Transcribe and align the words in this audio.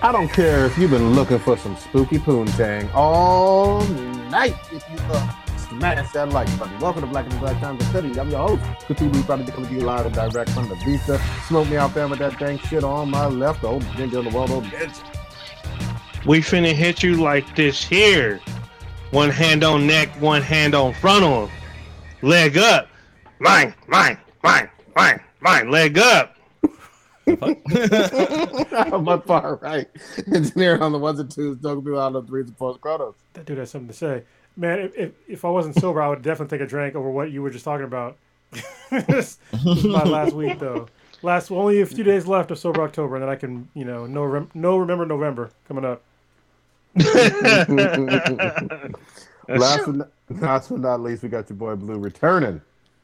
I 0.00 0.12
don't 0.12 0.28
care 0.28 0.64
if 0.64 0.78
you've 0.78 0.92
been 0.92 1.14
looking 1.14 1.40
for 1.40 1.56
some 1.56 1.76
spooky 1.76 2.18
poontang 2.18 2.88
all 2.94 3.82
night. 4.30 4.54
If 4.70 4.88
you 4.88 4.96
uh, 5.10 5.56
smash 5.56 6.12
that 6.12 6.28
like 6.28 6.46
button. 6.56 6.78
Welcome 6.78 7.00
to 7.00 7.08
Black 7.08 7.28
and 7.28 7.40
Black 7.40 7.60
Times 7.60 7.82
of 7.82 7.88
City. 7.88 8.18
I'm 8.20 8.30
your 8.30 8.46
host, 8.46 8.62
Cthulhu, 8.86 9.26
probably 9.26 9.46
be 9.46 9.50
coming 9.50 9.68
to 9.70 9.74
you 9.74 9.80
live 9.80 10.06
and 10.06 10.14
direct 10.14 10.50
from 10.50 10.68
the 10.68 10.76
Vista. 10.76 11.20
Smoke 11.48 11.68
me 11.68 11.78
out 11.78 11.94
there 11.94 12.06
with 12.06 12.20
that 12.20 12.38
dang 12.38 12.58
shit 12.58 12.84
on 12.84 13.10
my 13.10 13.26
left. 13.26 13.64
Old 13.64 13.84
ginger 13.96 14.20
in 14.20 14.26
the 14.26 14.30
world, 14.30 14.52
old 14.52 14.64
bitch. 14.66 15.02
We 16.24 16.38
finna 16.38 16.72
hit 16.72 17.02
you 17.02 17.16
like 17.16 17.56
this 17.56 17.82
here. 17.82 18.40
One 19.10 19.30
hand 19.30 19.64
on 19.64 19.84
neck, 19.84 20.10
one 20.20 20.42
hand 20.42 20.76
on 20.76 20.94
frontal. 20.94 21.50
Leg 22.22 22.56
up. 22.56 22.86
Mine, 23.40 23.74
mine, 23.88 24.16
mine, 24.44 24.70
mine, 24.94 25.20
mine. 25.40 25.70
Leg 25.72 25.98
up. 25.98 26.37
my 29.02 29.18
far 29.18 29.56
right. 29.56 29.88
Engineer 30.32 30.78
on 30.80 30.92
the 30.92 30.98
ones 30.98 31.20
and 31.20 31.30
twos, 31.30 31.60
talking 31.60 31.82
people 31.82 32.00
out 32.00 32.14
of 32.14 32.26
the 32.26 32.30
threes 32.30 32.46
and 32.46 32.56
fours, 32.56 32.76
Kronos. 32.80 33.14
That 33.34 33.46
dude 33.46 33.58
has 33.58 33.70
something 33.70 33.88
to 33.88 33.94
say. 33.94 34.22
Man, 34.56 34.80
if, 34.80 34.96
if, 34.96 35.12
if 35.28 35.44
I 35.44 35.50
wasn't 35.50 35.76
sober, 35.76 36.02
I 36.02 36.08
would 36.08 36.22
definitely 36.22 36.58
take 36.58 36.66
a 36.66 36.68
drink 36.68 36.94
over 36.94 37.10
what 37.10 37.30
you 37.30 37.42
were 37.42 37.50
just 37.50 37.64
talking 37.64 37.84
about. 37.84 38.16
this, 38.50 39.38
this 39.52 39.78
is 39.78 39.84
my 39.84 40.02
last 40.02 40.34
week, 40.34 40.58
though. 40.58 40.88
Last 41.22 41.50
only 41.50 41.80
a 41.80 41.86
few 41.86 42.04
days 42.04 42.26
left 42.26 42.50
of 42.50 42.58
sober 42.58 42.82
October, 42.82 43.16
and 43.16 43.22
then 43.22 43.28
I 43.28 43.36
can, 43.36 43.68
you 43.74 43.84
know, 43.84 44.06
no 44.06 44.24
rem- 44.24 44.50
no 44.54 44.78
remember 44.78 45.04
November 45.04 45.50
coming 45.66 45.84
up. 45.84 46.02
last, 49.48 49.86
but 49.86 49.96
not, 49.96 50.10
last 50.30 50.68
but 50.68 50.80
not 50.80 51.00
least, 51.00 51.22
we 51.22 51.28
got 51.28 51.48
your 51.50 51.56
boy 51.56 51.76
Blue 51.76 51.98
returning. 51.98 52.60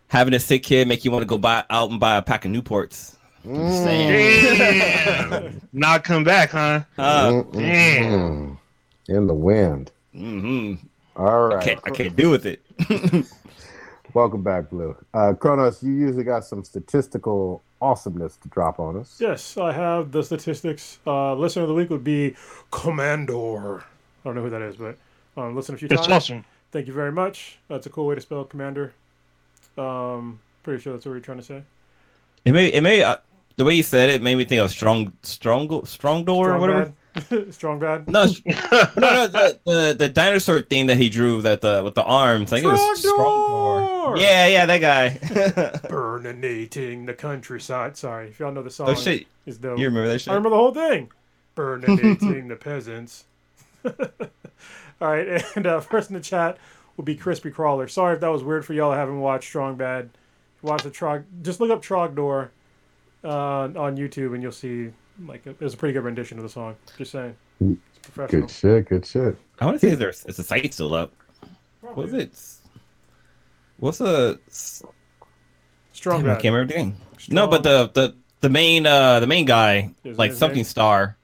Having 0.08 0.34
a 0.34 0.40
sick 0.40 0.62
kid 0.62 0.86
make 0.86 1.04
you 1.04 1.10
want 1.10 1.22
to 1.22 1.26
go 1.26 1.38
buy 1.38 1.64
out 1.70 1.90
and 1.90 1.98
buy 1.98 2.16
a 2.16 2.22
pack 2.22 2.44
of 2.44 2.52
Newports. 2.52 3.16
Mm. 3.44 3.84
Damn. 3.84 5.60
Not 5.72 6.04
come 6.04 6.24
back, 6.24 6.50
huh? 6.50 6.82
Uh, 6.96 7.42
damn. 7.52 8.56
mm. 8.56 8.58
In 9.08 9.26
the 9.26 9.34
wind. 9.34 9.90
Mm-hmm. 10.14 10.86
All 11.16 11.54
I 11.54 11.62
can't, 11.62 11.80
I 11.84 11.90
can't 11.90 12.16
deal 12.16 12.30
with 12.30 12.46
it. 12.46 12.62
Welcome 14.14 14.42
back, 14.42 14.70
Blue. 14.70 14.96
Uh, 15.12 15.34
Kronos, 15.34 15.82
you 15.82 15.92
usually 15.92 16.24
got 16.24 16.44
some 16.44 16.64
statistical 16.64 17.62
awesomeness 17.82 18.36
to 18.38 18.48
drop 18.48 18.80
on 18.80 18.96
us. 18.96 19.18
Yes, 19.20 19.56
I 19.58 19.72
have 19.72 20.12
the 20.12 20.22
statistics. 20.22 20.98
Uh, 21.06 21.34
listener 21.34 21.62
of 21.62 21.68
the 21.68 21.74
week 21.74 21.90
would 21.90 22.04
be 22.04 22.34
Commandor. 22.70 23.80
I 23.80 23.84
don't 24.24 24.36
know 24.36 24.42
who 24.42 24.50
that 24.50 24.62
is, 24.62 24.76
but 24.76 24.96
um, 25.36 25.54
listen 25.54 25.74
a 25.74 25.78
few 25.78 25.88
That's 25.88 26.02
times. 26.02 26.12
awesome. 26.12 26.44
Thank 26.72 26.86
you 26.86 26.92
very 26.92 27.12
much. 27.12 27.58
That's 27.68 27.86
a 27.86 27.90
cool 27.90 28.06
way 28.06 28.14
to 28.14 28.20
spell 28.20 28.44
Commander. 28.44 28.94
Um, 29.76 30.40
pretty 30.62 30.82
sure 30.82 30.92
that's 30.92 31.04
what 31.04 31.12
you're 31.12 31.20
trying 31.20 31.38
to 31.38 31.44
say. 31.44 31.62
It 32.44 32.52
may, 32.52 32.68
it 32.68 32.82
may, 32.82 33.02
uh, 33.02 33.16
the 33.56 33.64
way 33.64 33.74
you 33.74 33.82
said 33.82 34.10
it 34.10 34.22
made 34.22 34.36
me 34.36 34.44
think 34.44 34.60
of 34.60 34.70
strong, 34.70 35.12
strong, 35.22 35.84
strong 35.86 36.24
door 36.24 36.50
or 36.54 36.58
Strong 36.58 36.60
whatever. 36.60 36.84
bad. 36.86 36.94
Strong 37.54 37.78
bad. 37.78 38.08
No, 38.08 38.24
no, 38.44 38.88
no, 38.96 39.26
the, 39.28 39.60
the 39.64 39.96
the 39.96 40.08
dinosaur 40.08 40.62
thing 40.62 40.86
that 40.88 40.96
he 40.96 41.08
drew 41.08 41.40
that 41.42 41.60
the 41.60 41.80
with 41.84 41.94
the 41.94 42.02
arms. 42.02 42.52
I 42.52 42.56
think 42.56 42.66
it 42.66 42.72
was 42.72 42.98
Strong 42.98 43.14
strong 43.14 43.48
door! 43.48 43.80
door. 43.80 44.16
Yeah, 44.18 44.48
yeah, 44.48 44.66
that 44.66 44.80
guy. 44.80 45.10
Burninating 45.88 47.06
the 47.06 47.14
countryside. 47.14 47.96
Sorry, 47.96 48.28
if 48.28 48.40
y'all 48.40 48.50
know 48.52 48.64
the 48.64 48.70
song. 48.70 48.88
oh 48.90 48.94
shit, 48.94 49.26
Is 49.46 49.58
dope. 49.58 49.78
you 49.78 49.84
remember 49.86 50.08
that 50.08 50.18
shit? 50.20 50.28
I 50.32 50.34
remember 50.34 50.50
the 50.50 50.56
whole 50.56 50.74
thing. 50.74 51.10
Burninating 51.56 52.48
the 52.48 52.56
peasants. 52.56 53.24
All 53.84 53.92
right, 55.00 55.44
and 55.56 55.66
uh, 55.68 55.80
first 55.80 56.10
in 56.10 56.14
the 56.14 56.20
chat 56.20 56.58
will 56.96 57.04
be 57.04 57.14
Crispy 57.14 57.50
Crawler. 57.50 57.86
Sorry 57.86 58.14
if 58.14 58.20
that 58.22 58.28
was 58.28 58.42
weird 58.42 58.64
for 58.64 58.72
y'all 58.72 58.90
that 58.90 58.96
haven't 58.96 59.20
watched 59.20 59.48
Strong 59.48 59.76
Bad. 59.76 60.10
Watch 60.62 60.82
the 60.82 60.90
Trog. 60.90 61.24
Just 61.42 61.60
look 61.60 61.70
up 61.70 61.82
Trogdor 61.82 62.48
uh, 63.24 63.68
on 63.76 63.96
YouTube 63.96 64.34
and 64.34 64.42
you'll 64.42 64.52
see 64.52 64.90
like 65.26 65.46
it 65.46 65.60
was 65.60 65.74
a 65.74 65.76
pretty 65.76 65.92
good 65.92 66.04
rendition 66.04 66.38
of 66.38 66.42
the 66.44 66.48
song. 66.50 66.76
Just 66.98 67.12
saying, 67.12 67.36
it's 67.60 67.78
professional. 68.12 68.42
Good 68.42 68.50
shit, 68.50 68.88
good 68.88 69.06
shit. 69.06 69.36
I 69.60 69.66
want 69.66 69.80
to 69.80 69.86
see 69.86 69.92
if 69.92 69.98
there's 69.98 70.24
is 70.26 70.36
the 70.36 70.42
site 70.44 70.74
still 70.74 70.94
up. 70.94 71.12
What's 71.80 72.12
it? 72.12 72.32
What's 73.78 73.98
the? 73.98 74.38
Strong 75.92 76.22
Damn, 76.22 76.30
I 76.30 76.34
can't 76.40 76.52
remember 76.54 76.72
the 76.72 76.78
name. 76.78 76.96
No, 77.28 77.46
but 77.46 77.62
the 77.62 77.90
the 77.94 78.14
the 78.40 78.48
main 78.50 78.86
uh 78.86 79.20
the 79.20 79.26
main 79.26 79.44
guy 79.44 79.90
Is 80.04 80.18
like 80.18 80.32
something 80.32 80.56
name? 80.56 80.64
star. 80.64 81.16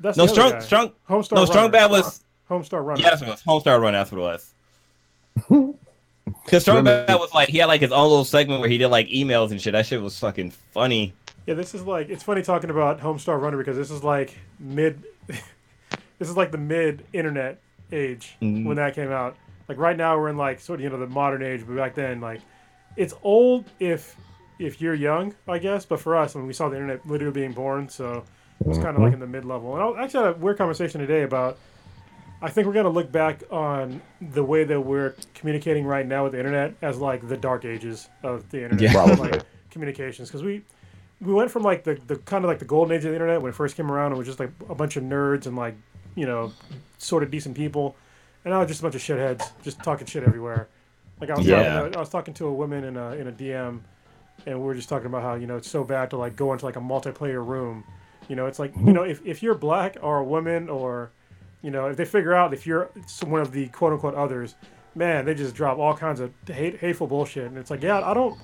That's 0.00 0.16
No 0.16 0.26
strong 0.26 0.52
guy. 0.52 0.58
strong. 0.60 0.92
Homestar 1.08 1.34
No 1.36 1.44
strong 1.44 1.70
bad 1.70 1.90
was 1.90 2.24
Homestar 2.50 2.84
Runner. 2.84 3.00
yeah 3.00 3.10
that's 3.10 3.20
what 3.20 3.28
it 3.28 3.32
was. 3.32 3.42
Homestar 3.42 3.80
Run. 3.80 3.92
That's 3.92 4.10
what 4.10 4.18
it 4.18 4.22
was. 4.22 5.74
Because 6.26 6.62
strong 6.62 6.84
bad 6.84 7.08
was 7.18 7.32
like 7.34 7.48
he 7.48 7.58
had 7.58 7.66
like 7.66 7.80
his 7.80 7.92
own 7.92 8.08
little 8.08 8.24
segment 8.24 8.60
where 8.60 8.68
he 8.68 8.78
did 8.78 8.88
like 8.88 9.08
emails 9.08 9.50
and 9.50 9.60
shit. 9.60 9.72
That 9.72 9.86
shit 9.86 10.00
was 10.00 10.18
fucking 10.18 10.50
funny. 10.72 11.12
Yeah, 11.46 11.54
this 11.54 11.74
is 11.74 11.82
like 11.82 12.08
it's 12.08 12.22
funny 12.22 12.42
talking 12.42 12.70
about 12.70 13.00
Homestar 13.00 13.40
Runner 13.40 13.58
because 13.58 13.76
this 13.76 13.90
is 13.90 14.02
like 14.02 14.36
mid, 14.58 15.02
this 15.26 16.28
is 16.28 16.36
like 16.36 16.50
the 16.50 16.58
mid 16.58 17.04
internet 17.12 17.60
age 17.92 18.36
Mhm. 18.40 18.64
when 18.64 18.76
that 18.76 18.94
came 18.94 19.10
out. 19.10 19.36
Like 19.68 19.78
right 19.78 19.96
now 19.96 20.18
we're 20.18 20.30
in 20.30 20.36
like 20.36 20.60
sort 20.60 20.80
of 20.80 20.84
you 20.84 20.90
know 20.90 20.98
the 20.98 21.06
modern 21.06 21.42
age, 21.42 21.64
but 21.66 21.76
back 21.76 21.94
then 21.94 22.20
like 22.20 22.40
it's 22.96 23.14
old 23.22 23.66
if 23.80 24.16
if 24.58 24.80
you're 24.80 24.94
young, 24.94 25.34
I 25.48 25.58
guess. 25.58 25.84
But 25.84 26.00
for 26.00 26.16
us, 26.16 26.34
I 26.34 26.38
mean, 26.38 26.46
we 26.46 26.54
saw 26.54 26.68
the 26.68 26.76
internet 26.76 27.06
literally 27.06 27.32
being 27.34 27.52
born, 27.52 27.88
so 27.88 28.24
it's 28.66 28.78
kind 28.78 28.96
of 28.96 29.02
like 29.02 29.12
in 29.12 29.18
the 29.20 29.26
mid 29.26 29.44
level. 29.44 29.74
And 29.76 29.98
I 29.98 30.04
actually 30.04 30.24
had 30.26 30.36
a 30.36 30.38
weird 30.38 30.56
conversation 30.58 31.00
today 31.00 31.22
about. 31.22 31.58
I 32.44 32.50
think 32.50 32.66
we're 32.66 32.74
gonna 32.74 32.90
look 32.90 33.10
back 33.10 33.42
on 33.50 34.02
the 34.20 34.44
way 34.44 34.64
that 34.64 34.78
we're 34.78 35.14
communicating 35.32 35.86
right 35.86 36.06
now 36.06 36.24
with 36.24 36.32
the 36.32 36.38
internet 36.38 36.74
as 36.82 36.98
like 36.98 37.26
the 37.26 37.38
dark 37.38 37.64
ages 37.64 38.10
of 38.22 38.50
the 38.50 38.64
internet, 38.64 38.82
Yeah. 38.82 38.92
Probably. 38.92 39.30
like 39.30 39.42
communications, 39.70 40.28
because 40.28 40.42
we 40.42 40.62
we 41.22 41.32
went 41.32 41.50
from 41.50 41.62
like 41.62 41.84
the, 41.84 41.98
the 42.06 42.16
kind 42.16 42.44
of 42.44 42.50
like 42.50 42.58
the 42.58 42.66
golden 42.66 42.94
age 42.94 43.04
of 43.06 43.10
the 43.10 43.14
internet 43.14 43.40
when 43.40 43.48
it 43.48 43.54
first 43.54 43.76
came 43.76 43.90
around. 43.90 44.12
It 44.12 44.16
was 44.16 44.26
just 44.26 44.38
like 44.38 44.50
a 44.68 44.74
bunch 44.74 44.96
of 44.96 45.04
nerds 45.04 45.46
and 45.46 45.56
like 45.56 45.74
you 46.16 46.26
know 46.26 46.52
sort 46.98 47.22
of 47.22 47.30
decent 47.30 47.56
people, 47.56 47.96
and 48.44 48.52
now 48.52 48.60
it's 48.60 48.68
just 48.68 48.80
a 48.80 48.82
bunch 48.82 48.94
of 48.94 49.00
shitheads 49.00 49.50
just 49.62 49.82
talking 49.82 50.06
shit 50.06 50.22
everywhere. 50.22 50.68
Like 51.22 51.30
I 51.30 51.38
was 51.38 51.46
Yeah. 51.46 51.76
talking 51.76 51.92
to, 51.92 51.96
I 51.96 52.00
was 52.00 52.10
talking 52.10 52.34
to 52.34 52.46
a 52.46 52.52
woman 52.52 52.84
in 52.84 52.98
a 52.98 53.12
in 53.12 53.26
a 53.26 53.32
DM, 53.32 53.80
and 54.44 54.58
we 54.58 54.64
were 54.66 54.74
just 54.74 54.90
talking 54.90 55.06
about 55.06 55.22
how 55.22 55.34
you 55.34 55.46
know 55.46 55.56
it's 55.56 55.70
so 55.70 55.82
bad 55.82 56.10
to 56.10 56.18
like 56.18 56.36
go 56.36 56.52
into 56.52 56.66
like 56.66 56.76
a 56.76 56.80
multiplayer 56.80 57.44
room. 57.46 57.84
You 58.28 58.36
know, 58.36 58.44
it's 58.44 58.58
like 58.58 58.74
you 58.74 58.82
mm-hmm. 58.82 58.92
know 58.92 59.02
if 59.02 59.24
if 59.24 59.42
you're 59.42 59.54
black 59.54 59.96
or 60.02 60.18
a 60.18 60.24
woman 60.24 60.68
or 60.68 61.10
you 61.64 61.70
know 61.70 61.86
if 61.86 61.96
they 61.96 62.04
figure 62.04 62.34
out 62.34 62.52
if 62.52 62.66
you're 62.66 62.90
one 63.24 63.40
of 63.40 63.50
the 63.50 63.68
quote 63.68 63.94
unquote 63.94 64.14
others, 64.14 64.54
man, 64.94 65.24
they 65.24 65.34
just 65.34 65.54
drop 65.54 65.78
all 65.78 65.96
kinds 65.96 66.20
of 66.20 66.30
hate, 66.46 66.78
hateful 66.78 67.06
bullshit, 67.06 67.46
and 67.46 67.56
it's 67.56 67.70
like 67.70 67.82
yeah, 67.82 68.06
I 68.06 68.12
don't 68.12 68.38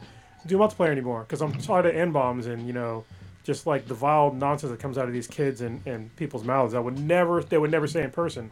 do 0.47 0.57
multiplayer 0.57 0.89
anymore 0.89 1.21
because 1.21 1.43
I'm 1.43 1.53
tired 1.53 1.85
of 1.85 1.95
n 1.95 2.13
bombs 2.13 2.47
and 2.47 2.67
you 2.67 2.73
know 2.73 3.05
just 3.45 3.67
like 3.67 3.87
the 3.87 3.95
vile 3.95 4.33
nonsense 4.33 4.71
that 4.71 4.81
comes 4.81 4.97
out 4.97 5.07
of 5.07 5.13
these 5.13 5.27
kids 5.27 5.61
and, 5.61 5.87
and 5.87 6.15
people's 6.17 6.45
mouths 6.45 6.73
that 6.73 6.83
would 6.83 6.99
never 6.99 7.43
they 7.43 7.59
would 7.59 7.71
never 7.71 7.87
say 7.87 8.03
in 8.03 8.11
person, 8.11 8.51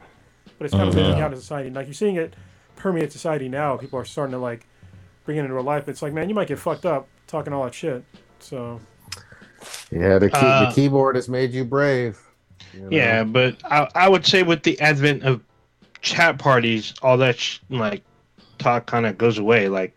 but 0.59 0.67
it's 0.67 0.75
kind 0.75 0.87
of 0.87 0.95
leaking 0.95 1.21
out 1.21 1.33
in 1.33 1.39
society. 1.39 1.71
Like 1.71 1.87
you're 1.87 1.95
seeing 1.95 2.17
it 2.17 2.35
permeate 2.77 3.11
society 3.11 3.49
now. 3.49 3.79
People 3.79 3.99
are 3.99 4.05
starting 4.05 4.33
to 4.33 4.39
like 4.39 4.67
bring 5.25 5.39
it 5.39 5.41
into 5.41 5.55
real 5.55 5.65
life. 5.65 5.89
It's 5.89 6.03
like 6.03 6.13
man, 6.13 6.29
you 6.29 6.35
might 6.35 6.49
get 6.49 6.59
fucked 6.59 6.85
up 6.85 7.09
talking 7.27 7.55
all 7.55 7.65
that 7.65 7.75
shit. 7.75 8.05
So 8.39 8.81
Yeah, 9.91 10.19
the, 10.19 10.29
key, 10.29 10.37
Uh, 10.37 10.67
the 10.67 10.75
keyboard 10.75 11.17
has 11.17 11.29
made 11.29 11.53
you 11.53 11.65
brave. 11.65 12.21
You 12.75 12.81
know? 12.81 12.89
Yeah, 12.91 13.25
but 13.25 13.57
I, 13.65 13.89
I 13.95 14.09
would 14.09 14.27
say 14.27 14.43
with 14.43 14.63
the 14.63 14.79
advent 14.81 15.23
of 15.25 15.41
chat 16.01 16.39
parties, 16.39 16.95
all 17.03 17.17
that 17.19 17.39
sh- 17.39 17.59
like 17.71 18.03
talk 18.59 18.87
kind 18.87 19.07
of 19.07 19.19
goes 19.19 19.39
away. 19.39 19.69
Like 19.69 19.95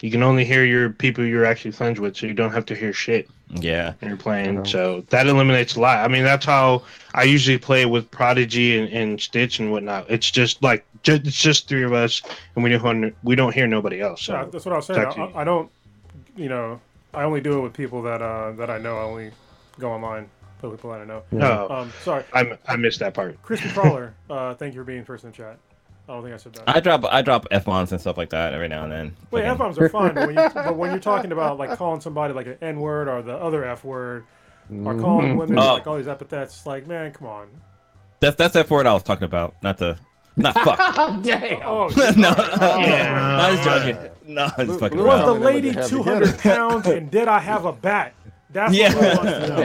you 0.00 0.10
can 0.10 0.22
only 0.22 0.44
hear 0.44 0.64
your 0.64 0.90
people 0.90 1.24
you're 1.24 1.44
actually 1.44 1.70
friends 1.72 2.00
with, 2.00 2.16
so 2.16 2.26
you 2.26 2.34
don't 2.34 2.52
have 2.52 2.66
to 2.66 2.74
hear 2.74 2.92
shit 2.92 3.28
Yeah. 3.50 3.94
when 4.00 4.10
you're 4.10 4.18
playing. 4.18 4.56
know. 4.56 4.64
So 4.64 5.04
that 5.10 5.26
eliminates 5.26 5.76
a 5.76 5.80
lot. 5.80 5.98
I 6.04 6.08
mean, 6.08 6.24
that's 6.24 6.44
how 6.44 6.82
I 7.14 7.22
usually 7.22 7.58
play 7.58 7.86
with 7.86 8.10
Prodigy 8.10 8.78
and, 8.78 8.88
and 8.92 9.20
Stitch 9.20 9.60
and 9.60 9.70
whatnot. 9.72 10.06
It's 10.10 10.30
just 10.30 10.62
like 10.62 10.84
ju- 11.02 11.20
it's 11.24 11.40
just 11.40 11.68
three 11.68 11.84
of 11.84 11.92
us, 11.92 12.20
and 12.54 12.64
we 12.64 12.70
don't 12.70 13.14
we 13.22 13.34
don't 13.34 13.54
hear 13.54 13.66
nobody 13.66 14.00
else. 14.00 14.28
yeah, 14.28 14.44
that's 14.44 14.64
what 14.66 14.72
I 14.72 14.76
was 14.76 14.86
saying. 14.86 14.98
I, 15.00 15.40
I 15.40 15.44
don't, 15.44 15.70
you 16.36 16.48
know, 16.48 16.80
I 17.14 17.22
only 17.22 17.40
do 17.40 17.58
it 17.58 17.62
with 17.62 17.72
people 17.72 18.02
that 18.02 18.20
uh, 18.20 18.52
that 18.52 18.68
I 18.70 18.78
know. 18.78 18.96
I 18.98 19.02
only 19.02 19.30
go 19.78 19.90
online 19.92 20.28
with 20.70 20.80
people 20.80 20.90
that 20.92 21.00
I 21.00 21.04
know. 21.04 21.22
no, 21.30 21.68
Um, 21.70 21.92
sorry, 22.02 22.24
I 22.32 22.58
I 22.66 22.76
missed 22.76 23.00
that 23.00 23.14
part. 23.14 23.40
Crispy 23.42 23.68
Crawler. 23.70 24.14
uh, 24.30 24.54
thank 24.54 24.74
you 24.74 24.80
for 24.80 24.84
being 24.84 25.04
first 25.04 25.24
in 25.24 25.30
the 25.30 25.36
chat. 25.36 25.58
I 26.08 26.12
don't 26.12 26.22
think 26.22 26.34
I 26.34 26.36
said 26.36 26.52
that. 26.54 26.64
I 26.68 26.80
drop 26.80 27.04
I 27.06 27.22
drop 27.22 27.46
f 27.50 27.64
bombs 27.64 27.90
and 27.92 28.00
stuff 28.00 28.16
like 28.18 28.30
that 28.30 28.52
every 28.52 28.68
now 28.68 28.84
and 28.84 28.92
then. 28.92 29.16
Wait, 29.30 29.44
f 29.44 29.56
bombs 29.56 29.78
are 29.78 29.88
fine, 29.88 30.14
but 30.14 30.26
when, 30.26 30.36
you, 30.36 30.50
but 30.54 30.76
when 30.76 30.90
you're 30.90 31.00
talking 31.00 31.32
about 31.32 31.56
like 31.58 31.76
calling 31.78 32.00
somebody 32.00 32.34
like 32.34 32.46
an 32.46 32.58
n 32.60 32.78
word 32.80 33.08
or 33.08 33.22
the 33.22 33.34
other 33.34 33.64
f 33.64 33.84
word, 33.84 34.24
or 34.84 34.98
calling 34.98 35.36
women 35.38 35.58
Oh. 35.58 35.74
like 35.74 35.86
all 35.86 35.96
these 35.96 36.08
epithets, 36.08 36.66
like 36.66 36.86
man, 36.86 37.10
come 37.12 37.28
on. 37.28 37.48
That's 38.20 38.36
that's 38.36 38.52
that 38.54 38.68
word 38.68 38.86
I 38.86 38.92
was 38.92 39.02
talking 39.02 39.24
about, 39.24 39.54
not 39.62 39.78
the 39.78 39.96
not 40.36 40.52
fuck. 40.54 40.78
Damn. 41.22 41.62
Oh, 41.64 41.88
no, 42.16 42.34
Yeah. 42.36 43.38
I 43.40 43.50
was 43.52 43.64
joking. 43.64 44.10
No, 44.26 44.50
I 44.58 44.64
was 44.64 44.78
fucking 44.80 44.98
was 45.02 45.24
the 45.24 45.32
lady 45.32 45.72
200 45.72 46.38
pounds 46.40 46.86
and 46.86 47.10
did 47.10 47.28
I 47.28 47.38
have 47.38 47.64
a 47.66 47.72
bat? 47.72 48.12
That's 48.54 48.74
Yeah. 48.74 48.94
what 48.94 49.04
I 49.04 49.14
want 49.16 49.28
to 49.28 49.48
know. 49.48 49.56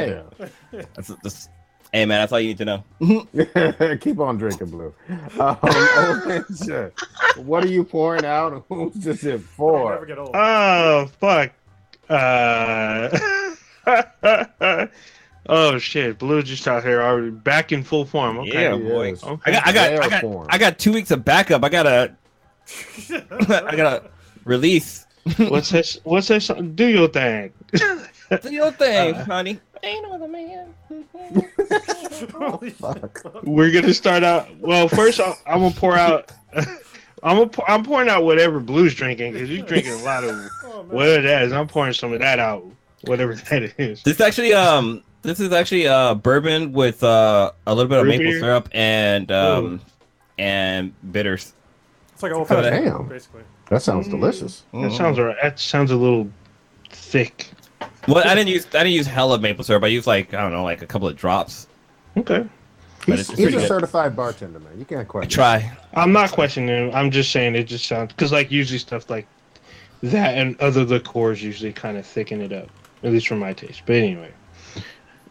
Damn. 0.72 0.88
That's, 0.96 1.08
that's, 1.24 1.50
hey 1.94 2.06
man, 2.06 2.20
that's 2.22 2.32
all 2.34 2.40
you 2.40 2.50
need 2.50 2.58
to 2.58 2.66
know. 2.66 2.84
Keep 4.02 4.20
on 4.20 4.38
drinking, 4.38 4.70
Blue. 4.72 4.94
Um, 5.40 5.58
Orange, 5.64 6.92
what 7.38 7.64
are 7.64 7.68
you 7.68 7.84
pouring 7.86 8.26
out? 8.26 8.66
Who's 8.70 8.94
this 8.96 9.24
it 9.24 9.40
for? 9.42 9.92
never 9.94 10.06
get 10.06 10.18
old. 10.18 10.32
Oh 10.34 11.10
fuck. 11.20 11.52
Uh, 12.10 13.08
Oh 15.52 15.80
shit, 15.80 16.20
Blue 16.20 16.44
just 16.44 16.68
out 16.68 16.84
here 16.84 17.02
already 17.02 17.32
back 17.32 17.72
in 17.72 17.84
full 17.84 18.06
form. 18.06 18.38
Okay. 18.40 18.64
Yeah, 18.64 18.76
boy. 18.76 19.10
Yes. 19.10 19.24
Okay. 19.24 19.52
I 19.52 19.52
got, 19.52 19.68
I 19.68 19.72
got, 19.72 20.14
I 20.14 20.22
got. 20.22 20.46
I 20.54 20.58
got 20.60 20.78
two 20.78 20.92
weeks 20.94 21.10
of 21.10 21.26
backup. 21.26 21.64
I 21.64 21.70
gotta, 21.70 22.16
I 23.10 23.76
gotta 23.76 24.12
release. 24.46 25.08
What's 25.38 25.72
this? 25.72 26.00
What's 26.04 26.28
this? 26.28 26.52
Do 26.76 26.88
your 26.88 27.08
thing. 27.08 27.52
Do 28.42 28.52
your 28.54 28.72
thing, 28.72 29.16
Uh, 29.16 29.26
honey. 29.26 29.60
Ain't 29.84 30.04
no 30.04 30.14
other 30.14 30.28
man. 30.28 30.74
Holy 32.34 32.70
Fuck. 32.72 33.22
We're 33.44 33.72
gonna 33.72 33.94
start 33.94 34.24
out. 34.24 34.48
Well, 34.60 34.88
first 34.90 35.20
I'm, 35.20 35.34
I'm 35.48 35.60
gonna 35.62 35.74
pour 35.76 35.96
out. 35.96 36.32
I'm 36.54 37.38
gonna, 37.38 37.48
pour- 37.48 37.70
I'm 37.70 37.84
pouring 37.84 38.10
out 38.10 38.24
whatever 38.24 38.60
Blue's 38.60 38.94
drinking 38.96 39.34
because 39.34 39.50
he's 39.50 39.64
drinking 39.64 39.94
a 39.94 39.98
lot 40.04 40.24
of 40.24 40.36
Oh, 40.64 40.84
man. 40.84 40.90
whatever 40.96 41.22
that 41.28 41.42
is. 41.44 41.54
I'm 41.54 41.68
pouring 41.68 41.94
some 41.94 42.14
of 42.14 42.20
that 42.20 42.40
out, 42.40 42.64
whatever 43.06 43.36
that 43.36 43.74
is. 43.80 44.04
This 44.04 44.20
actually, 44.22 44.54
um, 44.54 45.04
this 45.22 45.40
is 45.40 45.52
actually 45.52 45.88
uh 45.88 46.16
bourbon 46.16 46.72
with 46.74 47.04
uh 47.04 47.52
a 47.68 47.74
little 47.76 47.90
bit 47.90 48.00
of 48.00 48.06
Root 48.06 48.10
maple 48.12 48.26
beer? 48.32 48.40
syrup 48.40 48.70
and 48.74 49.32
um 49.32 49.82
and 50.38 50.94
bitters. 51.12 51.54
It's 52.14 52.24
like 52.24 52.32
a 52.32 52.36
old 52.36 52.48
Oh, 52.52 52.62
fashioned, 52.62 52.86
damn. 52.86 53.08
basically. 53.08 53.44
That 53.70 53.82
sounds 53.82 54.08
delicious. 54.08 54.64
That 54.74 54.92
sounds 54.94 55.20
alright. 55.20 55.38
That 55.42 55.60
sounds 55.60 55.92
a 55.92 55.96
little 55.96 56.30
thick. 56.90 57.50
Well, 58.10 58.28
I 58.28 58.36
didn't 58.36 58.50
use 58.50 58.66
I 58.68 58.80
didn't 58.84 58.94
use 58.94 59.08
hella 59.08 59.40
maple 59.40 59.64
syrup. 59.64 59.84
I 59.84 59.88
used 59.88 60.08
like 60.08 60.34
I 60.34 60.42
don't 60.42 60.52
know, 60.52 60.64
like 60.64 60.82
a 60.82 60.88
couple 60.88 61.08
of 61.08 61.16
drops. 61.16 61.68
Okay. 62.18 62.46
But 63.08 63.18
He's, 63.18 63.30
it's 63.30 63.40
he's 63.40 63.48
a 63.48 63.52
good. 63.52 63.68
certified 63.68 64.16
bartender, 64.16 64.60
man. 64.60 64.78
You 64.78 64.86
can't 64.86 65.08
question. 65.08 65.40
I 65.42 65.60
question. 65.60 65.72
try. 65.94 66.02
I'm 66.02 66.12
not 66.12 66.32
questioning. 66.32 66.70
him. 66.70 66.92
I'm 66.94 67.12
just 67.12 67.32
saying 67.32 67.56
it 67.56 67.64
just 67.64 67.86
sounds 67.88 68.12
because 68.14 68.32
like 68.32 68.52
usually 68.52 68.80
stuff 68.80 69.10
like 69.10 69.26
that 70.04 70.38
and 70.38 70.60
other 70.60 70.84
liqueurs 70.86 71.42
usually 71.42 71.72
kind 71.74 71.98
of 71.98 72.06
thicken 72.06 72.42
it 72.42 72.52
up, 72.54 72.70
at 73.04 73.12
least 73.12 73.28
for 73.28 73.36
my 73.36 73.54
taste. 73.54 73.84
But 73.86 73.96
anyway, 73.98 74.32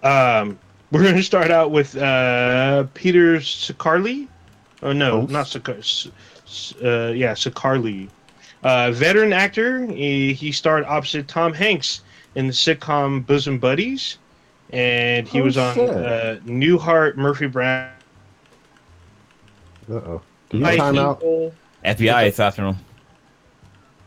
um, 0.03 0.59
we're 0.93 1.03
gonna 1.05 1.23
start 1.23 1.51
out 1.51 1.71
with 1.71 1.97
uh, 1.97 2.85
Peter 2.95 3.37
Sicarli. 3.37 4.29
Oh 4.83 4.93
no, 4.93 5.23
Oh. 5.23 5.27
not 5.27 5.47
Sicar. 5.49 5.79
S- 5.79 6.09
S- 6.47 6.75
Uh, 6.83 7.13
yeah, 7.15 7.33
Sicarli. 7.33 8.09
Uh, 8.63 8.91
veteran 8.93 9.33
actor. 9.33 9.87
He, 9.87 10.33
he 10.33 10.51
starred 10.53 10.85
opposite 10.85 11.29
Tom 11.29 11.53
Hanks 11.53 12.01
in 12.39 12.47
the 12.47 12.53
sitcom 12.53 13.27
Bosom 13.27 13.59
Buddies, 13.59 14.19
and 14.71 15.27
he 15.27 15.41
Oh, 15.41 15.45
was 15.45 15.59
on 15.59 15.75
shit. 15.75 15.91
uh, 15.91 16.37
Newhart, 16.47 17.17
Murphy 17.17 17.49
Brown. 17.49 17.91
Uh 19.91 19.95
oh. 19.95 20.23
Can 20.49 20.61
you 20.61 20.65
High 20.65 20.77
time 20.77 20.99
out? 20.99 21.19
People. 21.19 21.53
FBI 21.85 22.25
this 22.27 22.39
afternoon. 22.41 22.77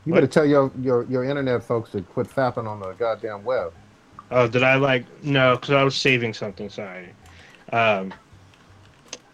You 0.05 0.13
better 0.13 0.27
tell 0.27 0.45
your, 0.45 0.71
your 0.81 1.03
your 1.05 1.23
internet 1.25 1.61
folks 1.61 1.91
to 1.91 2.01
quit 2.01 2.27
fapping 2.27 2.67
on 2.67 2.79
the 2.79 2.93
goddamn 2.93 3.43
web. 3.43 3.73
Oh, 4.31 4.47
did 4.47 4.63
I 4.63 4.75
like 4.75 5.05
no? 5.23 5.57
Because 5.57 5.71
I 5.71 5.83
was 5.83 5.95
saving 5.95 6.33
something. 6.33 6.69
Sorry. 6.69 7.09
Um. 7.73 8.13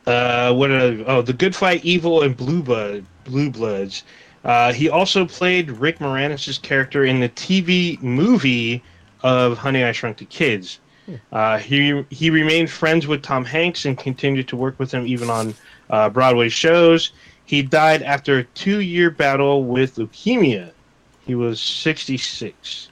Uh, 0.07 0.53
what? 0.53 0.71
Are, 0.71 1.03
oh, 1.07 1.21
the 1.21 1.33
Good 1.33 1.55
Fight, 1.55 1.83
Evil, 1.85 2.23
and 2.23 2.35
Blue 2.35 2.63
Blood, 2.63 3.05
Blue 3.25 3.49
Bloods. 3.51 4.03
Uh, 4.47 4.71
he 4.73 4.89
also 4.89 5.25
played 5.25 5.69
Rick 5.69 5.99
Moranis' 5.99 6.59
character 6.61 7.03
in 7.05 7.19
the 7.19 7.29
TV 7.29 8.01
movie 8.01 8.81
of 9.21 9.57
Honey 9.57 9.83
I 9.83 9.91
Shrunk 9.91 10.17
the 10.17 10.25
Kids. 10.25 10.79
Uh, 11.31 11.57
he 11.57 12.03
he 12.09 12.29
remained 12.29 12.69
friends 12.69 13.07
with 13.07 13.21
Tom 13.21 13.45
Hanks 13.45 13.85
and 13.85 13.97
continued 13.97 14.47
to 14.49 14.55
work 14.57 14.77
with 14.79 14.91
him 14.91 15.05
even 15.07 15.29
on 15.29 15.53
uh, 15.89 16.09
Broadway 16.09 16.49
shows. 16.49 17.11
He 17.45 17.61
died 17.61 18.01
after 18.03 18.39
a 18.39 18.43
two-year 18.43 19.09
battle 19.11 19.63
with 19.63 19.95
leukemia. 19.95 20.71
He 21.25 21.35
was 21.35 21.61
66. 21.61 22.89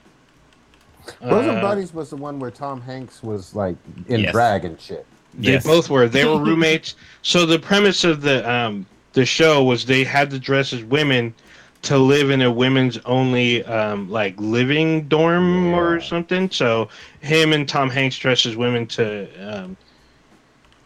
Bosom 1.20 1.56
Uh, 1.56 1.60
Buddies 1.60 1.92
was 1.92 2.08
the 2.10 2.16
one 2.16 2.38
where 2.38 2.50
Tom 2.50 2.80
Hanks 2.80 3.22
was 3.22 3.54
like 3.54 3.76
in 4.08 4.20
Yes. 4.20 4.32
drag 4.32 4.64
and 4.64 4.80
shit. 4.80 5.04
They 5.34 5.52
Yes. 5.52 5.66
both 5.66 5.88
were. 5.90 6.08
They 6.08 6.24
were 6.24 6.38
roommates. 6.44 6.94
so 7.22 7.44
the 7.46 7.58
premise 7.58 8.02
of 8.04 8.22
the 8.22 8.48
um 8.50 8.86
the 9.12 9.24
show 9.26 9.62
was 9.64 9.84
they 9.86 10.04
had 10.04 10.30
to 10.30 10.38
dress 10.38 10.72
as 10.74 10.82
women 10.84 11.34
to 11.82 11.98
live 11.98 12.30
in 12.30 12.42
a 12.42 12.50
women's 12.50 12.98
only 13.04 13.64
um 13.64 14.10
like 14.10 14.34
living 14.38 15.06
dorm 15.08 15.72
or 15.74 16.00
something. 16.00 16.50
So 16.50 16.88
him 17.20 17.52
and 17.52 17.68
Tom 17.68 17.90
Hanks 17.90 18.18
dressed 18.18 18.46
as 18.46 18.56
women 18.56 18.86
to 18.88 19.28
um 19.40 19.76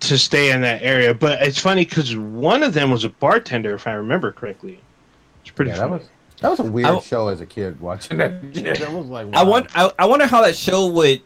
to 0.00 0.16
stay 0.18 0.50
in 0.50 0.60
that 0.62 0.82
area. 0.82 1.12
But 1.14 1.42
it's 1.42 1.58
funny 1.58 1.84
because 1.84 2.16
one 2.16 2.62
of 2.62 2.72
them 2.74 2.90
was 2.90 3.04
a 3.04 3.10
bartender, 3.10 3.74
if 3.74 3.86
I 3.86 3.92
remember 3.92 4.32
correctly. 4.32 4.80
It's 5.42 5.50
pretty 5.50 5.70
Yeah, 5.70 5.78
that 5.78 5.90
was 5.90 6.08
that 6.40 6.48
was 6.50 6.60
a 6.60 6.64
weird 6.64 6.86
I- 6.88 7.00
show 7.00 7.28
as 7.28 7.40
a 7.40 7.46
kid 7.46 7.80
watching 7.80 8.18
that. 8.18 8.42
Yeah, 8.52 8.74
that 8.74 8.92
was 8.92 9.06
like 9.06 9.28
I 9.34 9.42
want. 9.42 9.68
I, 9.76 9.90
I 9.98 10.06
wonder 10.06 10.26
how 10.26 10.42
that 10.42 10.56
show 10.56 10.86
would. 10.88 11.22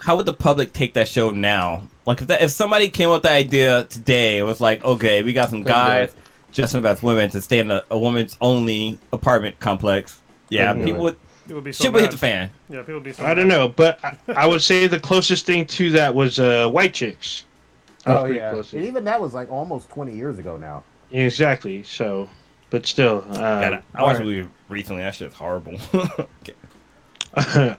How 0.00 0.16
would 0.16 0.26
the 0.26 0.34
public 0.34 0.72
take 0.72 0.94
that 0.94 1.06
show 1.08 1.30
now? 1.30 1.84
Like 2.04 2.20
if 2.20 2.26
that, 2.26 2.42
if 2.42 2.50
somebody 2.50 2.88
came 2.88 3.08
up 3.10 3.16
with 3.16 3.22
the 3.22 3.30
idea 3.30 3.84
today, 3.84 4.38
it 4.38 4.42
was 4.42 4.60
like, 4.60 4.84
okay, 4.84 5.22
we 5.22 5.32
got 5.32 5.50
some 5.50 5.62
guys 5.62 6.12
dressing 6.54 6.80
up 6.80 6.86
as 6.86 7.02
women 7.02 7.30
to 7.30 7.42
stay 7.42 7.58
in 7.58 7.70
a, 7.70 7.82
a 7.90 7.98
woman's 7.98 8.36
only 8.40 8.98
apartment 9.12 9.58
complex. 9.60 10.20
Yeah, 10.48 10.68
Couldn't 10.72 10.86
do 10.86 10.92
people 10.92 11.00
it. 11.00 11.04
would 11.04 11.16
It 11.50 11.54
would 11.54 11.64
be 11.64 11.72
so 11.72 11.84
shit 11.84 11.92
would 11.92 12.02
hit 12.02 12.10
the 12.12 12.18
fan. 12.18 12.50
Yeah, 12.68 12.80
people 12.80 12.94
would 12.94 13.02
be 13.04 13.12
so 13.12 13.24
I 13.24 13.34
don't 13.34 13.48
know, 13.48 13.68
but 13.68 13.98
I, 14.04 14.16
I 14.36 14.46
would 14.46 14.62
say 14.62 14.86
the 14.86 15.00
closest 15.00 15.46
thing 15.46 15.66
to 15.66 15.90
that 15.92 16.14
was 16.14 16.38
uh, 16.38 16.68
White 16.68 16.94
Chicks. 16.94 17.44
That 18.04 18.16
Oh 18.16 18.24
yeah, 18.26 18.52
close. 18.52 18.72
And 18.72 18.84
even 18.84 19.04
that 19.04 19.20
was 19.20 19.34
like 19.34 19.50
almost 19.50 19.88
twenty 19.90 20.14
years 20.14 20.38
ago 20.38 20.56
now. 20.56 20.84
Exactly. 21.10 21.82
So, 21.82 22.28
but 22.70 22.86
still, 22.86 23.20
God, 23.22 23.72
uh, 23.74 23.80
I 23.94 24.02
watched 24.02 24.20
a 24.20 24.24
movie 24.24 24.48
recently. 24.68 25.02
That 25.02 25.14
shit's 25.14 25.34
horrible. 25.36 25.78
Okay. 26.42 26.54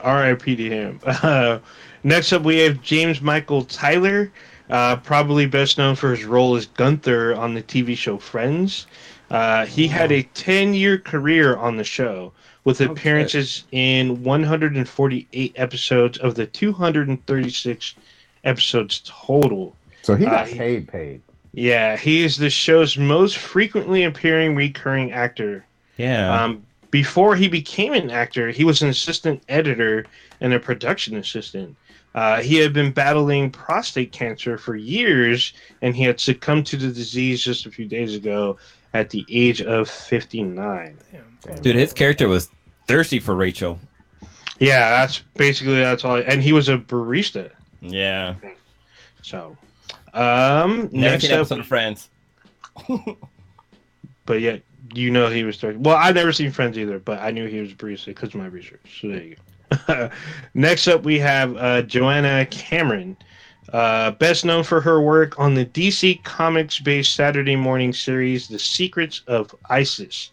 R.I.P. 0.02 0.56
to 0.56 0.68
him. 0.68 1.00
Uh, 1.06 1.58
next 2.04 2.32
up, 2.32 2.42
we 2.42 2.58
have 2.58 2.82
James 2.82 3.20
Michael 3.22 3.64
Tyler, 3.64 4.30
uh, 4.70 4.96
probably 4.96 5.46
best 5.46 5.78
known 5.78 5.94
for 5.96 6.10
his 6.14 6.24
role 6.24 6.56
as 6.56 6.66
Gunther 6.66 7.34
on 7.34 7.54
the 7.54 7.62
TV 7.62 7.96
show 7.96 8.18
Friends. 8.18 8.86
Uh, 9.30 9.66
he 9.66 9.88
had 9.88 10.12
a 10.12 10.22
10 10.22 10.74
year 10.74 10.98
career 10.98 11.56
on 11.56 11.76
the 11.76 11.84
show 11.84 12.32
with 12.64 12.80
Okay. 12.80 12.90
appearances 12.90 13.64
in 13.72 14.22
148 14.22 15.52
episodes 15.56 16.18
of 16.18 16.34
the 16.34 16.46
236 16.46 17.94
episodes 18.44 19.02
total. 19.04 19.74
So 20.02 20.14
he 20.14 20.24
got 20.24 20.48
Uh, 20.48 20.54
paid, 20.54 20.88
paid. 20.88 21.20
Yeah, 21.52 21.96
he 21.96 22.22
is 22.24 22.36
the 22.36 22.50
show's 22.50 22.96
most 22.98 23.38
frequently 23.38 24.04
appearing 24.04 24.54
recurring 24.54 25.12
actor. 25.12 25.64
Yeah. 25.96 26.30
Um, 26.44 26.62
before 26.90 27.34
he 27.34 27.48
became 27.48 27.92
an 27.94 28.10
actor, 28.10 28.50
he 28.50 28.62
was 28.64 28.82
an 28.82 28.88
assistant 28.88 29.42
editor 29.48 30.06
and 30.40 30.52
a 30.52 30.60
production 30.60 31.16
assistant. 31.16 31.74
Uh, 32.16 32.40
he 32.40 32.56
had 32.56 32.72
been 32.72 32.90
battling 32.90 33.50
prostate 33.50 34.10
cancer 34.10 34.56
for 34.56 34.74
years, 34.74 35.52
and 35.82 35.94
he 35.94 36.02
had 36.02 36.18
succumbed 36.18 36.66
to 36.66 36.76
the 36.78 36.88
disease 36.88 37.42
just 37.42 37.66
a 37.66 37.70
few 37.70 37.84
days 37.84 38.14
ago 38.14 38.56
at 38.94 39.10
the 39.10 39.24
age 39.30 39.60
of 39.60 39.88
59. 39.88 40.96
Dude, 41.60 41.76
his 41.76 41.92
character 41.92 42.26
was 42.26 42.48
thirsty 42.88 43.18
for 43.18 43.34
Rachel. 43.34 43.78
Yeah, 44.58 44.88
that's 44.88 45.18
basically 45.34 45.76
that's 45.76 46.06
all. 46.06 46.16
And 46.16 46.42
he 46.42 46.54
was 46.54 46.70
a 46.70 46.78
barista. 46.78 47.50
Yeah. 47.82 48.36
So, 49.20 49.54
um, 50.14 50.88
Never 50.92 51.10
next 51.10 51.24
seen 51.24 51.32
up, 51.32 51.40
episode 51.40 51.60
of 51.60 51.66
Friends. 51.66 52.08
but 54.24 54.40
yet 54.40 54.62
you 54.94 55.10
know 55.10 55.28
he 55.28 55.44
was 55.44 55.58
30. 55.60 55.78
Well, 55.78 55.96
I've 55.96 56.14
never 56.14 56.32
seen 56.32 56.50
Friends 56.50 56.78
either, 56.78 56.98
but 56.98 57.20
I 57.20 57.30
knew 57.30 57.46
he 57.46 57.60
was 57.60 57.72
a 57.72 57.74
barista 57.74 58.06
because 58.06 58.30
of 58.30 58.36
my 58.36 58.46
research. 58.46 59.00
So 59.02 59.08
there 59.08 59.22
you 59.22 59.34
go. 59.34 59.42
Next 60.54 60.88
up, 60.88 61.04
we 61.04 61.18
have 61.18 61.56
uh, 61.56 61.82
Joanna 61.82 62.46
Cameron, 62.46 63.16
uh, 63.72 64.12
best 64.12 64.44
known 64.44 64.64
for 64.64 64.80
her 64.80 65.00
work 65.00 65.38
on 65.38 65.54
the 65.54 65.66
DC 65.66 66.22
Comics-based 66.24 67.12
Saturday 67.12 67.56
morning 67.56 67.92
series 67.92 68.48
*The 68.48 68.58
Secrets 68.58 69.22
of 69.26 69.54
ISIS*. 69.68 70.30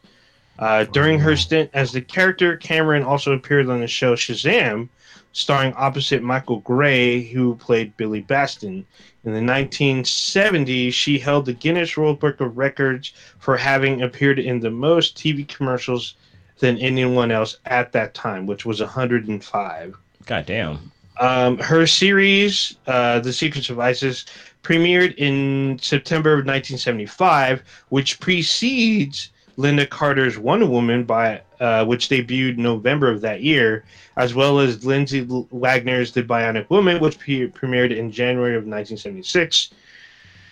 Uh, 0.59 0.83
during 0.85 1.19
her 1.19 1.35
stint 1.35 1.69
as 1.73 1.91
the 1.91 2.01
character, 2.01 2.57
Cameron 2.57 3.03
also 3.03 3.33
appeared 3.33 3.69
on 3.69 3.79
the 3.79 3.87
show 3.87 4.15
Shazam, 4.15 4.87
starring 5.31 5.73
opposite 5.73 6.21
Michael 6.21 6.59
Gray, 6.59 7.23
who 7.23 7.55
played 7.55 7.97
Billy 7.97 8.21
Batson. 8.21 8.85
In 9.25 9.33
the 9.33 9.39
1970s, 9.39 10.93
she 10.93 11.17
held 11.17 11.45
the 11.45 11.53
Guinness 11.53 11.97
World 11.97 12.19
Book 12.19 12.39
of 12.39 12.55
Records 12.55 13.13
for 13.39 13.57
having 13.57 14.03
appeared 14.03 14.37
in 14.37 14.59
the 14.59 14.69
most 14.69 15.17
TV 15.17 15.47
commercials 15.47 16.13
than 16.63 16.77
anyone 16.77 17.29
else 17.29 17.57
at 17.65 17.91
that 17.91 18.13
time, 18.13 18.45
which 18.45 18.65
was 18.65 18.79
105. 18.79 19.97
God 20.25 20.45
damn. 20.45 20.91
Um, 21.19 21.57
her 21.57 21.85
series, 21.85 22.77
uh, 22.87 23.19
The 23.19 23.33
Secrets 23.33 23.69
of 23.69 23.79
ISIS, 23.79 24.23
premiered 24.63 25.13
in 25.17 25.77
September 25.81 26.31
of 26.31 26.45
1975, 26.45 27.63
which 27.89 28.17
precedes 28.21 29.29
Lynda 29.57 29.89
Carter's 29.89 30.37
Wonder 30.37 30.65
Woman, 30.65 31.03
by 31.03 31.41
uh, 31.59 31.83
which 31.83 32.07
debuted 32.07 32.55
November 32.55 33.11
of 33.11 33.19
that 33.19 33.41
year, 33.41 33.83
as 34.15 34.33
well 34.33 34.59
as 34.59 34.85
Lindsay 34.85 35.27
Wagner's 35.51 36.13
The 36.13 36.23
Bionic 36.23 36.69
Woman, 36.69 37.01
which 37.01 37.19
pre- 37.19 37.49
premiered 37.49 37.93
in 37.93 38.09
January 38.09 38.55
of 38.55 38.63
1976. 38.63 39.71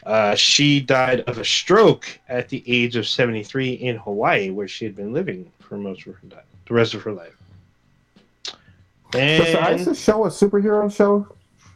Uh, 0.05 0.35
she 0.35 0.81
died 0.81 1.21
of 1.21 1.37
a 1.37 1.45
stroke 1.45 2.19
at 2.27 2.49
the 2.49 2.61
age 2.67 2.97
of 2.97 3.07
73 3.07 3.71
in 3.71 3.95
Hawaii, 3.95 4.49
where 4.49 4.67
she 4.67 4.83
had 4.83 4.95
been 4.95 5.13
living 5.13 5.49
for 5.71 5.77
most 5.77 6.05
of 6.05 6.13
her 6.15 6.27
life, 6.29 6.43
the 6.67 6.73
rest 6.73 6.93
of 6.93 7.01
her 7.01 7.13
life. 7.13 7.33
Does 8.43 8.51
the 9.13 9.21
And 9.61 9.79
ISIS 9.79 10.03
show 10.03 10.25
a 10.25 10.27
superhero 10.27 10.93
show? 10.93 11.33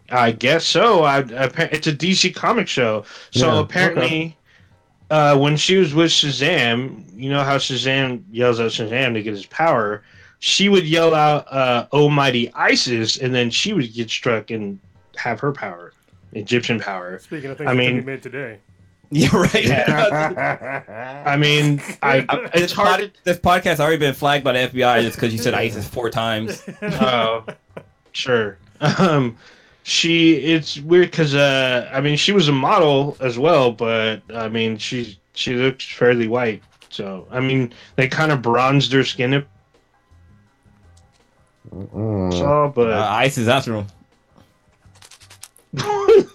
I 0.10 0.34
guess 0.34 0.66
so. 0.66 1.04
I, 1.06 1.20
appa- 1.20 1.74
it's 1.74 1.88
a 1.88 1.94
DC 1.94 2.36
comic 2.36 2.68
show. 2.68 3.06
So 3.32 3.54
Yeah, 3.54 3.60
apparently, 3.62 4.38
uh, 5.10 5.38
when 5.38 5.56
she 5.56 5.78
was 5.78 5.94
with 5.94 6.12
Shazam, 6.12 7.06
you 7.16 7.30
know 7.30 7.42
how 7.42 7.56
Shazam 7.58 8.24
yells 8.32 8.60
at 8.60 8.72
Shazam 8.72 9.14
to 9.14 9.24
get 9.24 9.32
his 9.32 9.46
power. 9.46 10.04
She 10.40 10.68
would 10.68 10.86
yell 10.86 11.16
out, 11.16 11.50
uh, 11.50 11.88
"Oh 11.94 12.10
mighty 12.10 12.52
Isis," 12.54 13.16
and 13.18 13.34
then 13.34 13.50
she 13.50 13.72
would 13.72 13.94
get 13.94 14.10
struck 14.10 14.52
and 14.52 14.78
have 15.16 15.40
her 15.40 15.54
power, 15.54 15.94
Egyptian 16.34 16.82
power. 16.82 17.18
Speaking 17.20 17.50
of 17.52 17.58
things 17.58 17.70
I 17.70 17.74
mean- 17.74 18.00
can 18.00 18.06
made 18.06 18.22
today. 18.22 18.60
Yeah, 19.12 19.35
right. 19.35 19.69
I 21.25 21.38
mean, 21.38 21.81
I 22.01 22.21
This, 22.53 22.63
it's 22.63 22.74
hard. 22.74 23.00
pod, 23.01 23.12
this 23.24 23.38
podcast 23.39 23.79
already 23.79 23.97
been 23.97 24.13
flagged 24.13 24.43
by 24.43 24.53
the 24.53 24.59
FBI 24.69 25.01
just 25.01 25.15
because 25.17 25.31
you 25.33 25.39
said 25.39 25.53
ISIS 25.53 25.88
four 25.88 26.09
times. 26.09 26.63
Oh, 26.81 27.45
sure. 28.12 28.57
Um, 28.81 29.38
she 29.83 30.33
it's 30.38 30.79
weird 30.79 31.12
because 31.12 31.35
uh, 31.35 31.89
I 31.93 32.01
mean 32.01 32.17
she 32.17 32.31
was 32.31 32.47
a 32.47 32.51
model 32.51 33.15
as 33.19 33.38
well, 33.38 33.71
but 33.71 34.21
I 34.33 34.50
mean 34.50 34.77
she 34.77 35.19
she 35.33 35.53
looks 35.53 35.85
fairly 35.85 36.27
white. 36.27 36.63
So 36.89 37.27
I 37.29 37.39
mean 37.39 37.74
they 37.95 38.07
kind 38.07 38.31
of 38.31 38.41
bronzed 38.41 38.91
her 38.93 39.03
skin 39.03 39.33
up, 39.35 39.45
so, 41.71 42.71
but 42.75 42.91
Uh, 42.91 43.07
ISIS 43.12 43.45
bathroom. 43.45 43.85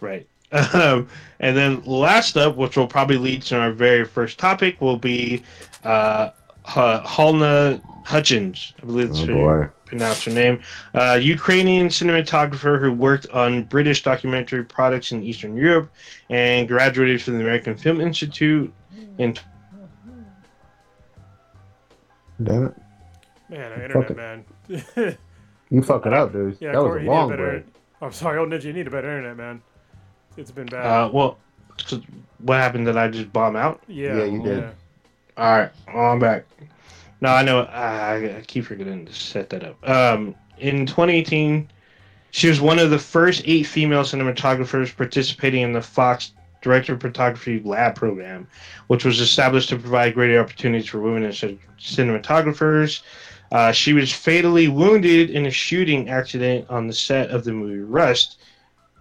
right. 0.00 0.26
Um, 0.52 1.08
and 1.38 1.56
then 1.56 1.82
last 1.84 2.36
up, 2.36 2.56
which 2.56 2.76
will 2.76 2.86
probably 2.88 3.16
lead 3.16 3.42
to 3.42 3.56
our 3.58 3.70
very 3.72 4.04
first 4.04 4.38
topic, 4.38 4.80
will 4.80 4.96
be 4.96 5.42
uh, 5.84 6.30
H- 6.66 6.74
Halyna 6.74 7.80
Hutchins. 8.04 8.74
I 8.82 8.86
believe 8.86 9.08
that's 9.08 9.20
Oh 9.20 9.26
her 9.26 9.32
boy. 9.34 9.68
pronounce 9.86 10.24
her 10.24 10.32
name. 10.32 10.60
Uh, 10.92 11.18
Ukrainian 11.22 11.86
cinematographer 11.88 12.80
who 12.80 12.92
worked 12.92 13.28
on 13.30 13.62
British 13.64 14.02
documentary 14.02 14.64
products 14.64 15.12
in 15.12 15.22
Eastern 15.22 15.56
Europe 15.56 15.90
and 16.30 16.66
graduated 16.66 17.22
from 17.22 17.34
the 17.38 17.40
American 17.44 17.76
Film 17.76 18.00
Institute 18.00 18.72
in 19.18 19.36
Damn 22.42 22.66
it. 22.66 22.74
Man, 23.50 23.72
our 23.72 23.88
Fuck 23.90 24.10
internet, 24.10 24.44
man. 24.96 25.16
You 25.70 25.82
fucking 25.82 26.12
up, 26.12 26.32
dude. 26.32 26.56
yeah, 26.60 26.72
that 26.72 26.82
was 26.82 27.02
a 27.02 27.04
long 27.04 27.28
break. 27.28 27.64
I'm 28.00 28.12
sorry, 28.12 28.38
old 28.38 28.48
ninja. 28.48 28.64
You 28.64 28.72
need 28.72 28.86
a 28.86 28.90
better 28.90 29.08
internet, 29.18 29.36
man. 29.36 29.62
It's 30.36 30.50
been 30.50 30.66
bad. 30.66 30.84
uh, 30.86 31.10
well, 31.12 31.38
so 31.84 32.00
what 32.38 32.56
happened? 32.58 32.86
Did 32.86 32.96
I 32.96 33.08
just 33.08 33.32
bomb 33.32 33.56
out? 33.56 33.82
yeah, 33.88 34.16
yeah, 34.16 34.24
you 34.24 34.42
did. 34.42 34.58
yeah. 34.58 34.70
All 35.36 35.58
right, 35.58 35.70
well, 35.94 36.12
I'm 36.12 36.18
back. 36.18 36.44
No, 37.20 37.30
I 37.30 37.42
know. 37.42 37.60
I, 37.62 38.38
I 38.38 38.42
keep 38.46 38.64
forgetting 38.64 39.06
to 39.06 39.12
set 39.12 39.50
that 39.50 39.64
up. 39.64 39.88
Um, 39.88 40.34
in 40.58 40.86
2018, 40.86 41.68
she 42.30 42.48
was 42.48 42.60
one 42.60 42.78
of 42.78 42.90
the 42.90 42.98
first 42.98 43.42
eight 43.44 43.64
female 43.64 44.02
cinematographers 44.02 44.94
participating 44.96 45.62
in 45.62 45.72
the 45.72 45.82
Fox 45.82 46.32
Director 46.62 46.94
of 46.94 47.00
Photography 47.00 47.60
Lab 47.64 47.94
program, 47.94 48.46
which 48.86 49.04
was 49.04 49.20
established 49.20 49.68
to 49.70 49.78
provide 49.78 50.14
greater 50.14 50.38
opportunities 50.40 50.88
for 50.88 51.00
women 51.00 51.24
as 51.24 51.42
cinematographers. 51.78 53.02
Uh, 53.52 53.72
she 53.72 53.92
was 53.92 54.12
fatally 54.12 54.68
wounded 54.68 55.30
in 55.30 55.46
a 55.46 55.50
shooting 55.50 56.08
accident 56.08 56.68
on 56.70 56.86
the 56.86 56.92
set 56.92 57.30
of 57.30 57.44
the 57.44 57.52
movie 57.52 57.80
Rust, 57.80 58.38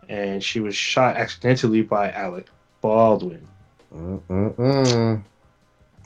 and 0.09 0.43
she 0.43 0.59
was 0.59 0.75
shot 0.75 1.15
accidentally 1.15 1.81
by 1.83 2.11
Alec 2.11 2.47
Baldwin. 2.81 3.47
Mm-mm-mm. 3.95 5.23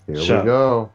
Here 0.05 0.15
So- 0.17 0.39
we 0.39 0.45
go. 0.45 0.91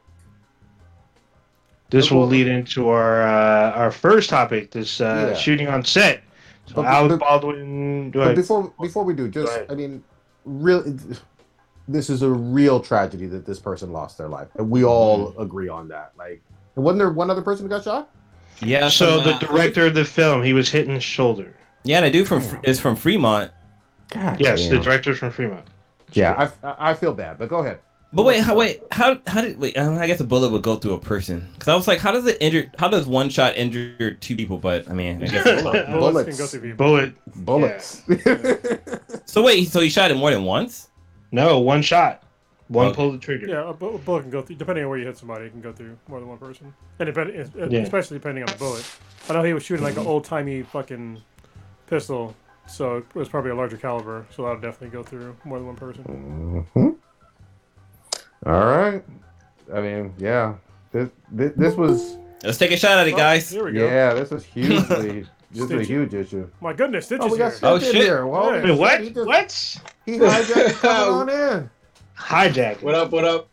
This 1.91 2.11
will 2.11 2.27
lead 2.27 2.47
into 2.49 2.91
our 2.91 3.23
uh, 3.23 3.71
our 3.73 3.91
first 3.91 4.29
topic, 4.29 4.71
this 4.73 5.01
uh, 5.01 5.29
Yeah. 5.31 5.35
shooting 5.35 5.69
on 5.69 5.83
set. 5.85 6.21
So 6.67 6.75
But- 6.77 6.85
Alec 6.85 7.11
but- 7.13 7.21
Baldwin. 7.21 8.11
Go 8.11 8.21
But 8.21 8.25
ahead. 8.25 8.37
before 8.37 8.73
before 8.81 9.05
we 9.05 9.15
do, 9.15 9.29
just 9.29 9.51
ahead. 9.51 9.67
I 9.71 9.75
mean, 9.75 10.05
really, 10.45 10.99
this 11.89 12.11
is 12.11 12.21
a 12.21 12.29
real 12.31 12.81
tragedy 12.81 13.25
that 13.29 13.47
this 13.47 13.59
person 13.59 13.91
lost 13.91 14.19
their 14.19 14.29
life, 14.29 14.49
and 14.59 14.69
we 14.69 14.85
all 14.85 15.31
Mm-hmm. 15.31 15.41
agree 15.41 15.69
on 15.71 15.89
that. 15.89 16.13
Like, 16.19 16.43
wasn't 16.77 16.99
there 16.99 17.09
one 17.11 17.31
other 17.31 17.41
person 17.43 17.65
who 17.65 17.71
got 17.71 17.85
shot? 17.85 18.11
Yeah. 18.61 18.89
so 18.89 19.21
the 19.21 19.35
uh, 19.37 19.39
director 19.39 19.87
of 19.87 19.95
the 19.95 20.05
film, 20.05 20.43
he 20.43 20.53
was 20.53 20.69
hit 20.69 20.87
in 20.89 20.95
the 20.95 21.01
shoulder. 21.01 21.55
Yeah, 21.85 22.01
the 22.01 22.11
dude 22.11 22.29
from 22.29 22.43
is 22.65 22.81
from 22.81 22.97
Fremont. 22.97 23.51
God 24.11 24.41
Yes, 24.41 24.69
the 24.69 24.79
director's 24.79 25.19
from 25.19 25.31
Fremont. 25.31 25.65
Yeah, 26.13 26.51
I, 26.63 26.91
I 26.91 26.95
feel 26.95 27.13
bad, 27.13 27.39
but 27.39 27.49
go 27.49 27.59
ahead. 27.59 27.81
But 28.11 28.23
wait, 28.23 28.41
how 28.41 28.57
wait, 28.57 28.83
how 28.91 29.19
how 29.27 29.43
did 29.43 29.59
wait? 29.59 29.77
I 29.77 30.07
guess 30.07 30.19
a 30.21 30.25
bullet 30.25 30.51
would 30.51 30.63
go 30.63 30.77
through 30.77 30.95
a 30.95 30.99
person. 30.99 31.47
Because 31.53 31.69
I 31.69 31.75
was 31.75 31.87
like, 31.87 31.99
how 31.99 32.11
does 32.11 32.27
it 32.27 32.39
injure? 32.41 32.73
How 32.79 32.89
does 32.89 33.07
one 33.07 33.29
shot 33.29 33.57
injure 33.57 34.15
two 34.15 34.35
people? 34.35 34.57
But 34.57 34.89
I 34.89 34.95
mean, 34.95 35.23
I 35.23 35.27
guess. 35.27 35.45
Bullets, 35.63 35.91
Bullets. 35.91 36.29
can 36.29 36.39
go 36.39 36.47
through 36.47 36.61
people. 36.61 36.77
Bullet. 36.77 37.15
Bullets. 37.45 38.03
so 39.27 39.43
wait, 39.43 39.69
so 39.69 39.81
he 39.81 39.91
shot 39.91 40.11
it 40.11 40.17
more 40.17 40.31
than 40.31 40.45
once? 40.45 40.89
No, 41.33 41.59
one 41.59 41.83
shot. 41.83 42.23
One 42.69 42.89
Okay. 42.89 42.97
pull 42.97 43.13
the 43.13 43.19
trigger. 43.19 43.47
Yeah, 43.47 43.71
a 43.71 43.73
bullet 43.75 44.23
can 44.23 44.31
go 44.31 44.41
through. 44.41 44.57
Depending 44.57 44.85
on 44.85 44.91
where 44.91 44.99
you 44.99 45.07
hit 45.07 45.19
somebody, 45.19 45.47
it 45.47 45.51
can 45.51 45.61
go 45.61 45.73
through 45.73 45.99
more 46.07 46.19
than 46.19 46.29
one 46.29 46.39
person, 46.39 46.75
and 46.99 47.07
depend, 47.07 47.35
es- 47.35 47.51
Yeah. 47.71 47.81
especially 47.81 48.19
depending 48.19 48.45
on 48.45 48.51
the 48.51 48.59
bullet. 48.59 48.87
I 49.29 49.35
know 49.35 49.43
he 49.43 49.53
was 49.53 49.63
shooting 49.63 49.85
like 49.85 49.97
an 49.97 50.01
mm-hmm. 50.01 50.11
old 50.11 50.25
timey 50.25 50.63
fucking 50.63 51.23
pistol, 51.89 52.35
so 52.67 52.97
it 52.99 53.15
was 53.15 53.29
probably 53.29 53.51
a 53.51 53.55
larger 53.55 53.77
caliber, 53.77 54.27
so 54.35 54.43
that'll 54.43 54.61
definitely 54.61 54.89
go 54.91 55.03
through 55.03 55.37
more 55.45 55.59
than 55.59 55.67
one 55.67 55.77
person. 55.77 56.67
Mhm. 56.75 56.97
All 58.47 58.67
right. 58.67 59.03
I 59.75 59.81
mean, 59.81 60.15
yeah. 60.19 60.55
This, 60.93 61.11
this, 61.31 61.53
this 61.57 61.75
was 61.75 62.17
Let's 62.43 62.57
take 62.57 62.71
a 62.71 62.77
shot 62.77 62.99
at 62.99 63.09
it, 63.09 63.15
Oh, 63.15 63.17
guys. 63.17 63.51
Here 63.51 63.65
we 63.65 63.73
go. 63.73 63.85
yeah, 63.85 64.15
this 64.15 64.31
is 64.33 64.45
hugely 64.55 65.27
this 65.51 65.65
is 65.65 65.71
a 65.73 65.83
huge 65.83 66.13
issue. 66.15 66.49
My 66.61 66.73
goodness, 66.73 67.07
Stitch 67.07 67.21
Oh, 67.23 67.27
is 67.27 67.33
we 67.33 67.39
got 67.39 67.53
here. 67.53 67.61
Oh, 67.63 67.79
shit. 67.79 67.95
here. 67.95 68.27
Well, 68.27 68.51
Wait, 68.53 68.65
Wait, 68.65 68.79
what? 68.79 69.01
He, 69.01 69.11
just, 69.11 69.27
What? 69.27 69.77
he 70.07 70.13
hijacked 70.19 70.73
coming 70.81 71.15
on 71.15 71.29
in. 71.31 71.71
Hijack. 72.19 72.83
What 72.83 72.95
up? 72.95 73.11
What 73.13 73.25
up? 73.25 73.49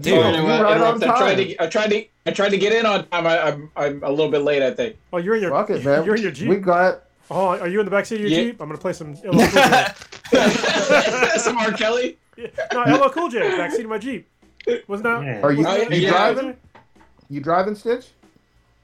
Dude, 0.00 0.14
Sorry 0.20 0.32
to, 0.36 0.38
uh, 0.42 0.62
right 0.62 0.76
interrupt. 0.76 1.02
I 1.02 1.16
tried 1.18 1.34
to. 1.36 1.62
I 1.62 1.66
tried 1.68 1.90
to. 1.90 2.04
I 2.26 2.30
tried 2.32 2.48
to 2.50 2.58
get 2.58 2.72
in 2.74 2.84
on 2.84 3.06
time. 3.08 3.26
I, 3.26 3.40
I'm. 3.40 3.70
I'm 3.76 4.02
a 4.02 4.10
little 4.10 4.30
bit 4.30 4.40
late. 4.42 4.62
I 4.62 4.72
think. 4.74 4.96
Oh, 5.12 5.16
you're 5.18 5.36
in 5.36 5.42
your 5.42 5.50
Fuck 5.50 5.70
it, 5.70 5.82
man. 5.84 6.04
you're 6.04 6.16
in 6.16 6.22
your 6.22 6.30
jeep. 6.30 6.48
We 6.48 6.56
got 6.56 7.04
Oh, 7.30 7.48
are 7.48 7.68
you 7.68 7.80
in 7.80 7.86
the 7.86 7.92
backseat 7.92 8.16
of 8.16 8.20
your 8.20 8.30
Yeah. 8.30 8.36
jeep? 8.44 8.60
I'm 8.60 8.68
gonna 8.68 8.78
play 8.78 8.92
some 8.92 9.12
LL 9.14 9.32
Cool 9.32 9.48
J. 9.50 9.86
Some 11.38 11.58
R. 11.58 11.72
Kelly. 11.72 12.18
no, 12.72 12.82
LL 12.82 13.10
Cool 13.10 13.28
J, 13.28 13.40
back 13.56 13.72
seat 13.72 13.84
of 13.84 13.90
my 13.90 13.98
jeep. 13.98 14.28
Wasn't 14.86 15.04
that? 15.04 15.24
Yeah. 15.24 15.40
Are 15.42 15.52
you, 15.52 15.64
wasn't 15.64 15.92
you 15.92 16.00
yeah. 16.02 16.10
driving? 16.10 16.56
You 17.30 17.40
driving, 17.40 17.74
Stitch? 17.74 18.08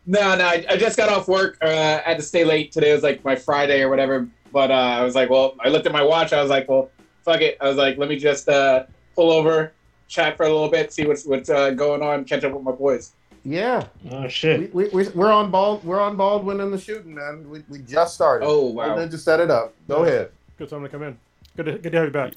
No, 0.06 0.36
no. 0.36 0.44
I, 0.44 0.64
I 0.68 0.76
just 0.76 0.96
got 0.96 1.08
off 1.08 1.28
work. 1.28 1.56
Uh, 1.62 2.00
I 2.04 2.08
had 2.08 2.16
to 2.18 2.22
stay 2.22 2.44
late 2.44 2.72
today. 2.72 2.90
It 2.90 2.94
Was 2.94 3.02
like 3.02 3.24
my 3.24 3.36
Friday 3.36 3.82
or 3.82 3.88
whatever. 3.88 4.28
But 4.52 4.70
uh, 4.70 4.74
I 4.74 5.02
was 5.02 5.14
like, 5.14 5.30
well, 5.30 5.56
I 5.60 5.68
looked 5.68 5.86
at 5.86 5.92
my 5.92 6.02
watch. 6.02 6.32
I 6.32 6.40
was 6.40 6.50
like, 6.50 6.68
well, 6.68 6.90
fuck 7.24 7.40
it. 7.40 7.56
I 7.60 7.68
was 7.68 7.76
like, 7.76 7.98
let 7.98 8.08
me 8.08 8.16
just 8.16 8.48
uh, 8.48 8.84
pull 9.14 9.30
over, 9.32 9.72
chat 10.08 10.36
for 10.36 10.44
a 10.44 10.48
little 10.48 10.68
bit, 10.68 10.92
see 10.92 11.06
what's 11.06 11.24
what's 11.24 11.50
uh, 11.50 11.70
going 11.70 12.02
on, 12.02 12.24
catch 12.24 12.44
up 12.44 12.52
with 12.52 12.62
my 12.62 12.72
boys. 12.72 13.12
Yeah. 13.44 13.86
Oh 14.10 14.22
We, 14.22 14.28
shit. 14.30 14.74
we, 14.74 14.88
we, 14.88 15.08
we're 15.10 15.30
on 15.30 15.50
bald. 15.50 15.84
We're 15.84 16.00
on 16.00 16.16
Baldwin 16.16 16.60
in 16.60 16.70
the 16.70 16.78
shooting, 16.78 17.14
man. 17.14 17.48
We, 17.48 17.62
we 17.68 17.78
just 17.80 18.14
started. 18.14 18.46
Oh, 18.46 18.66
wow. 18.70 18.90
And 18.90 19.00
then 19.00 19.10
just 19.10 19.24
set 19.24 19.38
it 19.40 19.50
up. 19.50 19.74
Go 19.86 20.04
ahead. 20.04 20.30
Good 20.56 20.70
time 20.70 20.82
to 20.82 20.88
come 20.88 21.02
in. 21.02 21.18
Good 21.56 21.66
to, 21.66 21.72
good 21.78 21.92
to 21.92 21.98
have 21.98 22.06
you 22.06 22.12
back. 22.12 22.32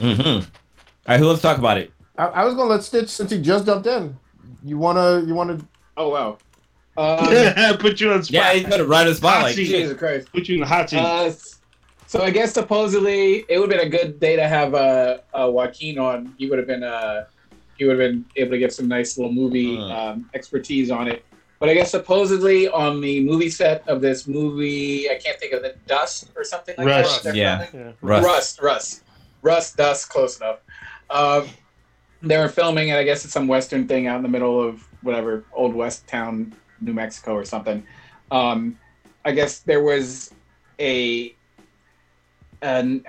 Mm-hmm. 0.00 0.28
All 0.28 0.42
right, 1.06 1.18
who 1.20 1.26
wants 1.26 1.42
to 1.42 1.48
talk 1.48 1.58
about 1.58 1.78
it? 1.78 1.92
I, 2.16 2.26
I 2.26 2.44
was 2.44 2.54
gonna 2.54 2.70
let 2.70 2.82
Stitch 2.82 3.08
since 3.08 3.30
he 3.30 3.40
just 3.40 3.66
jumped 3.66 3.86
in. 3.86 4.16
You 4.64 4.78
wanna? 4.78 5.24
You 5.24 5.34
wanna? 5.34 5.58
Oh 5.96 6.10
wow. 6.10 6.38
Um, 6.98 7.78
Put 7.78 8.00
you 8.00 8.10
on 8.10 8.24
spot. 8.24 8.32
Yeah, 8.32 8.52
he's 8.54 8.66
gonna 8.66 8.82
run 8.82 9.06
the 9.06 9.14
spot 9.14 9.42
like 9.42 9.46
Hot 9.50 9.54
seat. 9.54 9.66
Jesus 9.68 9.96
Christ. 9.96 10.32
Put 10.32 10.48
you 10.48 10.56
in 10.56 10.60
the 10.62 10.66
hot 10.66 10.90
seat. 10.90 10.98
Uh, 10.98 11.30
so 12.08 12.22
I 12.22 12.30
guess 12.30 12.52
supposedly 12.52 13.44
it 13.48 13.60
would 13.60 13.70
have 13.70 13.78
been 13.80 13.86
a 13.86 13.88
good 13.88 14.18
day 14.18 14.34
to 14.34 14.48
have 14.48 14.74
uh, 14.74 15.18
uh, 15.32 15.48
Joaquin 15.48 16.00
on. 16.00 16.34
He 16.38 16.50
would 16.50 16.58
have 16.58 16.66
been 16.66 16.82
uh, 16.82 17.26
he 17.78 17.84
would 17.84 17.98
have 17.98 18.10
been 18.10 18.24
able 18.36 18.50
to 18.50 18.58
get 18.58 18.72
some 18.72 18.88
nice 18.88 19.16
little 19.16 19.32
movie 19.32 19.76
Mm. 19.76 19.90
um, 19.92 20.30
expertise 20.34 20.90
on 20.90 21.08
it. 21.08 21.24
But 21.60 21.68
I 21.68 21.74
guess 21.74 21.90
supposedly 21.90 22.68
on 22.68 23.00
the 23.00 23.20
movie 23.24 23.50
set 23.50 23.86
of 23.88 24.00
this 24.00 24.28
movie, 24.28 25.08
I 25.10 25.14
can't 25.16 25.38
think 25.40 25.52
of 25.52 25.64
it, 25.64 25.78
Dust 25.86 26.30
or 26.36 26.44
something 26.44 26.74
like 26.78 26.86
Rust. 26.86 27.24
that. 27.24 27.34
Yeah. 27.34 27.66
Yeah. 27.72 27.92
Rust. 28.00 28.24
Rust, 28.26 28.62
Rust, 28.62 29.02
Rust, 29.42 29.76
Dust, 29.76 30.08
close 30.08 30.36
enough. 30.40 30.58
Um, 31.10 31.48
they 32.22 32.36
were 32.38 32.48
filming, 32.48 32.90
and 32.90 32.98
I 32.98 33.04
guess 33.04 33.24
it's 33.24 33.32
some 33.32 33.48
Western 33.48 33.86
thing 33.88 34.06
out 34.06 34.16
in 34.16 34.22
the 34.22 34.28
middle 34.28 34.60
of 34.62 34.82
whatever 35.02 35.44
old 35.52 35.74
West 35.74 36.06
town, 36.06 36.52
New 36.80 36.92
Mexico 36.92 37.32
or 37.34 37.44
something. 37.44 37.84
Um, 38.30 38.78
I 39.24 39.32
guess 39.32 39.60
there 39.60 39.82
was 39.82 40.32
a, 40.80 41.34
a 42.62 43.00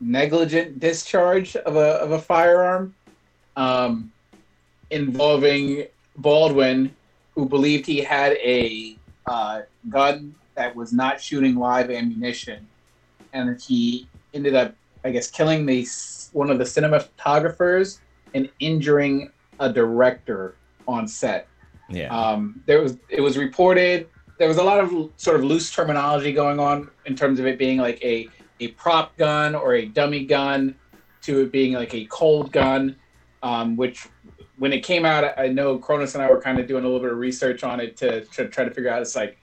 negligent 0.00 0.80
discharge 0.80 1.54
of 1.56 1.76
a 1.76 1.96
of 2.00 2.12
a 2.12 2.18
firearm 2.18 2.94
um, 3.56 4.12
involving 4.90 5.86
Baldwin, 6.16 6.94
who 7.34 7.46
believed 7.46 7.86
he 7.86 7.98
had 7.98 8.32
a 8.34 8.96
uh, 9.26 9.62
gun 9.88 10.34
that 10.54 10.74
was 10.74 10.92
not 10.92 11.20
shooting 11.20 11.56
live 11.56 11.90
ammunition, 11.90 12.66
and 13.32 13.60
he 13.60 14.06
ended 14.34 14.54
up, 14.54 14.74
I 15.04 15.10
guess, 15.10 15.30
killing 15.30 15.66
the 15.66 15.86
one 16.32 16.50
of 16.50 16.58
the 16.58 16.64
cinematographers 16.64 17.98
and 18.34 18.48
injuring 18.60 19.30
a 19.58 19.72
director 19.72 20.54
on 20.86 21.08
set. 21.08 21.46
Yeah. 21.88 22.16
Um, 22.16 22.62
there 22.66 22.80
was 22.80 22.96
it 23.08 23.20
was 23.20 23.36
reported 23.36 24.08
there 24.40 24.48
was 24.48 24.56
a 24.56 24.62
lot 24.62 24.80
of 24.80 25.10
sort 25.18 25.36
of 25.36 25.44
loose 25.44 25.70
terminology 25.70 26.32
going 26.32 26.58
on 26.58 26.90
in 27.04 27.14
terms 27.14 27.38
of 27.40 27.46
it 27.46 27.58
being 27.58 27.76
like 27.76 28.02
a 28.02 28.26
a 28.60 28.68
prop 28.68 29.16
gun 29.18 29.54
or 29.54 29.74
a 29.74 29.84
dummy 29.84 30.24
gun 30.24 30.74
to 31.22 31.42
it 31.42 31.52
being 31.52 31.74
like 31.74 31.94
a 31.94 32.06
cold 32.06 32.50
gun, 32.50 32.96
um, 33.42 33.76
which 33.76 34.06
when 34.58 34.72
it 34.72 34.80
came 34.80 35.04
out, 35.06 35.38
I 35.38 35.48
know 35.48 35.78
Cronus 35.78 36.14
and 36.14 36.22
I 36.22 36.30
were 36.30 36.40
kind 36.40 36.58
of 36.58 36.66
doing 36.66 36.84
a 36.84 36.86
little 36.86 37.00
bit 37.00 37.12
of 37.12 37.18
research 37.18 37.64
on 37.64 37.80
it 37.80 37.96
to, 37.98 38.24
to 38.26 38.48
try 38.48 38.64
to 38.64 38.70
figure 38.70 38.90
out 38.90 39.00
it's 39.00 39.16
like, 39.16 39.38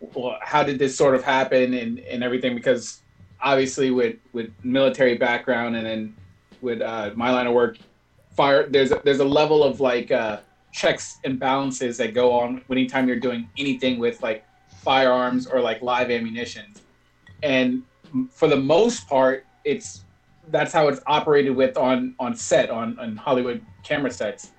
well, 0.00 0.38
how 0.40 0.62
did 0.62 0.78
this 0.78 0.96
sort 0.96 1.14
of 1.14 1.22
happen 1.22 1.74
and, 1.74 1.98
and 1.98 2.24
everything? 2.24 2.54
Because 2.54 3.02
obviously 3.40 3.90
with 3.90 4.16
with 4.32 4.50
military 4.62 5.16
background 5.16 5.76
and 5.76 5.86
then 5.86 6.16
with 6.62 6.80
uh, 6.80 7.10
my 7.14 7.30
line 7.30 7.46
of 7.46 7.52
work, 7.52 7.78
fire 8.34 8.68
there's 8.68 8.90
a, 8.90 9.00
there's 9.04 9.20
a 9.20 9.24
level 9.24 9.62
of 9.62 9.80
like 9.80 10.10
uh, 10.10 10.40
checks 10.72 11.18
and 11.24 11.38
balances 11.38 11.96
that 11.98 12.14
go 12.14 12.32
on 12.32 12.62
anytime 12.70 13.06
you're 13.06 13.20
doing 13.20 13.48
anything 13.58 13.98
with 13.98 14.22
like 14.22 14.44
firearms 14.82 15.46
or 15.46 15.60
like 15.60 15.82
live 15.82 16.10
ammunition, 16.10 16.72
and 17.42 17.82
for 18.30 18.48
the 18.48 18.56
most 18.56 19.08
part, 19.08 19.46
it's 19.64 20.03
that's 20.48 20.72
how 20.72 20.88
it's 20.88 21.00
operated 21.06 21.54
with 21.54 21.76
on 21.76 22.14
on 22.18 22.34
set 22.34 22.70
on 22.70 22.98
on 22.98 23.16
Hollywood 23.16 23.64
camera 23.82 24.10
sets. 24.10 24.52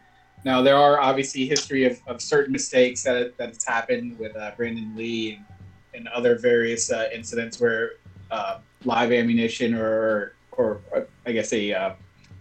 Now 0.44 0.62
there 0.62 0.78
are 0.78 1.00
obviously 1.00 1.46
history 1.46 1.86
of, 1.86 2.00
of 2.08 2.22
certain 2.22 2.52
mistakes 2.52 3.04
that 3.04 3.38
that 3.38 3.50
has 3.50 3.64
happened 3.64 4.18
with 4.20 4.36
uh, 4.36 4.52
Brandon 4.56 4.94
Lee 4.96 5.36
and, 5.36 5.46
and 5.94 6.08
other 6.10 6.38
various 6.38 6.92
uh, 6.92 7.10
incidents 7.14 7.60
where 7.60 7.94
uh, 8.32 8.60
live 8.84 9.12
ammunition 9.12 9.74
or 9.74 10.36
or, 10.52 10.82
or 10.92 11.08
I 11.26 11.32
guess 11.32 11.52
a 11.54 11.74
uh, 11.74 11.94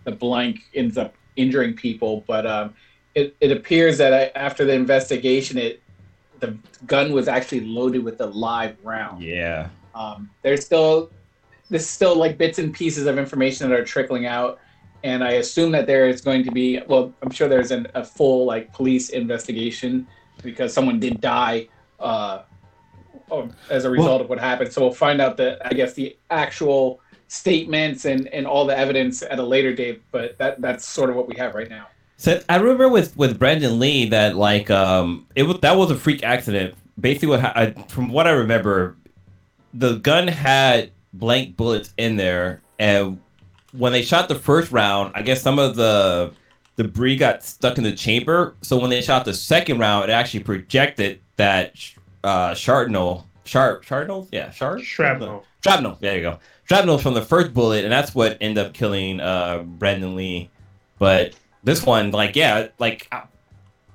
the 0.04 0.12
blank 0.12 0.60
ends 0.74 0.96
up 0.98 1.14
injuring 1.36 1.74
people. 1.74 2.24
But 2.26 2.46
um, 2.46 2.74
it 3.14 3.36
it 3.40 3.50
appears 3.52 3.98
that 3.98 4.12
I, 4.12 4.38
after 4.38 4.64
the 4.64 4.74
investigation, 4.74 5.58
it 5.58 5.82
the 6.40 6.56
gun 6.86 7.12
was 7.12 7.28
actually 7.28 7.60
loaded 7.60 8.04
with 8.04 8.20
a 8.20 8.26
live 8.26 8.76
round. 8.82 9.22
Yeah. 9.22 9.68
Um, 9.94 10.30
there's 10.42 10.64
still 10.64 11.10
there's 11.74 11.88
still 11.88 12.14
like 12.14 12.38
bits 12.38 12.60
and 12.60 12.72
pieces 12.72 13.04
of 13.08 13.18
information 13.18 13.68
that 13.68 13.76
are 13.76 13.84
trickling 13.84 14.26
out, 14.26 14.60
and 15.02 15.24
I 15.24 15.32
assume 15.32 15.72
that 15.72 15.88
there 15.88 16.08
is 16.08 16.20
going 16.20 16.44
to 16.44 16.52
be 16.52 16.80
well, 16.86 17.12
I'm 17.20 17.32
sure 17.32 17.48
there's 17.48 17.72
an, 17.72 17.88
a 17.96 18.04
full 18.04 18.44
like 18.44 18.72
police 18.72 19.08
investigation 19.08 20.06
because 20.44 20.72
someone 20.72 21.00
did 21.00 21.20
die 21.20 21.66
uh, 21.98 22.42
as 23.70 23.84
a 23.86 23.90
result 23.90 24.08
Well- 24.08 24.20
of 24.20 24.28
what 24.28 24.38
happened. 24.38 24.72
So 24.72 24.82
we'll 24.82 24.92
find 24.92 25.20
out 25.20 25.36
the 25.36 25.58
I 25.66 25.72
guess 25.72 25.94
the 25.94 26.16
actual 26.30 27.00
statements 27.26 28.04
and 28.04 28.28
and 28.28 28.46
all 28.46 28.66
the 28.66 28.78
evidence 28.78 29.22
at 29.22 29.40
a 29.40 29.42
later 29.42 29.74
date. 29.74 30.00
But 30.12 30.38
that 30.38 30.60
that's 30.60 30.86
sort 30.86 31.10
of 31.10 31.16
what 31.16 31.26
we 31.26 31.34
have 31.38 31.56
right 31.56 31.68
now. 31.68 31.88
So 32.18 32.40
I 32.48 32.54
remember 32.54 32.88
with 32.88 33.16
with 33.16 33.36
Brandon 33.36 33.80
Lee 33.80 34.08
that 34.10 34.36
like 34.36 34.70
um 34.70 35.26
it 35.34 35.42
was 35.42 35.58
that 35.62 35.76
was 35.76 35.90
a 35.90 35.96
freak 35.96 36.22
accident. 36.22 36.76
Basically, 37.00 37.30
what 37.30 37.40
ha- 37.40 37.52
I, 37.56 37.72
from 37.88 38.10
what 38.10 38.28
I 38.28 38.30
remember, 38.30 38.96
the 39.72 39.96
gun 39.96 40.28
had 40.28 40.92
blank 41.14 41.56
bullets 41.56 41.92
in 41.96 42.16
there, 42.16 42.60
and 42.78 43.20
when 43.72 43.92
they 43.92 44.02
shot 44.02 44.28
the 44.28 44.34
first 44.34 44.70
round, 44.72 45.12
I 45.14 45.22
guess 45.22 45.42
some 45.42 45.58
of 45.58 45.74
the 45.76 46.32
debris 46.76 47.16
got 47.16 47.42
stuck 47.42 47.78
in 47.78 47.84
the 47.84 47.92
chamber. 47.92 48.54
So 48.62 48.78
when 48.78 48.90
they 48.90 49.00
shot 49.00 49.24
the 49.24 49.34
second 49.34 49.78
round, 49.78 50.04
it 50.04 50.10
actually 50.10 50.44
projected 50.44 51.20
that 51.36 51.74
uh 52.22 52.54
shrapnel, 52.54 53.26
sharp 53.44 53.84
shrapnel, 53.84 54.28
yeah, 54.32 54.50
sharp 54.50 54.82
Shrapnel. 54.82 55.44
shrapnel. 55.62 55.98
There 56.00 56.16
you 56.16 56.22
go. 56.22 56.38
Shrapnel 56.66 56.98
from 56.98 57.14
the 57.14 57.22
first 57.22 57.52
bullet, 57.52 57.84
and 57.84 57.92
that's 57.92 58.14
what 58.14 58.38
ended 58.40 58.64
up 58.64 58.72
killing 58.72 59.20
uh, 59.20 59.58
Brandon 59.64 60.14
Lee. 60.16 60.48
But 60.98 61.34
this 61.62 61.84
one, 61.84 62.10
like, 62.10 62.36
yeah, 62.36 62.68
like, 62.78 63.06
uh, 63.12 63.22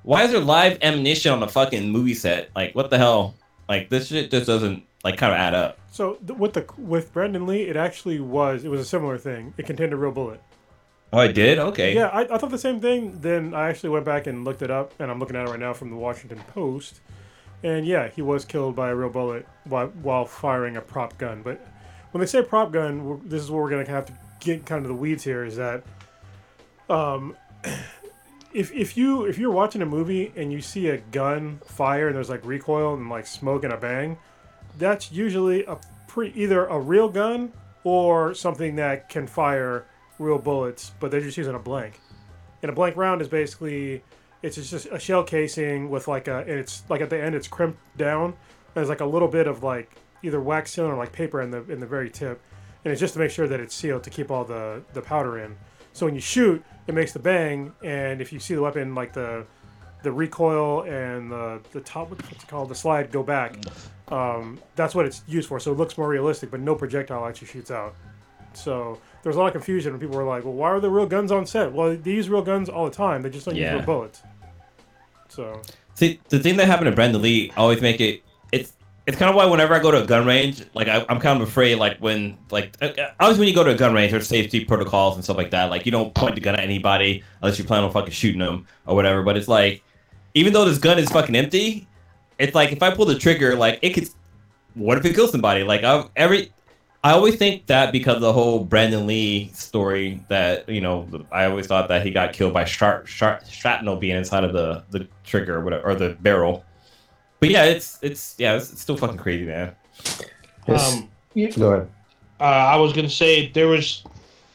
why 0.03 0.23
is 0.23 0.31
there 0.31 0.39
live 0.39 0.77
ammunition 0.83 1.31
on 1.31 1.41
a 1.41 1.47
fucking 1.47 1.89
movie 1.89 2.13
set? 2.13 2.49
Like, 2.55 2.75
what 2.75 2.91
the 2.91 2.97
hell? 2.99 3.33
Like, 3.67 3.89
this 3.89 4.09
shit 4.09 4.29
just 4.29 4.45
doesn't 4.45 4.83
like 5.03 5.17
kind 5.17 5.33
of 5.33 5.39
add 5.39 5.53
up. 5.53 5.79
So 5.91 6.15
th- 6.25 6.37
with 6.37 6.53
the 6.53 6.65
with 6.77 7.13
Brandon 7.13 7.45
Lee, 7.45 7.63
it 7.63 7.75
actually 7.77 8.19
was 8.19 8.63
it 8.63 8.69
was 8.69 8.81
a 8.81 8.85
similar 8.85 9.17
thing. 9.17 9.53
It 9.57 9.65
contained 9.65 9.93
a 9.93 9.97
real 9.97 10.11
bullet. 10.11 10.41
Oh, 11.11 11.17
I 11.17 11.31
did. 11.31 11.57
Okay. 11.57 11.95
Yeah, 11.95 12.07
I, 12.07 12.21
I 12.21 12.37
thought 12.37 12.51
the 12.51 12.57
same 12.57 12.79
thing. 12.79 13.19
Then 13.21 13.53
I 13.53 13.69
actually 13.69 13.89
went 13.89 14.05
back 14.05 14.27
and 14.27 14.45
looked 14.45 14.61
it 14.61 14.69
up, 14.69 14.93
and 14.99 15.09
I'm 15.09 15.19
looking 15.19 15.35
at 15.35 15.47
it 15.47 15.49
right 15.49 15.59
now 15.59 15.73
from 15.73 15.89
the 15.89 15.95
Washington 15.95 16.39
Post. 16.53 17.01
And 17.63 17.85
yeah, 17.85 18.09
he 18.09 18.21
was 18.21 18.45
killed 18.45 18.75
by 18.75 18.89
a 18.89 18.95
real 18.95 19.09
bullet 19.09 19.47
while, 19.65 19.87
while 19.87 20.25
firing 20.25 20.77
a 20.77 20.81
prop 20.81 21.17
gun. 21.17 21.41
But 21.41 21.59
when 22.11 22.19
they 22.19 22.27
say 22.27 22.43
prop 22.43 22.71
gun, 22.71 23.21
this 23.25 23.41
is 23.41 23.49
where 23.49 23.61
we're 23.61 23.69
going 23.69 23.85
to 23.85 23.91
have 23.91 24.05
to 24.05 24.13
get 24.39 24.65
kind 24.65 24.85
of 24.85 24.87
the 24.87 24.95
weeds 24.95 25.23
here. 25.23 25.43
Is 25.43 25.55
that 25.57 25.83
um, 26.89 27.35
if 28.53 28.71
if 28.71 28.95
you 28.95 29.25
if 29.25 29.37
you're 29.37 29.51
watching 29.51 29.81
a 29.81 29.85
movie 29.85 30.31
and 30.35 30.53
you 30.53 30.61
see 30.61 30.89
a 30.89 30.97
gun 30.97 31.59
fire 31.65 32.07
and 32.07 32.15
there's 32.15 32.29
like 32.29 32.45
recoil 32.45 32.93
and 32.93 33.09
like 33.09 33.25
smoke 33.25 33.63
and 33.63 33.73
a 33.73 33.77
bang, 33.77 34.17
that's 34.77 35.11
usually 35.11 35.65
a 35.65 35.77
pre 36.07 36.29
either 36.29 36.65
a 36.65 36.79
real 36.79 37.09
gun 37.09 37.51
or 37.83 38.33
something 38.33 38.75
that 38.75 39.09
can 39.09 39.27
fire 39.27 39.85
real 40.17 40.37
bullets, 40.37 40.91
but 40.99 41.11
they're 41.11 41.21
just 41.21 41.37
using 41.37 41.55
a 41.55 41.59
blank. 41.59 41.99
And 42.61 42.69
a 42.69 42.75
blank 42.75 42.97
round 42.97 43.21
is 43.21 43.27
basically 43.27 44.03
it's 44.41 44.55
just 44.55 44.87
a 44.91 44.99
shell 44.99 45.23
casing 45.23 45.89
with 45.89 46.07
like 46.07 46.27
a 46.27 46.39
and 46.39 46.51
it's 46.51 46.83
like 46.89 47.01
at 47.01 47.09
the 47.09 47.21
end 47.21 47.35
it's 47.35 47.47
crimped 47.47 47.79
down. 47.97 48.25
and 48.25 48.35
There's 48.73 48.89
like 48.89 49.01
a 49.01 49.05
little 49.05 49.27
bit 49.27 49.47
of 49.47 49.63
like 49.63 49.95
either 50.23 50.41
wax 50.41 50.75
sealant 50.75 50.89
or 50.89 50.97
like 50.97 51.11
paper 51.11 51.41
in 51.41 51.51
the 51.51 51.63
in 51.71 51.79
the 51.79 51.87
very 51.87 52.09
tip, 52.09 52.41
and 52.83 52.91
it's 52.91 52.99
just 52.99 53.13
to 53.13 53.19
make 53.19 53.31
sure 53.31 53.47
that 53.47 53.59
it's 53.59 53.73
sealed 53.73 54.03
to 54.03 54.09
keep 54.09 54.29
all 54.31 54.43
the 54.43 54.81
the 54.93 55.01
powder 55.01 55.39
in. 55.39 55.55
So 55.93 56.05
when 56.05 56.15
you 56.15 56.21
shoot, 56.21 56.63
it 56.87 56.93
makes 56.93 57.13
the 57.13 57.19
bang, 57.19 57.73
and 57.83 58.21
if 58.21 58.31
you 58.31 58.39
see 58.39 58.55
the 58.55 58.61
weapon 58.61 58.95
like 58.95 59.13
the 59.13 59.45
the 60.03 60.11
recoil 60.11 60.83
and 60.83 61.31
the 61.31 61.59
the 61.71 61.81
top 61.81 62.09
what's 62.09 62.29
it 62.31 62.47
called 62.47 62.69
the 62.69 62.75
slide 62.75 63.11
go 63.11 63.21
back, 63.23 63.55
um, 64.09 64.59
that's 64.75 64.95
what 64.95 65.05
it's 65.05 65.21
used 65.27 65.47
for. 65.49 65.59
So 65.59 65.71
it 65.71 65.77
looks 65.77 65.97
more 65.97 66.07
realistic, 66.07 66.51
but 66.51 66.59
no 66.59 66.75
projectile 66.75 67.25
actually 67.25 67.47
shoots 67.47 67.71
out. 67.71 67.95
So 68.53 68.97
there 69.21 69.29
was 69.29 69.35
a 69.35 69.39
lot 69.39 69.47
of 69.47 69.53
confusion 69.53 69.91
when 69.93 69.99
people 69.99 70.17
were 70.17 70.23
like, 70.23 70.43
"Well, 70.43 70.53
why 70.53 70.69
are 70.69 70.79
there 70.79 70.89
real 70.89 71.05
guns 71.05 71.31
on 71.31 71.45
set?" 71.45 71.71
Well, 71.71 71.95
they 71.95 72.11
use 72.11 72.29
real 72.29 72.41
guns 72.41 72.69
all 72.69 72.85
the 72.85 72.91
time. 72.95 73.21
They 73.21 73.29
just 73.29 73.45
don't 73.45 73.55
Yeah. 73.55 73.73
use 73.73 73.79
real 73.79 73.85
bullets. 73.85 74.21
So 75.27 75.61
See, 75.95 76.19
the 76.29 76.39
thing 76.39 76.55
that 76.57 76.65
happened 76.67 76.89
to 76.89 76.95
Brandon 76.95 77.21
Lee 77.21 77.51
always 77.57 77.81
make 77.81 77.99
it. 77.99 78.23
It's 78.51 78.73
it's 79.05 79.17
kind 79.17 79.29
of 79.29 79.35
why 79.35 79.45
whenever 79.45 79.73
I 79.73 79.79
go 79.79 79.91
to 79.91 80.03
a 80.03 80.05
gun 80.05 80.25
range, 80.25 80.63
like 80.73 80.87
I, 80.87 81.05
I'm 81.09 81.19
kind 81.19 81.41
of 81.41 81.47
afraid, 81.47 81.75
like 81.75 81.97
when 81.97 82.37
like 82.51 82.75
uh, 82.81 82.85
uh, 82.85 83.11
always 83.19 83.37
when 83.37 83.47
you 83.47 83.53
go 83.53 83.63
to 83.63 83.71
a 83.71 83.75
gun 83.75 83.93
range, 83.93 84.11
there's 84.11 84.27
safety 84.27 84.63
protocols 84.63 85.15
and 85.15 85.23
stuff 85.23 85.35
like 85.37 85.51
that. 85.51 85.69
Like 85.69 85.85
you 85.85 85.91
don't 85.91 86.13
point 86.13 86.35
the 86.35 86.41
gun 86.41 86.55
at 86.55 86.61
anybody 86.61 87.23
unless 87.41 87.59
you 87.59 87.65
plan 87.65 87.83
on 87.83 87.91
fucking 87.91 88.11
shooting 88.11 88.39
them 88.39 88.65
or 88.85 88.95
whatever. 88.95 89.23
But 89.23 89.35
it's 89.35 89.47
like, 89.47 89.83
even 90.33 90.53
though 90.53 90.65
this 90.65 90.77
gun 90.77 90.99
is 90.99 91.09
fucking 91.09 91.35
empty, 91.35 91.87
it's 92.37 92.55
like 92.55 92.71
if 92.71 92.81
I 92.81 92.93
pull 92.93 93.05
the 93.05 93.17
trigger, 93.17 93.55
like 93.55 93.79
it 93.81 93.93
could. 93.93 94.09
What 94.75 94.97
if 94.97 95.05
it 95.05 95.15
kills 95.15 95.31
somebody? 95.31 95.63
Like 95.63 95.83
I 95.83 96.05
every. 96.15 96.51
I 97.01 97.11
always 97.11 97.37
think 97.37 97.65
that 97.67 97.93
because 97.93 98.15
of 98.15 98.21
the 98.21 98.33
whole 98.33 98.65
Brandon 98.65 99.07
Lee 99.07 99.51
story 99.53 100.21
that 100.27 100.67
you 100.67 100.81
know 100.81 101.07
I 101.31 101.45
always 101.45 101.67
thought 101.67 101.87
that 101.87 102.05
he 102.05 102.11
got 102.11 102.33
killed 102.33 102.53
by 102.53 102.65
sharp, 102.65 103.07
sharp 103.07 103.45
shrapnel 103.45 103.95
being 103.95 104.17
inside 104.17 104.43
of 104.43 104.53
the 104.53 104.83
the 104.89 105.07
trigger 105.23 105.57
or 105.57 105.63
whatever 105.63 105.89
or 105.89 105.95
the 105.95 106.17
barrel. 106.21 106.65
But 107.39 107.49
yeah, 107.49 107.63
it's 107.63 107.99
it's 108.01 108.35
yeah, 108.37 108.55
it's, 108.55 108.71
it's 108.73 108.81
still 108.81 108.97
fucking 108.97 109.17
crazy, 109.17 109.45
man. 109.45 109.73
Yes. 110.67 110.93
Um, 110.93 111.09
Go 111.35 111.71
ahead. 111.71 111.89
uh, 112.39 112.43
I 112.43 112.75
was 112.75 112.91
gonna 112.91 113.09
say 113.09 113.49
there 113.49 113.67
was 113.67 114.03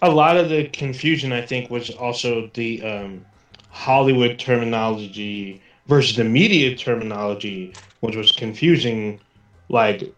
a 0.03 0.11
lot 0.11 0.37
of 0.37 0.51
the 0.51 0.69
confusion. 0.69 1.33
I 1.33 1.41
think 1.41 1.71
was 1.71 1.91
also 1.91 2.51
the 2.53 2.83
um, 2.83 3.25
Hollywood 3.71 4.39
terminology 4.39 5.63
versus 5.87 6.16
the 6.16 6.25
media 6.25 6.77
terminology, 6.77 7.75
which 8.01 8.16
was 8.16 8.33
confusing, 8.33 9.20
like 9.68 10.14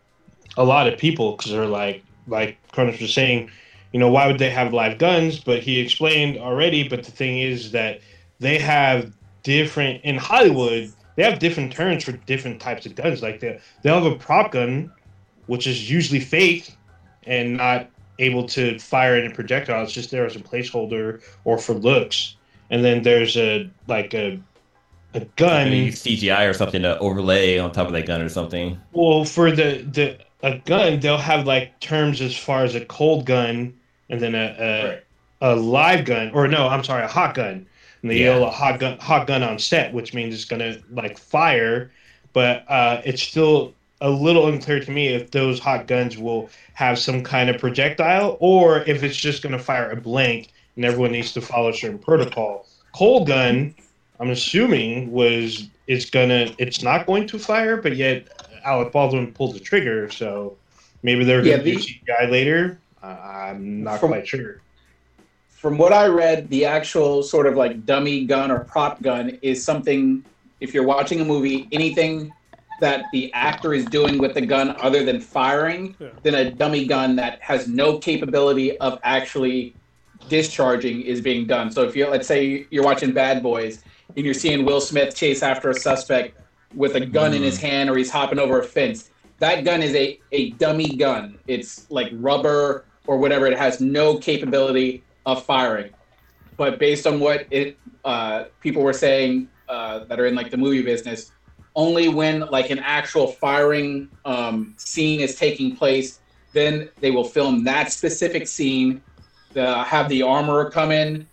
a 0.56 0.64
lot 0.64 0.88
of 0.88 0.98
people 0.98 1.36
because 1.36 1.52
they're 1.52 1.66
like, 1.66 2.02
like 2.26 2.58
Cronus 2.72 3.00
was 3.00 3.12
saying, 3.12 3.50
you 3.92 4.00
know, 4.00 4.10
why 4.10 4.26
would 4.26 4.38
they 4.38 4.50
have 4.50 4.72
live 4.72 4.98
guns? 4.98 5.38
But 5.38 5.62
he 5.62 5.80
explained 5.80 6.38
already. 6.38 6.88
But 6.88 7.04
the 7.04 7.10
thing 7.10 7.38
is 7.38 7.72
that 7.72 8.00
they 8.40 8.58
have 8.58 9.12
different 9.42 10.04
in 10.04 10.16
Hollywood. 10.16 10.92
They 11.16 11.22
have 11.22 11.38
different 11.38 11.72
terms 11.72 12.04
for 12.04 12.12
different 12.12 12.60
types 12.60 12.84
of 12.84 12.94
guns. 12.94 13.22
Like 13.22 13.40
they 13.40 13.60
they'll 13.82 14.02
have 14.02 14.12
a 14.12 14.16
prop 14.16 14.52
gun, 14.52 14.90
which 15.46 15.66
is 15.66 15.90
usually 15.90 16.20
fake 16.20 16.76
and 17.24 17.56
not 17.56 17.88
able 18.18 18.46
to 18.48 18.78
fire 18.78 19.14
any 19.14 19.32
projectile. 19.32 19.82
It's 19.82 19.92
just 19.92 20.10
there 20.10 20.26
as 20.26 20.36
a 20.36 20.40
placeholder 20.40 21.22
or 21.44 21.58
for 21.58 21.74
looks. 21.74 22.36
And 22.70 22.84
then 22.84 23.02
there's 23.02 23.36
a 23.36 23.70
like 23.86 24.14
a 24.14 24.40
a 25.16 25.24
gun. 25.36 25.72
Use 25.72 26.02
CGI 26.02 26.48
or 26.48 26.52
something 26.52 26.82
to 26.82 26.98
overlay 26.98 27.58
on 27.58 27.72
top 27.72 27.86
of 27.86 27.92
that 27.92 28.06
gun 28.06 28.20
or 28.20 28.28
something. 28.28 28.78
Well, 28.92 29.24
for 29.24 29.50
the 29.50 29.86
the 29.90 30.18
a 30.42 30.58
gun, 30.58 31.00
they'll 31.00 31.16
have 31.18 31.46
like 31.46 31.78
terms 31.80 32.20
as 32.20 32.36
far 32.36 32.64
as 32.64 32.74
a 32.74 32.84
cold 32.84 33.26
gun 33.26 33.74
and 34.10 34.20
then 34.20 34.34
a 34.34 34.56
a, 34.58 34.88
Right. 34.88 35.02
a 35.40 35.56
live 35.56 36.04
gun 36.04 36.30
or 36.32 36.46
no, 36.48 36.68
I'm 36.68 36.84
sorry, 36.84 37.04
a 37.04 37.08
hot 37.08 37.34
gun. 37.34 37.66
And 38.02 38.10
they 38.10 38.18
Yeah. 38.18 38.36
yell 38.36 38.44
a 38.44 38.50
hot 38.50 38.78
gun 38.78 38.98
hot 38.98 39.26
gun 39.26 39.42
on 39.42 39.58
set, 39.58 39.92
which 39.92 40.14
means 40.14 40.34
it's 40.34 40.44
gonna 40.44 40.76
like 40.92 41.18
fire, 41.18 41.90
but 42.32 42.64
uh, 42.68 43.00
it's 43.04 43.22
still 43.22 43.72
a 44.02 44.10
little 44.10 44.46
unclear 44.48 44.78
to 44.78 44.90
me 44.90 45.08
if 45.08 45.30
those 45.30 45.58
hot 45.58 45.86
guns 45.86 46.18
will 46.18 46.50
have 46.74 46.98
some 46.98 47.22
kind 47.22 47.48
of 47.48 47.58
projectile 47.58 48.36
or 48.40 48.82
if 48.82 49.02
it's 49.02 49.16
just 49.16 49.42
gonna 49.42 49.58
fire 49.58 49.90
a 49.90 49.96
blank 49.96 50.48
and 50.76 50.84
everyone 50.84 51.12
needs 51.12 51.32
to 51.32 51.40
follow 51.40 51.70
a 51.70 51.74
certain 51.74 51.98
protocol. 51.98 52.66
Cold 52.94 53.26
gun, 53.26 53.74
I'm 54.20 54.30
assuming 54.30 55.12
was 55.12 55.68
it's 55.86 56.08
gonna 56.10 56.52
it's 56.58 56.82
not 56.82 57.06
going 57.06 57.26
to 57.28 57.38
fire, 57.38 57.76
but 57.76 57.96
yet 57.96 58.26
Alec 58.64 58.92
Baldwin 58.92 59.32
pulls 59.32 59.54
the 59.54 59.60
trigger. 59.60 60.10
So 60.10 60.56
maybe 61.02 61.24
they're 61.24 61.44
Yeah, 61.44 61.56
going 61.58 61.64
to 61.64 61.72
do 61.72 61.78
the- 61.78 61.82
CGI 61.82 62.30
later. 62.30 62.78
Uh, 63.02 63.06
I'm 63.06 63.82
not 63.84 64.00
From- 64.00 64.10
quite 64.10 64.26
sure. 64.26 64.60
From 65.50 65.78
what 65.78 65.92
I 65.92 66.06
read, 66.06 66.48
the 66.50 66.64
actual 66.64 67.22
sort 67.22 67.46
of 67.46 67.56
like 67.56 67.84
dummy 67.86 68.24
gun 68.24 68.50
or 68.50 68.60
prop 68.60 69.02
gun 69.02 69.38
is 69.42 69.62
something. 69.62 70.24
If 70.60 70.72
you're 70.72 70.84
watching 70.86 71.20
a 71.20 71.24
movie, 71.24 71.68
anything 71.72 72.32
that 72.80 73.04
the 73.12 73.32
actor 73.34 73.72
is 73.74 73.84
doing 73.86 74.18
with 74.18 74.34
the 74.34 74.40
gun 74.42 74.74
other 74.80 75.04
than 75.04 75.20
firing, 75.20 75.94
Yeah. 75.98 76.08
then 76.22 76.34
a 76.34 76.50
dummy 76.50 76.86
gun 76.86 77.16
that 77.16 77.40
has 77.40 77.68
no 77.68 77.98
capability 77.98 78.76
of 78.78 78.98
actually 79.02 79.74
discharging 80.28 81.02
is 81.02 81.20
being 81.20 81.46
done. 81.46 81.70
So 81.70 81.82
if 81.84 81.94
you 81.96 82.06
let's 82.08 82.26
say 82.26 82.66
you're 82.70 82.84
watching 82.84 83.12
Bad 83.12 83.42
Boys 83.42 83.82
and 84.14 84.24
you're 84.24 84.34
seeing 84.34 84.64
Will 84.64 84.80
Smith 84.80 85.14
chase 85.14 85.42
after 85.42 85.70
a 85.70 85.74
suspect 85.74 86.40
with 86.74 86.94
a 86.94 87.04
gun 87.04 87.34
in 87.34 87.42
his 87.42 87.58
hand 87.58 87.90
or 87.90 87.96
he's 87.96 88.10
hopping 88.10 88.38
over 88.38 88.60
a 88.60 88.64
fence, 88.64 89.10
that 89.38 89.64
gun 89.64 89.82
is 89.82 89.94
a, 89.94 90.18
a 90.32 90.50
dummy 90.52 90.96
gun. 90.96 91.38
It's 91.46 91.90
like 91.90 92.08
rubber 92.12 92.84
or 93.06 93.18
whatever. 93.18 93.46
It 93.46 93.58
has 93.58 93.80
no 93.80 94.18
capability 94.18 95.02
of 95.24 95.44
firing. 95.44 95.92
But 96.56 96.78
based 96.78 97.06
on 97.06 97.20
what 97.20 97.46
it 97.50 97.78
uh, 98.04 98.44
people 98.60 98.82
were 98.82 98.92
saying 98.92 99.48
uh, 99.68 100.04
that 100.04 100.18
are 100.18 100.26
in 100.26 100.34
like 100.34 100.50
the 100.50 100.56
movie 100.56 100.82
business, 100.82 101.32
only 101.74 102.08
when 102.08 102.40
like 102.40 102.70
an 102.70 102.78
actual 102.78 103.26
firing 103.26 104.08
um, 104.24 104.74
scene 104.78 105.20
is 105.20 105.36
taking 105.36 105.76
place, 105.76 106.20
then 106.52 106.88
they 107.00 107.10
will 107.10 107.24
film 107.24 107.64
that 107.64 107.92
specific 107.92 108.48
scene. 108.48 109.02
The, 109.52 109.82
have 109.84 110.08
the 110.08 110.22
armorer 110.22 110.70
come 110.70 110.92
in, 110.92 111.26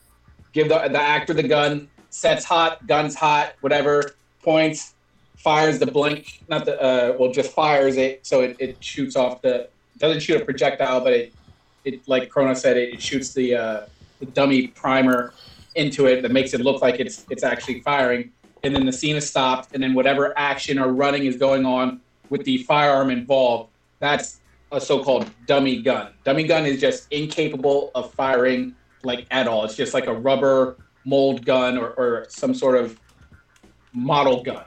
give 0.53 0.69
the, 0.69 0.79
the 0.87 1.01
actor 1.01 1.33
the 1.33 1.43
gun, 1.43 1.89
sets 2.13 2.45
hot, 2.45 2.85
guns 2.85 3.15
hot, 3.15 3.53
whatever, 3.61 4.15
points, 4.43 4.93
fires 5.35 5.79
the 5.79 5.85
blink, 5.85 6.43
not 6.47 6.65
the, 6.65 6.79
uh, 6.81 7.15
well, 7.17 7.31
just 7.31 7.51
fires 7.51 7.97
it 7.97 8.25
so 8.25 8.41
it, 8.41 8.55
it 8.59 8.77
shoots 8.83 9.15
off 9.15 9.41
the, 9.41 9.67
doesn't 9.97 10.21
shoot 10.21 10.41
a 10.41 10.45
projectile, 10.45 11.01
but 11.01 11.13
it, 11.13 11.33
it 11.85 12.07
like 12.07 12.29
Chrono 12.29 12.53
said, 12.53 12.77
it, 12.77 12.93
it 12.93 13.01
shoots 13.01 13.33
the, 13.33 13.55
uh, 13.55 13.85
the 14.19 14.27
dummy 14.27 14.67
primer 14.67 15.33
into 15.75 16.05
it 16.05 16.21
that 16.21 16.31
makes 16.31 16.53
it 16.53 16.61
look 16.61 16.81
like 16.81 16.99
it's 16.99 17.25
it's 17.29 17.43
actually 17.43 17.81
firing. 17.81 18.31
And 18.63 18.73
then 18.75 18.85
the 18.85 18.93
scene 18.93 19.15
is 19.15 19.27
stopped, 19.29 19.73
and 19.73 19.83
then 19.83 19.93
whatever 19.93 20.37
action 20.37 20.79
or 20.79 20.93
running 20.93 21.25
is 21.25 21.35
going 21.35 21.65
on 21.65 21.99
with 22.29 22.45
the 22.45 22.59
firearm 22.59 23.09
involved, 23.09 23.69
that's 23.99 24.39
a 24.71 24.79
so-called 24.79 25.29
dummy 25.47 25.81
gun. 25.81 26.13
Dummy 26.23 26.43
gun 26.43 26.65
is 26.65 26.79
just 26.79 27.11
incapable 27.11 27.91
of 27.95 28.13
firing 28.13 28.73
like 29.03 29.27
at 29.31 29.47
all. 29.47 29.65
It's 29.65 29.75
just 29.75 29.93
like 29.93 30.07
a 30.07 30.13
rubber 30.13 30.77
mold 31.05 31.45
gun 31.45 31.77
or, 31.77 31.89
or 31.91 32.25
some 32.29 32.53
sort 32.53 32.75
of 32.75 32.99
model 33.93 34.43
gun. 34.43 34.63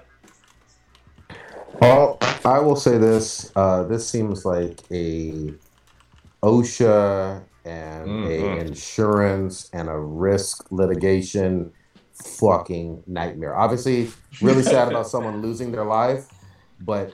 Well, 1.81 2.19
I 2.45 2.59
will 2.61 2.77
say 2.77 2.99
this. 2.99 3.53
Uh, 3.55 3.85
this 3.85 4.09
seems 4.09 4.45
like 4.45 4.81
a 4.91 5.53
OSHA 6.43 7.45
and 7.65 8.09
a 8.27 8.39
Mhm. 8.41 8.67
insurance 8.69 9.69
and 9.73 9.89
a 9.89 9.99
risk 9.99 10.71
litigation 10.71 11.73
fucking 12.13 13.03
nightmare. 13.07 13.57
Obviously, 13.57 14.11
really 14.41 14.63
sad 14.63 14.89
about 14.93 15.07
someone 15.09 15.43
losing 15.43 15.73
their 15.73 15.85
life, 15.85 16.29
but 16.81 17.13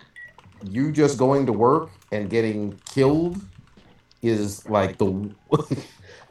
you 0.65 0.93
just 0.93 1.19
going 1.19 1.47
to 1.47 1.53
work 1.53 1.91
and 2.13 2.31
getting 2.31 2.79
killed 2.85 3.41
is 4.23 4.69
like 4.69 4.99
the 4.99 5.31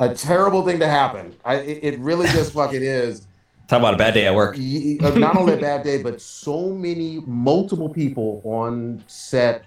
a 0.02 0.14
terrible 0.14 0.66
thing 0.66 0.80
to 0.80 0.88
happen. 0.88 1.34
I, 1.46 1.56
it, 1.56 1.94
it 1.94 2.00
really 2.00 2.28
just 2.28 2.54
fucking 2.60 2.82
is. 2.82 3.28
Talk 3.68 3.80
about 3.80 3.94
a 3.94 3.98
bad 3.98 4.14
day 4.14 4.26
at 4.28 4.36
work. 4.36 4.56
Uh, 4.58 5.18
not 5.18 5.38
only 5.38 5.54
a 5.54 5.58
bad 5.58 5.84
day, 5.84 6.02
but 6.04 6.20
so 6.20 6.70
many 6.72 7.22
multiple 7.26 7.88
people 7.88 8.42
on 8.44 9.02
set 9.08 9.64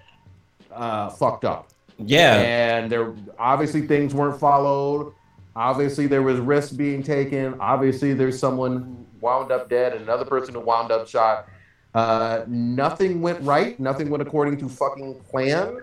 uh, 0.71 1.09
fucked 1.09 1.43
up, 1.45 1.69
Yeah. 1.97 2.35
and 2.35 2.91
there 2.91 3.15
obviously 3.39 3.87
things 3.87 4.13
weren't 4.13 4.39
followed. 4.39 5.13
Obviously, 5.55 6.05
there 6.05 6.21
was 6.21 6.37
risk 6.39 6.75
being 6.75 7.01
taken. 7.01 7.55
Obviously, 7.59 8.13
there's 8.13 8.37
someone 8.37 8.83
who 8.83 9.05
wound 9.21 9.51
up 9.51 9.69
dead, 9.69 9.93
and 9.93 10.01
another 10.03 10.25
person 10.25 10.53
who 10.53 10.59
wound 10.59 10.91
up 10.91 11.07
shot. 11.07 11.47
Uh, 11.95 12.43
nothing 12.45 13.21
went 13.21 13.41
right. 13.41 13.79
Nothing 13.79 14.09
went 14.09 14.21
according 14.21 14.57
to 14.57 14.67
fucking 14.67 15.15
plan. 15.31 15.77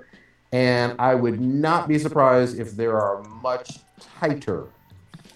And 0.53 0.95
I 1.01 1.15
would 1.15 1.41
not 1.41 1.89
be 1.89 1.99
surprised 1.99 2.61
if 2.61 2.73
there 2.73 3.01
are 3.01 3.23
much 3.43 3.79
tighter 4.21 4.67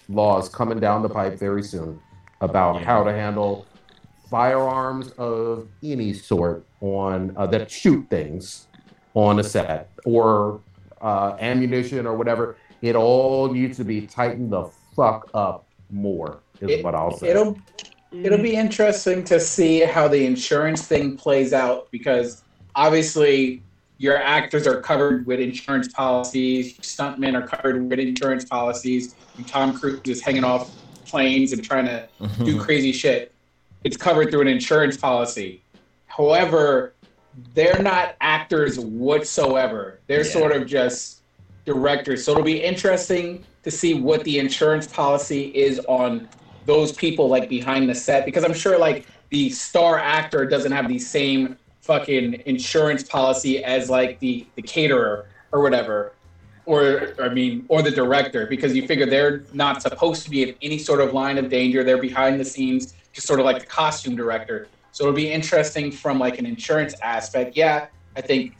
laws 0.09 0.49
coming 0.49 0.79
down 0.79 1.01
the 1.01 1.09
pipe 1.09 1.37
very 1.37 1.63
soon 1.63 1.99
about 2.41 2.75
Yeah. 2.75 2.85
how 2.85 3.03
to 3.03 3.11
handle 3.11 3.65
firearms 4.29 5.09
of 5.11 5.67
any 5.83 6.13
sort 6.13 6.65
on 6.81 7.33
uh, 7.37 7.47
that 7.47 7.69
shoot 7.71 8.05
things 8.09 8.67
on 9.13 9.39
a 9.39 9.43
set 9.43 9.89
or 10.05 10.59
uh, 11.01 11.35
ammunition 11.39 12.05
or 12.05 12.15
whatever. 12.15 12.57
It 12.81 12.95
all 12.95 13.51
needs 13.51 13.77
to 13.77 13.83
be 13.83 14.01
tightened 14.05 14.51
the 14.51 14.65
fuck 14.95 15.29
up 15.33 15.65
more. 15.89 16.39
Is 16.61 16.69
It- 16.71 16.83
what 16.83 16.95
I'll 16.95 17.15
say. 17.17 17.29
It'll 17.29 17.57
it'll 18.11 18.41
be 18.41 18.55
interesting 18.55 19.23
to 19.25 19.39
see 19.39 19.81
how 19.81 20.07
the 20.07 20.25
insurance 20.25 20.87
thing 20.87 21.17
plays 21.17 21.51
out 21.53 21.87
because 21.91 22.43
obviously 22.75 23.61
your 23.97 24.17
actors 24.17 24.67
are 24.67 24.79
covered 24.81 25.25
with 25.25 25.39
insurance 25.39 25.87
policies, 25.87 26.77
stuntmen 26.79 27.35
are 27.35 27.47
covered 27.47 27.89
with 27.89 27.99
insurance 27.99 28.45
policies, 28.45 29.15
and 29.37 29.47
Tom 29.47 29.77
Cruise 29.77 30.01
is 30.05 30.21
hanging 30.21 30.43
off 30.43 30.71
planes 31.05 31.53
and 31.53 31.63
trying 31.63 31.85
to 31.85 32.07
mm-hmm. 32.21 32.45
do 32.45 32.59
crazy 32.59 32.91
shit. 32.91 33.31
It's 33.83 33.97
covered 33.97 34.29
through 34.29 34.41
an 34.41 34.47
insurance 34.47 34.97
policy. 34.97 35.61
However, 36.07 36.93
they're 37.53 37.81
not 37.81 38.15
actors 38.21 38.79
whatsoever. 38.79 39.99
They're 40.07 40.25
Yeah. 40.25 40.31
sort 40.31 40.51
of 40.51 40.65
just 40.65 41.21
directors. 41.65 42.23
So 42.23 42.31
it'll 42.31 42.43
be 42.43 42.63
interesting 42.63 43.43
to 43.63 43.71
see 43.71 43.93
what 43.93 44.23
the 44.23 44.39
insurance 44.39 44.87
policy 44.87 45.51
is 45.55 45.79
on 45.87 46.27
those 46.65 46.91
people 46.91 47.29
like 47.29 47.49
behind 47.49 47.89
the 47.89 47.95
set 47.95 48.25
because 48.25 48.43
I'm 48.43 48.53
sure 48.53 48.77
like 48.77 49.05
the 49.29 49.49
star 49.49 49.99
actor 49.99 50.45
doesn't 50.45 50.71
have 50.71 50.87
the 50.87 50.99
same 50.99 51.57
fucking 51.87 52.43
insurance 52.45 53.03
policy 53.03 53.63
as 53.63 53.89
like 53.89 54.19
the 54.19 54.45
the 54.55 54.61
caterer 54.61 55.25
or 55.51 55.61
whatever. 55.61 56.13
Or 56.65 57.13
I 57.19 57.29
mean 57.29 57.65
or 57.69 57.81
the 57.81 57.91
director 57.91 58.45
because 58.45 58.75
you 58.75 58.85
figure 58.85 59.05
they're 59.05 59.43
not 59.53 59.81
supposed 59.81 60.23
to 60.25 60.29
be 60.29 60.43
in 60.43 60.55
any 60.61 60.77
sort 60.77 60.99
of 61.01 61.13
line 61.13 61.37
of 61.37 61.49
danger. 61.49 61.83
They're 61.83 62.05
behind 62.11 62.39
the 62.39 62.45
scenes 62.45 62.93
just 63.13 63.25
sort 63.25 63.39
of 63.39 63.45
like 63.45 63.59
the 63.59 63.65
costume 63.65 64.15
director. 64.15 64.67
So 64.91 65.05
it'll 65.05 65.15
be 65.15 65.31
interesting 65.31 65.91
from 65.91 66.19
like 66.19 66.37
an 66.39 66.45
insurance 66.45 66.93
aspect. 67.01 67.55
Yeah 67.55 67.87
I 68.17 68.21
think 68.21 68.55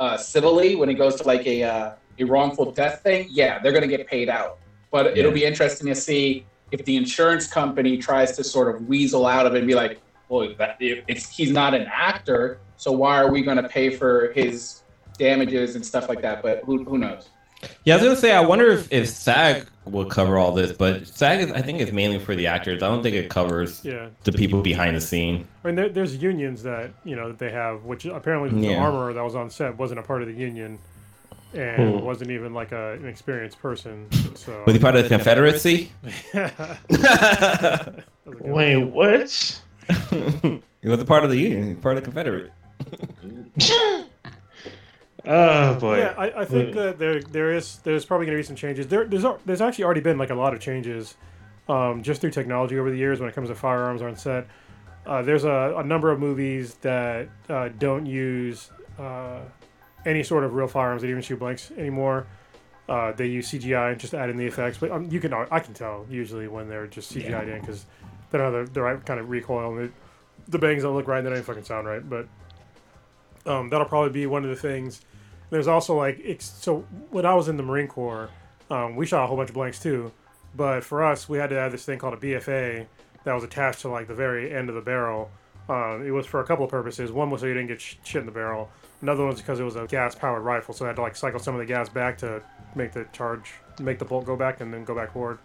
uh, 0.00 0.16
civilly 0.16 0.74
when 0.74 0.88
it 0.88 0.94
goes 0.94 1.16
to 1.16 1.24
like 1.24 1.46
a 1.46 1.62
uh, 1.62 1.92
a 2.18 2.24
wrongful 2.24 2.72
death 2.72 3.02
thing 3.02 3.28
yeah 3.30 3.60
they're 3.60 3.76
going 3.78 3.88
to 3.88 3.96
get 3.96 4.06
paid 4.06 4.28
out. 4.28 4.58
But 4.90 5.16
it'll 5.18 5.38
be 5.42 5.44
interesting 5.44 5.86
to 5.88 5.94
see 5.94 6.46
if 6.70 6.84
the 6.84 6.96
insurance 6.96 7.46
company 7.46 7.98
tries 7.98 8.36
to 8.36 8.44
sort 8.44 8.74
of 8.74 8.88
weasel 8.88 9.26
out 9.26 9.46
of 9.46 9.54
it 9.54 9.58
and 9.58 9.66
be 9.66 9.74
like, 9.74 10.00
well, 10.28 10.54
that, 10.58 10.76
if 10.80 11.04
it's, 11.08 11.28
he's 11.28 11.52
not 11.52 11.74
an 11.74 11.86
actor, 11.92 12.60
so 12.76 12.92
why 12.92 13.16
are 13.18 13.30
we 13.30 13.42
going 13.42 13.56
to 13.56 13.68
pay 13.68 13.90
for 13.90 14.32
his 14.32 14.82
damages 15.18 15.74
and 15.74 15.84
stuff 15.84 16.08
like 16.08 16.22
that? 16.22 16.42
But 16.42 16.62
who, 16.64 16.84
who 16.84 16.98
knows? 16.98 17.28
Yeah, 17.84 17.94
I 17.94 17.96
was 17.96 18.04
gonna 18.06 18.16
say 18.16 18.32
I 18.32 18.40
wonder 18.40 18.68
if, 18.68 18.92
if 18.92 19.08
SAG 19.08 19.66
will 19.84 20.04
cover 20.04 20.38
all 20.38 20.52
this, 20.52 20.70
but 20.70 21.08
SAG 21.08 21.40
is, 21.40 21.50
I 21.50 21.60
think 21.60 21.80
is 21.80 21.90
mainly 21.90 22.20
for 22.20 22.36
the 22.36 22.46
actors. 22.46 22.84
I 22.84 22.86
don't 22.88 23.02
think 23.02 23.16
it 23.16 23.30
covers 23.30 23.84
Yeah. 23.84 24.10
the 24.22 24.30
people 24.30 24.62
behind 24.62 24.94
the 24.94 25.00
scene. 25.00 25.48
I 25.64 25.68
mean, 25.68 25.74
there, 25.74 25.88
there's 25.88 26.16
unions 26.16 26.62
that 26.62 26.92
you 27.04 27.16
know 27.16 27.26
that 27.26 27.40
they 27.40 27.50
have, 27.50 27.82
which 27.82 28.04
apparently 28.04 28.50
the 28.60 28.68
Yeah. 28.68 28.80
armorer 28.80 29.12
that 29.12 29.24
was 29.24 29.34
on 29.34 29.50
set 29.50 29.76
wasn't 29.76 29.98
a 29.98 30.04
part 30.04 30.22
of 30.22 30.28
the 30.28 30.34
union, 30.34 30.78
and 31.52 31.98
Hmm. 31.98 32.04
wasn't 32.04 32.30
even 32.30 32.54
like 32.54 32.70
a, 32.70 32.92
an 32.92 33.08
experienced 33.08 33.58
person. 33.58 34.08
So 34.36 34.62
Was 34.64 34.74
he 34.76 34.80
part 34.80 34.94
of 34.94 35.02
the 35.02 35.08
Confederacy? 35.08 35.90
Wait, 38.24 38.76
what? 38.76 39.60
he 40.82 40.88
was 40.88 41.00
a 41.00 41.04
part 41.04 41.24
of 41.24 41.30
the 41.30 41.36
union, 41.36 41.64
he 41.64 41.74
was 41.74 41.82
part 41.82 41.96
of 41.96 42.04
the 42.04 42.10
Confederate. 42.10 42.52
Oh 45.30 45.74
boy. 45.78 45.98
yeah, 45.98 46.14
I, 46.16 46.40
I 46.40 46.44
think 46.46 46.74
that 46.74 46.98
there 46.98 47.20
there 47.20 47.52
is 47.52 47.78
there's 47.80 48.06
probably 48.06 48.24
going 48.24 48.36
to 48.36 48.40
be 48.40 48.46
some 48.46 48.56
changes. 48.56 48.86
There 48.86 49.04
there's 49.04 49.24
there's 49.44 49.60
actually 49.60 49.84
already 49.84 50.00
been 50.00 50.16
like 50.16 50.30
a 50.30 50.34
lot 50.34 50.54
of 50.54 50.60
changes, 50.60 51.16
um, 51.68 52.02
just 52.02 52.22
through 52.22 52.30
technology 52.30 52.78
over 52.78 52.90
the 52.90 52.96
years 52.96 53.20
when 53.20 53.28
it 53.28 53.34
comes 53.34 53.48
to 53.50 53.54
firearms 53.54 54.00
on 54.00 54.16
set. 54.16 54.46
Uh, 55.06 55.20
there's 55.20 55.44
a, 55.44 55.74
a 55.76 55.84
number 55.84 56.10
of 56.10 56.18
movies 56.18 56.74
that 56.76 57.28
uh, 57.50 57.68
don't 57.78 58.06
use 58.06 58.70
uh, 58.98 59.40
any 60.06 60.22
sort 60.22 60.44
of 60.44 60.54
real 60.54 60.68
firearms. 60.68 61.02
They 61.02 61.10
even 61.10 61.22
shoot 61.22 61.38
blanks 61.38 61.72
anymore. 61.76 62.26
Uh, 62.88 63.12
they 63.12 63.26
use 63.26 63.50
CGI 63.50 63.92
and 63.92 64.00
just 64.00 64.14
add 64.14 64.30
in 64.30 64.38
the 64.38 64.46
effects. 64.46 64.78
But 64.78 64.92
um, 64.92 65.10
you 65.10 65.20
can 65.20 65.34
I 65.34 65.60
can 65.60 65.74
tell 65.74 66.06
usually 66.08 66.48
when 66.48 66.68
they're 66.68 66.86
just 66.86 67.14
CGI'd 67.14 67.48
in 67.48 67.60
because 67.60 67.84
they 68.30 68.38
don't 68.38 68.52
have 68.52 68.66
the, 68.66 68.72
the 68.72 68.82
right 68.82 69.04
kind 69.04 69.20
of 69.20 69.30
recoil 69.30 69.88
the, 70.48 70.58
bangs 70.58 70.82
don't 70.82 70.94
look 70.94 71.06
right 71.06 71.18
and 71.18 71.26
they 71.26 71.30
don't 71.30 71.42
fucking 71.44 71.64
sound 71.64 71.86
right. 71.86 72.08
But 72.08 72.26
um, 73.46 73.68
that'll 73.68 73.86
probably 73.86 74.10
be 74.10 74.26
one 74.26 74.44
of 74.44 74.50
the 74.50 74.56
things. 74.56 75.00
There's 75.50 75.68
also 75.68 75.96
like 75.96 76.20
so 76.40 76.84
when 77.10 77.24
I 77.24 77.34
was 77.34 77.48
in 77.48 77.56
the 77.56 77.62
Marine 77.62 77.88
Corps, 77.88 78.30
um, 78.70 78.96
we 78.96 79.06
shot 79.06 79.24
a 79.24 79.26
whole 79.26 79.36
bunch 79.36 79.48
of 79.50 79.54
blanks 79.54 79.78
too, 79.78 80.12
but 80.54 80.84
for 80.84 81.02
us 81.04 81.28
we 81.28 81.38
had 81.38 81.50
to 81.50 81.56
have 81.56 81.72
this 81.72 81.84
thing 81.84 81.98
called 81.98 82.14
a 82.14 82.18
BFA 82.18 82.86
that 83.24 83.34
was 83.34 83.44
attached 83.44 83.80
to 83.80 83.88
like 83.88 84.08
the 84.08 84.14
very 84.14 84.54
end 84.54 84.68
of 84.68 84.74
the 84.74 84.80
barrel 84.80 85.30
Um, 85.68 86.04
it 86.06 86.10
was 86.10 86.26
for 86.26 86.40
a 86.40 86.44
couple 86.44 86.64
of 86.64 86.70
purposes. 86.70 87.12
One 87.12 87.30
was 87.30 87.42
so 87.42 87.46
you 87.46 87.54
didn't 87.54 87.68
get 87.68 87.80
sh- 87.80 87.96
shit 88.02 88.20
in 88.20 88.26
the 88.26 88.32
barrel. 88.32 88.70
Another 89.02 89.20
one 89.20 89.32
was 89.32 89.40
because 89.40 89.60
it 89.60 89.64
was 89.64 89.76
a 89.76 89.86
gas-powered 89.86 90.42
rifle, 90.42 90.74
so 90.74 90.84
I 90.84 90.88
had 90.88 90.96
to 90.96 91.02
like 91.02 91.14
cycle 91.14 91.38
some 91.38 91.54
of 91.54 91.60
the 91.60 91.66
gas 91.66 91.88
back 91.88 92.18
to 92.18 92.42
make 92.74 92.92
the 92.92 93.06
charge, 93.12 93.52
make 93.78 93.98
the 93.98 94.04
bolt 94.04 94.24
go 94.24 94.34
back, 94.34 94.60
and 94.60 94.72
then 94.72 94.84
go 94.84 94.94
back 94.94 95.12
forward. 95.12 95.38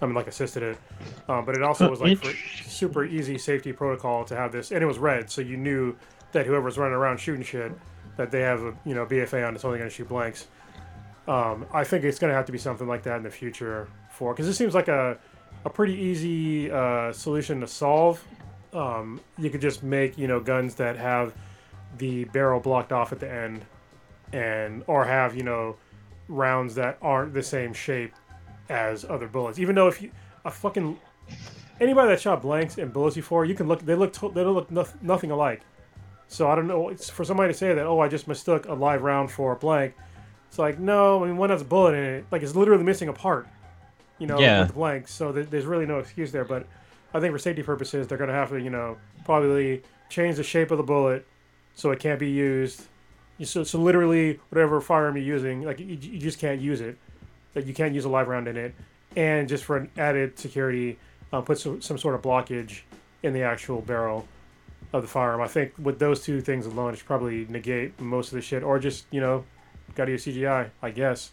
I 0.00 0.06
mean, 0.06 0.14
like 0.14 0.28
assisted 0.28 0.62
it. 0.62 0.78
Um, 1.28 1.44
but 1.44 1.56
it 1.56 1.62
also 1.62 1.88
was 1.90 2.00
like 2.00 2.18
for 2.18 2.32
super 2.64 3.04
easy 3.04 3.38
safety 3.38 3.72
protocol 3.72 4.24
to 4.24 4.36
have 4.36 4.52
this, 4.52 4.72
and 4.72 4.82
it 4.82 4.86
was 4.86 4.98
red, 4.98 5.30
so 5.30 5.40
you 5.40 5.56
knew 5.56 5.96
that 6.32 6.46
whoever's 6.46 6.78
running 6.78 6.94
around 6.94 7.18
shooting 7.18 7.42
shit, 7.42 7.72
that 8.16 8.30
they 8.30 8.40
have 8.40 8.62
a 8.62 8.74
you 8.84 8.94
know 8.94 9.04
BFA 9.06 9.46
on, 9.46 9.54
it's 9.54 9.64
only 9.64 9.78
going 9.78 9.90
to 9.90 9.94
shoot 9.94 10.08
blanks. 10.08 10.46
Um, 11.28 11.66
I 11.72 11.84
think 11.84 12.04
it's 12.04 12.18
going 12.18 12.30
to 12.30 12.34
have 12.34 12.46
to 12.46 12.52
be 12.52 12.58
something 12.58 12.88
like 12.88 13.02
that 13.04 13.16
in 13.16 13.22
the 13.22 13.30
future 13.30 13.88
for 14.10 14.32
because 14.32 14.48
it 14.48 14.54
seems 14.54 14.74
like 14.74 14.88
a 14.88 15.18
a 15.64 15.70
pretty 15.70 15.94
easy 15.94 16.70
uh, 16.70 17.12
solution 17.12 17.60
to 17.60 17.66
solve. 17.66 18.24
Um, 18.72 19.20
you 19.36 19.50
could 19.50 19.60
just 19.60 19.82
make 19.82 20.16
you 20.16 20.26
know 20.26 20.40
guns 20.40 20.74
that 20.76 20.96
have 20.96 21.34
the 21.98 22.24
barrel 22.24 22.60
blocked 22.60 22.92
off 22.92 23.12
at 23.12 23.20
the 23.20 23.30
end, 23.30 23.64
and 24.32 24.82
or 24.86 25.04
have 25.04 25.36
you 25.36 25.42
know 25.42 25.76
rounds 26.28 26.76
that 26.76 26.96
aren't 27.02 27.34
the 27.34 27.42
same 27.42 27.72
shape 27.72 28.14
as 28.70 29.04
other 29.04 29.26
bullets. 29.28 29.58
Even 29.58 29.74
though 29.74 29.88
if 29.88 30.00
you 30.00 30.10
a 30.44 30.50
fucking 30.50 30.98
anybody 31.80 32.08
that 32.08 32.20
shot 32.20 32.40
blanks 32.40 32.78
and 32.78 32.92
bullets 32.92 33.16
before, 33.16 33.44
you 33.44 33.54
can 33.54 33.68
look 33.68 33.84
they 33.84 33.94
look 33.94 34.12
they 34.14 34.42
don't 34.42 34.54
look 34.54 34.70
noth- 34.70 34.96
nothing 35.02 35.30
alike. 35.30 35.60
So 36.28 36.48
I 36.48 36.54
don't 36.54 36.68
know. 36.68 36.88
It's 36.88 37.10
for 37.10 37.24
somebody 37.24 37.52
to 37.52 37.58
say 37.58 37.74
that 37.74 37.84
oh 37.86 38.00
I 38.00 38.08
just 38.08 38.28
mistook 38.28 38.66
a 38.66 38.72
live 38.74 39.02
round 39.02 39.30
for 39.30 39.52
a 39.52 39.56
blank. 39.56 39.94
It's 40.48 40.58
like 40.58 40.78
no, 40.78 41.22
I 41.22 41.26
mean 41.26 41.36
one 41.36 41.50
has 41.50 41.62
a 41.62 41.64
bullet 41.66 41.94
in 41.94 42.04
it. 42.04 42.24
Like 42.30 42.42
it's 42.42 42.54
literally 42.54 42.84
missing 42.84 43.08
a 43.08 43.12
part. 43.12 43.46
You 44.18 44.26
know, 44.26 44.38
Yeah. 44.38 44.62
with 44.62 44.74
blanks. 44.74 45.12
So 45.12 45.32
th- 45.32 45.48
there's 45.50 45.64
really 45.66 45.86
no 45.86 45.98
excuse 45.98 46.30
there. 46.30 46.44
But 46.44 46.66
I 47.12 47.20
think 47.20 47.32
for 47.32 47.38
safety 47.38 47.62
purposes, 47.62 48.06
they're 48.06 48.18
gonna 48.18 48.32
have 48.32 48.50
to 48.50 48.60
you 48.60 48.70
know 48.70 48.96
probably 49.24 49.82
change 50.08 50.36
the 50.36 50.42
shape 50.44 50.70
of 50.70 50.78
the 50.78 50.84
bullet 50.84 51.26
so 51.74 51.90
it 51.90 51.98
can't 52.00 52.18
be 52.20 52.30
used. 52.30 52.82
So, 53.42 53.64
so 53.64 53.78
literally, 53.78 54.38
whatever 54.50 54.80
firearm 54.82 55.16
you're 55.16 55.24
using, 55.24 55.62
like 55.62 55.80
you, 55.80 55.86
you 55.86 56.18
just 56.18 56.38
can't 56.38 56.60
use 56.60 56.82
it. 56.82 56.98
Like 57.54 57.66
you 57.66 57.74
can't 57.74 57.94
use 57.94 58.04
a 58.04 58.08
live 58.08 58.28
round 58.28 58.48
in 58.48 58.56
it, 58.56 58.74
and 59.16 59.48
just 59.48 59.64
for 59.64 59.76
an 59.76 59.90
added 59.96 60.38
security, 60.38 60.98
um, 61.32 61.44
put 61.44 61.58
some, 61.58 61.80
some 61.82 61.98
sort 61.98 62.14
of 62.14 62.22
blockage 62.22 62.80
in 63.22 63.32
the 63.32 63.42
actual 63.42 63.80
barrel 63.80 64.26
of 64.92 65.02
the 65.02 65.08
firearm. 65.08 65.40
I 65.40 65.48
think 65.48 65.72
with 65.78 65.98
those 65.98 66.22
two 66.22 66.40
things 66.40 66.66
alone, 66.66 66.94
it 66.94 66.98
should 66.98 67.06
probably 67.06 67.46
negate 67.48 68.00
most 68.00 68.28
of 68.28 68.36
the 68.36 68.42
shit, 68.42 68.62
or 68.62 68.78
just 68.78 69.06
you 69.10 69.20
know, 69.20 69.44
got 69.94 70.06
to 70.06 70.12
use 70.12 70.24
CGI, 70.24 70.70
I 70.82 70.90
guess. 70.90 71.32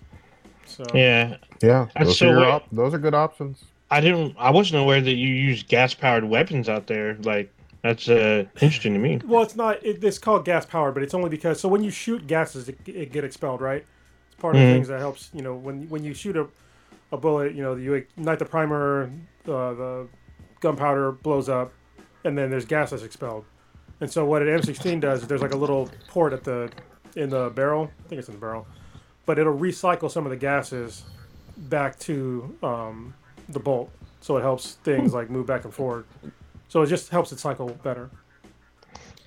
So 0.66 0.86
Yeah, 0.94 1.38
Yeah, 1.62 1.88
those 2.00 2.20
so 2.20 2.30
are, 2.30 2.46
op- 2.46 2.70
those 2.72 2.94
are 2.94 3.00
good 3.00 3.14
options. 3.14 3.64
I 3.90 4.02
didn't. 4.02 4.36
I 4.38 4.52
wasn't 4.52 4.82
aware 4.82 5.00
that 5.00 5.14
you 5.14 5.30
use 5.30 5.64
gas 5.64 5.94
powered 5.94 6.26
weapons 6.26 6.68
out 6.68 6.88
there. 6.88 7.16
Like 7.22 7.54
that's 7.82 8.10
uh, 8.10 8.46
interesting 8.56 8.94
to 8.94 9.00
me. 9.00 9.22
Well, 9.24 9.44
it's 9.44 9.56
not. 9.56 9.84
It, 9.84 10.04
it's 10.04 10.20
called 10.20 10.44
gas 10.44 10.66
powered, 10.66 10.94
but 10.94 11.04
it's 11.04 11.14
only 11.14 11.30
because 11.30 11.60
so 11.60 11.70
when 11.70 11.84
you 11.84 11.90
shoot 11.90 12.28
gases, 12.28 12.68
it, 12.68 12.78
it 12.86 13.12
get 13.14 13.24
expelled, 13.24 13.62
right? 13.62 13.86
Part 14.40 14.56
of 14.56 14.62
the 14.62 14.68
Mhm. 14.68 14.74
things 14.74 14.88
that 14.90 15.00
helps. 15.00 15.30
You 15.34 15.42
know, 15.42 15.56
when 15.56 15.88
when 15.90 16.04
you 16.04 16.14
shoot 16.14 16.38
a, 16.38 16.48
a 17.12 17.18
bullet, 17.18 17.56
you 17.56 17.64
know, 17.64 17.76
you 17.76 17.94
ignite 17.96 18.40
the 18.40 18.46
primer, 18.46 19.10
uh, 19.48 19.74
the 19.74 20.08
gunpowder 20.60 21.12
blows 21.12 21.50
up, 21.50 21.72
and 22.24 22.38
then 22.38 22.50
there's 22.50 22.66
gas 22.66 22.92
that's 22.92 23.04
expelled. 23.04 23.46
And 24.00 24.12
so 24.12 24.26
what 24.26 24.42
an 24.44 24.48
M16 24.50 25.00
does 25.00 25.24
is 25.24 25.28
there's 25.28 25.42
like 25.42 25.54
a 25.54 25.58
little 25.58 25.90
port 26.08 26.34
at 26.34 26.44
the 26.44 26.70
in 27.16 27.30
the 27.30 27.50
barrel. 27.56 27.92
I 28.06 28.08
think 28.10 28.20
it's 28.20 28.28
in 28.28 28.36
the 28.36 28.40
barrel, 28.42 28.68
but 29.26 29.40
it'll 29.40 29.58
recycle 29.58 30.10
some 30.12 30.26
of 30.26 30.30
the 30.30 30.36
gases 30.38 31.04
back 31.58 31.98
to 32.00 32.56
um, 32.62 33.16
the 33.50 33.60
bolt, 33.60 33.90
so 34.22 34.38
it 34.38 34.42
helps 34.42 34.74
things 34.84 35.14
like 35.16 35.32
move 35.32 35.48
back 35.48 35.64
and 35.64 35.74
forward. 35.74 36.06
So 36.68 36.84
it 36.84 36.88
just 36.88 37.10
helps 37.10 37.32
it 37.32 37.40
cycle 37.40 37.70
better. 37.82 38.12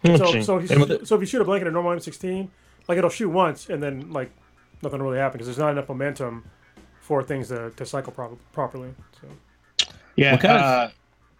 So, 0.04 0.40
so, 0.40 0.58
if 0.58 0.70
you, 0.70 1.04
so 1.04 1.14
if 1.16 1.20
you 1.20 1.26
shoot 1.26 1.40
a 1.40 1.44
blank 1.44 1.62
in 1.62 1.68
a 1.68 1.70
normal 1.70 1.92
M16, 1.92 2.48
like 2.88 2.96
it'll 2.96 3.10
shoot 3.10 3.28
once 3.28 3.68
and 3.68 3.82
then 3.82 4.10
like 4.12 4.30
nothing 4.82 5.02
really 5.02 5.18
happened 5.18 5.38
because 5.38 5.46
there's 5.46 5.58
not 5.58 5.70
enough 5.70 5.88
momentum 5.88 6.44
for 7.00 7.22
things 7.22 7.48
to, 7.48 7.70
to 7.76 7.84
cycle 7.86 8.12
pro- 8.12 8.38
properly. 8.52 8.90
So 9.20 9.88
yeah. 10.16 10.32
What 10.32 10.40
kind 10.42 10.56
of- 10.58 10.62
uh, 10.62 10.88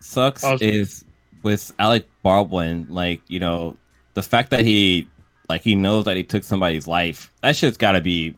sucks 0.00 0.42
was- 0.42 0.62
is 0.62 1.05
with 1.42 1.72
Alec 1.79 2.07
Baldwin, 2.22 2.87
like 2.88 3.20
you 3.29 3.40
know, 3.40 3.76
the 4.14 4.22
fact 4.22 4.50
that 4.50 4.61
he 4.64 5.09
like 5.48 5.62
he 5.62 5.74
knows 5.74 6.05
that 6.05 6.16
he 6.16 6.22
took 6.24 6.44
somebody's 6.44 6.87
life. 6.87 7.33
That 7.42 7.57
shit's 7.57 7.76
got 7.76 7.92
to 7.92 8.00
be 8.00 8.37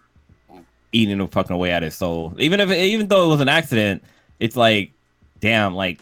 eating 0.92 1.18
the 1.18 1.26
fucking 1.26 1.54
away 1.54 1.72
at 1.72 1.82
his 1.82 1.94
soul. 1.94 2.34
Even 2.38 2.60
if 2.60 2.70
even 2.70 3.08
though 3.08 3.24
it 3.26 3.28
was 3.28 3.40
an 3.40 3.48
accident, 3.48 4.02
it's 4.40 4.56
like, 4.56 4.92
damn, 5.40 5.74
like 5.74 6.00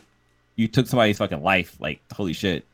you 0.56 0.68
took 0.68 0.86
somebody's 0.86 1.18
fucking 1.18 1.42
life. 1.42 1.76
Like 1.80 2.00
holy 2.12 2.32
shit, 2.32 2.64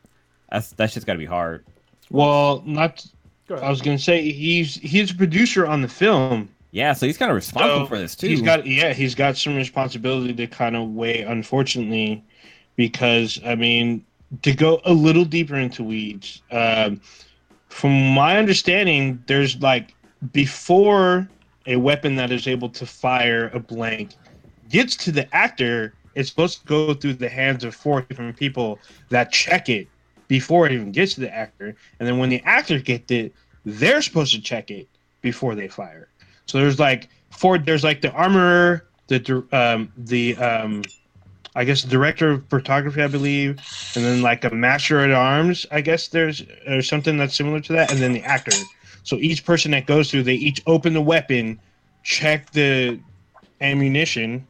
that's 0.51 0.71
that 0.71 0.91
shit's 0.91 1.05
got 1.05 1.13
to 1.13 1.19
be 1.19 1.25
hard. 1.25 1.65
well, 2.09 2.61
not. 2.65 3.05
Go 3.47 3.55
ahead. 3.55 3.65
I 3.65 3.69
was 3.69 3.81
gonna 3.81 3.99
say 3.99 4.31
he's 4.31 4.75
he's 4.75 5.11
a 5.11 5.15
producer 5.15 5.65
on 5.65 5.81
the 5.81 5.87
film. 5.87 6.49
Yeah, 6.71 6.93
so 6.93 7.05
he's 7.05 7.17
kind 7.17 7.31
of 7.31 7.35
responsible 7.35 7.85
So, 7.85 7.87
for 7.87 7.97
this 7.97 8.15
too. 8.15 8.27
He's 8.27 8.41
got 8.41 8.65
yeah, 8.65 8.93
he's 8.93 9.15
got 9.15 9.37
some 9.37 9.55
responsibility 9.55 10.33
to 10.33 10.47
kind 10.47 10.75
of 10.75 10.89
weigh, 10.93 11.21
unfortunately, 11.21 12.23
because 12.75 13.39
I 13.45 13.55
mean, 13.55 14.05
to 14.41 14.53
go 14.53 14.81
a 14.85 14.93
little 14.93 15.25
deeper 15.25 15.55
into 15.55 15.83
weeds, 15.83 16.41
um, 16.51 17.01
from 17.69 18.13
my 18.13 18.37
understanding, 18.37 19.23
there's 19.27 19.59
like 19.61 19.95
before 20.31 21.27
a 21.65 21.75
weapon 21.75 22.15
that 22.15 22.31
is 22.31 22.47
able 22.47 22.69
to 22.69 22.85
fire 22.85 23.49
a 23.53 23.59
blank 23.59 24.11
gets 24.69 24.95
to 24.95 25.11
the 25.11 25.33
actor, 25.35 25.93
it's 26.15 26.29
supposed 26.29 26.61
to 26.61 26.65
go 26.65 26.93
through 26.93 27.13
the 27.13 27.29
hands 27.29 27.63
of 27.63 27.75
four 27.75 28.01
different 28.01 28.37
people 28.37 28.79
that 29.09 29.31
check 29.31 29.69
it 29.69 29.87
before 30.27 30.65
it 30.65 30.71
even 30.71 30.91
gets 30.91 31.15
to 31.15 31.21
the 31.21 31.33
actor, 31.33 31.75
and 31.99 32.07
then 32.07 32.17
when 32.17 32.29
the 32.29 32.41
actor 32.43 32.79
gets 32.79 33.11
it, 33.11 33.33
they're 33.65 34.01
supposed 34.01 34.33
to 34.33 34.41
check 34.41 34.71
it 34.71 34.87
before 35.21 35.55
they 35.55 35.67
fire. 35.67 36.09
So 36.45 36.57
there's 36.59 36.79
like 36.79 37.09
four. 37.31 37.57
There's 37.57 37.83
like 37.83 38.01
the 38.01 38.11
armorer, 38.11 38.87
the 39.07 39.45
um, 39.51 39.91
the 39.97 40.35
um, 40.37 40.83
I 41.55 41.63
guess 41.63 41.81
director 41.81 42.31
of 42.31 42.47
photography, 42.49 43.01
I 43.01 43.07
believe, 43.07 43.59
and 43.95 44.05
then 44.05 44.21
like 44.21 44.43
a 44.45 44.49
master 44.53 44.99
at 44.99 45.11
arms. 45.11 45.65
I 45.71 45.81
guess 45.81 46.09
there's 46.09 46.43
or 46.67 46.81
something 46.81 47.17
that's 47.17 47.35
similar 47.35 47.59
to 47.61 47.73
that, 47.73 47.91
and 47.91 47.99
then 47.99 48.13
the 48.13 48.23
actor. 48.23 48.55
So 49.03 49.15
each 49.17 49.45
person 49.45 49.71
that 49.71 49.85
goes 49.85 50.11
through, 50.11 50.23
they 50.23 50.35
each 50.35 50.61
open 50.67 50.93
the 50.93 51.01
weapon, 51.01 51.59
check 52.03 52.51
the 52.51 52.99
ammunition, 53.61 54.45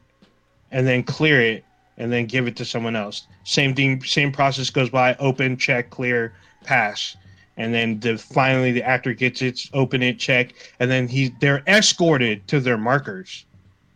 and 0.70 0.86
then 0.86 1.02
clear 1.02 1.40
it, 1.40 1.64
and 1.98 2.12
then 2.12 2.26
give 2.26 2.46
it 2.46 2.56
to 2.56 2.64
someone 2.64 2.96
else. 2.96 3.26
Same 3.44 3.74
thing, 3.74 4.02
same 4.02 4.32
process 4.32 4.70
goes 4.70 4.88
by: 4.88 5.14
open, 5.16 5.56
check, 5.56 5.90
clear, 5.90 6.32
pass, 6.64 7.16
and 7.56 7.74
then 7.74 8.00
the 8.00 8.16
finally 8.16 8.72
the 8.72 8.82
actor 8.82 9.12
gets 9.12 9.42
it, 9.42 9.68
open 9.74 10.02
it, 10.02 10.18
check, 10.18 10.54
and 10.80 10.90
then 10.90 11.08
he 11.08 11.34
they're 11.40 11.62
escorted 11.66 12.46
to 12.48 12.60
their 12.60 12.78
markers. 12.78 13.44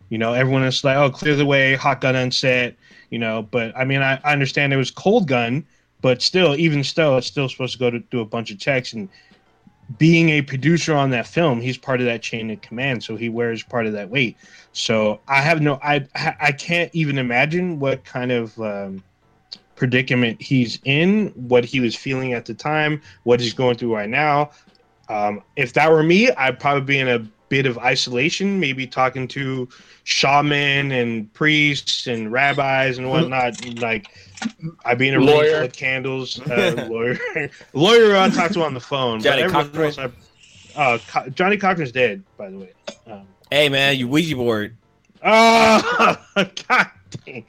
You 0.09 0.17
know, 0.19 0.33
everyone 0.33 0.63
is 0.63 0.83
like, 0.83 0.97
"Oh, 0.97 1.09
clear 1.09 1.35
the 1.35 1.45
way, 1.45 1.75
hot 1.75 2.01
gun 2.01 2.15
on 2.15 2.29
set." 2.29 2.75
You 3.09 3.19
know, 3.19 3.43
but 3.49 3.75
I 3.75 3.85
mean, 3.85 4.01
I, 4.01 4.19
I 4.23 4.33
understand 4.33 4.73
it 4.73 4.77
was 4.77 4.91
cold 4.91 5.27
gun, 5.27 5.65
but 6.01 6.21
still, 6.21 6.55
even 6.55 6.83
still, 6.83 7.17
it's 7.17 7.27
still 7.27 7.47
supposed 7.47 7.73
to 7.73 7.79
go 7.79 7.89
to 7.89 7.99
do 7.99 8.19
a 8.19 8.25
bunch 8.25 8.51
of 8.51 8.59
checks. 8.59 8.93
And 8.93 9.09
being 9.97 10.29
a 10.29 10.41
producer 10.41 10.93
on 10.93 11.09
that 11.11 11.27
film, 11.27 11.61
he's 11.61 11.77
part 11.77 11.99
of 11.99 12.05
that 12.05 12.21
chain 12.21 12.49
of 12.51 12.61
command, 12.61 13.03
so 13.03 13.15
he 13.15 13.29
wears 13.29 13.63
part 13.63 13.85
of 13.85 13.93
that 13.93 14.09
weight. 14.09 14.37
So 14.71 15.19
I 15.27 15.41
have 15.41 15.61
no, 15.61 15.79
I 15.83 16.07
I 16.15 16.51
can't 16.51 16.89
even 16.93 17.17
imagine 17.17 17.79
what 17.79 18.03
kind 18.05 18.31
of 18.31 18.59
um, 18.59 19.03
predicament 19.75 20.41
he's 20.41 20.79
in, 20.85 21.27
what 21.29 21.65
he 21.65 21.79
was 21.79 21.95
feeling 21.95 22.33
at 22.33 22.45
the 22.45 22.53
time, 22.53 23.01
what 23.23 23.39
he's 23.39 23.53
going 23.53 23.77
through 23.77 23.93
right 23.93 24.09
now. 24.09 24.51
Um, 25.09 25.41
if 25.55 25.73
that 25.73 25.91
were 25.91 26.03
me, 26.03 26.31
I'd 26.31 26.59
probably 26.59 26.83
be 26.83 26.99
in 26.99 27.07
a 27.09 27.19
bit 27.49 27.65
of 27.65 27.77
isolation, 27.77 28.59
maybe 28.59 28.87
talking 28.87 29.27
to 29.27 29.67
shaman 30.05 30.91
and 30.91 31.31
priests 31.33 32.07
and 32.07 32.31
rabbis 32.31 32.97
and 32.97 33.09
whatnot. 33.09 33.79
Like, 33.79 34.07
I'd 34.85 34.97
be 34.97 35.07
in 35.09 35.15
a 35.15 35.19
Lawyer. 35.19 35.63
of 35.63 35.73
candles. 35.73 36.39
Uh, 36.41 36.87
lawyer, 36.89 37.17
lawyer, 37.73 38.15
I'll 38.15 38.31
talk 38.31 38.51
to 38.51 38.63
on 38.63 38.73
the 38.73 38.79
phone. 38.79 39.19
but 39.19 39.23
Johnnie 39.37 39.51
Cochran. 39.51 39.83
else, 39.85 39.97
I- 39.97 40.11
uh, 40.75 40.97
Co- 41.07 41.29
Johnnie 41.29 41.57
Cochran's 41.57 41.91
dead, 41.91 42.23
by 42.37 42.49
the 42.49 42.57
way. 42.57 42.71
Um, 43.05 43.27
hey 43.51 43.69
man, 43.69 43.97
you 43.97 44.07
Ouija 44.07 44.35
board. 44.35 44.75
Oh, 45.23 46.17
God 46.35 46.87
dang. 47.25 47.45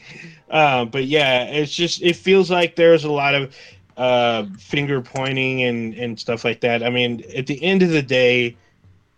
Uh, 0.50 0.84
but 0.84 1.04
yeah, 1.06 1.44
it's 1.44 1.74
just 1.74 2.02
it 2.02 2.16
feels 2.16 2.50
like 2.50 2.76
there's 2.76 3.04
a 3.04 3.10
lot 3.10 3.34
of 3.34 3.54
uh, 3.96 4.44
finger 4.58 5.00
pointing 5.00 5.62
and 5.62 5.94
and 5.94 6.18
stuff 6.20 6.44
like 6.44 6.60
that. 6.60 6.82
I 6.82 6.90
mean, 6.90 7.22
at 7.34 7.46
the 7.46 7.62
end 7.62 7.82
of 7.82 7.90
the 7.90 8.02
day, 8.02 8.56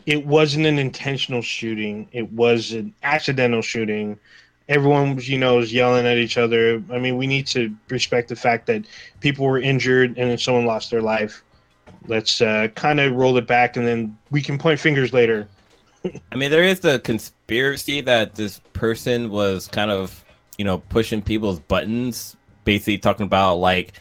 it 0.06 0.24
wasn't 0.24 0.66
an 0.66 0.78
intentional 0.78 1.42
shooting. 1.42 2.08
It 2.12 2.30
was 2.32 2.72
an 2.72 2.94
accidental 3.02 3.60
shooting. 3.62 4.18
Everyone, 4.68 5.14
was, 5.14 5.28
you 5.28 5.38
know, 5.38 5.58
is 5.60 5.72
yelling 5.72 6.06
at 6.06 6.18
each 6.18 6.36
other. 6.36 6.82
I 6.92 6.98
mean, 6.98 7.16
we 7.16 7.26
need 7.26 7.46
to 7.48 7.74
respect 7.88 8.28
the 8.28 8.36
fact 8.36 8.66
that 8.66 8.84
people 9.20 9.46
were 9.46 9.60
injured 9.60 10.18
and 10.18 10.30
then 10.30 10.38
someone 10.38 10.66
lost 10.66 10.90
their 10.90 11.02
life. 11.02 11.42
Let's 12.08 12.40
uh, 12.40 12.68
kind 12.74 13.00
of 13.00 13.14
roll 13.14 13.36
it 13.36 13.46
back, 13.46 13.76
and 13.76 13.86
then 13.86 14.16
we 14.30 14.42
can 14.42 14.58
point 14.58 14.80
fingers 14.80 15.12
later. 15.12 15.48
I 16.32 16.36
mean, 16.36 16.50
there 16.50 16.62
is 16.62 16.80
the 16.80 16.98
conspiracy 17.00 18.00
that 18.02 18.34
this 18.34 18.60
person 18.72 19.30
was 19.30 19.68
kind 19.68 19.90
of, 19.90 20.24
you 20.58 20.64
know, 20.64 20.78
pushing 20.78 21.22
people's 21.22 21.60
buttons, 21.60 22.36
basically 22.64 22.98
talking 22.98 23.26
about 23.26 23.56
like, 23.56 23.92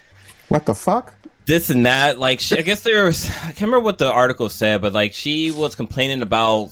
What 0.50 0.66
the 0.66 0.76
fuck? 0.76 1.14
this 1.46 1.70
and 1.70 1.86
that. 1.86 2.20
Like, 2.20 2.40
she, 2.40 2.58
I 2.58 2.62
guess 2.62 2.82
there 2.82 3.06
was, 3.06 3.30
I 3.30 3.48
can't 3.48 3.62
remember 3.62 3.82
what 3.82 3.98
the 3.98 4.12
article 4.12 4.50
said, 4.50 4.82
but 4.82 4.94
like 4.94 5.14
she 5.14 5.52
was 5.52 5.76
complaining 5.76 6.22
about 6.22 6.72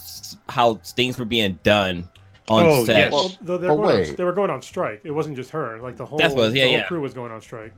how 0.49 0.75
things 0.75 1.17
were 1.17 1.25
being 1.25 1.60
done 1.63 2.10
on 2.49 2.65
Oh, 2.65 2.86
set. 2.86 2.97
yes. 2.97 3.12
Well, 3.12 3.32
though 3.41 3.58
they 3.58 3.67
Oh, 3.67 3.75
were, 3.75 3.84
going 3.88 3.97
wait. 3.99 4.10
on, 4.10 4.15
they 4.15 4.23
were 4.23 4.34
going 4.34 4.49
on 4.49 4.62
strike. 4.62 5.01
It 5.03 5.12
wasn't 5.12 5.36
just 5.36 5.51
her. 5.51 5.79
Like 5.82 5.95
the 5.97 6.06
whole, 6.06 6.17
That's 6.19 6.34
what- 6.34 6.53
yeah, 6.53 6.63
the 6.65 6.69
whole 6.69 6.71
yeah. 6.79 6.88
crew 6.88 7.01
was 7.01 7.13
going 7.13 7.32
on 7.32 7.41
strike. 7.41 7.73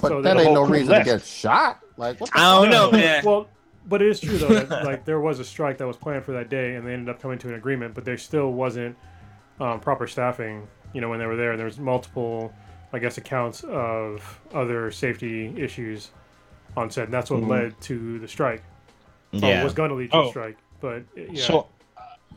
But 0.00 0.08
So 0.08 0.22
that 0.22 0.36
ain't 0.36 0.52
no 0.52 0.64
reason 0.66 0.88
left. 0.88 1.06
to 1.06 1.12
get 1.12 1.22
shot. 1.24 1.80
Like, 1.96 2.20
what 2.20 2.30
the 2.32 2.38
I 2.38 2.60
don't 2.62 2.70
know, 2.70 2.90
man. 2.90 3.24
Well, 3.24 3.48
but 3.88 4.02
it 4.02 4.08
is 4.08 4.20
true 4.20 4.36
though. 4.36 4.48
That, 4.48 4.84
like 4.84 5.04
there 5.04 5.20
was 5.20 5.38
a 5.38 5.44
strike 5.44 5.78
that 5.78 5.86
was 5.86 5.96
planned 5.96 6.24
for 6.24 6.32
that 6.32 6.50
day, 6.50 6.74
and 6.74 6.86
they 6.86 6.92
ended 6.92 7.08
up 7.08 7.20
coming 7.22 7.38
to 7.38 7.48
an 7.48 7.54
agreement. 7.54 7.94
But 7.94 8.04
there 8.04 8.18
still 8.18 8.52
wasn't 8.52 8.96
um, 9.60 9.80
proper 9.80 10.06
staffing. 10.06 10.66
You 10.92 11.00
know, 11.00 11.08
when 11.08 11.18
they 11.18 11.26
were 11.26 11.36
there, 11.36 11.50
and 11.52 11.58
there 11.58 11.66
was 11.66 11.78
multiple, 11.78 12.52
I 12.92 12.98
guess, 12.98 13.16
accounts 13.16 13.62
of 13.64 14.40
other 14.52 14.90
safety 14.90 15.54
issues 15.56 16.10
on 16.76 16.90
set, 16.90 17.04
and 17.04 17.14
that's 17.14 17.30
what 17.30 17.40
Mhm. 17.42 17.48
led 17.48 17.80
to 17.82 18.18
the 18.18 18.28
strike. 18.28 18.62
Or 19.32 19.38
yeah. 19.38 19.62
was 19.64 19.72
going 19.74 19.90
to 19.90 19.94
lead 19.94 20.10
to 20.12 20.16
a 20.18 20.22
Oh. 20.26 20.30
strike, 20.30 20.56
but 20.80 21.02
yeah. 21.16 21.40
So 21.42 21.68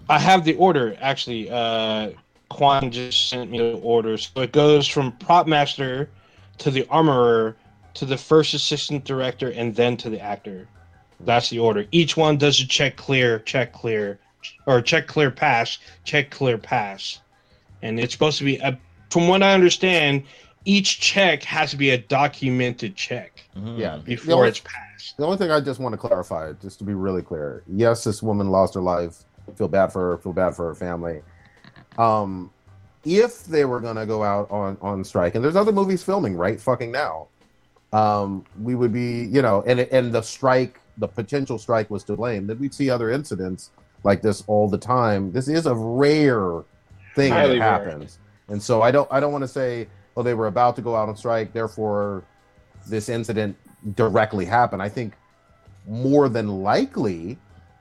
I 0.09 0.19
have 0.19 0.43
the 0.43 0.55
order 0.55 0.97
actually. 0.99 1.49
Uh, 1.49 2.11
Quan 2.49 2.89
just 2.91 3.29
sent 3.29 3.51
me 3.51 3.59
the 3.59 3.77
order. 3.77 4.17
So 4.17 4.41
it 4.41 4.51
goes 4.51 4.87
from 4.87 5.11
prop 5.13 5.47
master 5.47 6.09
to 6.57 6.71
the 6.71 6.85
armorer 6.89 7.55
to 7.93 8.05
the 8.05 8.17
first 8.17 8.53
assistant 8.53 9.05
director 9.05 9.51
and 9.51 9.75
then 9.75 9.95
to 9.97 10.09
the 10.09 10.19
actor. 10.19 10.67
That's 11.19 11.49
the 11.49 11.59
order. 11.59 11.85
Each 11.91 12.17
one 12.17 12.37
does 12.37 12.59
a 12.59 12.67
check 12.67 12.95
clear, 12.95 13.39
check 13.39 13.71
clear, 13.71 14.19
or 14.65 14.81
check 14.81 15.05
clear 15.07 15.29
pass, 15.29 15.77
check 16.05 16.31
clear 16.31 16.57
pass. 16.57 17.19
And 17.81 17.99
it's 17.99 18.13
supposed 18.13 18.37
to 18.39 18.45
be, 18.45 18.57
a, 18.57 18.77
from 19.11 19.27
what 19.27 19.43
I 19.43 19.53
understand, 19.53 20.23
each 20.65 20.99
check 20.99 21.43
has 21.43 21.71
to 21.71 21.77
be 21.77 21.91
a 21.91 21.97
documented 21.97 22.95
check 22.95 23.43
Mhm. 23.57 23.77
Yeah. 23.77 23.97
Before 23.97 24.35
only, 24.35 24.49
it's 24.49 24.61
passed. 24.61 25.17
the 25.17 25.25
only 25.25 25.37
thing 25.37 25.51
I 25.51 25.59
just 25.59 25.79
want 25.79 25.93
to 25.93 25.97
clarify, 25.97 26.53
just 26.61 26.79
to 26.79 26.83
be 26.83 26.93
really 26.93 27.21
clear, 27.21 27.63
yes, 27.67 28.03
this 28.03 28.23
woman 28.23 28.49
lost 28.49 28.73
her 28.73 28.81
life. 28.81 29.23
Feel 29.55 29.67
bad 29.67 29.91
for 29.91 30.11
her. 30.11 30.17
Feel 30.17 30.33
bad 30.33 30.55
for 30.55 30.67
her 30.67 30.75
family. 30.75 31.21
Um, 31.97 32.51
if 33.05 33.45
they 33.45 33.65
were 33.65 33.79
gonna 33.79 34.05
go 34.05 34.23
out 34.23 34.49
on 34.51 34.77
on 34.81 35.03
strike, 35.03 35.35
and 35.35 35.43
there's 35.43 35.55
other 35.55 35.71
movies 35.71 36.03
filming 36.03 36.35
right 36.35 36.59
fucking 36.59 36.91
now, 36.91 37.27
um, 37.93 38.45
we 38.61 38.75
would 38.75 38.93
be, 38.93 39.23
you 39.25 39.41
know, 39.41 39.63
and 39.65 39.79
and 39.79 40.11
the 40.13 40.21
strike, 40.21 40.79
the 40.97 41.07
potential 41.07 41.57
strike 41.57 41.89
was 41.89 42.03
to 42.05 42.15
blame. 42.15 42.47
Then 42.47 42.59
we'd 42.59 42.73
see 42.73 42.89
other 42.89 43.09
incidents 43.09 43.71
like 44.03 44.21
this 44.21 44.43
all 44.47 44.69
the 44.69 44.77
time. 44.77 45.31
This 45.31 45.47
is 45.47 45.65
a 45.65 45.75
rare 45.75 46.63
thing 47.15 47.31
Highly 47.31 47.59
that 47.59 47.65
rare. 47.65 47.89
happens, 47.89 48.19
and 48.49 48.61
so 48.61 48.81
I 48.81 48.91
don't 48.91 49.07
I 49.11 49.19
don't 49.19 49.31
want 49.31 49.43
to 49.43 49.47
say, 49.47 49.87
oh, 50.15 50.23
they 50.23 50.33
were 50.33 50.47
about 50.47 50.75
to 50.77 50.81
go 50.81 50.95
out 50.95 51.09
on 51.09 51.15
strike, 51.15 51.53
therefore 51.53 52.23
this 52.87 53.09
incident 53.09 53.55
directly 53.95 54.45
happened. 54.45 54.81
I 54.81 54.89
think 54.89 55.13
more 55.87 56.29
than 56.29 56.63
likely 56.63 57.37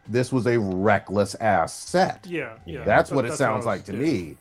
this 0.09 0.33
was 0.33 0.47
a 0.47 0.59
reckless 0.59 1.35
ass 1.37 1.73
set. 1.75 2.27
yeah, 2.27 2.55
yeah. 2.65 2.85
That's 2.85 3.11
That- 3.11 3.17
what 3.17 3.25
it 3.27 3.33
I 3.33 3.35
sounds 3.37 3.59
was- 3.59 3.67
like 3.67 3.85
to 3.87 3.93
yeah. 3.93 3.99
me. 3.99 4.37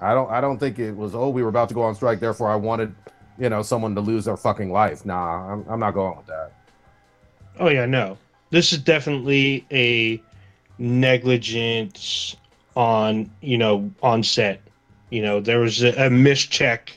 I 0.00 0.14
don't 0.14 0.30
I 0.30 0.40
don't 0.40 0.58
think 0.58 0.78
it 0.80 0.96
was 0.96 1.14
oh 1.14 1.28
we 1.28 1.42
were 1.42 1.48
about 1.48 1.68
to 1.68 1.74
go 1.74 1.82
on 1.82 1.94
strike 1.94 2.18
therefore 2.18 2.50
I 2.50 2.56
wanted 2.56 2.92
you 3.38 3.48
know 3.48 3.62
someone 3.62 3.94
to 3.94 4.00
lose 4.00 4.24
their 4.24 4.36
fucking 4.36 4.72
life. 4.72 5.04
Nah, 5.06 5.52
I'm, 5.52 5.64
I'm 5.68 5.78
not 5.80 5.92
going 5.94 6.16
with 6.16 6.26
that. 6.26 6.52
Oh 7.60 7.68
yeah, 7.68 7.86
no. 7.86 8.18
This 8.50 8.72
is 8.72 8.78
definitely 8.80 9.64
a 9.70 10.20
negligence 10.78 12.36
on 12.76 13.30
you 13.40 13.58
know 13.58 13.90
on 14.02 14.22
set. 14.22 14.60
You 15.10 15.22
know, 15.22 15.40
there 15.40 15.60
was 15.60 15.82
a, 15.82 15.88
a 15.90 16.08
mischeck, 16.10 16.88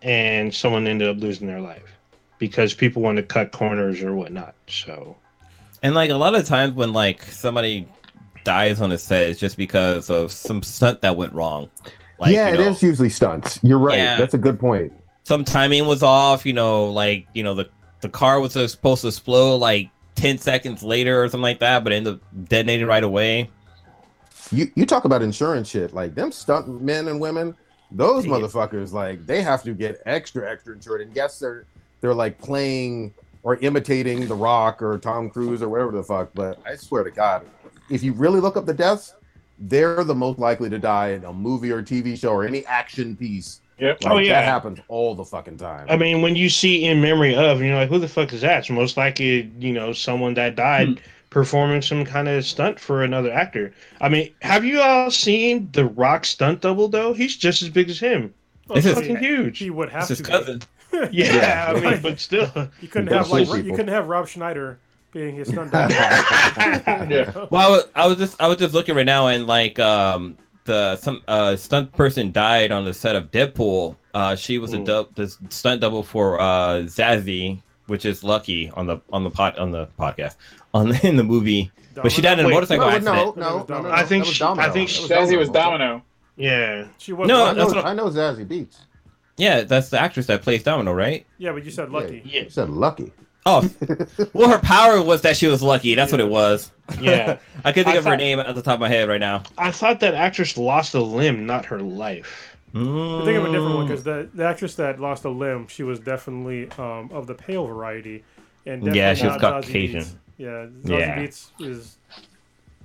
and 0.00 0.54
someone 0.54 0.86
ended 0.86 1.08
up 1.08 1.18
losing 1.18 1.48
their 1.48 1.60
life 1.60 1.96
because 2.38 2.72
people 2.72 3.02
want 3.02 3.16
to 3.16 3.22
cut 3.22 3.52
corners 3.52 4.00
or 4.02 4.14
whatnot. 4.14 4.54
So 4.68 5.16
And 5.82 5.94
like 5.94 6.10
a 6.10 6.16
lot 6.16 6.34
of 6.34 6.46
times 6.46 6.74
when 6.74 6.92
like 6.92 7.22
somebody 7.24 7.88
dies 8.44 8.80
on 8.80 8.92
a 8.92 8.98
set, 8.98 9.28
it's 9.28 9.40
just 9.40 9.56
because 9.56 10.10
of 10.10 10.30
some 10.32 10.62
stunt 10.62 11.00
that 11.02 11.16
went 11.16 11.32
wrong. 11.32 11.70
Like, 12.18 12.32
yeah, 12.34 12.50
you 12.52 12.58
know, 12.58 12.68
is 12.68 12.82
usually 12.82 13.10
stunts. 13.10 13.58
You're 13.62 13.78
right. 13.78 13.98
Yeah. 13.98 14.16
That's 14.16 14.34
a 14.34 14.38
good 14.38 14.60
point. 14.60 14.92
Some 15.24 15.44
timing 15.44 15.86
was 15.86 16.02
off. 16.02 16.46
You 16.46 16.52
know, 16.52 16.86
like 16.86 17.26
you 17.34 17.42
know 17.42 17.54
the 17.54 17.68
the 18.00 18.08
car 18.08 18.40
was 18.40 18.52
supposed 18.52 19.02
to 19.02 19.08
explode 19.08 19.56
like 19.56 19.90
ten 20.14 20.38
seconds 20.38 20.82
later 20.82 21.22
or 21.22 21.28
something 21.28 21.42
like 21.42 21.58
that, 21.60 21.82
but 21.82 21.92
it 21.92 21.96
ended 21.96 22.14
up 22.14 22.20
detonating 22.48 22.86
right 22.86 23.02
away. 23.04 23.50
You 24.52 24.70
you 24.74 24.86
talk 24.86 25.04
about 25.04 25.22
insurance 25.22 25.68
shit 25.68 25.94
like 25.94 26.14
them 26.14 26.30
stunt 26.30 26.82
men 26.82 27.08
and 27.08 27.20
women. 27.20 27.56
Those 27.90 28.24
Yeah. 28.24 28.32
motherfuckers 28.32 28.92
like 28.92 29.26
they 29.26 29.42
have 29.42 29.62
to 29.64 29.74
get 29.74 30.00
extra 30.06 30.50
extra 30.50 30.74
insured. 30.74 31.00
And 31.00 31.14
yes, 31.16 31.38
they're 31.38 31.64
they're 32.00 32.14
like 32.14 32.38
playing 32.38 33.14
or 33.42 33.56
imitating 33.56 34.26
The 34.28 34.34
Rock 34.34 34.80
or 34.82 34.98
Tom 34.98 35.28
Cruise 35.30 35.62
or 35.62 35.68
whatever 35.68 35.92
the 35.92 36.02
fuck. 36.02 36.30
But 36.34 36.60
I 36.66 36.76
swear 36.76 37.02
to 37.04 37.10
God, 37.10 37.44
if 37.90 38.02
you 38.02 38.12
really 38.12 38.40
look 38.40 38.56
up 38.56 38.66
the 38.66 38.74
deaths, 38.74 39.14
they're 39.58 40.04
the 40.04 40.14
most 40.14 40.38
likely 40.38 40.70
to 40.70 40.78
die 40.78 41.10
in 41.10 41.24
a 41.24 41.32
movie 41.32 41.70
or 41.70 41.82
TV 41.82 42.18
show 42.18 42.32
or 42.32 42.44
any 42.44 42.64
action 42.66 43.16
piece. 43.16 43.60
Yep. 43.78 44.04
Like, 44.04 44.12
Oh, 44.12 44.18
yeah. 44.18 44.34
that 44.34 44.44
happens 44.44 44.78
all 44.88 45.14
the 45.14 45.24
fucking 45.24 45.56
time. 45.56 45.86
I 45.90 45.96
mean, 45.96 46.22
when 46.22 46.36
you 46.36 46.48
see 46.48 46.84
in 46.84 47.00
memory 47.00 47.34
of, 47.34 47.60
you 47.60 47.70
know, 47.70 47.78
like 47.78 47.88
who 47.88 47.98
the 47.98 48.08
fuck 48.08 48.32
is 48.32 48.42
that? 48.42 48.60
It's 48.60 48.70
most 48.70 48.96
likely 48.96 49.50
you 49.58 49.72
know 49.72 49.92
someone 49.92 50.34
that 50.34 50.54
died 50.56 50.88
hmm. 50.88 50.94
performing 51.30 51.82
some 51.82 52.04
kind 52.04 52.28
of 52.28 52.44
stunt 52.44 52.78
for 52.78 53.02
another 53.02 53.32
actor. 53.32 53.72
I 54.00 54.08
mean, 54.08 54.32
have 54.42 54.64
you 54.64 54.80
all 54.80 55.10
seen 55.10 55.68
the 55.72 55.86
Rock 55.86 56.24
stunt 56.26 56.60
double 56.60 56.86
though? 56.88 57.12
He's 57.12 57.36
just 57.36 57.62
as 57.62 57.70
big 57.70 57.90
as 57.90 57.98
him. 57.98 58.32
Well, 58.68 58.76
This 58.76 58.86
is- 58.86 58.94
Fucking 58.94 59.16
huge. 59.16 59.58
He 59.58 59.70
would 59.70 59.88
have 59.90 60.02
It's 60.08 60.18
his 60.18 60.22
to. 60.22 60.58
be. 60.58 60.66
Cousin. 60.92 61.08
Yeah, 61.12 61.34
Yeah. 61.34 61.72
I 61.76 61.80
mean, 61.92 62.02
but 62.02 62.20
still. 62.20 62.50
You 62.80 62.88
couldn't 62.88 63.08
have 63.12 63.30
like 63.30 63.46
cool 63.48 63.56
you 63.58 63.70
couldn't 63.72 63.88
have 63.88 64.08
Rob 64.08 64.28
Schneider 64.28 64.78
being 65.12 65.34
his 65.36 65.48
stunt 65.48 65.72
double. 65.72 65.94
Yeah. 65.94 67.46
Well, 67.50 67.60
I 67.60 67.70
was, 67.70 67.84
I 67.94 68.06
was 68.06 68.16
just 68.18 68.40
I 68.40 68.46
was 68.48 68.58
just 68.58 68.74
looking 68.74 68.94
right 68.94 69.06
now, 69.06 69.26
and 69.28 69.46
like 69.46 69.78
um 69.78 70.36
the 70.64 70.96
some 70.96 71.22
uh 71.28 71.56
stunt 71.56 71.92
person 71.92 72.30
died 72.32 72.70
on 72.72 72.84
the 72.84 72.94
set 72.94 73.16
of 73.16 73.30
Deadpool. 73.30 73.96
Uh, 74.14 74.36
she 74.36 74.58
was 74.58 74.72
a 74.74 74.78
Ooh. 74.80 74.84
dub, 74.84 75.14
the 75.14 75.34
stunt 75.48 75.80
double 75.80 76.02
for 76.02 76.40
uh 76.40 76.80
Zazie, 76.84 77.60
which 77.86 78.04
is 78.04 78.22
Lucky 78.22 78.70
on 78.70 78.86
the 78.86 78.98
on 79.12 79.24
the 79.24 79.30
pot 79.30 79.58
on 79.58 79.70
the 79.72 79.88
podcast 79.98 80.36
on 80.74 80.94
in 81.04 81.16
the 81.16 81.24
movie. 81.24 81.70
But 81.94 82.10
she 82.12 82.22
died 82.22 82.38
in 82.38 82.44
a 82.46 82.48
Wait, 82.48 82.54
motorcycle 82.54 82.86
no, 82.86 82.90
accident. 82.96 83.36
no, 83.36 83.58
no, 83.58 83.66
no, 83.68 83.82
no, 83.82 83.90
I 83.90 84.04
think 84.04 84.24
that 84.24 84.28
was 84.28 84.36
she- 84.36 84.38
Domino. 84.44 84.66
I 84.66 84.70
think 84.70 84.88
That 85.08 85.28
she- 85.28 85.36
was 85.36 85.48
Domino. 85.50 85.78
Domino. 85.78 86.02
Yeah. 86.36 86.86
She 86.96 87.12
was. 87.12 87.28
No, 87.28 87.36
I 87.36 87.52
lucky. 87.52 87.58
know, 87.58 87.64
That's 87.64 87.74
what- 87.76 87.84
I 87.86 87.92
know 87.92 88.06
Zazie 88.08 88.46
Beetz. 88.46 88.76
Yeah, 89.36 89.62
that's 89.62 89.88
the 89.88 89.98
actress 90.00 90.26
that 90.26 90.42
plays 90.42 90.62
Domino, 90.62 90.92
right? 90.92 91.26
Yeah, 91.38 91.52
but 91.52 91.64
you 91.64 91.70
said 91.70 91.90
lucky. 91.90 92.22
Yeah. 92.24 92.42
You 92.42 92.50
said 92.50 92.68
lucky. 92.70 93.12
Oh, 93.44 93.68
well, 94.32 94.48
her 94.50 94.58
power 94.60 95.02
was 95.02 95.22
that 95.22 95.36
she 95.36 95.48
was 95.48 95.62
lucky. 95.62 95.94
That's 95.96 96.12
what 96.12 96.20
it 96.20 96.28
was. 96.28 96.70
Yeah. 97.00 97.38
I 97.64 97.72
couldn't 97.72 97.86
think 97.90 97.96
I 97.96 97.98
of 98.00 98.04
her 98.04 98.16
name 98.18 98.38
at 98.38 98.54
the 98.54 98.60
top 98.60 98.74
of 98.74 98.80
my 98.80 98.88
head 98.88 99.08
right 99.08 99.18
now. 99.20 99.44
I 99.56 99.70
thought 99.70 100.00
that 100.00 100.14
actress 100.14 100.58
lost 100.58 100.94
a 100.94 101.00
limb, 101.00 101.46
not 101.46 101.64
her 101.66 101.80
life. 101.80 102.54
I 102.74 102.78
think 103.24 103.38
of 103.38 103.44
a 103.44 103.50
different 103.52 103.74
one 103.74 103.86
Mm. 103.86 103.88
because 103.88 104.02
the, 104.04 104.28
the 104.34 104.44
actress 104.44 104.74
that 104.74 105.00
lost 105.00 105.24
a 105.24 105.30
limb, 105.30 105.68
she 105.68 105.82
was 105.84 106.00
definitely 106.00 106.70
um, 106.72 107.10
of 107.12 107.26
the 107.26 107.34
pale 107.34 107.66
variety, 107.66 108.24
and 108.66 108.94
Yeah, 108.94 109.14
she 109.14 109.26
was 109.26 109.40
not 109.40 109.62
Zazie 109.62 109.66
Caucasian. 109.66 110.02
Beetz. 110.02 110.14
Yeah, 110.36 110.48
Zazie 110.82 110.98
Yeah. 110.98 111.18
Beetz 111.18 111.50
is 111.60 111.96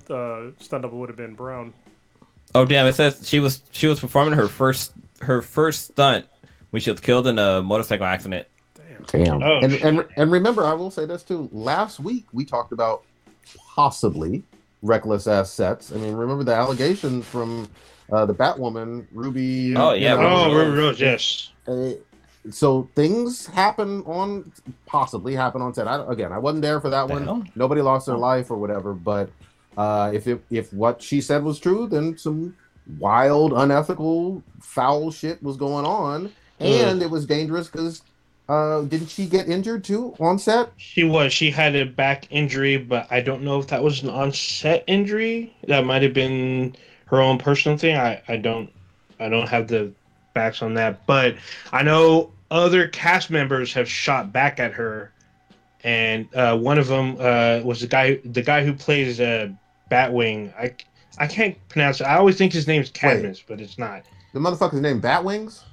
the 0.06 0.52
stunt 0.58 0.82
double 0.82 0.98
would 1.00 1.08
have 1.10 1.16
been 1.18 1.34
brown. 1.34 1.74
Oh 2.54 2.64
damn! 2.64 2.86
It 2.86 2.94
says 2.94 3.28
she 3.28 3.40
was 3.40 3.62
she 3.72 3.86
was 3.88 4.00
performing 4.00 4.34
her 4.34 4.48
first 4.48 4.92
her 5.20 5.42
first 5.42 5.86
stunt 5.92 6.26
when 6.70 6.80
she 6.82 6.90
was 6.90 7.00
killed 7.00 7.26
in 7.26 7.38
a 7.38 7.62
motorcycle 7.62 8.06
accident. 8.06 8.46
Damn. 8.74 9.24
Damn. 9.24 9.42
Oh, 9.42 9.58
and, 9.60 9.72
and 9.74 10.04
and 10.16 10.30
remember, 10.32 10.64
I 10.64 10.72
will 10.74 10.90
say 10.90 11.06
this 11.06 11.22
too. 11.22 11.48
Last 11.52 12.00
week 12.00 12.26
we 12.32 12.44
talked 12.44 12.72
about 12.72 13.04
possibly 13.74 14.42
reckless 14.82 15.26
ass 15.26 15.50
sets. 15.50 15.92
I 15.92 15.96
mean, 15.96 16.14
remember 16.14 16.44
the 16.44 16.54
allegations 16.54 17.24
from 17.26 17.68
uh, 18.12 18.26
the 18.26 18.34
Batwoman, 18.34 19.06
Ruby. 19.12 19.74
Oh, 19.76 19.92
yeah, 19.92 20.14
you 20.14 20.20
know, 20.20 20.28
Oh, 20.28 20.54
Ruby 20.54 20.70
Ruby 20.70 20.78
Rose, 20.78 21.00
yes. 21.00 21.50
uh, 21.66 21.90
so 22.50 22.88
things 22.94 23.46
happen 23.46 24.02
on 24.04 24.50
possibly 24.86 25.34
happen 25.34 25.60
on 25.60 25.74
set. 25.74 25.86
I, 25.88 26.04
again, 26.10 26.32
I 26.32 26.38
wasn't 26.38 26.62
there 26.62 26.80
for 26.80 26.90
that 26.90 27.08
The 27.08 27.14
one. 27.14 27.50
Nobody 27.54 27.80
lost 27.82 28.06
their 28.06 28.14
Oh. 28.16 28.20
life 28.20 28.50
or 28.50 28.56
whatever. 28.56 28.94
But 28.94 29.30
uh, 29.76 30.10
if 30.14 30.26
it, 30.26 30.42
if 30.50 30.72
what 30.72 31.02
she 31.02 31.20
said 31.20 31.42
was 31.42 31.58
true, 31.58 31.86
then 31.86 32.16
some 32.16 32.56
wild, 32.98 33.52
unethical, 33.52 34.42
foul 34.60 35.10
shit 35.10 35.42
was 35.42 35.56
going 35.56 35.84
on, 35.84 36.32
and 36.60 37.02
it 37.02 37.10
was 37.10 37.26
dangerous 37.26 37.68
because 37.68 38.02
uh, 38.48 38.82
didn't 38.82 39.08
she 39.08 39.26
get 39.26 39.48
injured 39.48 39.84
too 39.84 40.14
on 40.18 40.38
set? 40.38 40.72
She 40.76 41.04
was. 41.04 41.32
She 41.32 41.50
had 41.50 41.76
a 41.76 41.84
back 41.84 42.26
injury, 42.30 42.76
but 42.78 43.06
I 43.10 43.20
don't 43.20 43.42
know 43.42 43.58
if 43.60 43.66
that 43.68 43.82
was 43.82 44.02
an 44.02 44.08
on-set 44.10 44.84
injury. 44.86 45.54
That 45.66 45.84
might 45.84 46.02
have 46.02 46.14
been 46.14 46.74
her 47.06 47.20
own 47.20 47.38
personal 47.38 47.76
thing. 47.76 47.96
I, 47.96 48.22
I 48.28 48.36
don't 48.36 48.70
I 49.20 49.28
don't 49.28 49.48
have 49.48 49.68
the 49.68 49.92
facts 50.34 50.62
on 50.62 50.74
that, 50.74 51.06
but 51.06 51.36
I 51.72 51.82
know 51.82 52.32
other 52.50 52.88
cast 52.88 53.30
members 53.30 53.72
have 53.74 53.88
shot 53.88 54.32
back 54.32 54.58
at 54.60 54.72
her, 54.72 55.12
and 55.84 56.34
uh, 56.34 56.56
one 56.56 56.78
of 56.78 56.86
them 56.86 57.16
uh, 57.20 57.60
was 57.64 57.80
the 57.80 57.86
guy 57.86 58.20
the 58.24 58.42
guy 58.42 58.64
who 58.64 58.72
plays 58.72 59.20
uh, 59.20 59.48
Batwing. 59.90 60.54
I 60.56 60.74
I 61.18 61.26
can't 61.26 61.56
pronounce 61.68 62.00
it. 62.00 62.04
I 62.04 62.16
always 62.16 62.36
think 62.38 62.52
his 62.52 62.66
name's 62.66 62.90
Cadmus, 62.90 63.42
but 63.46 63.60
it's 63.60 63.76
not 63.78 64.04
The 64.32 64.40
motherfucker's 64.40 64.80
name 64.80 65.00
Batwings. 65.02 65.64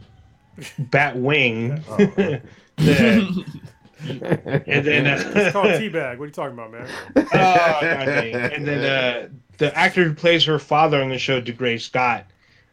Batwing. 0.58 1.84
Oh, 1.90 1.94
okay. 2.04 2.42
Yeah. 2.78 3.28
and 4.08 4.86
then 4.86 5.06
It's 5.08 5.52
called 5.54 5.68
uh, 5.68 5.70
Teabag. 5.80 6.18
What 6.18 6.24
are 6.24 6.28
you 6.28 6.32
talking 6.32 6.54
about, 6.54 6.72
man? 6.72 6.88
oh, 7.16 7.80
and 8.54 8.68
then 8.68 8.84
uh, 8.86 9.30
the 9.58 9.76
actor 9.78 10.04
who 10.04 10.14
plays 10.14 10.44
her 10.46 10.60
father 10.60 11.02
on 11.02 11.10
the 11.10 11.18
show, 11.18 11.42
Dougray 11.42 11.80
Scott, 11.82 12.26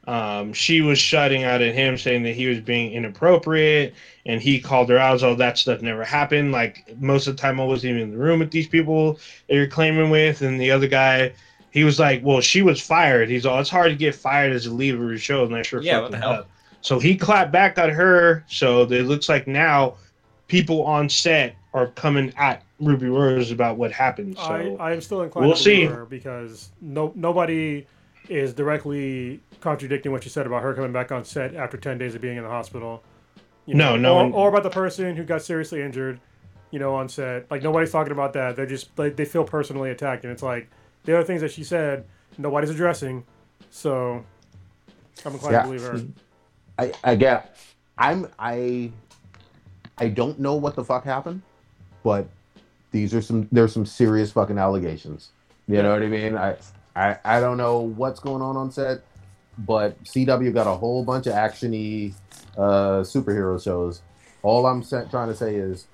um, 0.08 0.52
she 0.52 0.80
was 0.80 0.98
shutting 0.98 1.44
out 1.44 1.62
at 1.62 1.74
him 1.74 1.96
saying 1.96 2.24
that 2.24 2.34
he 2.34 2.46
was 2.46 2.58
being 2.60 2.92
inappropriate, 2.92 3.94
and 4.26 4.42
he 4.42 4.60
called 4.60 4.88
her 4.88 4.98
out. 4.98 5.22
All 5.22 5.36
that 5.36 5.58
stuff 5.58 5.80
never 5.80 6.02
happened. 6.04 6.50
Like 6.52 6.84
most 7.00 7.28
of 7.28 7.36
the 7.36 7.40
time, 7.40 7.60
I 7.60 7.64
wasn't 7.64 7.90
even 7.92 8.02
in 8.02 8.10
the 8.10 8.18
room 8.18 8.40
with 8.40 8.50
these 8.50 8.66
people 8.66 9.14
that 9.48 9.54
you're 9.54 9.68
claiming 9.68 10.10
with, 10.10 10.42
and 10.42 10.60
the 10.60 10.70
other 10.70 10.88
guy. 10.88 11.32
He 11.70 11.84
was 11.84 11.98
like, 11.98 12.20
"Well, 12.22 12.40
she 12.42 12.60
was 12.62 12.80
fired." 12.82 13.30
He's 13.30 13.46
all, 13.46 13.58
"It's 13.60 13.70
hard 13.70 13.90
to 13.92 13.96
get 13.96 14.14
fired 14.14 14.52
as 14.52 14.66
a 14.66 14.70
lead 14.74 14.94
of 14.94 15.00
a 15.08 15.16
show 15.16 15.46
unless 15.46 15.72
you're 15.72 15.80
Yeah, 15.80 16.00
what 16.00 16.10
fucking 16.12 16.20
the 16.20 16.26
hell? 16.26 16.32
up." 16.40 16.50
So 16.82 16.98
he 16.98 17.16
clapped 17.16 17.50
back 17.52 17.78
at 17.78 17.88
her. 17.90 18.44
So 18.48 18.82
it 18.82 19.06
looks 19.06 19.28
like 19.28 19.46
now 19.48 19.94
people 20.48 20.84
on 20.84 21.08
set 21.08 21.56
are 21.72 21.86
coming 21.88 22.32
at 22.36 22.62
Ruby 22.80 23.08
Rose 23.08 23.50
about 23.50 23.78
what 23.78 23.90
happened. 23.92 24.36
So 24.36 24.42
I, 24.78 24.90
I 24.90 24.92
am 24.92 25.00
still 25.00 25.22
inclined 25.22 25.46
we'll 25.48 25.56
to 25.56 25.64
believe 25.64 25.88
see. 25.88 25.94
her 25.94 26.04
because 26.04 26.70
no 26.80 27.12
nobody 27.14 27.86
is 28.28 28.52
directly 28.52 29.40
contradicting 29.60 30.12
what 30.12 30.24
you 30.24 30.30
said 30.30 30.46
about 30.46 30.62
her 30.62 30.74
coming 30.74 30.92
back 30.92 31.10
on 31.10 31.24
set 31.24 31.54
after 31.54 31.76
10 31.76 31.98
days 31.98 32.14
of 32.14 32.20
being 32.20 32.36
in 32.36 32.42
the 32.44 32.48
hospital. 32.48 33.02
You 33.66 33.74
No, 33.74 33.96
no 33.96 34.14
Or, 34.14 34.22
one- 34.24 34.32
or 34.32 34.48
about 34.48 34.62
the 34.64 34.70
person 34.70 35.16
who 35.16 35.24
got 35.24 35.42
seriously 35.42 35.80
injured, 35.82 36.20
you 36.70 36.78
know, 36.78 36.94
on 36.94 37.08
set. 37.08 37.50
Like, 37.50 37.62
nobody's 37.62 37.90
talking 37.92 38.12
about 38.12 38.32
that. 38.34 38.54
They're 38.56 38.66
just, 38.66 38.96
like, 38.98 39.16
they 39.16 39.24
feel 39.24 39.44
personally 39.44 39.90
attacked. 39.90 40.24
And 40.24 40.32
it's 40.32 40.42
like, 40.42 40.68
the 41.04 41.16
other 41.16 41.24
things 41.24 41.40
that 41.42 41.52
she 41.52 41.62
said, 41.64 42.04
nobody's 42.38 42.70
addressing. 42.70 43.24
So, 43.70 44.24
I'm 45.24 45.32
inclined 45.32 45.52
Yeah. 45.52 45.62
to 45.62 45.66
believe 45.68 45.82
her. 45.82 46.00
I 46.78 46.92
again, 47.04 47.42
I'm 47.98 48.28
I 48.38 48.90
I 49.98 50.08
don't 50.08 50.38
know 50.38 50.54
what 50.54 50.74
the 50.74 50.84
fuck 50.84 51.04
happened, 51.04 51.42
but 52.02 52.26
these 52.90 53.14
are 53.14 53.22
some 53.22 53.48
there's 53.52 53.72
some 53.72 53.86
serious 53.86 54.32
fucking 54.32 54.58
allegations. 54.58 55.30
You 55.68 55.82
know 55.82 55.92
what 55.92 56.02
I 56.02 56.08
mean? 56.08 56.36
I 56.36 56.56
I 56.96 57.16
I 57.24 57.40
don't 57.40 57.56
know 57.56 57.80
what's 57.80 58.20
going 58.20 58.42
on 58.42 58.56
on 58.56 58.70
set, 58.70 59.02
but 59.58 60.02
CW 60.04 60.52
got 60.52 60.66
a 60.66 60.74
whole 60.74 61.04
bunch 61.04 61.26
of 61.26 61.34
actiony 61.34 62.14
uh, 62.56 63.00
superhero 63.02 63.62
shows. 63.62 64.02
All 64.42 64.66
I'm 64.66 64.82
sa- 64.82 65.04
trying 65.04 65.28
to 65.28 65.36
say 65.36 65.54
is 65.54 65.86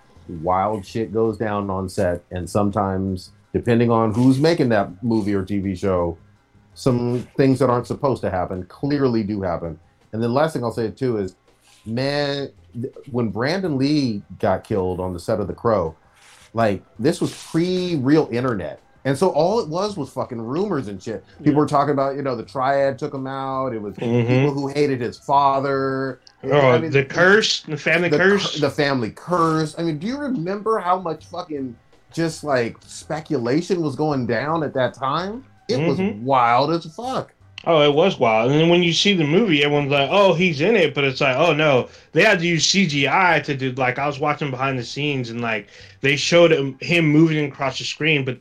wild 0.43 0.85
shit 0.87 1.13
goes 1.13 1.37
down 1.39 1.71
on 1.71 1.89
set, 1.89 2.23
and 2.31 2.49
sometimes 2.49 3.31
depending 3.53 3.91
on 3.91 4.13
who's 4.13 4.39
making 4.39 4.69
that 4.71 5.03
movie 5.03 5.35
or 5.35 5.43
TV 5.43 5.77
show, 5.77 6.17
some 6.75 7.27
things 7.37 7.59
that 7.59 7.71
aren't 7.71 7.87
supposed 7.87 8.23
to 8.23 8.31
happen 8.31 8.65
clearly 8.67 9.23
do 9.23 9.43
happen. 9.43 9.79
And 10.13 10.23
then 10.23 10.33
last 10.33 10.53
thing 10.55 10.65
I'll 10.65 10.73
say 10.73 10.91
too 10.91 11.19
is, 11.19 11.37
man, 11.87 12.51
when 13.11 13.29
Brandon 13.31 13.77
Lee 13.79 14.23
got 14.39 14.65
killed 14.65 15.01
on 15.01 15.13
the 15.13 15.21
set 15.21 15.41
of 15.41 15.47
The 15.49 15.55
Crow, 15.55 15.95
like 16.55 16.83
this 16.99 17.21
was 17.21 17.33
pre-real 17.51 18.29
internet. 18.33 18.81
And 19.05 19.17
so 19.17 19.31
all 19.31 19.61
it 19.61 19.69
was 19.69 19.97
was 19.97 20.11
fucking 20.11 20.41
rumors 20.41 20.89
and 20.89 21.03
shit. 21.03 21.25
People 21.39 21.53
Yeah. 21.53 21.59
were 21.59 21.67
talking 21.67 21.93
about, 21.93 22.17
you 22.17 22.23
know, 22.23 22.37
the 22.37 22.43
triad 22.43 22.99
took 22.99 23.15
him 23.15 23.27
out. 23.27 23.73
It 23.73 23.81
was 23.81 23.95
Mhm. 23.95 24.27
people 24.27 24.51
who 24.53 24.69
hated 24.69 25.01
his 25.01 25.17
father. 25.19 26.21
Oh, 26.45 26.51
I 26.71 26.79
mean, 26.79 26.91
the 26.91 27.05
curse, 27.05 27.63
the 27.63 27.77
family 27.77 28.09
the, 28.09 28.17
curse. 28.19 28.61
the 28.61 28.69
family 28.71 29.11
curse. 29.11 29.75
I 29.79 29.83
mean, 29.83 29.99
do 29.99 30.07
you 30.07 30.19
remember 30.19 30.79
how 30.79 30.99
much 30.99 31.27
fucking 31.27 31.77
just 32.13 32.45
like 32.45 32.77
speculation 32.87 33.81
was 33.81 33.95
going 33.97 34.27
down 34.27 34.63
at 34.63 34.75
that 34.75 34.95
time? 34.95 35.45
It 35.69 35.87
was 35.89 35.99
Mhm. 35.99 36.23
wild 36.23 36.71
as 36.73 36.85
fuck. 36.87 37.33
Oh, 37.69 37.83
it 37.83 37.95
was 37.95 38.19
wild. 38.19 38.51
And 38.51 38.59
then 38.59 38.71
when 38.71 38.83
you 38.83 38.95
see 38.95 39.13
the 39.13 39.25
movie, 39.25 39.63
everyone's 39.63 39.91
like, 39.93 40.09
"Oh, 40.11 40.33
he's 40.33 40.61
in 40.61 40.75
it," 40.75 40.95
but 40.95 41.05
it's 41.05 41.21
like, 41.21 41.37
"Oh 41.37 41.53
no, 41.53 41.89
they 42.13 42.25
had 42.25 42.41
to 42.41 42.47
use 42.47 42.67
CGI 42.67 43.45
to 43.45 43.55
do." 43.55 43.73
Like 43.73 43.99
I 43.99 44.07
was 44.07 44.19
watching 44.19 44.51
behind 44.51 44.79
the 44.79 44.85
scenes, 44.85 45.31
and 45.31 45.43
like 45.43 45.69
they 46.01 46.17
showed 46.17 46.51
him, 46.51 46.79
him 46.81 47.07
moving 47.07 47.45
across 47.45 47.79
the 47.79 47.85
screen, 47.85 48.25
but 48.25 48.39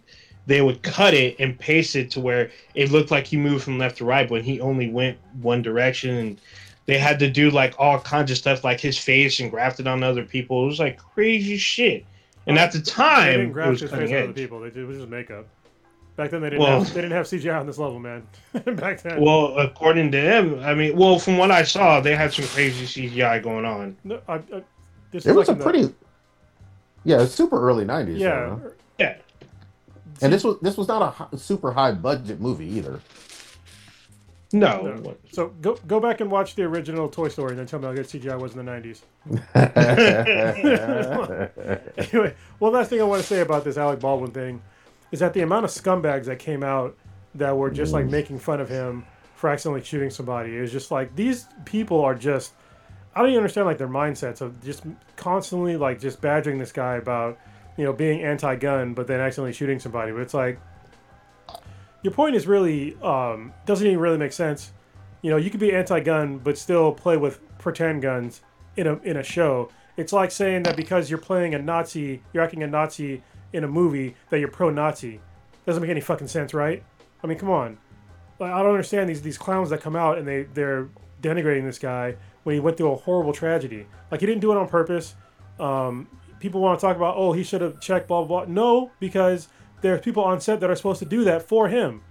they 0.47 0.61
would 0.61 0.82
cut 0.82 1.13
it 1.13 1.36
and 1.39 1.59
paste 1.59 1.95
it 1.95 2.09
to 2.11 2.21
where 2.21 2.49
it 2.73 2.89
looked 2.89 3.11
like 3.11 3.28
he 3.28 3.36
moved 3.38 3.65
from 3.65 3.78
left 3.78 3.97
to 3.97 4.05
right 4.05 4.32
when 4.32 4.43
he 4.43 4.61
only 4.61 4.89
went 4.89 5.17
one 5.41 5.61
direction 5.61 6.15
and. 6.15 6.41
They 6.88 6.97
had 6.97 7.19
to 7.19 7.30
do 7.30 7.51
like 7.51 7.75
all 7.78 7.99
kinds 7.99 8.32
of 8.32 8.38
stuff, 8.38 8.63
like 8.63 8.80
his 8.80 8.97
face 8.97 9.41
and 9.41 9.51
graft 9.51 9.82
it 9.82 9.88
on 9.88 10.03
other 10.03 10.23
people. 10.23 10.63
It 10.63 10.67
was 10.67 10.80
like 10.80 10.97
crazy 10.97 11.57
shit. 11.57 12.05
And 12.47 12.57
at 12.57 12.71
the 12.71 12.80
time, 12.80 13.25
They 13.25 13.32
didn't 13.32 13.49
it 13.49 13.53
graft 13.53 13.71
was 13.71 13.82
his 13.82 13.91
face 13.91 14.09
on 14.09 14.17
other 14.23 14.32
people. 14.32 14.61
They 14.61 14.69
did, 14.69 14.84
it 14.84 14.88
was 14.88 14.97
just 14.99 15.09
makeup. 15.09 15.47
Back 16.18 16.32
then, 16.32 16.41
they 16.41 16.49
didn't, 16.49 16.63
Well- 16.63 16.80
have, 16.84 16.93
they 16.93 17.01
didn't 17.01 17.13
have 17.13 17.28
CGI 17.28 17.59
on 17.59 17.68
this 17.68 17.78
level, 17.78 17.99
man. 17.99 18.28
Back 18.76 19.01
then. 19.03 19.22
Well, 19.22 19.55
according 19.57 20.11
to 20.11 20.20
them, 20.20 20.59
I 20.61 20.74
mean, 20.74 20.97
well, 20.97 21.20
from 21.20 21.38
what 21.38 21.51
I 21.51 21.61
saw, 21.63 22.01
they 22.01 22.15
had 22.15 22.34
some 22.34 22.45
crazy 22.45 23.07
CGI 23.09 23.41
going 23.43 23.63
on. 23.65 23.95
No, 24.03 24.20
I, 24.28 24.36
I, 24.36 24.39
this 25.11 25.26
It 25.26 25.30
is 25.30 25.36
was 25.36 25.47
like 25.47 25.49
a 25.49 25.51
in 25.51 25.57
the- 25.59 25.63
pretty, 25.63 25.93
yeah, 27.05 27.22
it's 27.22 27.34
super 27.36 27.61
early 27.61 27.86
'90s. 27.86 28.18
yeah. 28.20 28.30
though, 28.32 28.59
huh? 28.63 28.70
Yeah. 28.99 29.15
and 30.24 30.34
this 30.34 30.43
was 30.43 30.57
this 30.61 30.76
was 30.76 30.88
not 30.89 31.30
a 31.32 31.38
super 31.38 31.72
high 31.72 31.91
budget 31.93 32.41
movie 32.41 32.65
either. 32.65 32.99
No. 34.53 34.82
No. 34.82 35.15
So 35.32 35.49
go 35.61 35.78
go 35.88 35.99
back 35.99 36.20
and 36.20 36.32
watch 36.32 36.55
the 36.55 36.63
original 36.63 37.07
Toy 37.09 37.28
Story, 37.30 37.51
and 37.51 37.59
then 37.59 37.68
tell 37.68 37.78
me 37.80 37.86
how 37.86 37.93
good 37.93 38.07
CGI 38.07 38.39
was 38.39 38.55
in 38.55 38.65
the 38.65 38.72
'90s. 38.72 39.01
anyway, 41.97 42.34
one 42.59 42.74
last 42.74 42.89
thing 42.89 43.01
I 43.01 43.03
want 43.03 43.22
to 43.22 43.28
say 43.28 43.41
about 43.41 43.63
this 43.63 43.78
Alec 43.78 43.99
Baldwin 43.99 44.32
thing 44.32 44.61
is 45.11 45.19
that 45.19 45.33
the 45.33 45.41
amount 45.41 45.65
of 45.65 45.71
scumbags 45.71 46.25
that 46.25 46.39
came 46.39 46.63
out 46.63 46.97
that 47.35 47.55
were 47.55 47.69
just 47.69 47.93
like 47.93 48.05
making 48.05 48.39
fun 48.39 48.59
of 48.59 48.69
him 48.69 49.05
for 49.35 49.49
accidentally 49.49 49.83
shooting 49.83 50.09
somebody 50.09 50.55
is 50.55 50.71
just 50.71 50.89
like 50.91 51.15
these 51.15 51.47
people 51.65 52.01
are 52.01 52.15
just 52.15 52.53
I 53.15 53.21
don't 53.21 53.29
even 53.29 53.37
understand 53.39 53.67
like 53.67 53.77
their 53.77 53.87
mindsets 53.87 54.41
of 54.41 54.63
just 54.63 54.83
constantly 55.15 55.77
like 55.77 55.99
just 55.99 56.21
badgering 56.21 56.57
this 56.57 56.71
guy 56.71 56.95
about 56.95 57.37
you 57.77 57.85
know 57.85 57.93
being 57.93 58.21
anti-gun 58.21 58.93
but 58.93 59.07
then 59.07 59.19
accidentally 59.19 59.53
shooting 59.53 59.79
somebody. 59.79 60.11
But 60.11 60.21
it's 60.21 60.33
like 60.33 60.59
your 62.03 62.13
point 62.13 62.35
is 62.35 62.47
really 62.47 62.95
um, 63.01 63.53
doesn't 63.65 63.85
even 63.85 63.99
really 63.99 64.17
make 64.17 64.33
sense. 64.33 64.71
You 65.21 65.31
know, 65.31 65.37
you 65.37 65.49
could 65.49 65.59
be 65.59 65.73
anti-gun 65.73 66.39
but 66.39 66.57
still 66.57 66.91
play 66.91 67.17
with 67.17 67.39
pretend 67.57 68.01
guns 68.01 68.41
in 68.75 68.87
a 68.87 68.97
in 69.03 69.17
a 69.17 69.23
show. 69.23 69.69
It's 69.97 70.13
like 70.13 70.31
saying 70.31 70.63
that 70.63 70.75
because 70.75 71.09
you're 71.09 71.17
playing 71.19 71.55
a 71.55 71.59
Nazi, 71.59 72.21
you're 72.33 72.43
acting 72.43 72.61
a 72.61 72.67
Nazi 72.67 73.23
in 73.57 73.63
a 73.63 73.67
movie 73.67 74.15
that 74.29 74.39
you're 74.39 74.47
pro-Nazi. 74.49 75.19
Doesn't 75.65 75.81
make 75.81 75.89
any 75.89 75.99
fucking 75.99 76.27
sense, 76.27 76.53
right? 76.53 76.83
I 77.23 77.27
mean, 77.27 77.37
come 77.37 77.49
on. 77.49 77.77
Like, 78.39 78.51
I 78.51 78.61
don't 78.61 78.71
understand 78.71 79.09
these 79.09 79.21
these 79.21 79.37
clowns 79.37 79.71
that 79.71 79.81
come 79.81 79.95
out 79.95 80.17
and 80.17 80.27
they 80.27 80.43
they're 80.43 80.89
denigrating 81.21 81.63
this 81.63 81.79
guy 81.79 82.15
when 82.43 82.53
he 82.53 82.59
went 82.59 82.77
through 82.77 82.91
a 82.91 82.95
horrible 82.95 83.33
tragedy. 83.33 83.87
Like 84.11 84.19
he 84.21 84.27
didn't 84.27 84.41
do 84.41 84.51
it 84.51 84.57
on 84.57 84.67
purpose. 84.67 85.15
Um, 85.59 86.07
people 86.39 86.61
want 86.61 86.79
to 86.79 86.85
talk 86.85 86.95
about 86.95 87.15
oh 87.17 87.33
he 87.33 87.43
should 87.43 87.61
have 87.61 87.81
checked 87.81 88.07
blah 88.07 88.23
blah 88.23 88.45
blah. 88.45 88.53
No, 88.53 88.91
because 88.99 89.47
there's 89.81 90.01
people 90.01 90.23
on 90.23 90.39
set 90.39 90.59
that 90.59 90.69
are 90.69 90.75
supposed 90.75 90.99
to 90.99 91.05
do 91.05 91.23
that 91.23 91.41
for 91.41 91.67
him. 91.67 92.03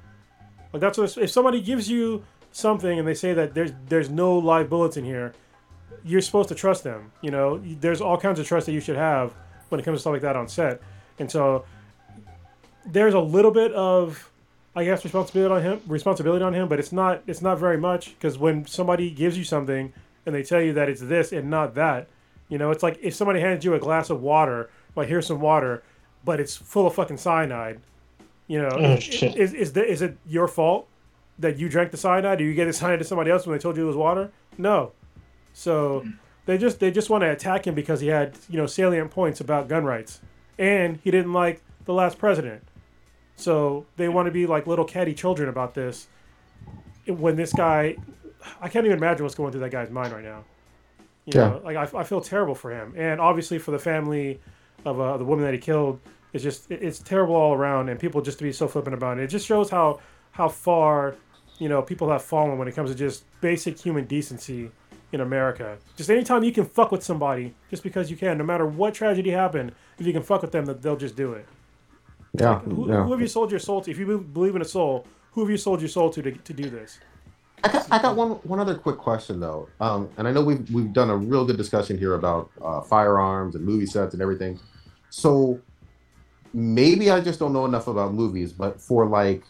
Like 0.72 0.80
that's 0.80 0.98
what 0.98 1.16
if 1.16 1.30
somebody 1.30 1.60
gives 1.60 1.88
you 1.88 2.24
something 2.50 2.98
and 2.98 3.06
they 3.06 3.14
say 3.14 3.32
that 3.34 3.54
there's 3.54 3.72
there's 3.86 4.10
no 4.10 4.36
live 4.36 4.68
bullets 4.68 4.96
in 4.96 5.04
here, 5.04 5.32
you're 6.04 6.20
supposed 6.20 6.48
to 6.48 6.54
trust 6.54 6.82
them. 6.82 7.12
You 7.22 7.30
know, 7.30 7.58
there's 7.58 8.00
all 8.00 8.18
kinds 8.18 8.40
of 8.40 8.46
trust 8.46 8.66
that 8.66 8.72
you 8.72 8.80
should 8.80 8.96
have 8.96 9.32
when 9.68 9.80
it 9.80 9.84
comes 9.84 9.98
to 9.98 10.00
stuff 10.00 10.12
like 10.12 10.22
that 10.22 10.36
on 10.36 10.48
set. 10.48 10.80
And 11.18 11.30
so 11.30 11.64
there's 12.84 13.14
a 13.14 13.20
little 13.20 13.50
bit 13.50 13.72
of 13.72 14.30
I 14.74 14.84
guess 14.84 15.04
responsibility 15.04 15.54
on 15.54 15.62
him, 15.62 15.80
responsibility 15.86 16.44
on 16.44 16.52
him, 16.52 16.68
but 16.68 16.78
it's 16.78 16.92
not 16.92 17.22
it's 17.26 17.40
not 17.40 17.58
very 17.58 17.78
much 17.78 18.14
because 18.14 18.36
when 18.38 18.66
somebody 18.66 19.10
gives 19.10 19.38
you 19.38 19.44
something 19.44 19.92
and 20.26 20.34
they 20.34 20.42
tell 20.42 20.60
you 20.60 20.72
that 20.74 20.88
it's 20.88 21.00
this 21.00 21.32
and 21.32 21.48
not 21.48 21.74
that, 21.76 22.08
you 22.48 22.58
know, 22.58 22.70
it's 22.70 22.82
like 22.82 22.98
if 23.00 23.14
somebody 23.14 23.40
hands 23.40 23.64
you 23.64 23.74
a 23.74 23.78
glass 23.78 24.10
of 24.10 24.20
water, 24.20 24.68
like 24.94 25.08
here's 25.08 25.26
some 25.26 25.40
water, 25.40 25.82
but 26.24 26.40
it's 26.40 26.56
full 26.56 26.86
of 26.86 26.94
fucking 26.94 27.16
cyanide. 27.16 27.80
You 28.48 28.62
know, 28.62 28.68
Oh, 28.70 28.92
is, 28.94 29.22
is 29.22 29.54
is, 29.54 29.72
the, 29.72 29.84
is 29.84 30.02
it 30.02 30.18
your 30.26 30.46
fault 30.46 30.88
that 31.38 31.58
you 31.58 31.68
drank 31.68 31.90
the 31.90 31.96
cyanide? 31.96 32.38
Do 32.38 32.44
you 32.44 32.54
get 32.54 32.66
the 32.66 32.72
cyanide 32.72 32.98
to 32.98 33.04
somebody 33.04 33.30
else 33.30 33.46
when 33.46 33.56
they 33.56 33.60
told 33.62 33.76
you 33.76 33.84
it 33.84 33.86
was 33.86 33.96
water? 33.96 34.30
No. 34.58 34.92
So 35.54 36.06
they 36.44 36.58
just 36.58 36.80
they 36.80 36.90
just 36.90 37.08
want 37.08 37.22
to 37.22 37.30
attack 37.30 37.66
him 37.66 37.74
because 37.74 38.00
he 38.00 38.08
had 38.08 38.36
you 38.50 38.58
know 38.58 38.66
salient 38.66 39.10
points 39.10 39.40
about 39.40 39.68
gun 39.68 39.84
rights, 39.84 40.20
and 40.58 40.98
he 40.98 41.10
didn't 41.10 41.32
like 41.32 41.64
the 41.84 41.92
last 41.92 42.18
president. 42.18 42.62
So 43.36 43.88
they 43.96 44.08
want 44.08 44.26
to 44.26 44.32
be 44.32 44.46
like 44.46 44.66
little 44.66 44.84
catty 44.84 45.14
children 45.14 45.48
about 45.48 45.74
this. 45.74 46.08
When 47.06 47.36
this 47.36 47.52
guy, 47.52 47.98
I 48.60 48.68
can't 48.68 48.84
even 48.86 48.98
imagine 48.98 49.24
what's 49.24 49.34
going 49.34 49.52
through 49.52 49.60
that 49.62 49.70
guy's 49.70 49.90
mind 49.90 50.12
right 50.12 50.24
now. 50.24 50.46
You 51.26 51.34
Yeah. 51.34 51.34
know, 51.34 51.60
like 51.64 51.76
I, 51.76 52.00
I 52.00 52.04
feel 52.04 52.20
terrible 52.20 52.54
for 52.54 52.70
him, 52.72 52.94
and 52.96 53.20
obviously 53.20 53.58
for 53.58 53.72
the 53.72 53.78
family 53.78 54.40
of 54.84 55.00
uh, 55.00 55.18
the 55.18 55.24
woman 55.24 55.44
that 55.44 55.54
he 55.54 55.60
killed. 55.60 56.00
It's 56.32 56.44
just 56.44 56.70
it's 56.70 57.00
terrible 57.00 57.36
all 57.36 57.54
around, 57.54 57.88
and 57.88 58.00
people 58.00 58.22
just 58.22 58.38
to 58.38 58.44
be 58.44 58.52
so 58.52 58.68
flippant 58.68 58.94
about 58.94 59.18
it. 59.18 59.24
It 59.24 59.28
just 59.28 59.46
shows 59.46 59.70
how 59.70 60.00
how 60.32 60.48
far 60.48 61.18
you 61.58 61.68
know 61.68 61.82
people 61.82 62.10
have 62.10 62.22
fallen 62.22 62.58
when 62.58 62.68
it 62.68 62.74
comes 62.74 62.90
to 62.90 62.96
just 62.96 63.26
basic 63.40 63.78
human 63.80 64.06
decency 64.06 64.74
in 65.12 65.20
America. 65.20 65.78
Just 65.96 66.10
anytime 66.10 66.42
you 66.44 66.52
can 66.52 66.64
fuck 66.64 66.90
with 66.92 67.02
somebody, 67.02 67.54
just 67.70 67.82
because 67.82 68.10
you 68.10 68.16
can, 68.16 68.38
no 68.38 68.44
matter 68.44 68.66
what 68.66 68.94
tragedy 68.94 69.30
happened, 69.30 69.72
if 69.98 70.06
you 70.06 70.12
can 70.12 70.22
fuck 70.22 70.42
with 70.42 70.52
them, 70.52 70.64
that 70.66 70.82
they'll 70.82 70.96
just 70.96 71.16
do 71.16 71.32
it. 71.32 71.46
Yeah, 72.38 72.58
Who, 72.60 72.88
yeah. 72.88 73.04
who 73.04 73.12
have 73.12 73.20
you 73.20 73.28
sold 73.28 73.50
your 73.50 73.60
soul 73.60 73.80
to? 73.82 73.90
If 73.90 73.98
you 73.98 74.18
believe 74.18 74.56
in 74.56 74.62
a 74.62 74.66
soul, 74.66 75.06
who 75.32 75.40
have 75.40 75.50
you 75.50 75.56
sold 75.56 75.80
your 75.80 75.88
soul 75.88 76.10
to 76.10 76.22
to, 76.22 76.32
to 76.32 76.52
do 76.52 76.68
this? 76.68 76.98
I 77.64 77.68
got, 77.72 77.86
I 77.90 78.02
got 78.02 78.16
one 78.16 78.32
one 78.32 78.60
other 78.60 78.74
quick 78.74 78.98
question 78.98 79.40
though, 79.40 79.68
um, 79.80 80.10
and 80.18 80.28
I 80.28 80.32
know 80.32 80.42
we've 80.42 80.70
we've 80.70 80.92
done 80.92 81.08
a 81.08 81.16
real 81.16 81.46
good 81.46 81.56
discussion 81.56 81.96
here 81.96 82.14
about 82.14 82.50
uh, 82.62 82.82
firearms 82.82 83.54
and 83.54 83.64
movie 83.64 83.86
sets 83.86 84.12
and 84.12 84.20
everything. 84.20 84.60
So 85.08 85.58
maybe 86.52 87.10
I 87.10 87.20
just 87.20 87.38
don't 87.38 87.54
know 87.54 87.64
enough 87.64 87.86
about 87.86 88.12
movies, 88.12 88.52
but 88.52 88.80
for 88.80 89.06
like 89.06 89.44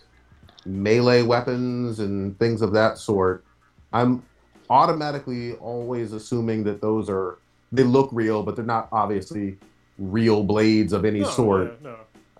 melee 0.64 1.22
weapons 1.22 1.98
and 1.98 2.38
things 2.38 2.62
of 2.62 2.72
that 2.72 2.98
sort, 2.98 3.44
I'm 3.92 4.22
automatically 4.70 5.54
always 5.54 6.12
assuming 6.12 6.64
that 6.64 6.80
those 6.80 7.08
are 7.08 7.38
they 7.72 7.82
look 7.82 8.08
real, 8.12 8.42
but 8.42 8.56
they're 8.56 8.64
not 8.64 8.88
obviously 8.92 9.58
real 9.98 10.42
blades 10.42 10.92
of 10.92 11.04
any 11.04 11.20
No, 11.20 11.30
sort. 11.30 11.78
yeah, 11.82 11.90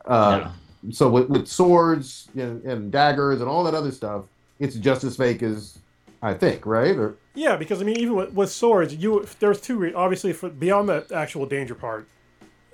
no. 0.07 0.11
Uh, 0.13 0.51
So 0.91 1.09
with, 1.09 1.29
with 1.29 1.49
swords 1.49 2.29
and, 2.37 2.63
and 2.65 2.93
daggers 2.93 3.41
and 3.41 3.49
all 3.49 3.65
that 3.65 3.75
other 3.75 3.91
stuff, 3.91 4.25
it's 4.61 4.77
just 4.77 5.03
as 5.05 5.17
fake 5.17 5.43
as 5.43 5.79
I 6.23 6.33
think, 6.35 6.65
right? 6.65 6.97
Or 6.97 7.17
Yeah, 7.35 7.57
because 7.57 7.81
I 7.83 7.85
mean, 7.85 7.99
even 7.99 8.15
with, 8.15 8.33
with 8.33 8.51
swords, 8.53 8.95
you 8.95 9.27
there's 9.41 9.61
two 9.61 9.77
re- 9.79 9.95
obviously 9.95 10.33
for, 10.33 10.49
beyond 10.49 10.89
the 10.89 11.05
actual 11.15 11.45
danger 11.47 11.75
part 11.75 12.07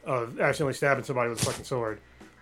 of 0.04 0.38
accidentally 0.40 0.74
stabbing 0.74 1.04
somebody 1.04 1.30
with 1.30 1.40
a 1.42 1.44
fucking 1.44 1.64
sword. 1.64 2.00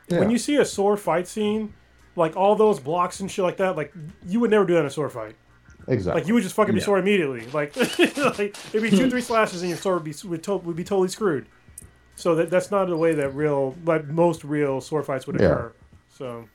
When 0.08 0.28
you 0.30 0.38
see 0.38 0.56
a 0.56 0.64
sword 0.64 0.98
fight 0.98 1.28
scene, 1.28 1.72
like 2.16 2.34
all 2.36 2.56
those 2.56 2.80
blocks 2.80 3.20
and 3.20 3.30
shit 3.30 3.44
like 3.44 3.58
that, 3.58 3.76
like 3.76 3.92
you 4.26 4.40
would 4.40 4.50
never 4.50 4.64
do 4.64 4.72
that 4.74 4.80
in 4.80 4.86
a 4.86 4.90
sword 4.90 5.12
fight. 5.12 5.36
Exactly. 5.90 6.20
Like 6.22 6.28
you 6.28 6.34
would 6.34 6.42
just 6.42 6.54
fucking 6.54 6.74
be 6.74 6.80
Yeah. 6.80 6.84
sword 6.86 7.00
immediately. 7.00 7.46
Like, 7.52 7.76
like 7.76 8.56
it'd 8.72 8.82
be 8.82 8.90
two, 8.90 9.10
three 9.10 9.20
slashes, 9.20 9.62
and 9.62 9.68
your 9.70 9.78
sword 9.78 9.96
would 10.02 10.04
be 10.04 10.28
would, 10.28 10.42
to, 10.44 10.56
would 10.56 10.76
be 10.76 10.84
totally 10.84 11.08
screwed. 11.08 11.46
So 12.16 12.34
that 12.36 12.50
that's 12.50 12.70
not 12.70 12.86
the 12.88 12.96
way 12.96 13.14
that 13.14 13.30
real, 13.34 13.74
like 13.84 14.06
most 14.06 14.44
real 14.44 14.80
sword 14.80 15.06
fights 15.06 15.26
would 15.26 15.36
occur. 15.36 15.44
Yeah. 15.46 15.52
occur. 15.52 15.72
So 16.10 16.48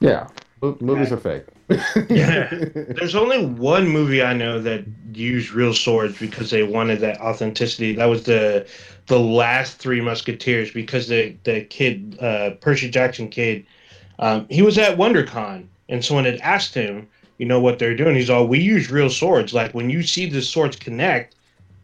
yeah, 0.00 0.28
Mo- 0.62 0.76
movies 0.80 1.12
are 1.12 1.16
fake. 1.18 1.44
Yeah. 2.08 2.48
There's 2.50 3.14
only 3.14 3.44
one 3.44 3.86
movie 3.88 4.22
I 4.22 4.32
know 4.32 4.60
that 4.62 4.84
used 5.12 5.52
real 5.52 5.74
swords 5.74 6.18
because 6.18 6.50
they 6.50 6.62
wanted 6.62 7.00
that 7.00 7.20
authenticity. 7.20 7.94
That 7.94 8.06
was 8.06 8.24
the 8.24 8.66
the 9.06 9.18
last 9.20 9.76
Three 9.78 10.00
Musketeers 10.00 10.70
because 10.72 11.08
the 11.08 11.36
the 11.44 11.62
kid 11.62 12.18
uh, 12.20 12.50
Percy 12.60 12.88
Jackson 12.90 13.28
kid, 13.28 13.66
um, 14.18 14.46
he 14.50 14.62
was 14.62 14.78
at 14.78 14.96
WonderCon 14.98 15.66
and 15.88 16.04
someone 16.04 16.24
had 16.24 16.40
asked 16.40 16.74
him, 16.74 17.06
you 17.38 17.46
know 17.46 17.60
what 17.60 17.78
they're 17.78 17.96
doing? 17.96 18.14
He's 18.14 18.30
all, 18.30 18.46
we 18.46 18.58
use 18.60 18.90
real 18.90 19.10
swords. 19.10 19.52
Like 19.54 19.72
when 19.72 19.88
you 19.90 20.02
see 20.02 20.26
the 20.28 20.42
swords 20.42 20.76
connect, 20.76 21.34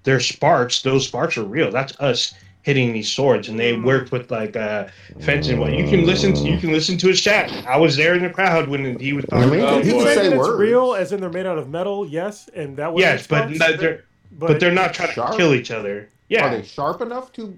they're 0.02 0.20
sparks. 0.20 0.82
Those 0.82 1.06
sparks 1.06 1.38
are 1.38 1.44
real. 1.44 1.70
That's 1.70 1.98
us 2.00 2.34
hitting 2.62 2.92
these 2.92 3.10
swords. 3.10 3.48
And 3.48 3.58
they 3.58 3.76
worked 3.76 4.10
with 4.12 4.30
like 4.30 4.56
uh, 4.56 4.88
fencing. 5.20 5.58
what 5.60 5.72
you 5.74 5.88
can 5.88 6.04
listen. 6.06 6.34
To, 6.34 6.40
you 6.42 6.58
can 6.58 6.72
listen 6.72 6.96
to 6.98 7.08
his 7.08 7.20
chat. 7.20 7.50
I 7.66 7.76
was 7.76 7.96
there 7.96 8.14
in 8.14 8.22
the 8.22 8.30
crowd 8.30 8.68
when 8.68 8.98
he 8.98 9.12
was 9.12 9.24
talking 9.26 9.48
I 9.48 9.50
mean, 9.50 9.60
about. 9.60 9.82
he 9.84 9.88
you 9.90 9.94
can 9.96 10.04
boy. 10.04 10.08
say 10.08 10.14
say 10.16 10.26
it's 10.28 10.36
words. 10.36 10.58
real, 10.58 10.94
as 10.94 11.12
in 11.12 11.20
they're 11.20 11.30
made 11.30 11.46
out 11.46 11.58
of 11.58 11.68
metal, 11.70 12.06
yes, 12.06 12.48
and 12.54 12.76
that 12.76 12.92
would 12.92 13.00
Yes, 13.00 13.26
but 13.26 13.50
no, 13.50 13.76
they're 13.76 14.04
but 14.38 14.60
they're 14.60 14.72
not 14.72 14.94
trying 14.94 15.12
Sharp? 15.12 15.32
to 15.32 15.36
kill 15.36 15.54
each 15.54 15.70
other. 15.70 16.08
Yeah, 16.28 16.46
Are 16.46 16.56
they 16.56 16.66
sharp 16.66 17.00
enough 17.02 17.32
to 17.34 17.56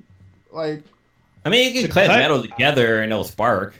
like? 0.53 0.83
I 1.45 1.49
mean, 1.49 1.73
you 1.73 1.83
can 1.83 1.91
clad 1.91 2.09
cut? 2.09 2.19
metal 2.19 2.43
together 2.43 3.01
and 3.03 3.13
it'll 3.13 3.25
spark. 3.25 3.75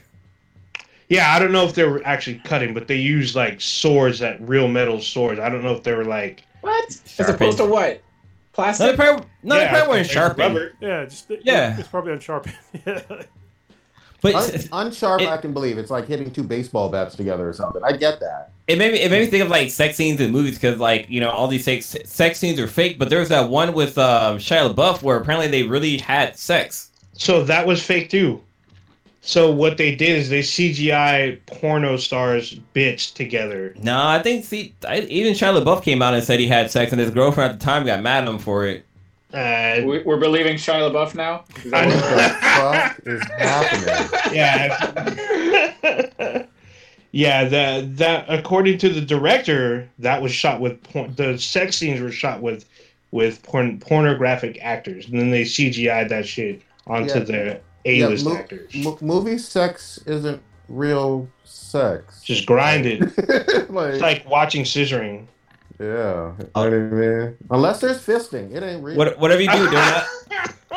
Yeah. 1.09 1.33
I 1.33 1.39
don't 1.39 1.51
know 1.51 1.65
if 1.65 1.73
they 1.75 1.83
were 1.85 2.01
actually 2.05 2.39
cutting, 2.45 2.73
but 2.73 2.87
they 2.87 2.95
used 2.97 3.35
like 3.35 3.61
swords, 3.61 4.19
that 4.19 4.39
real 4.41 4.67
metal 4.67 5.01
swords. 5.01 5.39
I 5.39 5.49
don't 5.49 5.63
know 5.63 5.73
if 5.73 5.83
they 5.83 5.93
were 5.93 6.05
like. 6.05 6.43
What? 6.61 6.85
As 7.19 7.29
opposed 7.29 7.57
to 7.59 7.65
what? 7.65 7.89
No, 7.91 7.93
they 7.93 8.63
Plastic? 8.63 8.95
probably, 8.95 9.25
no, 9.43 9.55
they 9.55 9.61
yeah, 9.61 9.69
probably 9.69 9.89
weren't 9.89 10.07
like 10.07 10.11
sharpened. 10.11 10.55
rubber. 10.55 10.73
Yeah, 10.81 11.05
just 11.05 11.31
Yeah. 11.43 11.77
it's 11.77 11.87
probably 11.87 12.13
unsharpened. 12.13 12.55
yeah. 12.85 13.01
But 14.19 14.33
Un- 14.33 14.41
unsharp, 14.89 15.21
it- 15.21 15.27
I 15.29 15.37
can 15.37 15.53
believe. 15.53 15.77
It's 15.77 15.91
like 15.91 16.07
hitting 16.07 16.31
two 16.31 16.41
baseball 16.43 16.89
bats 16.89 17.15
together 17.15 17.47
or 17.47 17.53
something. 17.53 17.83
I 17.83 17.91
get 17.91 18.19
that. 18.19 18.49
it 18.65 18.79
made 18.79 18.93
me 18.93 18.99
it 18.99 19.11
made 19.11 19.19
me 19.21 19.27
think 19.27 19.43
of 19.43 19.49
like 19.51 19.69
sex 19.69 19.95
scenes 19.95 20.19
in 20.19 20.31
movies 20.31 20.55
because 20.55 20.79
like 20.79 21.07
you 21.07 21.19
know 21.19 21.29
all 21.29 21.47
these 21.47 21.63
sex 21.63 21.95
sex 22.05 22.39
scenes 22.39 22.59
are 22.59 22.65
fake. 22.67 22.97
But 22.97 23.09
there 23.11 23.19
was 23.19 23.29
that 23.29 23.47
one 23.47 23.73
with 23.73 23.95
um, 23.99 24.39
Shia 24.39 24.73
LaBeouf 24.73 25.03
where 25.03 25.17
apparently 25.17 25.47
they 25.49 25.61
really 25.61 25.97
had 25.97 26.35
sex. 26.35 26.89
So 27.13 27.43
that 27.43 27.67
was 27.67 27.83
fake 27.85 28.09
too. 28.09 28.41
So 29.27 29.51
what 29.51 29.75
they 29.75 29.93
did 29.93 30.17
is 30.19 30.29
they 30.29 30.39
CGI 30.39 31.37
porno 31.47 31.97
stars 31.97 32.57
bitch 32.73 33.13
together. 33.13 33.75
No, 33.77 34.07
I 34.07 34.23
think 34.23 34.45
see 34.45 34.73
I, 34.87 35.01
even 35.01 35.33
Shia 35.33 35.61
LaBeouf 35.61 35.83
came 35.83 36.01
out 36.01 36.13
and 36.13 36.23
said 36.23 36.39
he 36.39 36.47
had 36.47 36.71
sex, 36.71 36.93
and 36.93 37.01
his 37.01 37.11
girlfriend 37.11 37.51
at 37.51 37.59
the 37.59 37.65
time 37.65 37.85
got 37.85 38.01
mad 38.01 38.23
at 38.23 38.29
him 38.29 38.39
for 38.39 38.65
it. 38.65 38.85
Uh, 39.33 39.81
We- 39.83 40.01
We're 40.03 40.15
believing 40.15 40.55
Shia 40.55 40.89
LaBeouf 40.89 41.13
now? 41.13 41.43
Is 41.65 41.73
I 41.73 41.89
that 41.89 42.95
What 43.03 43.03
the 43.03 43.19
fuck 43.19 43.21
is 43.21 43.21
happening? 43.37 44.09
yeah. 44.33 46.45
yeah, 47.11 47.43
that 47.49 47.97
that 47.97 48.25
according 48.29 48.77
to 48.77 48.87
the 48.87 49.01
director, 49.01 49.89
that 49.99 50.21
was 50.21 50.31
shot 50.31 50.61
with 50.61 50.81
porn. 50.83 51.13
The 51.17 51.37
sex 51.37 51.75
scenes 51.75 51.99
were 51.99 52.13
shot 52.13 52.41
with 52.41 52.63
with 53.11 53.43
porn, 53.43 53.77
pornographic 53.81 54.57
actors, 54.61 55.09
and 55.09 55.19
then 55.19 55.31
they 55.31 55.41
CGI'd 55.43 56.07
that 56.09 56.25
shit 56.25 56.61
onto 56.87 57.13
Yeah. 57.15 57.19
the 57.19 57.59
A-list 57.87 58.25
mo- 58.25 58.35
actors. 58.35 58.75
mo- 58.75 58.97
movie 59.01 59.37
sex 59.37 59.99
isn't 60.05 60.41
real 60.69 61.27
sex. 61.43 62.21
Just 62.21 62.45
grinded. 62.45 63.01
like, 63.69 63.93
It's 63.93 64.01
like 64.01 64.29
watching 64.29 64.63
scissoring. 64.63 65.27
yeah, 65.79 65.85
you 65.85 65.87
know 65.87 66.33
uh, 66.55 66.63
what 66.63 66.73
I 66.73 66.77
mean? 66.77 67.37
Unless 67.51 67.81
there's 67.81 68.05
fisting, 68.05 68.53
it 68.53 68.63
ain't 68.63 68.83
real. 68.83 68.97
What, 68.97 69.17
whatever 69.19 69.41
you 69.41 69.51
do, 69.51 69.65
do 69.69 69.71
not 69.71 70.05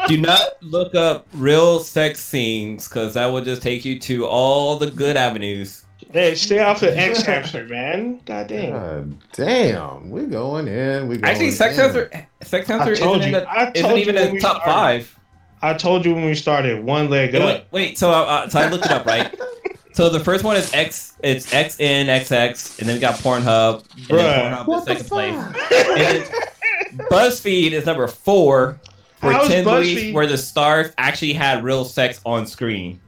do 0.08 0.16
not 0.18 0.40
look 0.62 0.94
up 0.94 1.26
real 1.34 1.80
sex 1.80 2.20
scenes 2.20 2.88
because 2.88 3.14
that 3.14 3.26
will 3.26 3.42
just 3.44 3.62
take 3.62 3.84
you 3.84 3.98
to 4.00 4.26
all 4.26 4.76
the 4.76 4.90
good 4.90 5.16
avenues. 5.16 5.84
Hey, 6.12 6.34
stay 6.34 6.58
off 6.58 6.80
the 6.80 6.96
X 6.96 7.22
Hamster, 7.22 7.66
man. 7.68 8.20
God 8.24 8.48
damn. 8.48 8.72
God 8.72 9.16
damn, 9.32 10.10
we 10.10 10.26
going 10.26 10.66
in. 10.66 11.06
We're 11.08 11.18
going 11.18 11.24
Actually, 11.24 11.50
Sex 11.52 11.76
in. 11.78 11.84
Hunter, 11.84 12.26
Sex 12.42 12.66
Hunter 12.66 12.92
isn't, 12.92 13.06
you. 13.08 13.14
in 13.26 13.32
the, 13.32 13.72
isn't 13.76 13.96
even 13.96 14.14
you 14.14 14.20
when 14.20 14.28
in 14.30 14.34
the 14.34 14.40
top 14.40 14.62
started. 14.62 14.72
five. 15.04 15.19
I 15.62 15.74
told 15.74 16.04
you 16.06 16.14
when 16.14 16.24
we 16.24 16.34
started, 16.34 16.82
one 16.84 17.10
leg 17.10 17.32
Wait, 17.34 17.42
up. 17.42 17.46
wait, 17.48 17.64
wait, 17.70 17.98
so 17.98 18.10
uh, 18.10 18.14
uh, 18.24 18.48
so 18.48 18.58
I 18.60 18.68
looked 18.68 18.86
it 18.86 18.92
up, 18.92 19.06
right? 19.06 19.34
So 19.92 20.08
the 20.08 20.20
first 20.20 20.44
one 20.44 20.56
is 20.56 20.72
X, 20.72 21.14
it's 21.22 21.50
XN, 21.52 22.06
XNXX, 22.06 22.78
and 22.78 22.88
then 22.88 22.94
we 22.96 23.00
got 23.00 23.16
Pornhub, 23.16 23.84
and 23.96 24.04
Bruh. 24.06 24.16
then 24.18 24.52
Pornhub 24.54 24.66
What 24.68 24.84
the 24.86 24.94
second 24.94 25.08
place. 25.08 25.34
fuck? 25.34 25.72
And 25.72 26.24
then 26.24 27.06
BuzzFeed 27.10 27.72
is 27.72 27.86
number 27.86 28.06
four 28.06 28.78
for 29.16 29.32
How 29.32 29.42
is 29.42 29.48
10 29.48 29.64
movies 29.64 29.98
BuzzFeed- 29.98 30.12
where 30.14 30.26
the 30.28 30.38
stars 30.38 30.92
actually 30.96 31.32
had 31.32 31.64
real 31.64 31.84
sex 31.84 32.20
on 32.24 32.46
screen. 32.46 33.00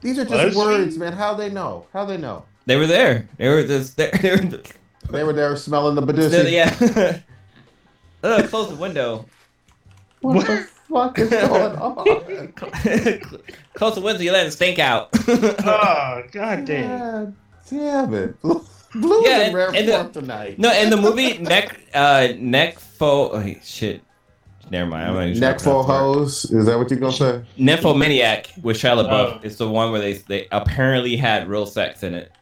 These 0.00 0.18
are 0.18 0.24
just 0.24 0.56
BuzzFeed? 0.56 0.58
words, 0.58 0.96
man. 0.96 1.12
How 1.12 1.34
they 1.34 1.50
know? 1.50 1.86
How 1.92 2.06
they 2.06 2.16
know? 2.16 2.44
They 2.64 2.76
were 2.76 2.86
there. 2.86 3.28
They 3.36 3.48
were 3.50 3.62
just 3.64 3.98
there. 3.98 4.10
They 4.22 4.30
were 4.30 4.36
just, 4.38 4.72
They 5.10 5.22
were 5.24 5.32
there 5.34 5.54
smelling 5.56 5.94
the 5.94 6.02
Badusi. 6.02 6.50
yeah. 6.50 7.18
uh, 8.26 8.46
close 8.48 8.70
the 8.70 8.76
window. 8.76 9.26
What 10.22 10.46
the 10.46 10.66
fuck 10.92 11.18
is 11.18 11.30
going 11.30 11.76
on? 11.76 12.04
close 13.74 13.94
the 13.94 14.00
window. 14.00 14.22
You 14.22 14.32
let 14.32 14.46
it 14.46 14.52
stink 14.52 14.78
out. 14.78 15.08
Oh, 15.28 16.22
god 16.32 16.64
damn. 16.64 16.98
God 17.24 17.34
damn 17.70 18.14
it. 18.14 18.40
Blue 18.42 19.22
Yeah, 19.24 19.36
in 19.38 19.42
and- 19.46 19.54
rare 19.54 19.74
and 19.74 19.88
the- 19.88 20.20
tonight. 20.20 20.58
no, 20.58 20.72
in 20.72 20.90
the 20.90 20.96
movie 20.98 21.38
neck, 21.38 21.80
uh, 21.94 22.28
neck 22.36 22.78
fo. 22.78 23.30
Oh, 23.30 23.54
shit. 23.62 24.02
Never 24.70 24.88
mind. 24.90 25.08
I'm 25.08 25.14
not 25.14 25.22
even 25.24 25.34
sure 25.34 25.40
Neck 25.40 25.60
full 25.60 25.82
how 25.82 26.12
hose. 26.14 26.44
Is 26.46 26.64
that 26.66 26.78
what 26.78 26.88
you're 26.90 26.98
gonna 26.98 27.12
say? 27.12 27.30
it. 27.36 27.44
Nymphomaniac 27.58 28.48
with 28.62 28.78
Shia 28.78 28.96
LaBeouf. 29.04 29.34
Oh. 29.36 29.40
It's 29.42 29.56
the 29.56 29.68
one 29.68 29.92
where 29.92 30.00
they 30.00 30.14
they 30.14 30.46
apparently 30.50 31.16
had 31.16 31.46
real 31.48 31.66
sex 31.66 32.02
in 32.02 32.14
it. 32.14 32.32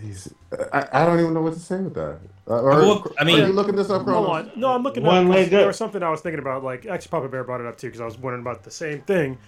Jeez. 0.00 0.32
I, 0.72 0.88
I 0.92 1.06
don't 1.06 1.20
even 1.20 1.32
know 1.34 1.42
what 1.42 1.54
to 1.54 1.60
say 1.60 1.78
with 1.80 1.94
that. 1.94 2.18
Uh, 2.48 2.60
or, 2.60 2.70
Well, 2.70 3.12
I 3.18 3.24
mean- 3.24 3.40
are 3.40 3.46
you 3.46 3.52
looking 3.52 3.76
this 3.76 3.88
up, 3.90 4.02
Hold 4.04 4.26
Kronos? 4.26 4.46
on. 4.52 4.60
No, 4.60 4.68
I'm 4.72 4.82
looking 4.82 5.04
One 5.04 5.18
up. 5.18 5.24
'cause 5.26 5.34
leg 5.36 5.50
There 5.50 5.66
was 5.66 5.76
something 5.76 6.02
I 6.02 6.10
was 6.10 6.20
thinking 6.20 6.40
about. 6.40 6.64
Like, 6.64 6.86
actually, 6.86 7.10
Papa 7.10 7.28
Bear 7.28 7.44
brought 7.44 7.60
it 7.60 7.66
up 7.66 7.76
too 7.78 7.86
because 7.88 8.00
I 8.00 8.04
was 8.04 8.18
wondering 8.18 8.42
about 8.42 8.64
the 8.64 8.70
same 8.70 9.02
thing. 9.02 9.38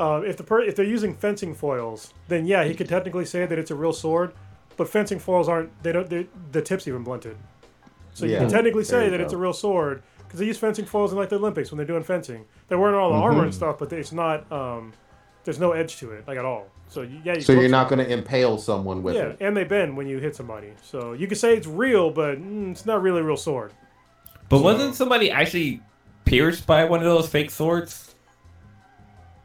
Uh, 0.00 0.22
if 0.24 0.36
the 0.36 0.42
per- 0.44 0.62
if 0.62 0.76
they're 0.76 0.84
using 0.86 1.14
fencing 1.14 1.54
foils, 1.54 2.12
then 2.28 2.46
yeah, 2.46 2.64
he 2.64 2.74
could 2.74 2.88
technically 2.88 3.24
say 3.24 3.44
that 3.46 3.58
it's 3.58 3.70
a 3.70 3.74
real 3.74 3.92
sword. 3.92 4.32
But 4.76 4.88
fencing 4.88 5.18
foils 5.18 5.48
aren't. 5.48 5.70
They 5.82 5.92
don't. 5.92 6.08
The 6.52 6.62
tip's 6.62 6.86
even 6.88 7.02
blunted. 7.02 7.36
So 8.14 8.24
you 8.26 8.32
Yeah. 8.32 8.38
can 8.40 8.48
technically 8.48 8.84
say 8.84 9.04
you 9.06 9.10
that 9.10 9.18
go. 9.18 9.24
it's 9.24 9.32
a 9.32 9.36
real 9.38 9.52
sword 9.54 10.02
because 10.18 10.38
they 10.40 10.46
use 10.46 10.58
fencing 10.58 10.84
foils 10.86 11.12
in 11.12 11.18
like 11.18 11.28
the 11.30 11.36
Olympics 11.36 11.70
when 11.70 11.76
they're 11.78 11.86
doing 11.86 12.02
fencing. 12.02 12.44
They're 12.68 12.78
wearing 12.78 12.94
all 12.96 13.10
the 13.10 13.16
armor 13.18 13.36
Mm-hmm. 13.38 13.44
and 13.44 13.54
stuff, 13.54 13.78
but 13.78 13.92
it's 13.92 14.12
not. 14.12 14.50
Um, 14.52 14.92
there's 15.44 15.58
no 15.60 15.72
edge 15.72 15.96
to 15.98 16.10
it, 16.12 16.26
like 16.26 16.36
at 16.38 16.44
all. 16.44 16.66
So 16.88 17.02
you, 17.02 17.20
yeah. 17.24 17.34
You 17.34 17.40
So 17.40 17.52
you're 17.52 17.68
not 17.68 17.88
gonna 17.88 18.04
impale 18.04 18.58
someone 18.58 19.02
with 19.02 19.14
Yeah, 19.16 19.28
it. 19.28 19.38
and 19.40 19.56
they 19.56 19.64
bend 19.64 19.96
when 19.96 20.06
you 20.06 20.18
hit 20.18 20.34
somebody. 20.36 20.68
So 20.82 21.12
you 21.12 21.26
could 21.26 21.38
say 21.38 21.54
it's 21.56 21.66
real, 21.66 22.10
but 22.10 22.38
mm, 22.40 22.70
it's 22.72 22.86
not 22.86 23.02
really 23.02 23.20
a 23.20 23.24
real 23.24 23.36
sword. 23.36 23.72
But 24.48 24.58
So- 24.58 24.62
wasn't 24.64 24.94
somebody 24.94 25.30
actually 25.30 25.80
pierced 26.24 26.66
by 26.66 26.84
one 26.84 27.00
of 27.00 27.06
those 27.06 27.28
fake 27.28 27.50
swords? 27.50 28.14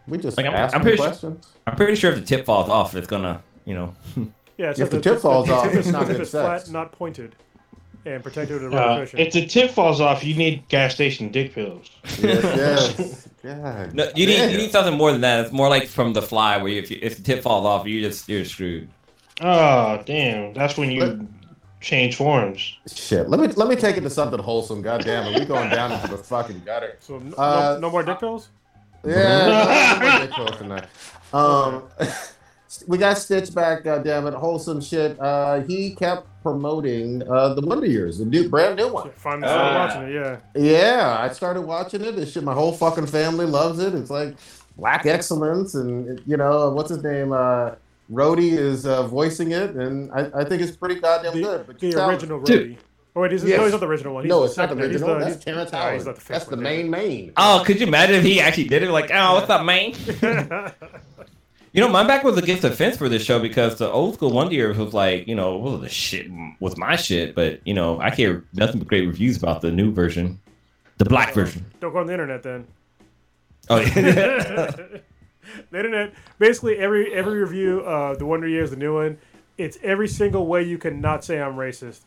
We 0.07 0.17
just 0.17 0.37
Like, 0.37 0.45
I'm- 0.45 0.55
ask 0.55 0.75
I'm 0.75 0.83
them 0.83 0.97
pretty 0.97 1.17
sure- 1.19 1.37
I'm 1.67 1.75
pretty 1.75 1.95
sure 1.95 2.11
if 2.11 2.19
the 2.19 2.25
tip 2.25 2.45
falls 2.45 2.69
off, 2.69 2.95
it's 2.95 3.07
gonna, 3.07 3.41
you 3.65 3.73
know. 3.75 3.93
Yeah, 4.57 4.73
If 4.77 4.91
the 4.91 5.01
tip 5.01 5.19
falls 5.19 5.49
off, 5.49 5.63
tip 5.63 5.73
it's 5.75 5.87
is, 5.87 5.93
not 5.93 6.05
the 6.05 6.13
tip 6.13 6.21
is 6.21 6.29
sex. 6.29 6.65
flat, 6.65 6.71
not 6.71 6.91
pointed, 6.91 7.35
and 8.05 8.21
protected 8.21 8.61
with 8.61 8.65
a 8.65 8.75
rubber 8.75 8.91
Uh, 8.91 8.99
cushion. 9.05 9.19
if 9.19 9.33
the 9.33 9.47
tip 9.47 9.71
falls 9.71 9.99
off, 9.99 10.23
you 10.23 10.35
need 10.35 10.67
gas 10.67 10.93
station 10.93 11.29
dick 11.31 11.55
pills. 11.55 11.89
Yes, 12.21 12.43
yes. 12.43 13.27
God 13.43 13.93
No, 13.93 14.11
you 14.15 14.27
need 14.27 14.51
you 14.51 14.57
need 14.57 14.71
something 14.71 14.95
more 14.97 15.11
than 15.11 15.21
that. 15.21 15.45
It's 15.45 15.51
more 15.51 15.69
like 15.69 15.87
from 15.87 16.13
the 16.13 16.21
fly, 16.21 16.57
where 16.57 16.71
you, 16.71 16.79
if 16.79 16.91
you, 16.91 16.99
if 17.01 17.17
the 17.17 17.23
tip 17.23 17.41
falls 17.43 17.65
off, 17.65 17.87
you 17.87 18.01
just 18.01 18.29
you're 18.29 18.45
screwed. 18.45 18.89
Oh, 19.41 20.01
damn. 20.05 20.53
That's 20.53 20.77
when 20.77 20.91
you 20.91 21.05
Let- 21.05 21.27
change 21.79 22.15
forms. 22.15 22.77
Shit. 22.93 23.29
Let 23.29 23.39
me 23.39 23.47
let 23.47 23.67
me 23.67 23.75
take 23.75 23.97
it 23.97 24.01
to 24.01 24.09
something 24.09 24.39
wholesome. 24.39 24.81
God 24.81 25.03
damn 25.03 25.33
it. 25.33 25.39
We 25.39 25.45
going 25.45 25.69
down 25.69 25.91
into 25.91 26.07
the 26.07 26.17
fucking 26.17 26.61
gutter. 26.65 26.97
so 26.99 27.17
no, 27.19 27.35
uh, 27.37 27.73
no, 27.75 27.87
no 27.87 27.91
more 27.91 28.03
dick 28.03 28.19
pills. 28.19 28.49
Yeah, 29.03 29.99
we'll 29.99 30.27
get 30.27 30.31
close 30.35 30.57
tonight. 30.57 30.85
Um, 31.33 31.83
we 32.87 32.99
got 32.99 33.17
Stitch 33.17 33.53
back. 33.53 33.83
God 33.83 34.03
damn 34.03 34.27
it, 34.27 34.35
wholesome 34.35 34.79
shit. 34.79 35.19
Uh, 35.19 35.61
he 35.61 35.95
kept 35.95 36.27
promoting 36.41 37.21
uh 37.29 37.53
the 37.53 37.61
Wonder 37.61 37.85
Years, 37.87 38.17
the 38.19 38.25
new 38.25 38.49
brand 38.49 38.77
new 38.77 38.87
one. 38.91 39.11
Finally 39.17 39.47
started 39.47 39.77
Ah. 39.77 39.85
watching 39.87 40.03
it. 40.03 40.13
Yeah. 40.13 40.37
Yeah, 40.55 41.17
I 41.19 41.29
started 41.33 41.61
watching 41.61 42.01
it. 42.03 42.15
This 42.15 42.31
shit, 42.33 42.43
my 42.43 42.53
whole 42.53 42.71
fucking 42.73 43.07
family 43.07 43.45
loves 43.45 43.79
it. 43.79 43.93
It's 43.95 44.09
like 44.09 44.35
black 44.77 45.05
excellence, 45.05 45.75
and 45.75 46.21
you 46.25 46.37
know 46.37 46.69
what's 46.71 46.89
his 46.89 47.03
name? 47.03 47.31
Uh, 47.33 47.71
Rhodey 48.11 48.51
is 48.57 48.85
uh, 48.85 49.03
voicing 49.07 49.51
it, 49.51 49.71
and 49.71 50.11
I, 50.11 50.41
I 50.41 50.43
think 50.43 50.61
it's 50.61 50.75
pretty 50.75 50.95
goddamn 50.99 51.33
The, 51.35 51.41
good. 51.41 51.67
But 51.67 51.79
the 51.79 51.87
you 51.87 51.93
tell- 51.93 52.09
original 52.09 52.41
Dude. 52.41 52.71
Rhodey. 52.71 52.77
Oh 53.13 53.19
wait, 53.21 53.31
he's, 53.33 53.43
Yes. 53.43 53.57
no, 53.57 53.63
he's 53.63 53.71
not 53.73 53.79
the 53.81 53.87
original 53.87 54.13
one. 54.13 54.23
He's 54.23 54.29
no, 54.29 54.39
the 54.39 54.45
it's 54.45 54.57
not 54.57 54.69
the 54.69 54.75
second- 54.75 54.91
he's 54.91 55.01
original. 55.01 55.13
the- 55.19 55.25
That's 55.25 55.33
he's- 55.35 55.43
Terrence 55.43 55.69
oh, 55.73 55.77
Howard. 55.77 55.93
he's 55.95 56.05
not 56.05 56.15
the 56.15 56.23
That's 56.25 56.43
fifth 56.45 56.49
the 56.49 56.55
one, 56.55 56.63
main 56.63 56.89
main. 56.89 57.31
Oh, 57.37 57.61
could 57.65 57.79
you 57.79 57.87
imagine 57.87 58.15
if 58.15 58.23
he 58.23 58.39
actually 58.41 58.69
did 58.69 58.83
it? 58.83 58.89
Like, 58.91 59.11
oh, 59.13 59.33
what's 59.35 59.49
up, 59.49 59.65
man? 59.65 59.93
You 61.73 61.79
know, 61.79 61.87
my 61.87 62.03
back 62.05 62.23
was 62.25 62.37
against 62.37 62.63
the 62.63 62.71
fence 62.71 62.97
for 62.97 63.07
this 63.07 63.23
show 63.23 63.39
because 63.39 63.77
the 63.77 63.89
old 63.89 64.15
school 64.15 64.31
Wonder 64.31 64.53
Years 64.53 64.77
was 64.77 64.93
like, 64.93 65.25
you 65.27 65.35
know, 65.35 65.57
well, 65.57 65.77
the 65.77 65.87
shit 65.87 66.29
was 66.59 66.75
my 66.75 66.97
shit, 66.97 67.33
but 67.33 67.65
you 67.65 67.73
know, 67.73 67.99
I 68.01 68.09
hear 68.11 68.43
nothing 68.53 68.79
but 68.79 68.89
great 68.89 69.07
reviews 69.07 69.37
about 69.37 69.61
the 69.61 69.71
new 69.71 69.91
version, 69.93 70.39
the 70.97 71.05
black 71.05 71.33
version. 71.33 71.65
Don't 71.79 71.93
go 71.93 71.99
on 71.99 72.07
the 72.07 72.13
internet 72.13 72.43
then. 72.43 72.67
Oh, 73.69 73.77
yeah. 73.77 73.91
the 73.95 75.01
internet, 75.71 76.13
basically 76.39 76.77
every 76.77 77.13
every 77.13 77.39
review, 77.39 77.81
uh, 77.81 78.15
the 78.15 78.25
Wonder 78.25 78.49
Years, 78.49 78.71
the 78.71 78.75
new 78.75 78.95
one, 78.95 79.17
it's 79.57 79.77
every 79.81 80.09
single 80.09 80.47
way 80.47 80.63
you 80.63 80.77
can 80.77 80.99
not 80.99 81.23
say 81.23 81.41
I'm 81.41 81.55
racist. 81.55 82.01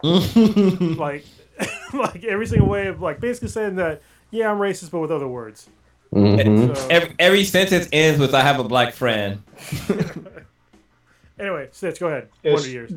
like, 0.96 1.24
like 1.92 2.22
every 2.22 2.46
single 2.46 2.68
way 2.68 2.86
of 2.86 3.02
like 3.02 3.18
basically 3.18 3.48
saying 3.48 3.74
that 3.76 4.00
yeah 4.30 4.48
I'm 4.48 4.58
racist, 4.58 4.92
but 4.92 5.00
with 5.00 5.10
other 5.10 5.26
words. 5.26 5.68
Mhm. 6.12 6.76
So, 6.76 6.88
every, 6.88 7.14
every 7.18 7.44
sentence 7.44 7.88
ends 7.92 8.18
with 8.18 8.34
"I 8.34 8.40
have 8.40 8.58
a 8.58 8.64
black 8.64 8.94
friend." 8.94 9.42
anyway, 11.38 11.68
Stitch, 11.72 12.00
go 12.00 12.08
ahead. 12.08 12.28
Yes. 12.42 12.54
Wonder 12.54 12.68
Years. 12.68 12.92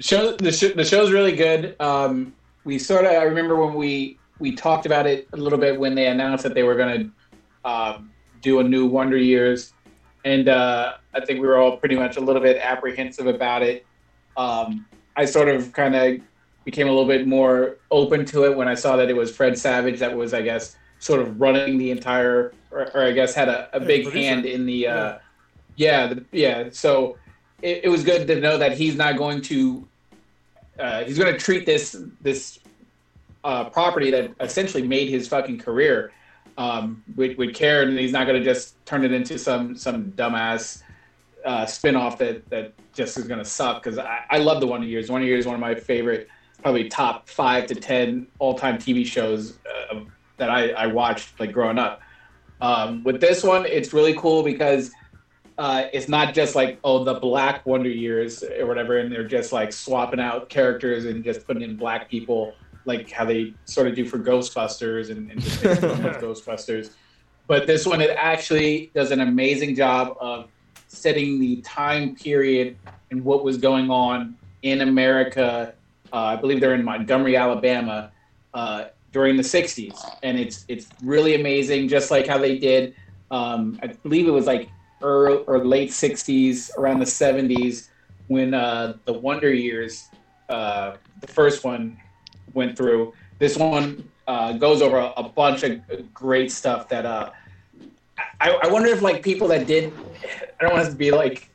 show 0.00 0.36
the 0.36 0.52
sh- 0.52 0.74
the 0.74 0.84
show's 0.84 1.10
really 1.10 1.34
good. 1.34 1.76
Um, 1.80 2.32
we 2.64 2.78
sort 2.78 3.04
of 3.04 3.12
I 3.12 3.22
remember 3.24 3.56
when 3.56 3.74
we 3.74 4.18
we 4.38 4.54
talked 4.54 4.86
about 4.86 5.06
it 5.06 5.28
a 5.32 5.36
little 5.36 5.58
bit 5.58 5.78
when 5.78 5.94
they 5.94 6.06
announced 6.06 6.44
that 6.44 6.54
they 6.54 6.62
were 6.62 6.74
going 6.74 7.12
to 7.64 7.68
um, 7.70 8.10
do 8.40 8.60
a 8.60 8.64
new 8.64 8.86
Wonder 8.86 9.16
Years, 9.16 9.72
and 10.24 10.48
uh, 10.48 10.94
I 11.14 11.24
think 11.24 11.40
we 11.40 11.46
were 11.46 11.56
all 11.58 11.76
pretty 11.76 11.96
much 11.96 12.16
a 12.16 12.20
little 12.20 12.42
bit 12.42 12.58
apprehensive 12.58 13.26
about 13.26 13.62
it. 13.62 13.86
Um, 14.36 14.86
I 15.16 15.24
sort 15.24 15.48
of 15.48 15.72
kind 15.72 15.94
of 15.94 16.20
became 16.64 16.88
a 16.88 16.90
little 16.90 17.06
bit 17.06 17.26
more 17.26 17.76
open 17.90 18.24
to 18.26 18.44
it 18.44 18.56
when 18.56 18.68
I 18.68 18.74
saw 18.74 18.96
that 18.96 19.08
it 19.10 19.16
was 19.16 19.34
Fred 19.34 19.58
Savage 19.58 19.98
that 20.00 20.16
was 20.16 20.32
I 20.34 20.42
guess 20.42 20.76
sort 21.04 21.20
of 21.20 21.38
running 21.38 21.76
the 21.76 21.90
entire 21.90 22.54
or, 22.70 22.90
or 22.94 23.02
I 23.02 23.12
guess 23.12 23.34
had 23.34 23.50
a, 23.50 23.68
a 23.76 23.80
big 23.80 24.04
producer. 24.04 24.26
hand 24.26 24.46
in 24.46 24.64
the 24.64 24.88
uh, 24.88 25.18
yeah 25.76 26.06
the, 26.06 26.24
yeah 26.32 26.70
so 26.72 27.18
it, 27.60 27.82
it 27.84 27.88
was 27.90 28.02
good 28.02 28.26
to 28.26 28.40
know 28.40 28.56
that 28.56 28.72
he's 28.72 28.96
not 28.96 29.18
going 29.18 29.42
to 29.42 29.86
uh, 30.78 31.04
he's 31.04 31.18
going 31.18 31.30
to 31.30 31.38
treat 31.38 31.66
this 31.66 31.94
this 32.22 32.58
uh, 33.44 33.64
property 33.64 34.10
that 34.12 34.30
essentially 34.40 34.82
made 34.82 35.10
his 35.10 35.28
fucking 35.28 35.58
career 35.58 36.10
um, 36.56 37.04
with, 37.16 37.36
with 37.36 37.54
care, 37.54 37.82
and 37.82 37.98
he's 37.98 38.12
not 38.12 38.26
going 38.26 38.38
to 38.38 38.44
just 38.44 38.82
turn 38.86 39.04
it 39.04 39.12
into 39.12 39.38
some 39.38 39.76
some 39.76 40.10
dumbass 40.12 40.82
uh, 41.44 41.66
spinoff 41.66 42.16
that 42.16 42.48
that 42.48 42.72
just 42.94 43.18
is 43.18 43.28
going 43.28 43.38
to 43.38 43.44
suck. 43.44 43.82
Because 43.82 43.98
I, 43.98 44.20
I 44.30 44.38
love 44.38 44.60
the 44.60 44.66
Wonder 44.66 44.86
Years. 44.86 45.10
Wonder 45.10 45.26
Years 45.26 45.40
is 45.40 45.46
one 45.46 45.54
of 45.54 45.60
my 45.60 45.74
favorite, 45.74 46.28
probably 46.62 46.88
top 46.88 47.28
five 47.28 47.66
to 47.66 47.74
ten 47.74 48.26
all 48.38 48.54
time 48.54 48.78
TV 48.78 49.04
shows 49.04 49.58
uh, 49.92 50.00
that 50.36 50.50
I, 50.50 50.70
I 50.70 50.86
watched 50.86 51.38
like 51.38 51.52
growing 51.52 51.78
up. 51.78 52.00
Um, 52.60 53.02
with 53.04 53.20
this 53.20 53.42
one, 53.42 53.66
it's 53.66 53.92
really 53.92 54.14
cool 54.14 54.42
because 54.42 54.90
uh, 55.58 55.84
it's 55.92 56.08
not 56.08 56.34
just 56.34 56.54
like 56.54 56.78
oh 56.82 57.04
the 57.04 57.14
black 57.14 57.64
wonder 57.64 57.88
years 57.88 58.42
or 58.42 58.66
whatever 58.66 58.98
and 58.98 59.12
they're 59.12 59.26
just 59.26 59.52
like 59.52 59.72
swapping 59.72 60.20
out 60.20 60.48
characters 60.48 61.04
and 61.04 61.22
just 61.22 61.46
putting 61.46 61.62
in 61.62 61.76
black 61.76 62.10
people 62.10 62.54
like 62.86 63.10
how 63.10 63.24
they 63.24 63.54
sort 63.64 63.86
of 63.86 63.94
do 63.94 64.04
for 64.04 64.18
ghostbusters 64.18 65.10
and, 65.10 65.30
and 65.30 65.40
just 65.40 65.62
with 65.62 65.80
ghostbusters 66.20 66.90
but 67.46 67.66
this 67.66 67.86
one 67.86 68.00
it 68.00 68.10
actually 68.18 68.90
does 68.94 69.10
an 69.10 69.20
amazing 69.20 69.76
job 69.76 70.16
of 70.20 70.48
setting 70.88 71.38
the 71.38 71.56
time 71.62 72.14
period 72.16 72.76
and 73.10 73.24
what 73.24 73.44
was 73.44 73.56
going 73.56 73.90
on 73.90 74.36
in 74.62 74.80
america 74.80 75.72
uh, 76.12 76.16
i 76.16 76.36
believe 76.36 76.60
they're 76.60 76.74
in 76.74 76.84
montgomery 76.84 77.36
alabama 77.36 78.10
uh, 78.54 78.86
during 79.14 79.36
the 79.36 79.48
60s 79.56 79.96
and 80.22 80.38
it's 80.38 80.64
it's 80.68 80.86
really 81.02 81.34
amazing 81.40 81.88
just 81.88 82.10
like 82.10 82.26
how 82.26 82.36
they 82.46 82.58
did 82.58 82.94
um, 83.30 83.78
i 83.82 83.86
believe 83.86 84.26
it 84.28 84.36
was 84.40 84.46
like 84.46 84.68
early 85.04 85.44
or 85.46 85.64
late 85.64 85.90
60s, 85.90 86.70
around 86.78 86.98
the 86.98 87.04
70s, 87.04 87.88
when 88.28 88.54
uh, 88.54 88.94
the 89.04 89.12
Wonder 89.12 89.52
Years, 89.52 90.08
uh, 90.48 90.96
the 91.20 91.26
first 91.26 91.62
one, 91.62 91.98
went 92.54 92.76
through. 92.76 93.12
This 93.38 93.56
one 93.56 94.10
uh, 94.26 94.54
goes 94.54 94.80
over 94.80 94.96
a, 94.96 95.12
a 95.18 95.28
bunch 95.28 95.62
of 95.62 95.82
great 96.14 96.50
stuff 96.50 96.88
that 96.88 97.04
uh, 97.04 97.30
I, 98.40 98.58
I 98.62 98.68
wonder 98.68 98.88
if 98.88 99.02
like 99.02 99.22
people 99.22 99.46
that 99.48 99.66
did, 99.66 99.92
I 100.58 100.64
don't 100.64 100.72
want 100.72 100.88
it 100.88 100.92
to 100.92 100.96
be 100.96 101.10
like 101.10 101.50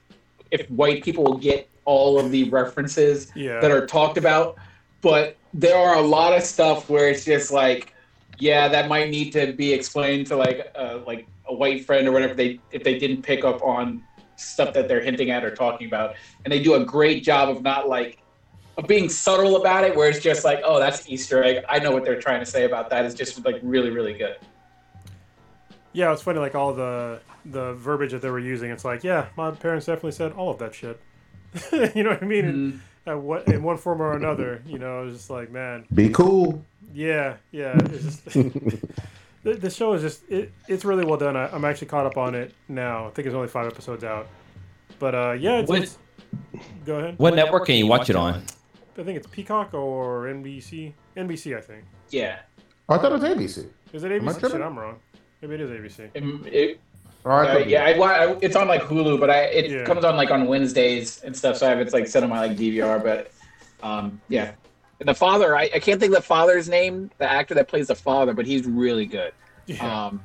if 0.52 0.70
white 0.70 1.04
people 1.04 1.24
will 1.24 1.38
get 1.38 1.68
all 1.86 2.20
of 2.20 2.30
the 2.30 2.50
references 2.52 3.32
Yeah. 3.36 3.60
that 3.62 3.72
are 3.72 3.88
talked 3.88 4.18
about, 4.20 4.58
but 5.02 5.39
there 5.54 5.78
are 5.78 5.96
a 5.96 6.02
lot 6.02 6.36
of 6.36 6.44
stuff 6.44 6.90
where 6.90 7.10
it's 7.10 7.26
just 7.26 7.52
like, 7.52 7.94
yeah, 8.38 8.68
that 8.68 8.88
might 8.88 9.10
need 9.10 9.32
to 9.32 9.54
be 9.54 9.74
explained 9.74 10.28
to 10.28 10.36
like 10.36 10.72
uh, 10.76 11.00
like 11.06 11.28
a 11.48 11.54
white 11.54 11.86
friend 11.86 12.08
or 12.08 12.12
whatever 12.12 12.34
they 12.34 12.60
if 12.72 12.84
they 12.84 12.98
didn't 12.98 13.22
pick 13.22 13.44
up 13.44 13.62
on 13.62 14.04
stuff 14.36 14.74
that 14.74 14.88
they're 14.88 15.02
hinting 15.02 15.32
at 15.32 15.44
or 15.44 15.54
talking 15.54 15.88
about, 15.88 16.16
and 16.46 16.52
they 16.52 16.62
do 16.62 16.76
a 16.76 16.86
great 16.86 17.24
job 17.24 17.50
of 17.50 17.62
not 17.62 17.90
like 17.90 18.20
of 18.78 18.88
being 18.88 19.10
subtle 19.10 19.58
about 19.58 19.84
it, 19.84 19.96
where 19.96 20.10
it's 20.10 20.20
just 20.20 20.46
like, 20.46 20.62
oh, 20.64 20.80
that's 20.80 21.10
Easter 21.10 21.44
egg. 21.44 21.66
I 21.68 21.80
know 21.80 21.92
what 21.92 22.06
they're 22.06 22.22
trying 22.22 22.40
to 22.40 22.46
say 22.46 22.64
about 22.64 22.90
that. 22.92 23.06
It's 23.06 23.16
just 23.16 23.44
like 23.46 23.60
really 23.62 23.90
really 23.90 24.14
good. 24.14 24.38
Yeah, 25.92 26.14
it's 26.14 26.22
funny, 26.22 26.40
like 26.40 26.56
all 26.56 26.74
the 26.74 27.20
the 27.46 27.74
verbiage 27.74 28.12
that 28.12 28.22
they 28.22 28.30
were 28.30 28.40
using. 28.40 28.72
It's 28.72 28.86
like, 28.86 29.04
yeah, 29.04 29.28
my 29.36 29.52
parents 29.52 29.86
definitely 29.86 30.12
said 30.12 30.32
all 30.34 30.50
of 30.50 30.60
that 30.60 30.76
shit. 30.76 31.02
you 31.96 32.04
know 32.04 32.12
what 32.12 32.22
I 32.24 32.26
mean? 32.26 32.46
In, 32.46 32.82
at 33.06 33.18
what, 33.20 33.48
in 33.48 33.64
one 33.64 33.78
form 33.78 34.02
or 34.02 34.14
another, 34.14 34.62
you 34.66 34.78
know, 34.80 35.06
it's 35.08 35.18
just 35.18 35.30
like, 35.30 35.52
man, 35.52 35.86
Be 35.94 36.10
cool. 36.10 36.64
yeah, 36.94 37.38
yeah. 37.52 37.78
It's 37.78 38.04
just 38.04 38.24
the, 39.44 39.54
the 39.56 39.70
show 39.70 39.94
is 39.94 40.02
just 40.02 40.22
it, 40.30 40.52
it's 40.68 40.86
really 40.86 41.06
well 41.06 41.18
done. 41.18 41.36
I, 41.38 41.48
I'm 41.54 41.66
actually 41.66 41.88
caught 41.88 42.06
up 42.06 42.18
on 42.18 42.36
it 42.36 42.54
now. 42.68 43.08
I 43.08 43.10
think 43.12 43.26
it's 43.28 43.36
only 43.36 43.48
five 43.48 43.68
episodes 43.68 44.04
out, 44.04 44.28
but 45.00 45.16
uh, 45.16 45.32
yeah, 45.40 45.60
it's, 45.60 45.70
What- 45.70 45.82
it's 45.84 45.98
go 46.86 47.00
ahead. 47.00 47.18
What 47.18 47.34
network 47.36 47.66
can 47.66 47.76
you 47.76 47.88
watch 47.88 48.10
it 48.10 48.16
on? 48.16 48.44
I 48.98 49.04
think 49.04 49.18
it's 49.18 49.28
Peacock 49.28 49.74
or 49.74 50.26
NBC. 50.26 50.92
NBC, 51.16 51.58
I 51.58 51.62
think. 51.62 51.86
Yeah. 52.10 52.40
I 52.90 52.98
thought 52.98 53.12
it 53.14 53.22
was 53.22 53.24
ABC. 53.24 53.70
Is 53.94 54.04
it 54.04 54.12
Am 54.12 54.28
I 54.28 54.32
ABC? 54.34 54.40
tripping? 54.40 54.58
Shit, 54.60 54.66
I'm 54.66 54.78
wrong. 54.78 54.98
Maybe 55.42 55.54
it 55.56 55.62
is 55.62 55.70
ABC. 55.70 56.10
It- 56.14 56.24
it- 56.54 56.80
All 56.80 56.89
right, 57.24 57.56
Uh, 57.56 57.60
yeah, 57.68 57.84
I, 57.86 57.92
I, 58.26 58.38
it's 58.42 58.56
on 58.56 58.68
like 58.68 58.82
Hulu, 58.84 59.20
but 59.20 59.30
I 59.30 59.44
it 59.46 59.72
Yeah. 59.72 59.84
comes 59.84 60.04
on 60.04 60.16
like 60.16 60.32
on 60.32 60.48
Wednesdays 60.48 61.22
and 61.22 61.36
stuff. 61.36 61.58
So 61.58 61.68
I 61.68 61.70
have 61.70 61.80
it's 61.80 61.94
like 61.94 62.08
set 62.08 62.24
on 62.24 62.30
my 62.30 62.40
like 62.48 62.58
DVR. 62.58 63.04
But 63.04 63.32
um, 63.84 64.22
yeah, 64.30 64.54
and 65.00 65.08
the 65.10 65.14
father, 65.14 65.56
I, 65.56 65.64
I 65.74 65.80
can't 65.80 66.00
think 66.00 66.14
of 66.14 66.22
the 66.22 66.28
father's 66.28 66.70
name, 66.70 67.12
the 67.18 67.30
actor 67.30 67.54
that 67.56 67.68
plays 67.68 67.88
the 67.88 67.96
father, 67.96 68.34
but 68.34 68.46
he's 68.46 68.66
really 68.66 69.06
good. 69.06 69.34
Yeah. 69.66 70.08
Um, 70.08 70.24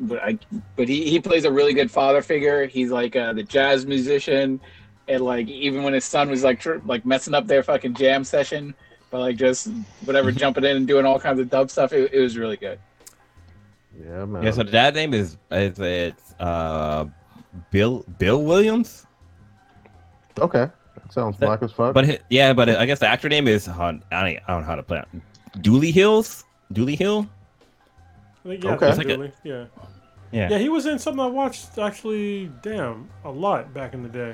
but 0.00 0.22
I, 0.22 0.38
but 0.76 0.88
he, 0.88 1.10
he 1.10 1.20
plays 1.20 1.44
a 1.44 1.52
really 1.52 1.74
good 1.74 1.90
father 1.90 2.22
figure. 2.22 2.66
He's 2.66 2.90
like 2.90 3.16
uh, 3.16 3.32
the 3.32 3.42
jazz 3.42 3.84
musician, 3.86 4.60
and 5.08 5.22
like 5.22 5.48
even 5.48 5.82
when 5.82 5.92
his 5.92 6.04
son 6.04 6.30
was 6.30 6.42
like 6.42 6.60
tr- 6.60 6.78
like 6.86 7.04
messing 7.04 7.34
up 7.34 7.46
their 7.46 7.62
fucking 7.62 7.94
jam 7.94 8.24
session, 8.24 8.74
but 9.10 9.20
like 9.20 9.36
just 9.36 9.68
whatever 10.04 10.32
jumping 10.32 10.64
in 10.64 10.76
and 10.76 10.86
doing 10.86 11.04
all 11.04 11.18
kinds 11.20 11.38
of 11.40 11.50
dub 11.50 11.70
stuff, 11.70 11.92
it, 11.92 12.12
it 12.14 12.20
was 12.20 12.38
really 12.38 12.56
good. 12.56 12.78
Yeah, 14.04 14.24
man. 14.24 14.42
Yeah, 14.42 14.50
so 14.52 14.62
the 14.62 14.70
dad 14.70 14.94
name 14.94 15.12
is 15.14 15.36
is 15.50 15.78
it 15.78 16.14
uh 16.38 17.06
Bill 17.70 18.04
Bill 18.18 18.42
Williams? 18.42 19.06
okay. 20.38 20.68
That 20.96 21.12
sounds 21.12 21.36
That- 21.38 21.46
black 21.46 21.62
as 21.62 21.72
fuck. 21.72 21.94
But 21.94 22.06
hi- 22.06 22.18
yeah, 22.30 22.52
but 22.52 22.68
I 22.68 22.86
guess 22.86 22.98
the 22.98 23.06
actor 23.08 23.28
name 23.28 23.46
is 23.48 23.68
uh, 23.68 23.72
I 23.72 23.90
don't, 23.92 24.02
I 24.12 24.32
don't 24.48 24.60
know 24.62 24.66
how 24.66 24.74
to 24.74 24.82
play 24.82 24.98
it. 25.00 25.08
Dulé 25.62 25.92
Hills? 25.92 26.44
Dulé 26.72 26.96
Hill? 26.96 27.28
I 28.44 28.48
think, 28.48 28.64
yeah, 28.64 28.70
Okay. 28.72 28.88
it's 28.88 28.98
It's 28.98 29.08
like 29.08 29.18
a- 29.18 29.32
yeah. 29.44 29.64
Yeah. 30.32 30.48
Yeah, 30.50 30.58
he 30.58 30.68
was 30.68 30.86
in 30.86 30.98
something 30.98 31.20
I 31.20 31.26
watched 31.26 31.76
actually, 31.78 32.50
damn, 32.62 33.08
a 33.24 33.30
lot 33.30 33.74
back 33.74 33.94
in 33.94 34.02
the 34.04 34.08
day. 34.08 34.32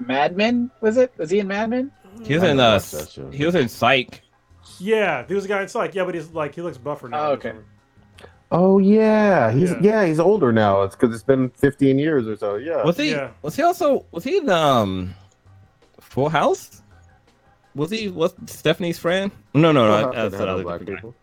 Mad 0.00 0.36
Men 0.36 0.70
was 0.80 0.96
it? 0.96 1.12
Was 1.16 1.30
he 1.30 1.38
in 1.38 1.46
Mad 1.46 1.70
Men? 1.70 1.92
He 2.24 2.34
was 2.34 2.42
I 2.42 2.50
in 2.50 2.60
uh 2.60 2.72
watched 2.74 2.92
that 2.92 3.10
show. 3.10 3.30
he 3.30 3.46
was 3.46 3.54
in 3.54 3.68
Psych. 3.68 4.22
Yeah, 4.80 5.24
he 5.26 5.34
was 5.34 5.44
a 5.44 5.48
guy 5.48 5.62
in 5.62 5.68
Psych. 5.68 5.94
Yeah, 5.94 6.04
but 6.04 6.14
he's 6.16 6.30
like 6.30 6.54
he 6.54 6.62
looks 6.62 6.78
buffer 6.78 7.08
now. 7.08 7.28
Oh, 7.28 7.32
okay. 7.32 7.52
Oh 8.56 8.78
yeah, 8.78 9.50
he's 9.50 9.70
Yeah. 9.72 9.78
yeah, 9.82 10.04
he's 10.06 10.20
older 10.20 10.52
now. 10.52 10.82
It's 10.82 10.94
because 10.94 11.12
it's 11.12 11.24
been 11.24 11.50
15 11.50 11.98
years 11.98 12.28
or 12.28 12.36
so. 12.36 12.54
Yeah. 12.54 12.84
Was 12.84 12.96
he 12.96 13.10
Yeah. 13.10 13.30
was 13.42 13.56
he 13.56 13.62
also 13.62 14.06
was 14.12 14.22
he 14.22 14.36
in 14.38 14.48
um 14.48 15.12
Full 16.00 16.28
House? 16.28 16.80
Was 17.74 17.90
he 17.90 18.08
was 18.08 18.32
Stephanie's 18.46 18.98
friend? 18.98 19.32
No, 19.54 19.72
no, 19.72 19.88
no. 19.88 20.02
Full 20.04 20.12
that's 20.12 20.30
didn't 20.30 20.38
no 20.38 20.44
another 20.44 20.62
black 20.62 20.78
different 20.80 20.88
guy. 20.88 21.08
people. 21.08 21.14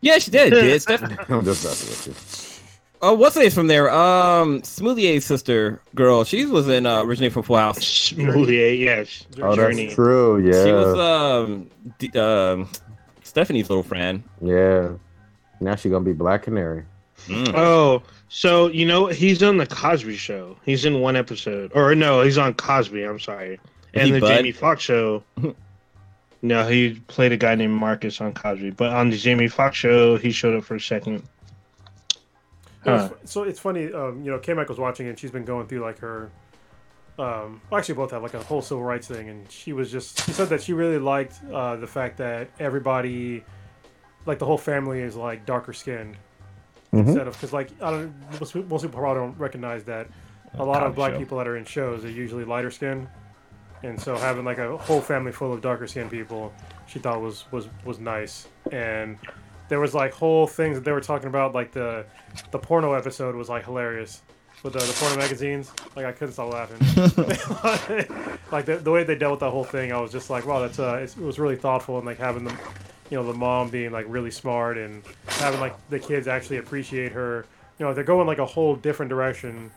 Yeah, 0.00 0.18
she 0.18 0.30
did. 0.32 0.50
did 0.50 0.82
Steph- 0.86 1.02
I'm 1.30 1.44
just 1.44 1.64
messing 1.64 1.88
with 1.90 2.06
you. 2.08 2.60
oh, 3.02 3.14
what's 3.14 3.36
her 3.36 3.42
name 3.42 3.50
from 3.52 3.68
there? 3.68 3.88
Um, 3.90 4.60
Smoothie's 4.62 5.24
sister 5.24 5.80
girl. 5.94 6.24
She 6.24 6.44
was 6.46 6.68
in 6.68 6.86
uh, 6.86 7.02
originally 7.04 7.30
from 7.30 7.44
Full 7.44 7.56
House. 7.58 7.78
Smoothie, 7.78 8.80
yes. 8.80 9.26
Oh, 9.38 9.54
Jurnee. 9.54 9.84
that's 9.84 9.94
true. 9.94 10.38
Yeah. 10.44 10.64
She 10.64 10.72
was 10.72 10.98
um, 10.98 11.70
D- 12.00 12.18
um, 12.18 12.68
Stephanie's 13.22 13.68
little 13.70 13.84
friend. 13.84 14.24
yeah. 14.42 14.88
Now 15.60 15.76
she's 15.76 15.92
gonna 15.92 16.04
be 16.04 16.12
Black 16.12 16.42
Canary. 16.44 16.84
Mm. 17.26 17.52
Oh, 17.54 18.02
so 18.28 18.68
you 18.68 18.86
know 18.86 19.06
he's 19.06 19.42
on 19.42 19.58
the 19.58 19.66
Cosby 19.66 20.16
Show. 20.16 20.56
He's 20.64 20.84
in 20.84 21.00
one 21.00 21.16
episode, 21.16 21.70
or 21.74 21.94
no, 21.94 22.22
he's 22.22 22.38
on 22.38 22.54
Cosby. 22.54 23.04
I'm 23.04 23.20
sorry, 23.20 23.60
and 23.94 24.06
he 24.06 24.12
the 24.12 24.20
Bud? 24.20 24.28
Jamie 24.28 24.52
Foxx 24.52 24.82
show. 24.82 25.22
no, 26.42 26.66
he 26.66 27.00
played 27.08 27.32
a 27.32 27.36
guy 27.36 27.54
named 27.54 27.74
Marcus 27.74 28.20
on 28.20 28.32
Cosby, 28.32 28.70
but 28.70 28.90
on 28.92 29.10
the 29.10 29.16
Jamie 29.16 29.48
Foxx 29.48 29.76
show, 29.76 30.16
he 30.16 30.30
showed 30.30 30.56
up 30.56 30.64
for 30.64 30.76
a 30.76 30.80
second. 30.80 31.22
Huh. 32.84 33.08
fu- 33.08 33.16
so 33.24 33.42
it's 33.42 33.60
funny, 33.60 33.92
um, 33.92 34.24
you 34.24 34.30
know, 34.30 34.38
K 34.38 34.54
Mike 34.54 34.70
was 34.70 34.78
watching 34.78 35.06
it 35.06 35.10
and 35.10 35.18
she's 35.18 35.30
been 35.30 35.44
going 35.44 35.66
through 35.66 35.80
like 35.80 35.98
her 35.98 36.30
um 37.18 37.60
well, 37.68 37.78
actually 37.78 37.94
both 37.94 38.10
have 38.12 38.22
like 38.22 38.32
a 38.34 38.42
whole 38.42 38.62
civil 38.62 38.82
rights 38.82 39.06
thing 39.06 39.28
and 39.28 39.50
she 39.50 39.72
was 39.74 39.92
just 39.92 40.24
she 40.24 40.32
said 40.32 40.48
that 40.48 40.62
she 40.62 40.72
really 40.72 40.98
liked 40.98 41.38
uh 41.52 41.76
the 41.76 41.86
fact 41.86 42.16
that 42.16 42.48
everybody 42.58 43.44
like 44.26 44.38
the 44.38 44.46
whole 44.46 44.58
family 44.58 45.00
is 45.00 45.16
like 45.16 45.46
darker 45.46 45.72
skinned 45.72 46.16
Mhm. 46.92 47.06
instead 47.06 47.26
of 47.28 47.34
because 47.34 47.52
like 47.52 47.70
I 47.80 47.90
don't 47.90 48.14
most, 48.40 48.52
people- 48.52 48.68
most 48.68 48.82
people 48.82 48.98
probably 49.00 49.20
don't 49.22 49.38
recognize 49.38 49.84
that 49.84 50.08
a 50.58 50.64
lot 50.64 50.82
of 50.82 50.94
black 50.96 51.12
Show. 51.12 51.18
people 51.18 51.38
that 51.38 51.46
are 51.46 51.56
in 51.56 51.64
shows 51.64 52.04
are 52.04 52.10
usually 52.10 52.44
lighter 52.44 52.70
skinned 52.72 53.06
and 53.84 54.00
so 54.00 54.16
having 54.16 54.44
like 54.44 54.58
a 54.58 54.76
whole 54.76 55.00
family 55.00 55.30
full 55.32 55.52
of 55.52 55.60
darker 55.60 55.86
skinned 55.86 56.10
people 56.10 56.52
she 56.86 56.98
thought 56.98 57.20
was 57.20 57.44
was 57.52 57.68
was 57.84 57.98
nice 58.00 58.48
and 58.72 59.16
there 59.68 59.78
was 59.78 59.94
like 59.94 60.12
whole 60.12 60.48
things 60.48 60.76
that 60.76 60.84
they 60.84 60.90
were 60.90 61.00
talking 61.00 61.28
about 61.28 61.54
like 61.54 61.70
the 61.72 62.04
the 62.50 62.58
porno 62.58 62.92
episode 62.94 63.36
was 63.36 63.48
like 63.48 63.64
hilarious 63.64 64.20
with 64.64 64.72
the, 64.72 64.80
the 64.80 64.92
porno 64.98 65.16
magazines 65.16 65.70
like 65.94 66.04
i 66.04 66.10
couldn't 66.10 66.32
stop 66.34 66.52
laughing 66.52 66.76
like 68.52 68.64
the, 68.66 68.76
the 68.76 68.90
way 68.90 69.04
they 69.04 69.14
dealt 69.14 69.30
with 69.30 69.40
that 69.40 69.50
whole 69.50 69.62
thing 69.64 69.92
i 69.92 70.00
was 70.00 70.10
just 70.10 70.28
like 70.28 70.44
wow 70.44 70.58
that's 70.60 70.78
uh 70.80 70.98
it's, 71.00 71.16
it 71.16 71.22
was 71.22 71.38
really 71.38 71.56
thoughtful 71.56 71.96
and 71.98 72.04
like 72.06 72.18
having 72.18 72.42
them 72.44 72.58
you 73.10 73.16
know 73.16 73.24
the 73.24 73.38
mom 73.38 73.68
being 73.68 73.90
like 73.90 74.06
really 74.08 74.30
smart 74.30 74.78
and 74.78 75.02
having 75.26 75.60
like 75.60 75.76
the 75.90 75.98
kids 75.98 76.28
actually 76.28 76.58
appreciate 76.58 77.12
her. 77.12 77.44
You 77.78 77.86
know 77.86 77.94
they're 77.94 78.04
going 78.04 78.26
like 78.26 78.38
a 78.38 78.46
whole 78.46 78.76
different 78.76 79.10
direction 79.10 79.70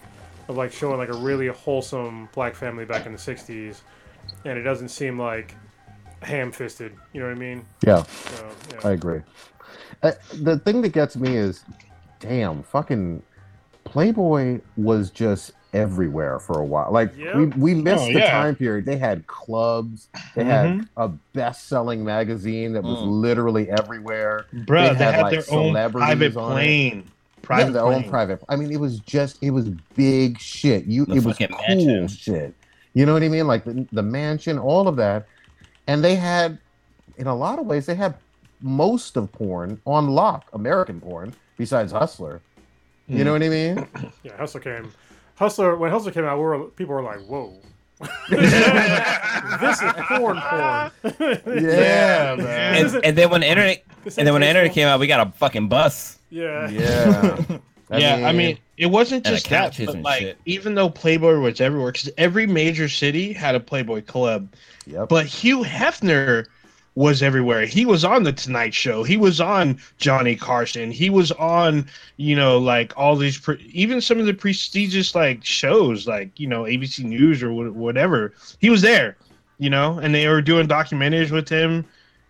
of 0.47 0.57
like 0.57 0.71
showing 0.71 0.97
like 0.97 1.09
a 1.09 1.17
really 1.17 1.47
wholesome 1.47 2.29
black 2.33 2.55
family 2.55 2.85
back 2.85 3.05
in 3.05 3.13
the 3.13 3.17
60s 3.17 3.81
and 4.45 4.57
it 4.57 4.63
doesn't 4.63 4.89
seem 4.89 5.19
like 5.19 5.55
ham-fisted. 6.21 6.95
You 7.13 7.21
know 7.21 7.27
what 7.27 7.35
i 7.35 7.39
mean? 7.39 7.65
Yeah, 7.85 8.03
so, 8.03 8.49
yeah. 8.71 8.87
I 8.87 8.91
agree. 8.91 9.21
Uh, 10.01 10.11
the 10.41 10.59
thing 10.59 10.81
that 10.81 10.89
gets 10.89 11.15
me 11.15 11.35
is, 11.37 11.63
damn, 12.19 12.63
fucking 12.63 13.23
Playboy 13.83 14.61
was 14.75 15.09
just 15.09 15.51
everywhere 15.73 16.39
for 16.39 16.59
a 16.59 16.65
while. 16.65 16.91
Like 16.91 17.11
Yeah. 17.17 17.35
we 17.37 17.45
we 17.47 17.73
missed 17.73 18.03
Oh, 18.03 18.13
the 18.13 18.19
yeah. 18.19 18.31
time 18.31 18.55
period. 18.55 18.85
They 18.85 18.97
had 18.97 19.25
clubs. 19.27 20.07
They 20.35 20.43
had 20.43 20.87
a 20.97 21.09
best-selling 21.33 22.03
magazine 22.05 22.73
that 22.73 22.83
was 22.83 22.99
Mm. 22.99 23.21
literally 23.21 23.69
everywhere. 23.69 24.45
Bro, 24.53 24.83
They 24.83 24.89
they, 24.89 25.03
had, 25.05 25.13
had, 25.15 25.21
like, 25.23 25.31
their 25.45 25.57
own 25.57 25.73
private 25.91 26.37
on 26.37 26.51
it. 26.51 26.55
plane. 26.55 27.03
yeah, 27.05 27.11
Private 27.41 27.71
their 27.73 27.81
plane. 27.83 28.03
own 28.05 28.09
private. 28.09 28.41
I 28.49 28.55
mean, 28.55 28.71
it 28.71 28.79
was 28.79 28.99
just 28.99 29.37
it 29.41 29.51
was 29.51 29.69
big 29.95 30.39
shit. 30.39 30.85
You 30.85 31.05
The 31.05 31.15
it 31.15 31.23
was 31.23 31.37
cool 31.37 31.47
mansion. 31.67 32.07
shit. 32.07 32.53
You 32.93 33.05
know 33.07 33.13
what 33.13 33.23
I 33.23 33.27
mean? 33.29 33.47
Like 33.47 33.63
the, 33.65 33.87
the 33.91 34.03
mansion, 34.03 34.59
all 34.59 34.87
of 34.87 34.95
that, 34.97 35.25
and 35.87 36.03
they 36.03 36.15
had, 36.15 36.59
in 37.17 37.25
a 37.27 37.35
lot 37.35 37.57
of 37.57 37.65
ways, 37.65 37.87
they 37.87 37.95
had 37.95 38.13
most 38.61 39.17
of 39.17 39.31
porn 39.31 39.81
on 39.85 40.07
lock, 40.09 40.45
American 40.53 41.01
porn, 41.01 41.33
besides 41.57 41.91
Hustler. 41.91 42.39
You 43.07 43.17
Mm. 43.19 43.25
know 43.25 43.31
what 43.33 43.43
I 43.43 43.49
mean? 43.49 43.87
Yeah, 44.23 44.37
Hustler 44.37 44.61
came. 44.61 44.91
Hustler 45.35 45.75
when 45.75 45.91
Hustler 45.91 46.11
came 46.11 46.25
out, 46.25 46.37
we 46.37 46.43
were 46.43 46.65
people 46.65 46.95
were 46.95 47.03
like, 47.03 47.19
"Whoa, 47.25 47.53
this 48.29 49.81
is 49.81 49.93
porn, 50.07 50.39
porn." 50.39 50.91
Yeah, 51.45 52.35
man. 52.37 52.85
And, 52.85 53.05
and 53.05 53.17
then 53.17 53.29
when 53.29 53.41
the 53.41 53.47
internet 53.47 53.83
and 54.05 54.27
then 54.27 54.33
when 54.33 54.41
the 54.41 54.47
internet 54.47 54.73
came 54.73 54.87
out, 54.87 54.99
we 54.99 55.07
got 55.07 55.27
a 55.27 55.31
fucking 55.31 55.67
bus. 55.69 56.19
yeah, 56.29 56.69
Yeah. 56.69 57.57
yeah, 57.97 58.27
I 58.27 58.31
mean, 58.31 58.57
it 58.77 58.87
wasn't 58.87 59.25
just 59.25 59.49
that, 59.49 59.65
couches 59.65 59.85
but 59.87 59.95
and 59.95 60.03
like, 60.03 60.19
shit. 60.21 60.37
even 60.45 60.75
though 60.75 60.89
Playboy 60.89 61.37
was 61.39 61.61
everywhere, 61.61 61.91
because 61.91 62.09
every 62.17 62.47
major 62.47 62.89
city 62.89 63.33
had 63.33 63.55
a 63.55 63.59
Playboy 63.59 64.01
club, 64.01 64.51
yep. 64.87 65.09
but 65.09 65.25
Hugh 65.25 65.63
Hefner 65.63 66.47
was 66.95 67.23
everywhere. 67.23 67.65
He 67.65 67.85
was 67.85 68.05
on 68.05 68.23
the 68.23 68.33
Tonight 68.33 68.73
Show. 68.73 69.03
He 69.03 69.17
was 69.17 69.41
on 69.41 69.79
Johnny 69.97 70.35
Carson. 70.35 70.91
He 70.91 71.09
was 71.09 71.31
on, 71.33 71.87
you 72.17 72.35
know, 72.35 72.57
like 72.57 72.93
all 72.97 73.15
these, 73.15 73.37
pre- 73.37 73.69
even 73.73 73.99
some 73.99 74.19
of 74.19 74.25
the 74.25 74.33
prestigious 74.33 75.15
like 75.15 75.43
shows, 75.43 76.07
like 76.07 76.39
you 76.39 76.47
know 76.47 76.63
ABC 76.63 77.03
News 77.03 77.41
or 77.41 77.51
whatever. 77.51 78.33
He 78.59 78.69
was 78.69 78.81
there, 78.81 79.17
you 79.57 79.69
know, 79.69 79.97
and 79.99 80.13
they 80.13 80.27
were 80.27 80.41
doing 80.41 80.67
documentaries 80.67 81.31
with 81.31 81.49
him. 81.49 81.85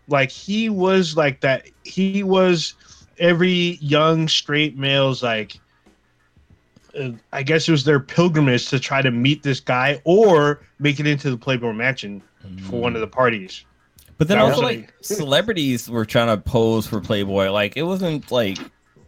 Like 0.07 0.32
he 0.32 0.70
was 0.70 1.18
like 1.18 1.41
that. 1.41 1.68
He 1.84 2.24
was 2.24 2.74
every 3.20 3.78
young 3.82 4.28
straight 4.28 4.78
male's 4.78 5.24
like. 5.24 5.59
Uh, 6.97 7.09
I 7.32 7.41
guess 7.41 7.68
it 7.68 7.72
was 7.72 7.86
their 7.86 7.99
pilgrimage 7.99 8.70
to 8.70 8.80
try 8.80 9.01
to 9.01 9.09
meet 9.09 9.41
this 9.41 9.59
guy 9.59 9.99
or 10.03 10.61
make 10.78 10.99
it 10.99 11.07
into 11.07 11.32
the 11.32 11.38
Playboy 11.38 11.74
Mansion 11.74 12.22
for 12.70 12.80
one 12.80 12.93
of 12.93 13.01
the 13.01 13.07
parties. 13.07 13.66
But 14.18 14.28
then 14.28 14.38
That 14.38 14.45
also 14.45 14.61
like 14.61 14.93
celebrities 15.01 15.89
were 15.89 16.05
trying 16.05 16.28
to 16.28 16.38
pose 16.41 16.88
for 16.88 17.01
Playboy. 17.01 17.49
Like 17.51 17.76
it 17.78 17.84
wasn't 17.84 18.32
like 18.32 18.57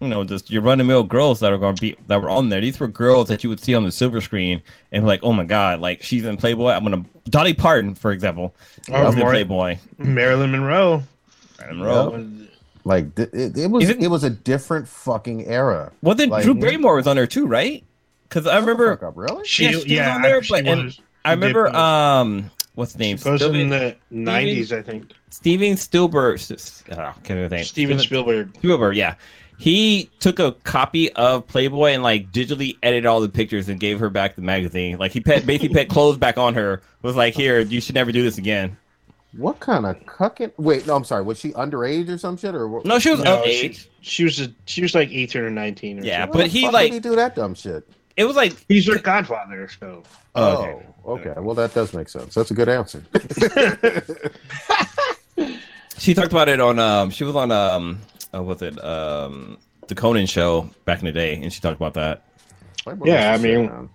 you 0.02 0.08
know 0.10 0.24
just 0.24 0.50
your 0.52 0.62
run 0.62 0.82
of 0.82 0.88
mill 0.88 1.04
girls 1.04 1.40
that 1.40 1.54
are 1.54 1.58
going 1.58 1.76
to 1.76 1.82
be 1.82 1.96
that 2.08 2.22
were 2.22 2.30
on 2.30 2.50
there. 2.50 2.62
These 2.62 2.80
were 2.80 2.88
girls 2.88 3.28
that 3.30 3.44
you 3.44 3.50
would 3.50 3.60
see 3.60 3.76
on 3.76 3.84
the 3.84 3.92
silver 3.92 4.20
screen 4.22 4.62
and 4.92 5.06
like, 5.06 5.20
oh 5.24 5.32
my 5.34 5.46
god, 5.46 5.80
like 5.80 6.02
she's 6.04 6.26
in 6.26 6.38
Playboy. 6.38 6.72
I'm 6.72 6.84
gonna 6.84 7.06
Dolly 7.30 7.54
Parton, 7.54 7.96
for 7.96 8.12
example, 8.12 8.54
Oh, 8.92 9.04
was 9.06 9.14
in 9.14 9.20
Mar- 9.22 9.32
Playboy. 9.32 9.78
Marilyn 9.98 10.52
Monroe. 10.52 11.04
Marilyn 11.60 11.80
Monroe. 11.80 12.10
Was- 12.10 12.50
like 12.84 13.18
it, 13.18 13.58
it 13.58 13.72
was 13.72 13.90
it- 13.90 14.04
it 14.04 14.08
was 14.10 14.24
a 14.24 14.30
different 14.30 14.88
fucking 14.88 15.46
era. 15.48 15.92
Well, 16.02 16.14
then 16.16 16.30
Like- 16.30 16.44
Drew 16.44 16.54
Barrymore 16.56 16.96
was 16.96 17.08
on 17.08 17.16
there 17.16 17.26
too, 17.28 17.48
right? 17.48 17.84
Because 18.30 18.46
I 18.48 18.56
Shut 18.56 18.66
the 18.66 18.72
fuck 18.72 18.80
remember, 18.80 19.08
up, 19.08 19.14
really? 19.18 19.48
She, 19.48 19.64
Yeah, 19.66 19.72
yeah, 19.86 20.08
was 20.10 20.16
on 20.18 20.22
there, 20.24 20.44
she 20.44 20.54
but- 20.54 20.66
and 20.68 20.84
was- 20.86 21.00
I 21.24 21.32
remember, 21.32 21.68
um, 21.76 22.52
what's 22.76 22.94
the 22.94 23.00
name? 23.00 23.18
She 23.18 23.30
was 23.30 23.42
in 23.42 23.70
the 23.70 23.96
nineties, 24.12 24.72
I 24.72 24.82
think. 24.82 25.12
Steven 25.30 25.76
Spielberg. 25.78 26.40
Uh, 26.40 26.46
can't 26.96 27.30
remember 27.30 27.50
the 27.50 27.56
name. 27.58 27.66
Steven 27.66 28.00
Spielberg. 28.00 28.56
Spielberg, 28.56 28.96
yeah. 28.96 29.16
He 29.58 30.10
took 30.20 30.40
a 30.40 30.52
copy 30.64 31.12
of 31.14 31.48
Playboy 31.48 31.92
and 31.92 32.04
like 32.04 32.32
digitally 32.32 32.78
edited 32.84 33.06
all 33.06 33.22
the 33.22 33.30
pictures 33.30 33.70
and 33.70 33.80
gave 33.80 34.00
her 34.00 34.10
back 34.10 34.36
the 34.36 34.42
magazine. 34.42 34.98
Like 34.98 35.14
he 35.14 35.22
pet, 35.22 35.46
basically 35.46 35.70
put 35.70 35.88
clothes 35.90 36.18
back 36.18 36.38
on 36.38 36.54
her. 36.56 36.82
Was 37.04 37.16
like, 37.16 37.34
here, 37.34 37.62
you 37.62 37.80
should 37.80 37.96
never 37.96 38.12
do 38.12 38.22
this 38.22 38.38
again. 38.38 38.76
What 39.38 39.60
kind 39.60 39.86
of 39.86 39.98
cucking? 40.06 40.52
Wait, 40.58 40.88
no, 40.88 40.96
I'm 40.96 41.04
sorry. 41.04 41.24
Was 41.24 41.40
she 41.40 41.52
underage 41.54 42.10
or 42.10 42.18
some 42.18 42.38
shit 42.38 42.56
or 42.56 42.68
what? 42.68 42.86
No, 42.86 43.00
she 43.00 43.10
was 43.12 43.22
No, 43.22 43.40
of 43.44 43.46
she, 43.46 43.78
she 44.02 44.24
was 44.24 44.40
a, 44.40 44.54
she 44.66 44.82
was 44.82 44.96
like 44.96 45.10
eighteen 45.12 45.42
or 45.42 45.50
nineteen. 45.50 46.00
Or 46.00 46.04
Yeah, 46.04 46.24
something. 46.24 46.42
But 46.42 46.48
he, 46.48 46.70
like- 46.70 46.86
would 46.92 46.94
he 46.94 47.00
do 47.00 47.16
that 47.16 47.36
dumb 47.36 47.54
shit. 47.54 47.88
It 48.18 48.26
was 48.26 48.36
like 48.36 48.56
he's 48.68 48.86
your 48.88 48.98
godfather. 49.00 49.70
So 49.80 50.04
Oh, 50.36 50.64
okay. 50.64 50.86
okay. 51.30 51.40
Well, 51.42 51.56
that 51.56 51.74
does 51.74 51.94
make 51.94 52.10
sense. 52.10 52.34
That's 52.36 52.52
a 52.52 52.54
good 52.54 52.70
answer. 52.70 53.04
she 55.98 56.14
talked 56.14 56.32
about 56.32 56.50
it 56.50 56.60
on. 56.60 56.80
Um, 56.80 57.10
she 57.10 57.24
was 57.24 57.36
on. 57.36 57.52
Um, 57.52 58.00
uh, 58.34 58.44
what's 58.44 58.62
it? 58.62 58.82
Um, 58.84 59.58
the 59.88 59.96
Conan 59.96 60.26
show 60.26 60.70
back 60.86 61.00
in 61.00 61.06
the 61.06 61.12
day, 61.12 61.36
and 61.36 61.52
she 61.52 61.62
talked 61.62 61.78
about 61.78 61.94
that. 61.96 62.24
Yeah, 63.04 63.34
I 63.34 63.38
mean- 63.38 63.90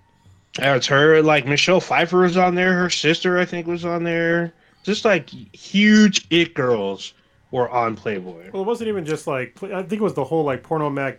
Yeah, 0.59 0.75
it's 0.75 0.87
her. 0.89 1.23
Like 1.23 1.47
Michelle 1.47 1.81
Pfeiffer 1.81 2.19
was 2.21 2.37
on 2.37 2.55
there. 2.55 2.75
Her 2.75 2.91
sister, 2.91 3.39
I 3.39 3.45
think, 3.45 3.67
was 3.67 3.85
on 3.85 4.05
there. 4.05 4.53
Just 4.83 5.05
like 5.05 5.29
huge 5.31 6.27
it 6.31 6.55
girls 6.55 7.13
were 7.51 7.69
on 7.71 7.97
Playboy. 7.97 8.51
Well, 8.53 8.63
it 8.63 8.67
wasn't 8.67 8.89
even 8.89 9.05
just 9.05 9.27
like 9.27 9.63
I 9.63 9.83
think 9.83 10.01
it 10.01 10.03
was 10.03 10.15
the 10.15 10.25
whole 10.25 10.45
like 10.45 10.63
porno 10.63 10.91
mag 10.91 11.19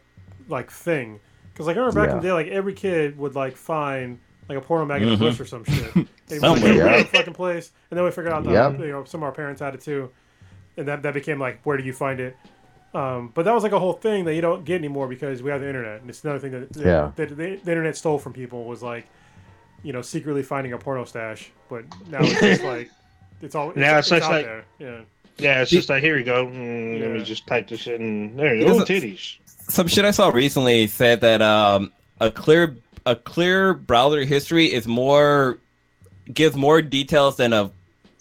like 0.50 0.72
thing. 0.72 1.20
Because 1.54 1.68
like 1.68 1.76
I 1.78 1.80
remember 1.80 2.02
back 2.02 2.10
in 2.12 2.18
the 2.18 2.24
day, 2.24 2.32
like 2.34 2.48
every 2.48 2.74
kid 2.74 3.18
would 3.18 3.36
like 3.36 3.56
find 3.58 4.20
like 4.50 4.58
a 4.58 4.62
porno 4.62 4.86
mag 4.86 5.02
in 5.02 5.10
a 5.10 5.18
bush 5.18 5.40
or 5.40 5.46
some 5.46 5.64
shit. 5.64 5.94
They'd 6.28 6.40
like, 6.42 6.58
Somewhere. 6.60 6.74
"Hey, 6.74 6.78
where's 6.78 7.04
Yeah. 7.06 7.12
fucking 7.12 7.34
place, 7.34 7.72
and 7.90 7.98
then 7.98 8.04
we 8.06 8.12
figured 8.12 8.34
out 8.34 8.44
that 8.46 8.52
Yep. 8.52 8.80
you 8.80 8.88
know 8.88 9.04
some 9.04 9.20
of 9.22 9.24
our 9.26 9.32
parents 9.32 9.62
had 9.62 9.74
it 9.76 9.82
too, 9.82 10.10
and 10.78 10.88
that 10.88 11.04
that 11.04 11.14
became 11.14 11.40
like 11.40 11.60
where 11.64 11.78
do 11.78 11.84
you 11.84 11.94
find 11.94 12.20
it? 12.20 12.36
Um, 12.94 13.32
but 13.34 13.46
that 13.46 13.54
was 13.54 13.64
like 13.64 13.72
a 13.72 13.80
whole 13.80 13.94
thing 13.94 14.26
that 14.26 14.36
you 14.36 14.42
don't 14.42 14.66
get 14.66 14.76
anymore 14.76 15.08
because 15.08 15.42
we 15.42 15.50
have 15.52 15.62
the 15.62 15.68
internet, 15.68 16.02
and 16.02 16.10
it's 16.10 16.24
another 16.24 16.40
thing 16.40 16.52
that 16.52 16.76
Yeah. 16.76 17.12
that 17.16 17.30
the, 17.30 17.36
the 17.36 17.72
internet 17.72 17.96
stole 17.96 18.18
from 18.20 18.34
people 18.34 18.66
was 18.66 18.82
like, 18.84 19.06
you 19.84 19.94
know, 19.94 20.02
secretly 20.02 20.44
finding 20.44 20.74
a 20.74 20.78
porno 20.78 21.06
stash. 21.06 21.52
But 21.70 21.86
now 22.10 22.20
it's 22.22 22.40
just 22.40 22.64
like 22.64 22.90
it's 23.42 23.56
all 23.56 23.72
Now 23.76 23.98
it's 24.00 24.10
just 24.10 24.24
out 24.24 24.32
like- 24.32 24.46
there. 24.46 24.64
Yeah. 24.80 25.02
Yeah, 25.38 25.62
it's 25.62 25.72
just 25.72 25.90
like 25.90 26.04
here 26.04 26.16
we 26.18 26.24
go. 26.24 26.46
Mm, 26.46 27.00
Let 27.02 27.12
me 27.12 27.24
just 27.24 27.48
type 27.48 27.68
this 27.68 27.88
in. 27.88 28.36
There 28.36 28.54
you 28.54 28.66
Because 28.66 28.80
go. 28.80 28.86
Titties. 28.94 29.38
Some 29.72 29.88
shit 29.88 30.04
I 30.04 30.12
saw 30.12 30.30
recently 30.30 30.88
said 30.88 31.22
that 31.22 31.42
um, 31.42 31.94
a 32.20 32.30
clear 32.30 32.76
a 33.06 33.16
clear 33.16 33.74
browser 33.74 34.26
history 34.26 34.66
is 34.72 34.86
more 34.86 35.60
gives 36.34 36.56
more 36.58 36.82
details 36.82 37.38
than 37.38 37.54
a 37.54 37.72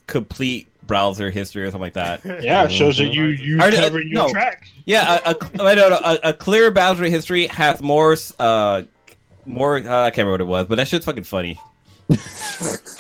complete 0.07 0.69
browser 0.87 1.29
history 1.31 1.63
or 1.65 1.67
something 1.67 1.81
like 1.81 1.95
that. 1.95 2.25
Yeah, 2.43 2.65
it 2.65 2.71
shows 2.73 2.99
that 2.99 3.13
you 3.13 3.25
you 3.25 3.61
Are 3.61 3.69
they- 3.71 3.79
cover 3.79 4.01
your 4.01 4.27
no. 4.27 4.31
tracks. 4.31 4.71
Yeah, 4.85 5.19
a, 5.25 5.31
a, 5.59 5.63
I 5.65 5.75
don't 5.75 5.91
know, 5.91 6.01
a, 6.05 6.29
a 6.31 6.33
clear 6.33 6.71
browser 6.71 7.05
history 7.05 7.47
has 7.49 7.81
more, 7.83 8.17
uh, 8.39 8.83
more. 9.45 9.77
Uh, 9.79 10.05
I 10.05 10.11
can't 10.11 10.27
remember 10.27 10.33
what 10.33 10.41
it 10.41 10.45
was, 10.45 10.67
but 10.69 10.77
that 10.77 10.87
shit's 10.89 11.05
fucking 11.05 11.25
funny. 11.25 11.59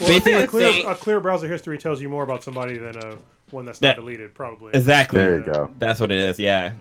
Well, 0.01 0.09
Basically, 0.09 0.32
a, 0.32 0.46
clear, 0.46 0.72
say- 0.72 0.82
a 0.84 0.94
clear 0.94 1.20
browser 1.20 1.46
history 1.46 1.76
tells 1.76 2.01
you 2.01 2.09
more 2.09 2.22
about 2.22 2.42
somebody 2.42 2.78
than 2.78 2.96
a 2.96 3.18
one 3.51 3.66
that's 3.66 3.78
That- 3.80 3.96
not 3.98 4.03
deleted, 4.05 4.32
probably. 4.34 4.72
Exactly. 4.72 5.18
There 5.18 5.38
you 5.40 5.44
go. 5.44 5.70
That's 5.78 6.01
what 6.01 6.11
it 6.11 6.18
is. 6.18 6.38
Yeah. 6.38 6.72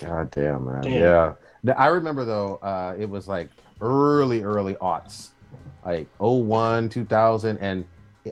God 0.00 0.30
damn, 0.30 0.66
man. 0.66 0.82
Damn. 0.82 0.92
Yeah. 0.92 1.72
I 1.76 1.86
remember 1.86 2.24
though, 2.24 2.56
uh, 2.56 2.94
it 2.98 3.08
was 3.08 3.26
like 3.28 3.48
early, 3.80 4.42
early 4.42 4.74
aughts, 4.76 5.28
like 5.84 6.08
01, 6.18 6.88
2000, 6.90 7.58
and 7.58 7.84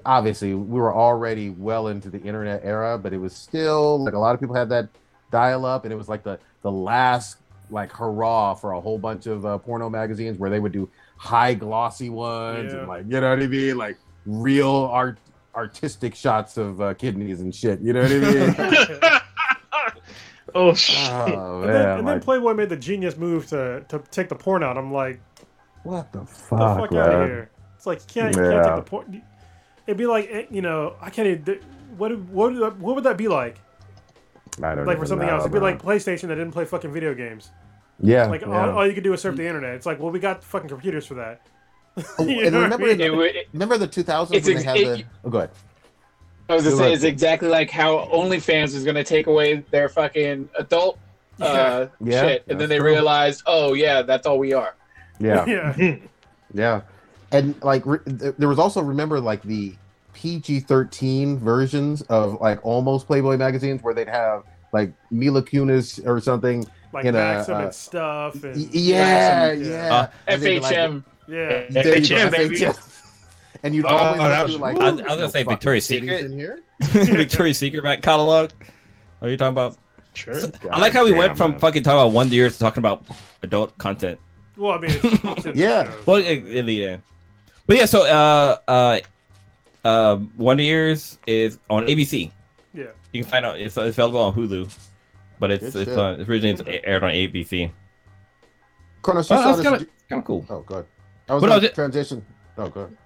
obviously 0.05 0.55
we 0.55 0.81
were 0.81 0.95
already 0.95 1.51
well 1.51 1.89
into 1.89 2.11
the 2.11 2.21
internet 2.21 2.61
era, 2.65 2.99
but 2.99 3.13
it 3.13 3.19
was 3.19 3.35
still 3.35 4.03
like 4.05 4.15
a 4.15 4.19
lot 4.19 4.35
of 4.35 4.41
people 4.41 4.55
had 4.55 4.69
that 4.71 4.89
dial 5.31 5.65
up, 5.65 5.85
and 5.85 5.93
it 5.93 5.97
was 5.97 6.09
like 6.09 6.23
the 6.23 6.39
the 6.63 6.71
last 6.71 7.39
like 7.71 7.91
hurrah 7.91 8.55
for 8.55 8.73
a 8.73 8.81
whole 8.81 8.99
bunch 8.99 9.27
of 9.27 9.47
uh, 9.47 9.57
porno 9.59 9.89
magazines 9.89 10.37
where 10.39 10.51
they 10.51 10.61
would 10.61 10.73
do 10.73 10.89
high 11.17 11.55
glossy 11.55 12.11
ones 12.11 12.73
Yeah. 12.73 12.81
and 12.81 12.89
like 12.89 13.05
you 13.09 13.19
know 13.21 13.31
what 13.31 13.43
I 13.43 13.47
mean, 13.47 13.77
like 13.79 13.97
real 14.27 14.89
art 14.93 15.19
artistic 15.55 16.15
shots 16.15 16.57
of 16.59 16.81
uh, 16.81 16.95
kidneys 16.95 17.41
and 17.41 17.55
shit. 17.55 17.81
You 17.81 17.93
know 17.95 18.03
what 18.03 18.13
I 18.13 18.19
mean? 18.19 19.11
oh 20.55 20.75
shit! 20.75 20.97
oh 20.99 21.61
and 21.63 21.69
then, 21.69 21.73
man, 21.83 21.99
and 21.99 22.09
then 22.09 22.15
like, 22.17 22.25
Playboy 22.25 22.55
made 22.55 22.69
the 22.69 22.77
genius 22.77 23.17
move 23.17 23.47
to, 23.49 23.85
to 23.89 23.99
take 24.11 24.29
the 24.29 24.35
porn 24.35 24.63
out. 24.63 24.77
I'm 24.79 24.93
like, 24.93 25.21
what 25.83 26.13
the 26.13 26.25
fuck? 26.25 26.51
the 26.51 26.57
fuck, 26.57 26.79
fuck 26.81 26.93
man? 26.93 27.01
out 27.03 27.23
of 27.23 27.29
here. 27.29 27.51
It's 27.77 27.87
like 27.87 28.01
you 28.01 28.23
can't, 28.23 28.37
you 28.37 28.43
can't 28.43 28.65
take 28.65 28.77
the 28.77 28.83
porn. 28.83 29.23
It'd 29.87 29.99
be 29.99 30.07
like 30.07 30.49
you 30.51 30.63
know 30.63 30.95
I 31.01 31.11
can't. 31.11 31.29
Even, 31.29 31.61
what 31.97 32.17
what 32.19 32.53
would- 32.55 32.81
what 32.81 32.95
would 32.95 33.05
that 33.05 33.17
be 33.17 33.29
like? 33.29 33.59
I 34.63 34.75
don't 34.75 34.87
Like 34.87 34.99
for 34.99 35.07
something 35.07 35.27
know, 35.27 35.35
else, 35.35 35.43
it'd 35.45 35.53
be 35.53 35.61
man. 35.61 35.79
like 35.79 35.83
PlayStation 35.83 36.29
that 36.29 36.35
didn't 36.37 36.53
play 36.53 36.65
fucking 36.67 36.93
video 36.93 37.15
games. 37.15 37.51
yeah, 38.01 38.27
Like 38.27 38.43
yeah. 38.43 38.49
all, 38.49 38.79
all 38.79 38.87
you 38.87 38.93
could 38.93 39.03
do 39.03 39.11
was 39.11 39.23
surf 39.23 39.35
the 39.35 39.43
mm. 39.43 39.47
internet. 39.47 39.75
It's 39.75 39.87
like, 39.87 39.99
well, 39.99 40.11
we 40.11 40.21
got 40.21 40.45
fucking 40.45 40.69
computers 40.69 41.07
for 41.07 41.15
that. 41.15 41.41
Oh, 42.19 42.25
You 42.27 42.47
and 42.47 42.57
I 42.57 42.63
remember, 42.63 42.87
mean? 42.87 43.01
It 43.01 43.49
remember 43.53 43.79
the 43.79 43.89
2000s 43.89 44.29
It's 44.35 44.47
when 44.47 44.57
they 44.57 44.63
had 44.63 44.77
it- 44.77 44.99
the. 44.99 45.05
Oh, 45.25 45.31
go 45.31 45.39
ahead. 45.39 45.51
I 46.49 46.55
was 46.55 46.65
gonna 46.65 46.77
say 46.77 46.93
it's 46.93 47.05
exactly 47.05 47.49
like 47.49 47.71
how 47.71 48.07
OnlyFans 48.13 48.75
was 48.75 48.85
gonna 48.85 49.05
take 49.05 49.27
away 49.27 49.65
their 49.71 49.89
fucking 49.89 50.49
adult 50.59 50.99
uh, 51.41 51.87
Yeah, 52.01 52.21
shit, 52.23 52.45
and 52.49 52.61
then 52.61 52.69
they 52.69 52.79
true. 52.79 52.89
realized, 52.93 53.43
oh 53.47 53.75
yeah, 53.75 54.03
that's 54.03 54.27
all 54.27 54.39
we 54.39 54.53
are. 54.53 54.75
Yeah, 55.19 55.45
yeah. 55.79 55.97
yeah, 56.55 56.81
and 57.31 57.55
like 57.63 57.85
re- 57.87 57.99
there 58.07 58.49
was 58.49 58.59
also 58.59 58.83
remember 58.83 59.19
like 59.21 59.43
the 59.43 59.75
PG-13 60.15 61.39
versions 61.39 62.03
of 62.03 62.41
like 62.41 62.65
almost 62.65 63.07
Playboy 63.07 63.37
magazines 63.37 63.83
where 63.83 63.95
they'd 63.95 64.09
have 64.09 64.45
like 64.73 64.93
Mila 65.11 65.43
Kunis 65.43 66.05
or 66.07 66.21
something. 66.21 66.67
Like 66.93 67.07
In 67.07 67.15
a, 67.15 67.19
Maxim 67.19 67.55
uh, 67.55 67.59
and 67.61 67.75
stuff. 67.75 68.45
And, 68.45 68.55
Y- 68.57 68.69
yeah, 68.73 69.55
Maxim, 69.55 69.71
yeah. 69.73 69.95
Uh, 69.95 70.07
And 70.27 70.43
like- 70.43 70.63
FHM. 70.63 71.05
yeah. 71.29 71.65
There 71.71 71.99
you 71.99 72.03
FHM, 72.17 72.31
baby. 72.31 72.67
FHM. 73.63 73.65
And 73.65 73.75
you'd 73.75 73.85
Oh, 73.87 73.89
always 73.89 74.21
that 74.21 74.31
have 74.37 74.47
was- 74.49 74.57
like. 74.59 74.77
I 74.77 74.91
was- 74.91 75.01
I 75.01 75.03
was 75.03 75.03
gonna 75.09 75.21
no 75.23 75.29
say 75.29 75.43
Victoria's 75.45 75.87
Secret. 75.87 76.25
in 76.25 76.33
here. 76.33 76.61
Victoria's 76.81 77.59
Secret 77.59 77.83
back 77.83 78.03
catalog. 78.03 78.51
What 79.19 79.29
are 79.29 79.31
you 79.31 79.37
talking 79.37 79.53
about? 79.53 79.77
Sure. 80.15 80.35
I 80.71 80.79
like 80.79 80.93
how 80.93 81.05
we 81.05 81.13
went 81.13 81.37
from 81.39 81.53
man. 81.53 81.61
fucking 81.61 81.83
talking 81.85 81.99
about 82.01 82.13
Wonder 82.13 82.35
Years 82.35 82.55
to 82.55 82.59
talking 82.59 82.81
about 82.81 83.05
adult 83.43 83.77
content. 83.79 84.19
Well, 84.59 84.73
I 84.73 84.79
mean, 84.79 84.91
it's, 84.91 85.05
it's 85.05 85.47
in 85.47 85.53
the 85.55 85.59
Yeah. 85.59 85.85
show. 85.85 85.97
Well, 86.05 86.17
it, 86.17 86.27
it, 86.47 86.67
yeah. 86.69 86.97
But 87.67 87.77
yeah, 87.79 87.87
so 87.87 88.03
uh, 88.05 88.59
uh, 88.69 89.01
uh, 89.87 90.19
Wonder 90.37 90.63
Years 90.65 91.19
is 91.27 91.59
on 91.71 91.87
ABC. 91.87 92.31
yeah. 92.75 92.85
You 93.13 93.23
can 93.23 93.31
find 93.31 93.47
out 93.47 93.59
it's, 93.59 93.77
it's 93.77 93.97
available 93.97 94.21
on 94.21 94.35
Hulu, 94.35 94.71
but 95.39 95.51
it's 95.51 95.73
Good 95.73 95.83
it's 95.89 95.91
shit. 95.91 95.99
uh, 95.99 96.17
originally 96.29 96.51
it's 96.51 96.85
aired 96.87 97.05
on 97.05 97.11
ABC. 97.13 97.71
Kronos, 99.03 99.31
you 99.31 99.37
Oh, 99.37 99.57
that's 99.57 99.63
kind 100.09 100.19
of 100.21 100.25
cool. 100.25 100.45
Oh, 100.51 100.61
good. 100.61 100.85
I 101.29 101.35
was 101.35 101.41
But 101.41 101.47
I 101.47 101.51
going 101.55 101.63
was- 101.63 101.71
to 101.71 101.75
transition. 101.75 102.27
Oh, 102.59 102.69
good. 102.69 102.97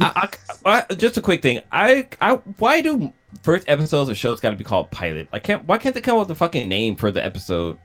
I, 0.00 0.28
I, 0.64 0.84
I, 0.90 0.94
just 0.94 1.16
a 1.16 1.22
quick 1.22 1.42
thing. 1.42 1.60
I, 1.72 2.08
I, 2.20 2.34
why 2.58 2.80
do 2.80 3.12
first 3.42 3.68
episodes 3.68 4.10
of 4.10 4.16
shows 4.16 4.40
got 4.40 4.50
to 4.50 4.56
be 4.56 4.64
called 4.64 4.90
pilot? 4.90 5.28
I 5.32 5.38
can't. 5.38 5.64
Why 5.66 5.78
can't 5.78 5.94
they 5.94 6.00
come 6.00 6.16
up 6.18 6.28
with 6.28 6.36
a 6.36 6.38
fucking 6.38 6.68
name 6.68 6.96
for 6.96 7.10
the 7.10 7.24
episode? 7.24 7.78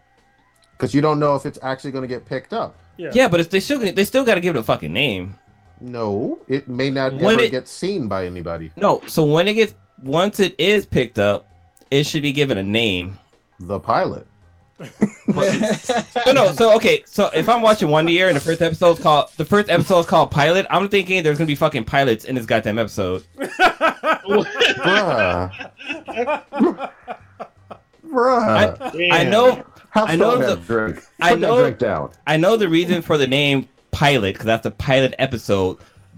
Because 0.72 0.94
you 0.94 1.02
don't 1.02 1.20
know 1.20 1.36
if 1.36 1.46
it's 1.46 1.60
actually 1.62 1.92
going 1.92 2.02
to 2.04 2.08
get 2.08 2.26
picked 2.26 2.54
up. 2.54 2.78
Yeah. 2.98 3.12
Yeah, 3.14 3.28
but 3.28 3.40
it's, 3.40 3.50
they 3.50 3.60
still 3.60 3.80
they 3.80 4.06
still 4.06 4.24
got 4.24 4.36
to 4.36 4.42
give 4.42 4.56
it 4.56 4.60
a 4.60 4.64
fucking 4.64 4.94
name. 4.94 5.36
No, 5.82 6.40
it 6.48 6.68
may 6.68 6.90
not 6.90 7.14
When 7.14 7.36
ever 7.36 7.44
it- 7.44 7.52
get 7.52 7.68
seen 7.68 8.08
by 8.08 8.26
anybody. 8.26 8.72
No, 8.76 9.02
so 9.08 9.24
when 9.26 9.48
it 9.48 9.56
gets 9.56 9.74
once 10.02 10.40
it 10.40 10.56
is 10.58 10.86
picked 10.86 11.20
up, 11.20 11.50
it 11.92 12.06
should 12.06 12.22
be 12.22 12.32
given 12.32 12.58
a 12.58 12.64
name. 12.64 13.18
The 13.60 13.80
pilot. 13.80 14.28
No, 16.26 16.32
no. 16.34 16.52
So 16.52 16.76
okay, 16.76 17.04
so 17.06 17.30
if 17.34 17.48
I'm 17.50 17.62
watching 17.62 17.88
Wonder 17.90 18.12
Year 18.12 18.28
and 18.28 18.36
the 18.36 18.42
first 18.42 18.62
episode's 18.62 19.00
called 19.02 19.30
the 19.38 19.46
first 19.46 19.70
episode's 19.70 20.08
called 20.08 20.32
pilot, 20.32 20.66
I'm 20.70 20.90
thinking 20.90 21.24
there's 21.24 21.38
gonna 21.38 21.48
be 21.48 21.56
fucking 21.56 21.86
pilots 21.86 22.26
in 22.26 22.36
this 22.36 22.46
goddamn 22.46 22.78
episode. 22.80 23.24
Bruh. 24.84 25.50
Bruh. 28.08 29.12
I 29.12 29.24
know, 29.24 29.64
Have 29.92 30.10
I 30.10 30.16
know 30.16 30.38
the- 30.38 30.56
drink. 30.58 31.04
I 31.22 31.32
Put 31.32 31.40
that 31.42 31.48
know- 31.48 31.62
drink 31.62 31.78
down. 31.80 32.12
I 32.28 32.38
know 32.38 32.58
the 32.58 32.70
reason 32.70 33.02
for 33.02 33.18
the 33.18 33.28
name 33.28 33.68
pilot 33.92 34.34
because 34.34 34.46
that's 34.46 34.64
the 34.64 34.72
pilot 34.72 35.16
episode. 35.20 35.78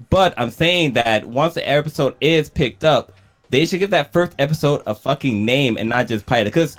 But 0.09 0.33
I'm 0.37 0.51
saying 0.51 0.93
that 0.93 1.25
once 1.25 1.53
the 1.53 1.67
episode 1.67 2.15
is 2.19 2.49
picked 2.49 2.83
up, 2.83 3.13
they 3.49 3.65
should 3.65 3.79
give 3.79 3.91
that 3.91 4.11
first 4.11 4.33
episode 4.39 4.81
a 4.85 4.93
fucking 4.95 5.45
name 5.45 5.77
and 5.77 5.87
not 5.89 6.07
just 6.07 6.25
pilot. 6.25 6.45
Because 6.45 6.75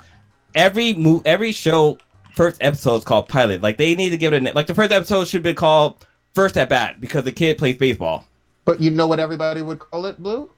every 0.57 0.93
move, 0.93 1.21
every 1.25 1.51
show, 1.53 1.97
first 2.35 2.57
episode 2.61 2.95
is 2.97 3.03
called 3.05 3.29
pilot. 3.29 3.61
Like 3.61 3.77
they 3.77 3.95
need 3.95 4.09
to 4.09 4.17
give 4.17 4.33
it 4.33 4.37
a 4.37 4.41
name. 4.41 4.53
Like 4.53 4.67
the 4.67 4.75
first 4.75 4.91
episode 4.91 5.27
should 5.27 5.43
be 5.43 5.53
called 5.53 6.05
First 6.33 6.57
at 6.57 6.67
Bat 6.69 6.99
because 6.99 7.23
the 7.23 7.31
kid 7.31 7.57
plays 7.57 7.77
baseball. 7.77 8.25
But 8.65 8.81
you 8.81 8.91
know 8.91 9.07
what 9.07 9.19
everybody 9.19 9.61
would 9.61 9.79
call 9.79 10.05
it, 10.07 10.21
Blue? 10.21 10.49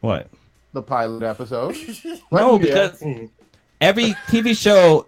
What? 0.00 0.28
The 0.74 0.82
pilot 0.82 1.22
episode. 1.24 1.74
No, 2.30 2.52
What? 2.52 2.60
because 2.62 3.02
every 3.80 4.10
TV 4.28 4.56
show 4.56 5.06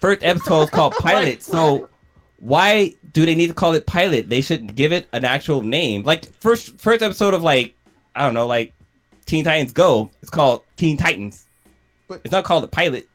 first 0.00 0.22
episode 0.22 0.62
is 0.64 0.70
called 0.70 0.92
pilot. 0.94 1.42
So 1.42 1.88
why 2.38 2.94
do 3.12 3.26
they 3.26 3.34
need 3.34 3.48
to 3.48 3.54
call 3.54 3.74
it 3.74 3.86
pilot? 3.86 4.28
They 4.30 4.40
should 4.40 4.74
give 4.74 4.92
it 4.92 5.08
an 5.12 5.24
actual 5.24 5.62
name. 5.62 6.04
Like 6.04 6.32
first 6.40 6.78
first 6.78 7.02
episode 7.02 7.34
of 7.34 7.42
like 7.42 7.74
I 8.14 8.24
don't 8.24 8.34
know, 8.34 8.46
like 8.46 8.72
Teen 9.26 9.44
Titans 9.44 9.72
Go. 9.72 10.10
It's 10.22 10.30
called 10.30 10.62
Teen 10.76 10.96
Titans. 10.96 11.46
But- 12.08 12.20
it's 12.24 12.32
not 12.32 12.44
called 12.44 12.64
a 12.64 12.68
pilot. 12.68 13.08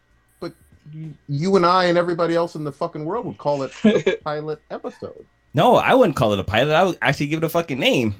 But 0.85 1.01
you 1.27 1.55
and 1.55 1.65
I 1.65 1.85
and 1.85 1.97
everybody 1.97 2.35
else 2.35 2.55
in 2.55 2.63
the 2.63 2.71
fucking 2.71 3.05
world 3.05 3.25
would 3.25 3.37
call 3.37 3.63
it 3.63 3.71
the 3.83 4.19
pilot 4.23 4.61
episode. 4.71 5.25
No, 5.53 5.75
I 5.75 5.93
wouldn't 5.93 6.15
call 6.15 6.33
it 6.33 6.39
a 6.39 6.43
pilot. 6.43 6.73
I 6.73 6.83
would 6.83 6.97
actually 7.01 7.27
give 7.27 7.37
it 7.43 7.45
a 7.45 7.49
fucking 7.49 7.79
name. 7.79 8.15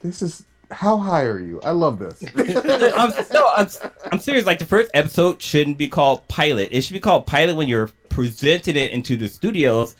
This 0.00 0.20
is 0.22 0.44
how 0.70 0.98
high 0.98 1.22
are 1.22 1.38
you? 1.40 1.60
I 1.62 1.70
love 1.70 1.98
this. 1.98 2.22
I'm, 2.36 3.12
no, 3.32 3.50
I'm, 3.56 3.68
I'm 4.12 4.18
serious. 4.18 4.44
Like 4.46 4.58
the 4.58 4.66
first 4.66 4.90
episode 4.94 5.40
shouldn't 5.40 5.78
be 5.78 5.88
called 5.88 6.26
pilot. 6.28 6.68
It 6.70 6.82
should 6.82 6.92
be 6.94 7.00
called 7.00 7.26
pilot 7.26 7.56
when 7.56 7.68
you're 7.68 7.90
presenting 8.08 8.76
it 8.76 8.90
into 8.92 9.16
the 9.16 9.28
studios. 9.28 9.96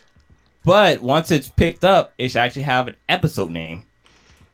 But 0.64 1.00
once 1.02 1.30
it's 1.30 1.48
picked 1.48 1.84
up, 1.84 2.14
it 2.18 2.28
should 2.30 2.38
actually 2.38 2.62
have 2.62 2.88
an 2.88 2.96
episode 3.08 3.50
name. 3.50 3.84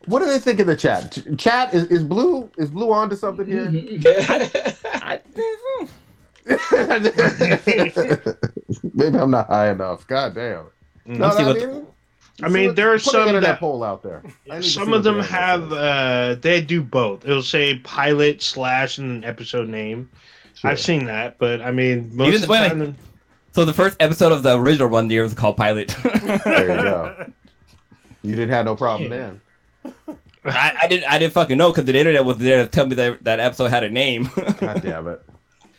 what 0.06 0.20
do 0.20 0.26
they 0.26 0.38
think 0.38 0.58
in 0.60 0.66
the 0.66 0.76
chat? 0.76 1.12
Ch- 1.12 1.38
Chat 1.38 1.72
is, 1.74 1.84
is 1.84 2.02
blue 2.02 2.50
is 2.58 2.70
blue 2.70 2.92
on 2.92 3.08
to 3.10 3.16
something 3.16 3.46
here? 3.46 3.68
I, 4.84 5.20
Maybe 8.94 9.18
I'm 9.18 9.30
not 9.30 9.46
high 9.48 9.70
enough. 9.70 10.06
God 10.06 10.34
damn. 10.34 10.66
No, 11.06 11.26
Let's 11.26 11.36
see 11.36 11.42
I 11.42 11.46
what- 11.46 11.56
mean, 11.56 11.86
I 12.42 12.48
mean, 12.48 12.74
there 12.74 12.90
are 12.92 12.98
some 12.98 13.20
internet 13.28 13.42
that- 13.42 13.60
poll 13.60 13.84
out 13.84 14.02
there. 14.02 14.22
I 14.50 14.54
need 14.54 14.62
to 14.62 14.62
see 14.62 14.70
Some 14.70 14.92
of 14.94 15.04
them 15.04 15.18
the 15.18 15.22
have 15.24 15.72
uh 15.72 16.36
they 16.40 16.60
do 16.62 16.82
both. 16.82 17.24
It'll 17.26 17.42
say 17.42 17.76
pilot 17.80 18.40
slash 18.42 18.96
and 18.98 19.24
episode 19.24 19.68
name. 19.68 20.08
Sure. 20.54 20.70
I've 20.70 20.80
seen 20.80 21.04
that, 21.06 21.36
but 21.38 21.60
I 21.60 21.70
mean 21.70 22.10
most 22.14 22.28
Even- 22.28 22.36
of 22.42 22.46
the 22.48 22.52
wait, 22.52 22.68
time 22.68 22.96
so 23.52 23.64
the 23.64 23.72
first 23.74 23.96
episode 24.00 24.32
of 24.32 24.42
the 24.42 24.56
original 24.58 24.88
One 24.88 25.10
Year 25.10 25.22
was 25.24 25.34
called 25.34 25.56
Pilot. 25.56 25.88
There 25.88 26.60
you 26.76 26.82
go. 26.82 27.26
You 28.22 28.36
didn't 28.36 28.50
have 28.50 28.66
no 28.66 28.76
problem 28.76 29.10
Yeah. 29.10 29.30
then. 29.84 30.16
I, 30.44 30.76
I 30.82 30.86
didn't. 30.88 31.10
I 31.10 31.18
didn't 31.18 31.32
fucking 31.32 31.56
know 31.56 31.70
because 31.70 31.86
the 31.86 31.96
internet 31.98 32.22
was 32.22 32.36
there 32.36 32.62
to 32.62 32.68
tell 32.70 32.84
me 32.86 32.94
that 32.96 33.24
that 33.24 33.40
episode 33.40 33.68
had 33.68 33.82
a 33.82 33.88
name. 33.88 34.28
God 34.60 34.82
damn 34.82 35.08
it. 35.08 35.22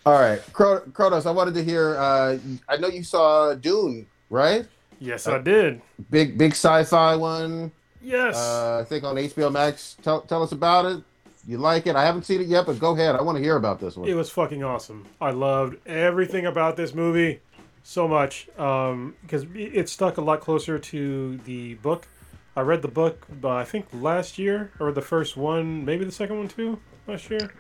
All 0.05 0.19
right, 0.19 0.41
Kronos, 0.51 1.25
I 1.25 1.31
wanted 1.31 1.53
to 1.55 1.63
hear. 1.63 1.95
Uh, 1.95 2.37
I 2.67 2.77
know 2.77 2.87
you 2.87 3.03
saw 3.03 3.53
Dune, 3.53 4.07
right? 4.29 4.65
yes, 4.99 5.27
I 5.27 5.39
did. 5.39 5.81
Big, 6.09 6.37
big 6.37 6.51
sci-fi 6.51 7.15
one. 7.15 7.71
Yes. 8.01 8.35
Uh, 8.35 8.79
I 8.79 8.83
think 8.83 9.03
on 9.03 9.15
HBO 9.15 9.51
Max. 9.51 9.97
Tell, 10.01 10.21
tell 10.21 10.41
us 10.41 10.51
about 10.51 10.85
it. 10.85 11.03
You 11.47 11.57
like 11.57 11.87
it? 11.87 11.95
I 11.95 12.03
haven't 12.05 12.23
seen 12.23 12.41
it 12.41 12.47
yet, 12.47 12.65
but 12.65 12.79
go 12.79 12.93
ahead. 12.93 13.15
I 13.15 13.21
want 13.21 13.37
to 13.37 13.43
hear 13.43 13.55
about 13.55 13.79
this 13.79 13.95
one. 13.95 14.07
It 14.07 14.13
was 14.13 14.29
fucking 14.29 14.63
awesome. 14.63 15.05
I 15.19 15.31
loved 15.31 15.77
everything 15.87 16.45
about 16.45 16.77
this 16.77 16.93
movie 16.93 17.41
so 17.83 18.07
much 18.07 18.47
because 18.55 19.43
it 19.43 19.49
it 19.55 19.89
stuck 19.89 20.17
a 20.17 20.21
lot 20.21 20.39
closer 20.39 20.77
to 20.77 21.37
the 21.37 21.75
book. 21.75 22.07
I 22.55 22.61
read 22.61 22.81
the 22.81 22.89
book, 22.89 23.25
uh, 23.43 23.49
I 23.49 23.63
think 23.63 23.85
last 23.93 24.37
year, 24.37 24.71
or 24.79 24.91
the 24.91 25.01
first 25.01 25.37
one, 25.37 25.85
maybe 25.85 26.03
the 26.03 26.11
second 26.11 26.37
one 26.37 26.47
too, 26.47 26.79
last 27.07 27.29
year. 27.29 27.53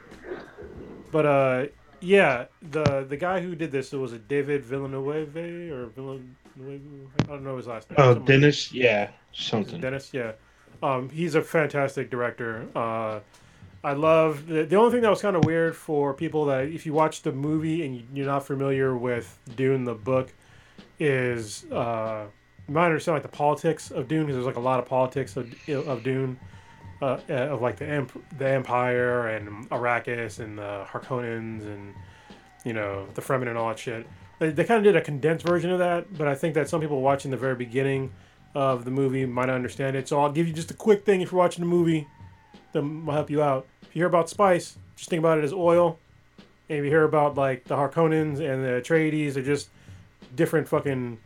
But 1.11 1.25
uh, 1.25 1.65
yeah, 2.01 2.45
the 2.61 3.05
the 3.07 3.17
guy 3.17 3.39
who 3.41 3.55
did 3.55 3.71
this 3.71 3.93
it 3.93 3.97
was 3.97 4.13
a 4.13 4.19
David 4.19 4.63
Villeneuve 4.65 5.35
or 5.37 5.85
Villeneuve? 5.87 6.25
I 7.21 7.25
don't 7.27 7.43
know 7.43 7.57
his 7.57 7.67
last 7.67 7.89
name. 7.89 7.95
Oh, 7.99 8.13
Something- 8.13 8.25
Denis, 8.25 8.73
yeah, 8.73 9.09
something. 9.31 9.79
Denis, 9.79 10.13
yeah. 10.13 10.33
Um, 10.83 11.09
he's 11.09 11.35
a 11.35 11.41
fantastic 11.41 12.09
director. 12.09 12.67
Uh, 12.75 13.19
I 13.83 13.93
love 13.93 14.47
the, 14.47 14.63
the 14.63 14.75
only 14.75 14.91
thing 14.91 15.01
that 15.01 15.09
was 15.09 15.21
kind 15.21 15.35
of 15.35 15.45
weird 15.45 15.75
for 15.75 16.13
people 16.13 16.45
that 16.45 16.65
if 16.65 16.85
you 16.85 16.93
watch 16.93 17.21
the 17.23 17.31
movie 17.31 17.85
and 17.85 17.95
you- 17.95 18.03
you're 18.13 18.25
not 18.27 18.45
familiar 18.45 18.95
with 18.97 19.37
Dune 19.55 19.85
the 19.85 19.93
book 19.95 20.33
is 20.99 21.65
uh, 21.71 22.25
you 22.67 22.73
might 22.73 22.85
understand 22.87 23.15
like 23.15 23.23
the 23.23 23.27
politics 23.29 23.89
of 23.91 24.07
Dune 24.07 24.25
because 24.25 24.35
there's 24.35 24.45
like 24.45 24.55
a 24.55 24.59
lot 24.59 24.79
of 24.79 24.85
politics 24.85 25.35
of, 25.37 25.47
of 25.69 26.03
Dune 26.03 26.39
uh, 27.01 27.19
uh, 27.29 27.33
of 27.33 27.61
like 27.61 27.77
the 27.77 27.87
emp- 27.87 28.37
the 28.37 28.47
Empire 28.47 29.27
and 29.27 29.69
Arrakis 29.69 30.39
and 30.39 30.57
the 30.57 30.85
Harkonnens 30.87 31.65
and 31.65 31.93
you 32.63 32.73
know 32.73 33.07
the 33.15 33.21
Fremen 33.21 33.47
and 33.47 33.57
all 33.57 33.69
that 33.69 33.79
shit. 33.79 34.07
They, 34.39 34.51
they 34.51 34.63
kind 34.63 34.77
of 34.77 34.83
did 34.83 34.95
a 34.95 35.03
condensed 35.03 35.45
version 35.45 35.71
of 35.71 35.79
that, 35.79 36.15
but 36.17 36.27
I 36.27 36.35
think 36.35 36.53
that 36.55 36.69
some 36.69 36.81
people 36.81 37.01
watching 37.01 37.31
the 37.31 37.37
very 37.37 37.55
beginning 37.55 38.11
of 38.53 38.85
the 38.85 38.91
movie 38.91 39.25
might 39.25 39.45
not 39.45 39.55
understand 39.55 39.95
it. 39.95 40.07
So 40.07 40.21
I'll 40.21 40.31
give 40.31 40.47
you 40.47 40.53
just 40.53 40.71
a 40.71 40.75
quick 40.75 41.05
thing 41.05 41.21
if 41.21 41.31
you're 41.31 41.39
watching 41.39 41.63
the 41.63 41.69
movie 41.69 42.07
that 42.73 42.81
will 42.81 43.13
help 43.13 43.29
you 43.29 43.41
out. 43.41 43.65
If 43.81 43.95
you 43.95 44.01
hear 44.01 44.07
about 44.07 44.29
spice, 44.29 44.77
just 44.95 45.09
think 45.09 45.19
about 45.19 45.37
it 45.37 45.43
as 45.43 45.53
oil. 45.53 45.99
And 46.69 46.79
if 46.79 46.85
you 46.85 46.91
hear 46.91 47.03
about 47.03 47.35
like 47.35 47.65
the 47.65 47.75
Harkonnens 47.75 48.39
and 48.39 48.63
the 48.63 48.81
Atreides, 48.81 49.33
they're 49.33 49.43
just 49.43 49.69
different 50.35 50.67
fucking 50.67 51.19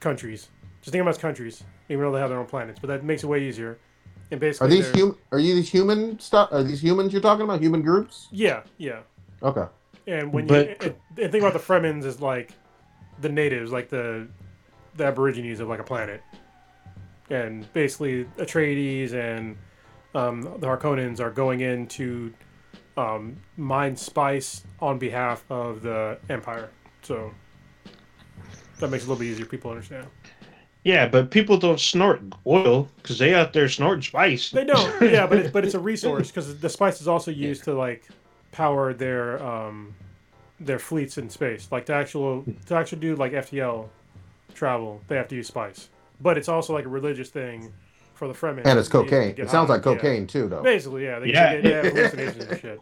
countries. 0.00 0.48
Just 0.80 0.92
think 0.92 1.02
about 1.02 1.10
as 1.10 1.18
countries, 1.18 1.62
even 1.88 2.04
though 2.04 2.12
they 2.12 2.20
have 2.20 2.30
their 2.30 2.38
own 2.38 2.46
planets. 2.46 2.78
But 2.80 2.88
that 2.88 3.04
makes 3.04 3.22
it 3.22 3.26
way 3.26 3.42
easier. 3.46 3.78
And 4.30 4.38
basically, 4.40 4.66
Are 4.66 4.70
these 4.70 4.92
they're- 4.92 5.38
you 5.40 5.54
these 5.54 5.70
human 5.70 6.18
stuff? 6.20 6.50
Are 6.52 6.62
these 6.62 6.82
humans 6.82 7.12
you're 7.12 7.22
talking 7.22 7.42
about? 7.44 7.60
Human 7.60 7.82
groups? 7.82 8.28
Yeah, 8.30 8.62
yeah. 8.78 9.00
Okay. 9.42 9.64
And 10.06 10.32
when 10.32 10.46
But- 10.46 10.68
you 10.68 10.76
and, 10.80 10.94
and 11.18 11.32
think 11.32 11.42
about 11.42 11.52
the 11.52 11.58
Fremens 11.58 12.04
is 12.04 12.20
like 12.20 12.52
the 13.20 13.28
natives, 13.28 13.72
like 13.72 13.88
the 13.88 14.28
the 14.96 15.04
Aborigines 15.06 15.60
of 15.60 15.68
like 15.68 15.80
a 15.80 15.84
planet, 15.84 16.22
and 17.30 17.70
basically 17.72 18.24
Atreides 18.38 19.12
and 19.14 19.56
um, 20.14 20.42
the 20.42 20.66
Harkonnens 20.66 21.20
are 21.20 21.30
going 21.30 21.60
in 21.60 21.86
to 21.88 22.32
um, 22.96 23.36
mine 23.56 23.96
spice 23.96 24.64
on 24.80 24.98
behalf 24.98 25.44
of 25.50 25.82
the 25.82 26.18
Empire. 26.28 26.70
So 27.02 27.32
that 28.80 28.90
makes 28.90 29.04
it 29.04 29.06
a 29.06 29.10
little 29.10 29.16
bit 29.20 29.26
easier 29.30 29.44
for 29.44 29.50
people 29.50 29.70
to 29.70 29.76
understand. 29.76 30.06
Yeah, 30.84 31.08
but 31.08 31.30
people 31.30 31.58
don't 31.58 31.78
snort 31.78 32.22
oil 32.46 32.88
because 33.02 33.18
they 33.18 33.34
out 33.34 33.52
there 33.52 33.68
snorting 33.68 34.02
spice. 34.02 34.50
They 34.50 34.64
don't, 34.64 35.02
yeah, 35.02 35.26
but 35.26 35.38
it's, 35.38 35.50
but 35.50 35.64
it's 35.64 35.74
a 35.74 35.78
resource 35.92 36.28
because 36.28 36.58
the 36.58 36.68
spice 36.70 37.00
is 37.00 37.08
also 37.08 37.30
used 37.30 37.64
to 37.64 37.74
like 37.74 38.08
power 38.52 38.92
their 38.94 39.42
um 39.42 39.94
their 40.58 40.78
fleets 40.78 41.18
in 41.18 41.28
space. 41.28 41.68
Like 41.70 41.86
to 41.86 41.94
actual 41.94 42.44
to 42.66 42.74
actually 42.74 43.00
do 43.00 43.16
like 43.16 43.32
FTL 43.32 43.88
travel, 44.54 45.00
they 45.08 45.16
have 45.16 45.28
to 45.28 45.36
use 45.36 45.48
spice. 45.48 45.88
But 46.20 46.38
it's 46.38 46.48
also 46.48 46.72
like 46.72 46.84
a 46.86 46.88
religious 46.88 47.28
thing 47.28 47.72
for 48.14 48.28
the 48.28 48.34
Fremen. 48.34 48.62
And 48.64 48.78
it's 48.78 48.88
to 48.90 48.98
use 48.98 49.06
to 49.10 49.10
cocaine. 49.10 49.34
It 49.38 49.50
sounds 49.50 49.68
high, 49.68 49.76
like 49.76 49.84
yeah. 49.86 49.94
cocaine 49.94 50.26
too, 50.26 50.48
though. 50.48 50.62
Basically, 50.62 51.04
yeah, 51.04 51.18
they, 51.18 51.28
Yeah. 51.28 51.54
they, 51.56 51.60
they 51.62 51.72
have 51.72 51.84
hallucinations 51.86 52.44
and 52.44 52.60
shit. 52.60 52.80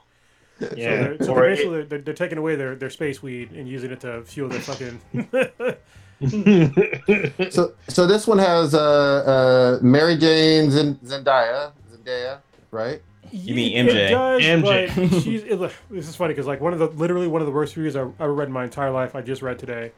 So, 0.60 0.68
Yeah, 0.76 0.96
they're, 0.96 1.18
so 1.18 1.34
they're 1.34 1.44
it- 1.44 1.56
basically 1.56 1.82
they're, 1.84 1.98
they're 2.00 2.14
taking 2.14 2.38
away 2.38 2.56
their, 2.56 2.74
their 2.74 2.90
space 2.90 3.22
weed 3.22 3.52
and 3.52 3.68
using 3.68 3.92
it 3.92 4.00
to 4.00 4.22
fuel 4.24 4.48
their 4.48 4.60
fucking. 4.60 5.00
So, 7.50 7.72
so 7.88 8.06
this 8.06 8.26
one 8.26 8.38
has 8.38 8.74
uh, 8.74 8.80
uh, 8.80 9.78
Mary 9.82 10.16
Jane 10.16 10.70
Zend- 10.70 11.00
Zendaya, 11.00 11.72
Zendaya, 11.92 12.38
right? 12.70 13.00
You 13.30 13.54
mean 13.54 13.88
It 13.88 13.92
MJ. 13.92 14.10
does, 14.10 14.42
MJ. 14.42 15.22
she's. 15.22 15.42
It, 15.44 15.58
this 15.90 16.08
is 16.08 16.16
funny 16.16 16.32
because 16.34 16.46
like 16.46 16.60
one 16.60 16.72
of 16.72 16.78
the 16.78 16.86
literally 16.88 17.28
one 17.28 17.42
of 17.42 17.46
the 17.46 17.52
worst 17.52 17.76
reviews 17.76 17.94
I 17.96 18.00
ever 18.00 18.32
read 18.34 18.48
in 18.48 18.52
my 18.54 18.64
entire 18.64 18.90
life. 18.90 19.14
I 19.14 19.20
just 19.20 19.42
read 19.42 19.58
today, 19.58 19.92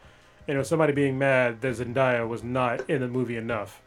and 0.49 0.57
it 0.57 0.59
was 0.59 0.69
somebody 0.69 0.93
being 0.93 1.19
mad 1.19 1.61
that 1.61 1.77
Zendaya 1.77 2.27
was 2.29 2.43
not 2.43 2.89
in 2.91 3.01
the 3.01 3.09
movie 3.09 3.37
enough. 3.37 3.81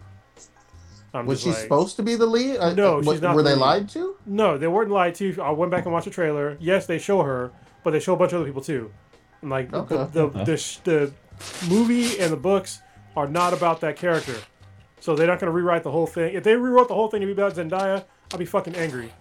I'm 1.14 1.26
Was 1.28 1.42
she 1.42 1.50
like, 1.50 1.58
supposed 1.60 1.96
to 1.98 2.04
be 2.04 2.16
the 2.16 2.26
lead? 2.26 2.58
Uh, 2.58 2.74
No, 2.74 2.98
uh, 3.00 3.04
she's 3.04 3.22
not 3.22 3.36
Were 3.36 3.44
the 3.44 3.50
they 3.50 3.56
lead. 3.56 3.62
lied 3.62 3.90
to? 3.90 4.16
No, 4.26 4.58
they 4.58 4.68
weren't 4.68 4.90
lied 4.90 5.14
to. 5.16 5.40
I 5.42 5.52
went 5.52 5.72
back 5.72 5.84
and 5.86 5.94
watched 5.94 6.06
the 6.06 6.12
trailer. 6.12 6.58
Yes, 6.60 6.88
they 6.88 6.98
show 6.98 7.22
her, 7.22 7.52
but 7.84 7.92
they 7.92 8.00
show 8.00 8.14
a 8.14 8.18
bunch 8.18 8.32
of 8.34 8.38
other 8.40 8.48
people 8.48 8.64
too. 8.64 8.92
And 9.42 9.52
like 9.52 9.70
the 9.70 9.78
Okay. 9.80 9.96
the, 9.96 10.06
the, 10.30 10.30
the, 10.46 10.82
the 10.84 11.14
movie 11.70 12.20
and 12.20 12.32
the 12.32 12.38
books 12.38 12.80
are 13.16 13.28
not 13.28 13.54
about 13.54 13.82
that 13.82 13.96
character, 13.96 14.36
so 15.00 15.16
they're 15.16 15.28
not 15.28 15.40
going 15.40 15.52
to 15.52 15.56
rewrite 15.56 15.84
the 15.84 15.92
whole 15.92 16.08
thing. 16.08 16.34
If 16.34 16.44
they 16.44 16.56
rewrote 16.56 16.88
the 16.88 16.96
whole 16.96 17.10
thing 17.10 17.22
to 17.22 17.26
be 17.28 17.32
about 17.34 17.56
Zendaya, 17.56 18.06
I'd 18.34 18.40
be 18.40 18.46
fucking 18.46 18.76
angry 18.76 19.12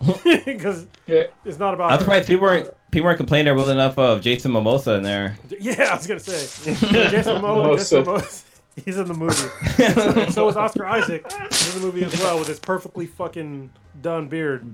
because 0.44 0.86
Yeah. 1.06 1.24
it's 1.44 1.58
not 1.58 1.74
about. 1.74 1.92
I'm 1.92 1.98
surprised 1.98 2.26
people 2.28 2.42
weren't 2.42 2.70
people 2.90 3.06
weren't 3.06 3.16
complaining 3.18 3.44
there 3.46 3.54
wasn't 3.54 3.78
enough 3.78 3.98
of 3.98 4.20
Jason 4.22 4.52
Mimosa 4.52 4.94
in 4.94 5.02
there. 5.02 5.36
Yeah, 5.60 5.88
I 5.92 5.96
was 5.96 6.06
gonna 6.06 6.20
say. 6.20 6.74
Jason 6.74 7.42
Momoa, 7.42 7.76
Jason 7.76 8.04
Momoa, 8.04 8.44
he's 8.84 8.96
in 8.96 9.06
the 9.08 9.14
movie. 9.14 10.30
so 10.32 10.48
is 10.48 10.56
Oscar 10.56 10.86
Isaac. 10.86 11.30
He's 11.50 11.74
in 11.76 11.80
the 11.82 11.86
movie 11.86 12.04
as 12.04 12.16
well 12.20 12.38
with 12.38 12.48
his 12.48 12.58
perfectly 12.60 13.06
fucking 13.06 13.70
done 14.00 14.28
beard. 14.28 14.64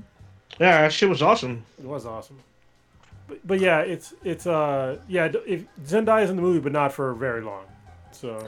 yeah, 0.61 0.82
that 0.82 0.92
shit 0.92 1.09
was 1.09 1.22
awesome. 1.22 1.64
It 1.78 1.86
was 1.86 2.05
awesome. 2.07 2.38
But, 3.43 3.47
but 3.47 3.61
yeah, 3.61 3.80
it's 3.80 4.14
it's 4.22 4.47
uh 4.47 4.99
yeah. 5.09 5.28
d- 5.28 5.39
If 5.47 5.64
Zendaya's 5.87 6.30
in 6.30 6.37
the 6.37 6.43
movie, 6.43 6.61
but 6.61 6.72
not 6.72 6.93
for 6.93 7.14
very 7.14 7.43
long. 7.43 7.64
So 8.12 8.45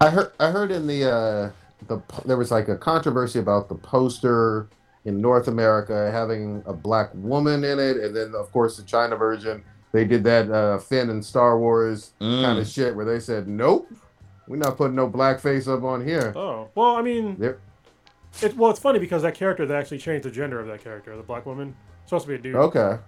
I 0.00 0.10
heard. 0.10 0.32
I 0.38 0.50
heard 0.50 0.70
in 0.70 0.86
the 0.86 1.04
uh, 1.10 1.50
the 1.88 2.00
there 2.24 2.36
was 2.36 2.50
like 2.50 2.68
a 2.68 2.76
controversy 2.76 3.38
about 3.38 3.68
the 3.68 3.74
poster 3.74 4.68
in 5.04 5.20
North 5.20 5.48
America 5.48 6.10
having 6.12 6.62
a 6.66 6.72
black 6.72 7.10
woman 7.14 7.64
in 7.64 7.78
it, 7.78 7.96
and 7.96 8.14
then 8.14 8.34
of 8.34 8.50
course 8.52 8.76
the 8.76 8.82
China 8.84 9.16
version 9.16 9.62
they 9.92 10.04
did 10.04 10.22
that 10.24 10.50
uh, 10.50 10.78
Finn 10.78 11.10
and 11.10 11.24
Star 11.24 11.58
Wars 11.58 12.12
Mm. 12.20 12.42
kind 12.42 12.58
of 12.58 12.66
shit 12.68 12.94
where 12.94 13.04
they 13.06 13.18
said 13.20 13.48
nope, 13.48 13.90
we're 14.46 14.56
not 14.56 14.76
putting 14.76 14.96
no 14.96 15.08
black 15.08 15.40
face 15.40 15.66
up 15.66 15.82
on 15.82 16.04
here. 16.06 16.32
oh 16.36 16.68
well, 16.74 16.96
I 16.96 17.02
mean, 17.02 17.36
There- 17.38 17.58
it 18.42 18.56
well 18.56 18.70
it's 18.70 18.80
funny 18.80 18.98
because 18.98 19.22
that 19.22 19.34
character 19.34 19.66
they 19.66 19.74
actually 19.74 19.98
changed 19.98 20.24
the 20.26 20.30
gender 20.30 20.60
of 20.60 20.66
that 20.68 20.82
character, 20.84 21.16
the 21.16 21.22
black 21.22 21.46
woman. 21.46 21.74
It's 22.02 22.10
supposed 22.10 22.26
to 22.26 22.28
be 22.28 22.34
a 22.36 22.38
dude. 22.38 22.54
Okay, 22.56 22.98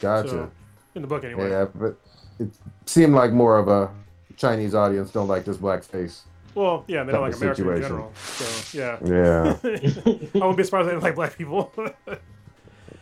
gotcha. 0.00 0.28
So, 0.28 0.50
in 0.94 1.02
the 1.02 1.08
book 1.08 1.24
anyway. 1.24 1.50
yeah, 1.50 1.66
but 1.74 1.96
it 2.38 2.48
seemed 2.86 3.14
like 3.14 3.32
more 3.32 3.58
of 3.58 3.68
a 3.68 3.90
Chinese 4.36 4.74
audience 4.74 5.10
don't 5.10 5.28
like 5.28 5.44
this 5.44 5.56
black 5.56 5.82
face. 5.84 6.22
Well, 6.54 6.84
yeah, 6.86 7.02
they 7.04 7.12
don't 7.12 7.22
like 7.22 7.32
Type 7.32 7.52
of 7.52 7.58
America 7.60 7.76
in 7.76 7.82
general. 7.82 8.12
So 8.14 8.78
yeah, 8.78 8.98
Yeah. 9.04 9.56
I 9.64 10.38
wouldn't 10.38 10.56
be 10.56 10.64
surprised 10.64 10.86
if 10.86 10.86
they 10.86 10.92
didn't 10.92 11.02
like 11.02 11.14
black 11.14 11.36
people. 11.36 11.72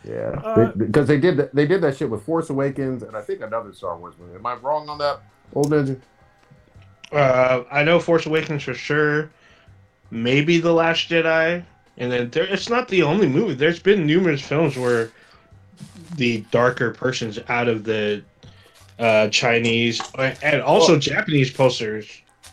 Yeah, 0.03 0.29
Uh, 0.43 0.71
because 0.71 1.07
they, 1.07 1.19
did 1.19 1.37
that, 1.37 1.53
they 1.53 1.67
did 1.67 1.81
that 1.81 1.95
shit 1.95 2.09
with 2.09 2.23
Force 2.23 2.49
Awakens 2.49 3.03
and 3.03 3.15
I 3.15 3.21
think 3.21 3.41
another 3.41 3.71
Star 3.71 3.95
Wars 3.97 4.15
movie. 4.19 4.35
Am 4.35 4.43
I 4.47 4.55
wrong 4.55 4.89
on 4.89 4.97
that, 4.97 5.19
old 5.53 5.69
ninja? 5.71 5.99
Uh, 7.11 7.63
I 7.71 7.83
know 7.83 7.99
Force 7.99 8.25
Awakens 8.25 8.63
for 8.63 8.73
sure. 8.73 9.29
Maybe 10.09 10.59
The 10.59 10.73
Last 10.73 11.07
Jedi, 11.07 11.63
and 11.97 12.11
then 12.11 12.31
there, 12.31 12.45
it's 12.45 12.67
not 12.67 12.87
the 12.87 13.03
only 13.03 13.27
movie. 13.27 13.53
There's 13.53 13.79
been 13.79 14.07
numerous 14.07 14.41
films 14.41 14.75
where 14.75 15.11
the 16.15 16.41
darker 16.51 16.91
person's 16.91 17.39
out 17.49 17.67
of 17.67 17.83
the 17.83 18.23
uh, 18.99 19.27
Chinese 19.29 20.01
and 20.17 20.61
also 20.61 20.97
Japanese 20.99 21.51
posters 21.51 22.07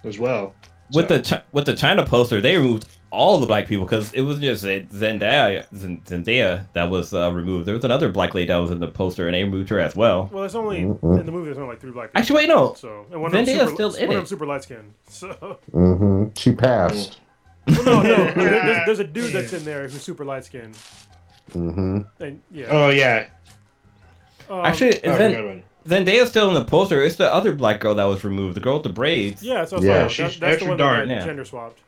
as 0.05 0.19
well. 0.19 0.55
With 0.93 1.09
So- 1.09 1.19
the 1.19 1.23
Chi- 1.23 1.43
with 1.53 1.67
the 1.67 1.75
China 1.77 2.07
poster, 2.07 2.41
they 2.41 2.57
removed 2.57 2.87
all 3.11 3.39
the 3.39 3.47
black 3.47 3.67
people 3.67 3.85
because 3.87 4.13
it 4.13 4.21
wasn't 4.21 4.45
just 4.45 4.65
a 4.65 4.83
Zendaya 4.93 5.65
Zen- 5.75 6.03
Zendaya 6.07 6.67
that 6.75 6.91
was 6.91 7.13
uh, 7.15 7.33
removed. 7.33 7.67
There 7.67 7.75
was 7.75 7.85
another 7.85 8.11
black 8.11 8.35
lady 8.35 8.49
that 8.49 8.57
was 8.57 8.71
in 8.71 8.81
the 8.81 8.89
poster, 8.89 9.27
and 9.29 9.35
they 9.35 9.45
removed 9.45 9.69
her 9.71 9.81
as 9.81 9.97
well. 9.97 10.29
well, 10.33 10.43
there's 10.43 10.55
only 10.55 10.81
Mhm. 10.83 11.21
in 11.21 11.27
the 11.27 11.33
movie. 11.33 11.47
There's 11.47 11.57
only 11.59 11.71
like 11.71 11.81
three 11.81 11.91
black 11.91 12.09
people. 12.09 12.21
Actually, 12.21 12.37
wait, 12.37 12.49
no. 12.49 12.75
So 12.75 13.07
and 13.11 13.21
one 13.21 13.35
of 13.35 13.47
Zendaya's 13.47 13.61
super, 13.71 13.75
still 13.75 13.95
in 13.95 14.09
one 14.09 14.17
it. 14.17 14.21
them 14.21 14.27
super 14.27 14.47
light 14.47 14.63
skinned. 14.63 14.93
So 15.09 15.59
Mm-hmm. 15.75 16.25
She 16.37 16.53
passed. 16.53 17.19
well, 17.67 17.85
no, 17.85 18.03
no, 18.03 18.33
there's, 18.35 18.87
there's 18.87 18.99
a 19.01 19.05
dude 19.05 19.33
that's 19.35 19.53
in 19.53 19.65
there 19.65 19.83
who's 19.89 20.01
super 20.03 20.25
light 20.25 20.45
skinned. 20.47 20.77
Mm-hmm. 21.51 22.23
And 22.23 22.43
yeah, 22.51 22.67
Oh 22.71 22.91
yeah, 22.91 23.27
um, 24.51 24.65
Actually, 24.65 25.03
oh, 25.05 25.17
Zen- 25.19 25.33
good 25.33 25.45
one. 25.47 25.63
Zendaya's 25.87 26.29
still 26.29 26.49
in 26.49 26.55
the 26.55 26.65
poster. 26.65 27.03
It's 27.03 27.17
the 27.17 27.33
other 27.33 27.55
black 27.55 27.81
girl 27.81 27.95
that 27.95 28.05
was 28.05 28.23
removed, 28.25 28.57
the 28.57 28.61
girl 28.61 28.75
with 28.75 28.83
the 28.83 28.89
braids. 28.91 29.43
yeah, 29.43 29.65
so 29.65 29.81
Yeah. 29.81 30.03
yeah, 30.03 30.09
She's 30.09 30.19
that's, 30.27 30.39
that's 30.39 30.63
the 30.63 30.69
one 30.69 30.77
dark. 30.77 30.99
that 30.99 31.09
got 31.09 31.21
Yeah. 31.21 31.25
gender 31.25 31.45
swapped, 31.45 31.79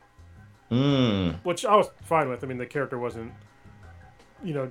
Mm. 0.71 1.35
which 1.43 1.65
I 1.67 1.77
was 1.77 1.89
fine 2.05 2.29
with. 2.31 2.43
I 2.43 2.47
mean, 2.47 2.57
the 2.59 2.67
character 2.67 2.99
wasn't, 2.99 3.33
you 4.43 4.55
know, 4.55 4.71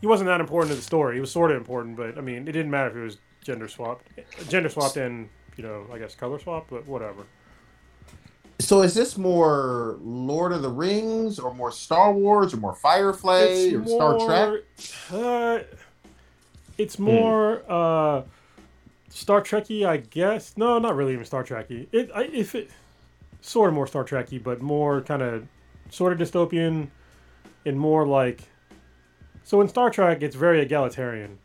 he 0.00 0.06
wasn't 0.06 0.28
that 0.28 0.40
important 0.40 0.70
to 0.72 0.76
the 0.76 0.82
story. 0.82 1.14
He 1.14 1.20
was 1.20 1.30
sort 1.30 1.50
of 1.50 1.56
important, 1.56 1.96
but 1.96 2.18
I 2.18 2.20
mean, 2.20 2.46
it 2.48 2.52
didn't 2.52 2.70
matter 2.70 2.90
if 2.90 2.96
it 2.96 3.00
was 3.02 3.18
gender 3.42 3.68
swapped, 3.68 4.06
gender 4.48 4.68
swapped, 4.68 4.96
and 4.96 5.28
you 5.56 5.62
know, 5.64 5.86
I 5.92 5.98
guess 5.98 6.14
color 6.14 6.38
swapped, 6.38 6.70
but 6.70 6.86
whatever. 6.86 7.24
So 8.60 8.82
is 8.82 8.94
this 8.94 9.16
more 9.16 9.98
Lord 10.02 10.52
of 10.52 10.62
the 10.62 10.68
Rings 10.68 11.38
or 11.38 11.54
more 11.54 11.72
Star 11.72 12.12
Wars 12.12 12.52
or 12.52 12.58
more 12.58 12.74
Firefly 12.74 13.72
or 13.74 13.86
Star 13.86 14.18
Trek? 14.18 14.62
Uh, 15.10 15.60
it's 16.76 16.98
more 16.98 17.62
uh, 17.68 18.22
Star 19.08 19.40
Trekky, 19.40 19.86
I 19.86 19.98
guess. 19.98 20.56
No, 20.56 20.78
not 20.78 20.94
really 20.94 21.14
even 21.14 21.24
Star 21.24 21.42
Trekky. 21.42 21.86
It, 21.92 22.10
I, 22.14 22.24
if 22.24 22.54
it, 22.54 22.70
sort 23.40 23.68
of 23.68 23.74
more 23.74 23.86
Star 23.86 24.04
Trekky, 24.04 24.42
but 24.42 24.60
more 24.60 25.00
kind 25.00 25.22
of, 25.22 25.46
sort 25.88 26.12
of 26.12 26.18
dystopian, 26.18 26.88
and 27.64 27.78
more 27.78 28.06
like. 28.06 28.42
So 29.42 29.60
in 29.60 29.68
Star 29.68 29.90
Trek, 29.90 30.22
it's 30.22 30.36
very 30.36 30.60
egalitarian. 30.60 31.38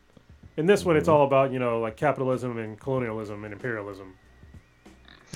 In 0.58 0.66
this 0.66 0.86
one, 0.86 0.96
it's 0.98 1.08
Mm-hmm. 1.08 1.16
all 1.16 1.26
about 1.28 1.52
you 1.52 1.60
know 1.60 1.80
like 1.80 1.96
capitalism 1.98 2.58
and 2.58 2.80
colonialism 2.80 3.44
and 3.46 3.54
imperialism. 3.54 4.16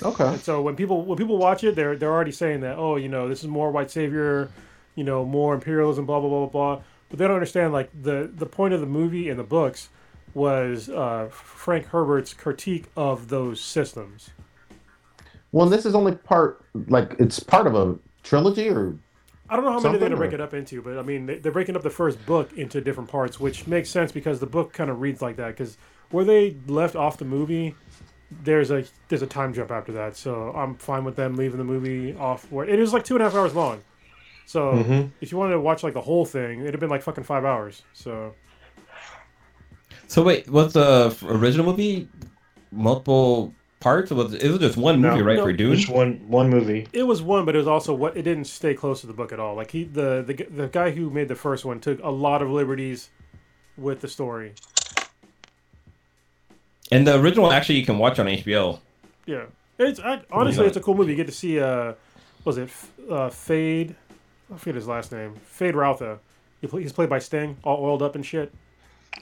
Okay. 0.02 0.26
And 0.26 0.40
so 0.40 0.62
when 0.62 0.76
people 0.76 1.04
when 1.04 1.18
people 1.18 1.38
watch 1.38 1.64
it, 1.64 1.74
they're 1.74 1.96
they're 1.96 2.12
already 2.12 2.32
saying 2.32 2.60
that 2.60 2.78
oh 2.78 2.96
you 2.96 3.08
know 3.08 3.28
this 3.28 3.40
is 3.40 3.48
more 3.48 3.70
white 3.70 3.90
savior, 3.90 4.50
you 4.94 5.04
know 5.04 5.24
more 5.24 5.54
imperialism 5.54 6.06
blah 6.06 6.20
blah 6.20 6.28
blah 6.28 6.46
blah 6.46 6.74
blah. 6.76 6.82
But 7.08 7.18
they 7.18 7.26
don't 7.26 7.34
understand 7.34 7.72
like 7.72 7.90
the 8.00 8.30
the 8.32 8.46
point 8.46 8.74
of 8.74 8.80
the 8.80 8.86
movie 8.86 9.28
and 9.28 9.38
the 9.38 9.44
books 9.44 9.88
was 10.34 10.88
uh, 10.88 11.28
Frank 11.30 11.86
Herbert's 11.86 12.32
critique 12.34 12.86
of 12.96 13.28
those 13.28 13.60
systems. 13.60 14.30
Well, 15.52 15.68
this 15.68 15.84
is 15.84 15.94
only 15.94 16.12
part, 16.14 16.64
like, 16.86 17.16
it's 17.18 17.40
part 17.40 17.66
of 17.66 17.74
a 17.74 17.98
trilogy, 18.22 18.68
or 18.68 18.96
I 19.48 19.56
don't 19.56 19.64
know 19.64 19.72
how 19.72 19.80
many 19.80 19.98
they're 19.98 20.08
gonna 20.08 20.16
break 20.16 20.32
it 20.32 20.40
up 20.40 20.54
into, 20.54 20.80
but 20.80 20.98
I 20.98 21.02
mean 21.02 21.40
they're 21.42 21.50
breaking 21.50 21.74
up 21.74 21.82
the 21.82 21.90
first 21.90 22.24
book 22.24 22.52
into 22.56 22.80
different 22.80 23.10
parts, 23.10 23.40
which 23.40 23.66
makes 23.66 23.90
sense 23.90 24.12
because 24.12 24.38
the 24.38 24.46
book 24.46 24.72
kind 24.72 24.90
of 24.90 25.00
reads 25.00 25.20
like 25.20 25.36
that. 25.36 25.48
Because 25.48 25.76
where 26.10 26.24
they 26.24 26.56
left 26.68 26.94
off 26.94 27.18
the 27.18 27.24
movie, 27.24 27.74
there's 28.44 28.70
a 28.70 28.84
there's 29.08 29.22
a 29.22 29.26
time 29.26 29.52
jump 29.52 29.70
after 29.70 29.92
that, 29.92 30.16
so 30.16 30.52
I'm 30.54 30.76
fine 30.76 31.04
with 31.04 31.16
them 31.16 31.34
leaving 31.36 31.58
the 31.58 31.64
movie 31.64 32.14
off. 32.14 32.50
Where 32.50 32.66
it 32.66 32.78
is 32.78 32.92
like 32.92 33.04
two 33.04 33.14
and 33.16 33.22
a 33.22 33.26
half 33.26 33.34
hours 33.34 33.54
long, 33.54 33.82
so 34.46 34.72
Mhm. 34.74 35.10
if 35.20 35.32
you 35.32 35.38
wanted 35.38 35.54
to 35.54 35.60
watch 35.60 35.82
like 35.82 35.94
the 35.94 36.00
whole 36.00 36.24
thing, 36.24 36.60
it'd 36.60 36.74
have 36.74 36.80
been 36.80 36.90
like 36.90 37.02
fucking 37.02 37.24
five 37.24 37.44
hours. 37.44 37.82
So 37.92 38.34
So 40.06 40.22
wait, 40.22 40.48
was 40.48 40.72
the 40.72 41.16
original 41.24 41.66
movie 41.66 42.08
multiple 42.72 43.54
parts? 43.80 44.10
Was 44.10 44.34
it 44.34 44.48
was 44.48 44.58
just 44.58 44.76
one 44.76 45.00
movie, 45.00 45.18
No. 45.18 45.24
right? 45.24 45.36
No. 45.38 45.44
for 45.44 45.52
Dune. 45.52 45.76
Just 45.76 45.88
one 45.88 46.20
one 46.28 46.50
movie. 46.50 46.86
it 46.92 47.04
was 47.04 47.22
one, 47.22 47.44
but 47.44 47.54
it 47.54 47.58
was 47.58 47.68
also 47.68 47.94
what 47.94 48.16
it 48.16 48.22
didn't 48.22 48.44
stay 48.46 48.74
close 48.74 49.00
to 49.02 49.06
the 49.06 49.12
book 49.12 49.32
at 49.32 49.40
all. 49.40 49.54
Like 49.54 49.70
he 49.70 49.84
the 49.84 50.22
the, 50.26 50.34
the 50.50 50.68
guy 50.68 50.90
who 50.90 51.10
made 51.10 51.28
the 51.28 51.36
first 51.36 51.64
one 51.64 51.80
took 51.80 52.00
a 52.02 52.10
lot 52.10 52.42
of 52.42 52.50
liberties 52.50 53.10
with 53.76 54.00
the 54.00 54.08
story. 54.08 54.52
And 56.92 57.06
the 57.06 57.18
original 57.20 57.52
actually 57.52 57.78
you 57.78 57.86
can 57.86 57.98
watch 57.98 58.18
on 58.18 58.26
HBO. 58.26 58.78
Yeah, 59.26 59.44
it's 59.78 60.00
I, 60.00 60.22
honestly 60.32 60.66
it's 60.66 60.76
a 60.76 60.80
cool 60.80 60.94
movie. 60.94 61.12
You 61.12 61.16
get 61.16 61.26
to 61.26 61.32
see 61.32 61.60
uh, 61.60 61.94
was 62.44 62.58
it 62.58 62.64
F- 62.64 62.90
uh, 63.08 63.28
Feyd? 63.30 63.94
I 64.52 64.56
forget 64.58 64.74
his 64.74 64.88
last 64.88 65.12
name. 65.12 65.34
Feyd-Rautha. 65.58 66.18
He 66.60 66.66
play, 66.66 66.82
he's 66.82 66.92
played 66.92 67.08
by 67.08 67.20
Sting, 67.20 67.56
all 67.62 67.82
oiled 67.84 68.02
up 68.02 68.14
and 68.16 68.26
shit. 68.26 68.52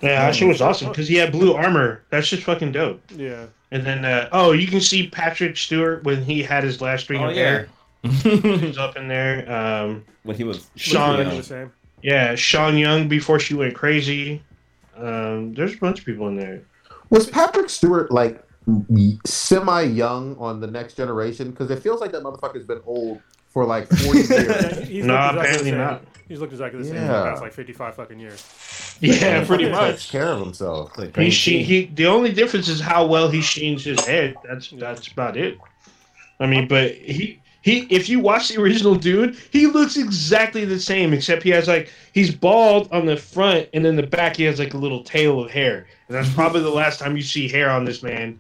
Yeah, 0.03 0.27
that 0.27 0.35
shit 0.35 0.49
was 0.49 0.61
awesome 0.63 0.89
because 0.89 1.07
he 1.09 1.17
had 1.17 1.33
blue 1.33 1.53
armor. 1.55 2.03
That's 2.11 2.29
just 2.29 2.43
fucking 2.45 2.73
dope. 2.73 3.01
Yeah, 3.15 3.47
And 3.71 3.85
then, 3.85 4.05
uh, 4.05 4.29
oh, 4.33 4.53
you 4.53 4.67
can 4.67 4.81
see 4.81 5.09
Patrick 5.09 5.57
Stewart 5.57 6.05
when 6.05 6.23
he 6.23 6.43
had 6.43 6.63
his 6.65 6.81
last 6.81 7.05
string 7.05 7.23
Oh 7.23 7.29
of 7.31 7.37
yeah. 7.37 7.43
hair. 7.45 7.69
He's 8.03 8.79
up 8.79 8.97
in 8.97 9.09
there. 9.09 9.51
Um, 9.51 10.05
when 10.23 10.37
he 10.37 10.45
was 10.45 10.69
Sean- 10.77 11.19
you 11.19 11.25
Looks 11.25 11.37
the 11.37 11.43
same. 11.43 11.73
yeah, 12.03 12.35
Sean 12.35 12.77
Young 12.79 13.09
before 13.09 13.39
she 13.41 13.55
went 13.55 13.75
crazy. 13.75 14.43
Um, 14.97 15.53
there's 15.55 15.75
a 15.75 15.79
bunch 15.79 16.01
of 16.01 16.05
people 16.07 16.29
in 16.29 16.37
there. 16.37 16.63
Was 17.11 17.29
Patrick 17.29 17.71
Stewart 17.71 18.11
like 18.11 18.43
semi 19.25 19.83
young 19.83 20.37
on 20.39 20.61
the 20.61 20.67
Next 20.67 20.95
Generation? 20.95 21.51
Because 21.51 21.71
it 21.71 21.83
feels 21.83 22.01
like 22.01 22.13
that 22.13 22.23
motherfucker's 22.23 22.67
been 22.67 22.81
old 22.87 23.21
for 23.49 23.65
like 23.65 23.89
forty 23.89 24.21
Yeah, 24.29 24.41
years. 24.41 24.89
he's 24.89 25.05
No, 25.05 25.15
looked 25.15 25.25
exactly 25.25 25.31
the 25.33 25.41
apparently 25.41 25.71
same. 25.71 25.79
not. 25.79 26.05
He's 26.29 26.41
looked 26.41 26.53
exactly 26.53 26.83
the 26.83 26.85
same 26.89 26.95
for 26.97 27.01
the 27.01 27.07
Yeah. 27.07 27.23
past 27.31 27.43
like 27.43 27.53
fifty-five 27.55 27.95
fucking 27.95 28.21
years. 28.21 28.97
Yeah, 29.01 29.45
pretty 29.47 29.65
He 29.65 29.71
much. 29.71 29.91
takes 29.93 30.11
care 30.11 30.27
of 30.29 30.41
himself. 30.41 30.97
like, 30.99 31.17
He, 31.17 31.31
she, 31.31 31.63
he, 31.63 31.87
the 31.87 32.07
only 32.07 32.33
difference 32.33 32.69
is 32.69 32.81
how 32.81 33.07
well 33.07 33.31
he 33.31 33.41
sheens 33.41 33.85
his 33.85 33.99
head. 34.05 34.35
That's 34.45 34.69
that's 34.71 35.09
about 35.09 35.37
it. 35.37 35.57
I 36.41 36.47
mean, 36.47 36.69
but 36.69 36.93
he 36.93 37.41
he 37.69 37.81
if 37.95 38.09
you 38.09 38.21
watch 38.21 38.49
the 38.49 38.61
original 38.61 38.95
Dune, 38.95 39.37
he 39.51 39.67
looks 39.67 39.97
exactly 39.97 40.65
the 40.65 40.81
same, 40.81 41.13
except 41.13 41.43
he 41.43 41.51
has 41.51 41.69
like 41.69 41.93
he's 42.13 42.35
bald 42.35 42.89
on 42.93 43.07
the 43.07 43.17
front, 43.17 43.69
and 43.75 43.85
then 43.85 43.97
the 43.97 44.07
back 44.07 44.37
he 44.37 44.45
has 44.45 44.59
like 44.59 44.75
a 44.75 44.79
little 44.79 45.03
tail 45.03 45.41
of 45.41 45.51
hair, 45.51 45.87
and 46.09 46.17
that's 46.17 46.33
probably 46.35 46.61
the 46.63 46.71
last 46.71 46.99
time 46.99 47.17
you 47.17 47.23
see 47.23 47.49
hair 47.49 47.71
on 47.71 47.85
this 47.85 48.03
man 48.03 48.39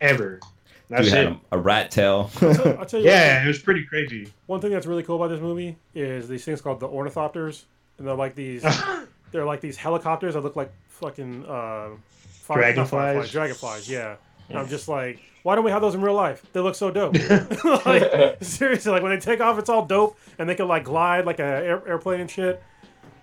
ever. 0.00 0.40
That's 0.88 1.04
Dude 1.04 1.12
had 1.14 1.26
it. 1.26 1.38
a, 1.52 1.56
a 1.56 1.58
rat 1.58 1.90
tail. 1.92 2.30
I'll 2.42 2.54
tell, 2.54 2.78
I'll 2.80 2.86
tell 2.86 3.00
you 3.00 3.06
Yeah, 3.06 3.44
it 3.44 3.46
was 3.46 3.60
pretty 3.60 3.84
crazy. 3.84 4.32
One 4.46 4.60
thing 4.60 4.72
that's 4.72 4.86
really 4.86 5.04
cool 5.04 5.16
about 5.16 5.28
this 5.28 5.40
movie 5.40 5.76
is 5.94 6.26
these 6.28 6.44
things 6.44 6.60
called 6.60 6.80
the 6.80 6.88
ornithopters, 6.88 7.62
and 7.98 8.06
they're 8.08 8.14
like 8.14 8.34
these 8.34 8.64
they're 9.32 9.44
like 9.44 9.60
these 9.60 9.76
helicopters 9.76 10.34
that 10.34 10.40
look 10.40 10.56
like 10.56 10.72
fucking 10.88 11.44
uh, 11.46 11.90
fire- 12.22 12.74
not 12.74 12.88
fireflies, 12.88 13.30
Dragonflies? 13.30 13.32
dragonflies. 13.32 13.90
Yeah. 13.90 14.16
And 14.50 14.58
I'm 14.58 14.68
just 14.68 14.88
like, 14.88 15.20
why 15.42 15.54
don't 15.54 15.64
we 15.64 15.70
have 15.70 15.80
those 15.80 15.94
in 15.94 16.02
real 16.02 16.14
life? 16.14 16.44
They 16.52 16.60
look 16.60 16.74
so 16.74 16.90
dope. 16.90 17.16
like, 17.86 18.42
seriously, 18.42 18.92
like 18.92 19.02
when 19.02 19.12
they 19.12 19.20
take 19.20 19.40
off, 19.40 19.58
it's 19.58 19.70
all 19.70 19.86
dope, 19.86 20.18
and 20.38 20.48
they 20.48 20.54
can 20.54 20.68
like 20.68 20.84
glide 20.84 21.24
like 21.24 21.38
an 21.38 21.46
air, 21.46 21.82
airplane 21.88 22.20
and 22.20 22.30
shit. 22.30 22.62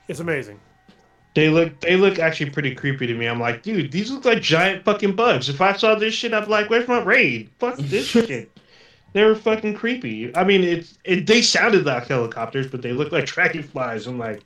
It's 0.08 0.20
amazing. 0.20 0.60
They 1.36 1.50
look 1.50 1.80
they 1.82 1.98
look 1.98 2.18
actually 2.18 2.50
pretty 2.50 2.74
creepy 2.74 3.06
to 3.06 3.14
me. 3.14 3.28
I'm 3.28 3.40
like, 3.40 3.62
dude, 3.62 3.92
these 3.92 4.10
look 4.10 4.26
like 4.26 4.42
giant 4.42 4.84
fucking 4.86 5.16
bugs. 5.16 5.50
If 5.50 5.62
I 5.62 5.74
saw 5.74 5.94
this 5.94 6.16
shit, 6.16 6.34
I'd 6.34 6.46
be 6.46 6.52
like, 6.52 6.70
where's 6.70 6.88
my 6.88 7.04
raid? 7.04 7.52
Fuck 7.60 7.78
this 7.78 8.08
shit. 8.08 8.58
They 9.14 9.24
were 9.24 9.36
fucking 9.36 9.76
creepy. 9.76 10.36
I 10.36 10.44
mean, 10.44 10.64
it's 10.64 10.98
it, 11.04 11.28
they 11.28 11.42
sounded 11.42 11.86
like 11.86 12.08
helicopters, 12.08 12.68
but 12.68 12.82
they 12.82 12.94
look 12.94 13.12
like 13.12 13.26
dragonflies. 13.26 14.08
I'm 14.08 14.18
like, 14.18 14.44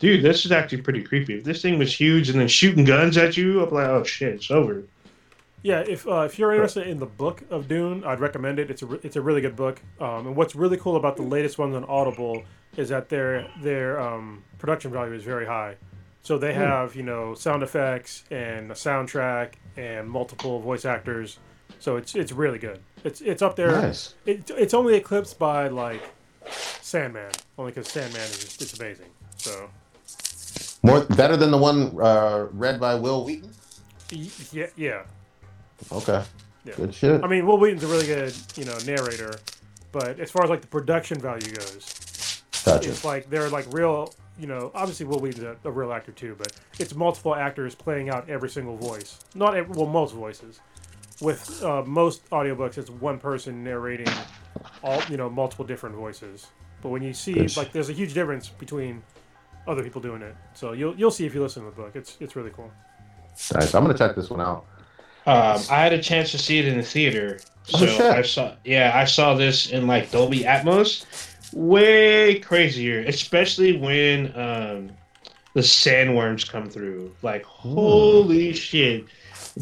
dude, 0.00 0.24
this 0.24 0.44
is 0.44 0.50
actually 0.50 0.82
pretty 0.82 1.02
creepy. 1.02 1.34
If 1.34 1.44
this 1.44 1.62
thing 1.62 1.78
was 1.78 1.94
huge 1.94 2.28
and 2.30 2.40
then 2.40 2.48
shooting 2.48 2.84
guns 2.84 3.16
at 3.16 3.36
you, 3.36 3.62
I'm 3.62 3.72
like, 3.72 3.88
oh 3.88 4.02
shit, 4.02 4.34
it's 4.34 4.50
over. 4.50 4.82
Yeah, 5.64 5.80
if 5.80 6.06
uh, 6.06 6.20
if 6.28 6.38
you're 6.38 6.52
interested 6.52 6.86
in 6.86 6.98
the 6.98 7.06
book 7.06 7.42
of 7.48 7.68
Dune, 7.68 8.04
I'd 8.04 8.20
recommend 8.20 8.58
it. 8.58 8.70
It's 8.70 8.82
a 8.82 8.86
re- 8.86 9.00
it's 9.02 9.16
a 9.16 9.22
really 9.22 9.40
good 9.40 9.56
book. 9.56 9.80
Um, 9.98 10.26
and 10.26 10.36
what's 10.36 10.54
really 10.54 10.76
cool 10.76 10.96
about 10.96 11.16
the 11.16 11.22
latest 11.22 11.56
ones 11.58 11.74
on 11.74 11.84
Audible 11.86 12.42
is 12.76 12.90
that 12.90 13.08
their 13.08 13.48
their 13.62 13.98
um, 13.98 14.44
production 14.58 14.92
value 14.92 15.14
is 15.14 15.24
very 15.24 15.46
high. 15.46 15.76
So 16.20 16.36
they 16.36 16.52
have 16.52 16.94
you 16.94 17.02
know 17.02 17.34
sound 17.34 17.62
effects 17.62 18.24
and 18.30 18.70
a 18.70 18.74
soundtrack 18.74 19.54
and 19.78 20.06
multiple 20.08 20.60
voice 20.60 20.84
actors. 20.84 21.38
So 21.78 21.96
it's 21.96 22.14
it's 22.14 22.30
really 22.32 22.58
good. 22.58 22.80
It's 23.02 23.22
it's 23.22 23.40
up 23.40 23.56
there. 23.56 23.72
Nice. 23.72 24.14
It, 24.26 24.50
it's 24.50 24.74
only 24.74 24.96
eclipsed 24.96 25.38
by 25.38 25.68
like 25.68 26.02
Sandman, 26.82 27.32
only 27.56 27.72
because 27.72 27.88
Sandman 27.88 28.20
is 28.20 28.58
it's 28.60 28.78
amazing. 28.78 29.08
So 29.38 29.70
More 30.82 31.00
better 31.06 31.38
than 31.38 31.50
the 31.50 31.56
one 31.56 31.96
uh, 31.98 32.48
read 32.52 32.78
by 32.78 32.96
Wil 32.96 33.24
Wheaton. 33.24 33.50
yeah, 34.52 34.66
yeah. 34.76 35.04
Okay. 35.92 36.22
Yeah. 36.64 36.74
Good 36.76 36.94
shit. 36.94 37.22
I 37.22 37.26
mean, 37.26 37.46
Wil 37.46 37.58
Wheaton's 37.58 37.84
a 37.84 37.86
really 37.86 38.06
good, 38.06 38.34
you 38.56 38.64
know, 38.64 38.76
narrator, 38.86 39.38
but 39.92 40.18
as 40.18 40.30
far 40.30 40.44
as 40.44 40.50
like 40.50 40.62
the 40.62 40.66
production 40.66 41.20
value 41.20 41.52
goes, 41.52 42.42
Gotcha. 42.64 42.88
it's 42.88 43.04
like 43.04 43.28
they're 43.28 43.50
like 43.50 43.66
real, 43.72 44.14
you 44.38 44.46
know. 44.46 44.70
Obviously, 44.74 45.04
Wil 45.06 45.20
Wheaton's 45.20 45.44
a, 45.44 45.56
a 45.64 45.70
real 45.70 45.92
actor 45.92 46.12
too, 46.12 46.34
but 46.38 46.52
it's 46.78 46.94
multiple 46.94 47.34
actors 47.34 47.74
playing 47.74 48.08
out 48.08 48.28
every 48.30 48.48
single 48.48 48.76
voice. 48.76 49.18
Not 49.34 49.56
every, 49.56 49.76
well, 49.76 49.86
most 49.86 50.14
voices. 50.14 50.60
With 51.20 51.62
uh, 51.62 51.82
most 51.82 52.28
audiobooks, 52.30 52.76
it's 52.78 52.90
one 52.90 53.18
person 53.18 53.62
narrating 53.62 54.12
all, 54.82 55.00
you 55.08 55.16
know, 55.16 55.30
multiple 55.30 55.64
different 55.64 55.94
voices. 55.94 56.48
But 56.82 56.88
when 56.88 57.02
you 57.02 57.12
see, 57.14 57.34
Good. 57.34 57.56
like, 57.56 57.72
there's 57.72 57.88
a 57.88 57.92
huge 57.92 58.14
difference 58.14 58.48
between 58.48 59.02
other 59.66 59.82
people 59.82 60.00
doing 60.00 60.22
it. 60.22 60.34
So 60.54 60.72
you'll 60.72 60.94
you'll 60.96 61.10
see 61.10 61.26
if 61.26 61.34
you 61.34 61.42
listen 61.42 61.62
to 61.64 61.70
the 61.70 61.76
book. 61.76 61.92
It's 61.94 62.16
it's 62.20 62.36
really 62.36 62.50
cool. 62.50 62.70
Nice. 63.54 63.74
I'm 63.74 63.84
gonna 63.84 63.96
check 63.96 64.14
this 64.16 64.30
one 64.30 64.40
out. 64.40 64.66
Um, 65.26 65.60
I 65.70 65.80
had 65.82 65.92
a 65.92 66.02
chance 66.02 66.30
to 66.32 66.38
see 66.38 66.58
it 66.58 66.66
in 66.66 66.76
the 66.76 66.82
theater, 66.82 67.38
Oh, 67.72 67.78
so 67.78 67.86
shit. 67.86 68.00
I 68.00 68.22
saw. 68.22 68.54
Yeah, 68.64 68.92
I 68.94 69.04
saw 69.06 69.34
this 69.34 69.70
in 69.70 69.86
like 69.86 70.10
Dolby 70.10 70.40
Atmos. 70.40 71.06
Way 71.54 72.40
crazier, 72.40 73.00
especially 73.06 73.76
when 73.76 74.26
um, 74.38 74.90
the 75.54 75.60
sandworms 75.60 76.48
come 76.48 76.68
through. 76.68 77.14
Like, 77.22 77.44
holy 77.44 78.52
shit! 78.52 79.06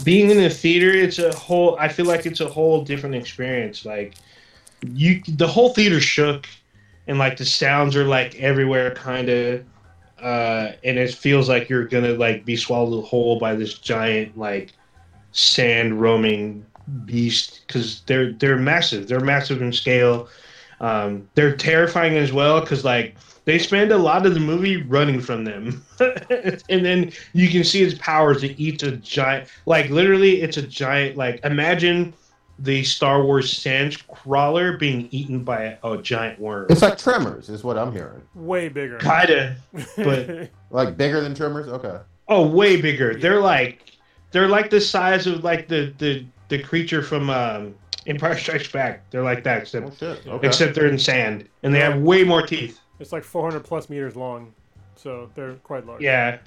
Being 0.03 0.31
in 0.31 0.39
the 0.39 0.51
theater, 0.51 0.91
it's 0.91 1.19
a 1.19 1.35
whole. 1.37 1.77
I 1.79 1.89
feel 1.89 2.07
like 2.07 2.27
it's 2.27 2.41
a 2.41 2.49
whole 2.49 2.83
different 2.83 3.15
experience. 3.15 3.85
Like, 3.85 4.15
you, 4.91 5.23
the 5.29 5.47
whole 5.47 5.75
theater 5.75 6.01
shook, 6.01 6.49
and 7.07 7.19
like 7.19 7.37
the 7.37 7.45
sounds 7.45 7.95
are 7.95 8.05
like 8.05 8.35
everywhere, 8.37 8.95
kind 8.95 9.29
of. 9.29 9.65
Uh, 10.21 10.73
and 10.85 10.99
it 10.99 11.13
feels 11.13 11.49
like 11.49 11.69
you're 11.69 11.85
gonna 11.87 12.15
like 12.15 12.45
be 12.45 12.57
swallowed 12.57 13.05
whole 13.05 13.39
by 13.39 13.55
this 13.55 13.75
giant 13.75 14.39
like 14.39 14.73
sand 15.33 16.01
roaming 16.01 16.65
beast 17.05 17.61
because 17.67 18.03
they're 18.07 18.33
they're 18.33 18.57
massive. 18.57 19.09
They're 19.09 19.21
massive 19.21 19.63
in 19.63 19.73
scale. 19.73 20.29
Um, 20.81 21.29
they're 21.35 21.57
terrifying 21.57 22.17
as 22.17 22.33
well 22.33 22.61
because 22.61 22.85
like 22.85 23.17
they 23.45 23.59
spend 23.59 23.91
a 23.93 23.99
lot 23.99 24.25
of 24.27 24.35
the 24.35 24.41
movie 24.41 24.77
running 24.83 25.21
from 25.21 25.45
them, 25.45 25.85
and 26.01 26.85
then 26.85 27.13
you 27.33 27.49
can 27.49 27.65
see 27.65 27.83
its 27.83 27.99
powers. 27.99 28.43
It 28.45 28.59
eats 28.59 28.83
a 28.83 28.93
giant, 28.93 29.49
like 29.67 29.91
literally, 29.91 30.43
it's 30.43 30.57
a 30.57 30.63
giant. 30.63 31.17
Like 31.17 31.41
imagine 31.45 32.15
the 32.59 32.85
Star 32.85 33.25
Wars 33.25 33.57
sand 33.57 34.07
crawler 34.09 34.77
being 34.77 35.09
eaten 35.11 35.43
by 35.43 35.77
a, 35.83 35.91
a 35.93 36.03
giant 36.03 36.39
worm. 36.39 36.67
It's 36.71 36.83
like 36.83 36.99
Tremors, 36.99 37.49
is 37.49 37.65
what 37.65 37.77
I'm 37.79 37.93
hearing. 37.93 38.23
Way 38.35 38.69
bigger. 38.69 38.99
Kinda, 38.99 39.57
but- 39.97 40.51
Like 40.71 40.97
bigger 40.97 41.21
than 41.21 41.35
Tremors. 41.35 41.69
Okay. 41.69 41.99
Oh, 42.29 42.47
way 42.47 42.81
bigger. 42.81 43.15
They're 43.15 43.41
like 43.41 43.92
they're 44.33 44.49
like 44.49 44.71
the 44.71 44.81
size 44.81 45.27
of 45.27 45.45
like 45.45 45.69
the 45.69 45.93
the 45.99 46.25
the 46.49 46.59
creature 46.63 47.03
from 47.03 47.31
um, 47.31 47.75
Empire 48.07 48.37
Strikes 48.37 48.71
Back. 48.71 49.09
They're 49.11 49.23
like 49.23 49.45
that, 49.45 49.63
except 49.63 50.03
Oh. 50.03 50.17
Okay. 50.27 50.47
except 50.49 50.75
they're 50.75 50.89
in 50.89 50.99
sand 50.99 51.49
and 51.63 51.75
they 51.75 51.81
have 51.81 52.01
way 52.01 52.25
more 52.25 52.45
teeth. 52.47 52.81
It's 53.01 53.13
like 53.13 53.25
400 53.25 53.61
plus 53.65 53.89
meters 53.91 54.17
long, 54.17 54.53
so 54.97 55.31
they're 55.35 55.55
quite 55.65 55.87
large. 55.87 56.03
Yeah, 56.03 56.39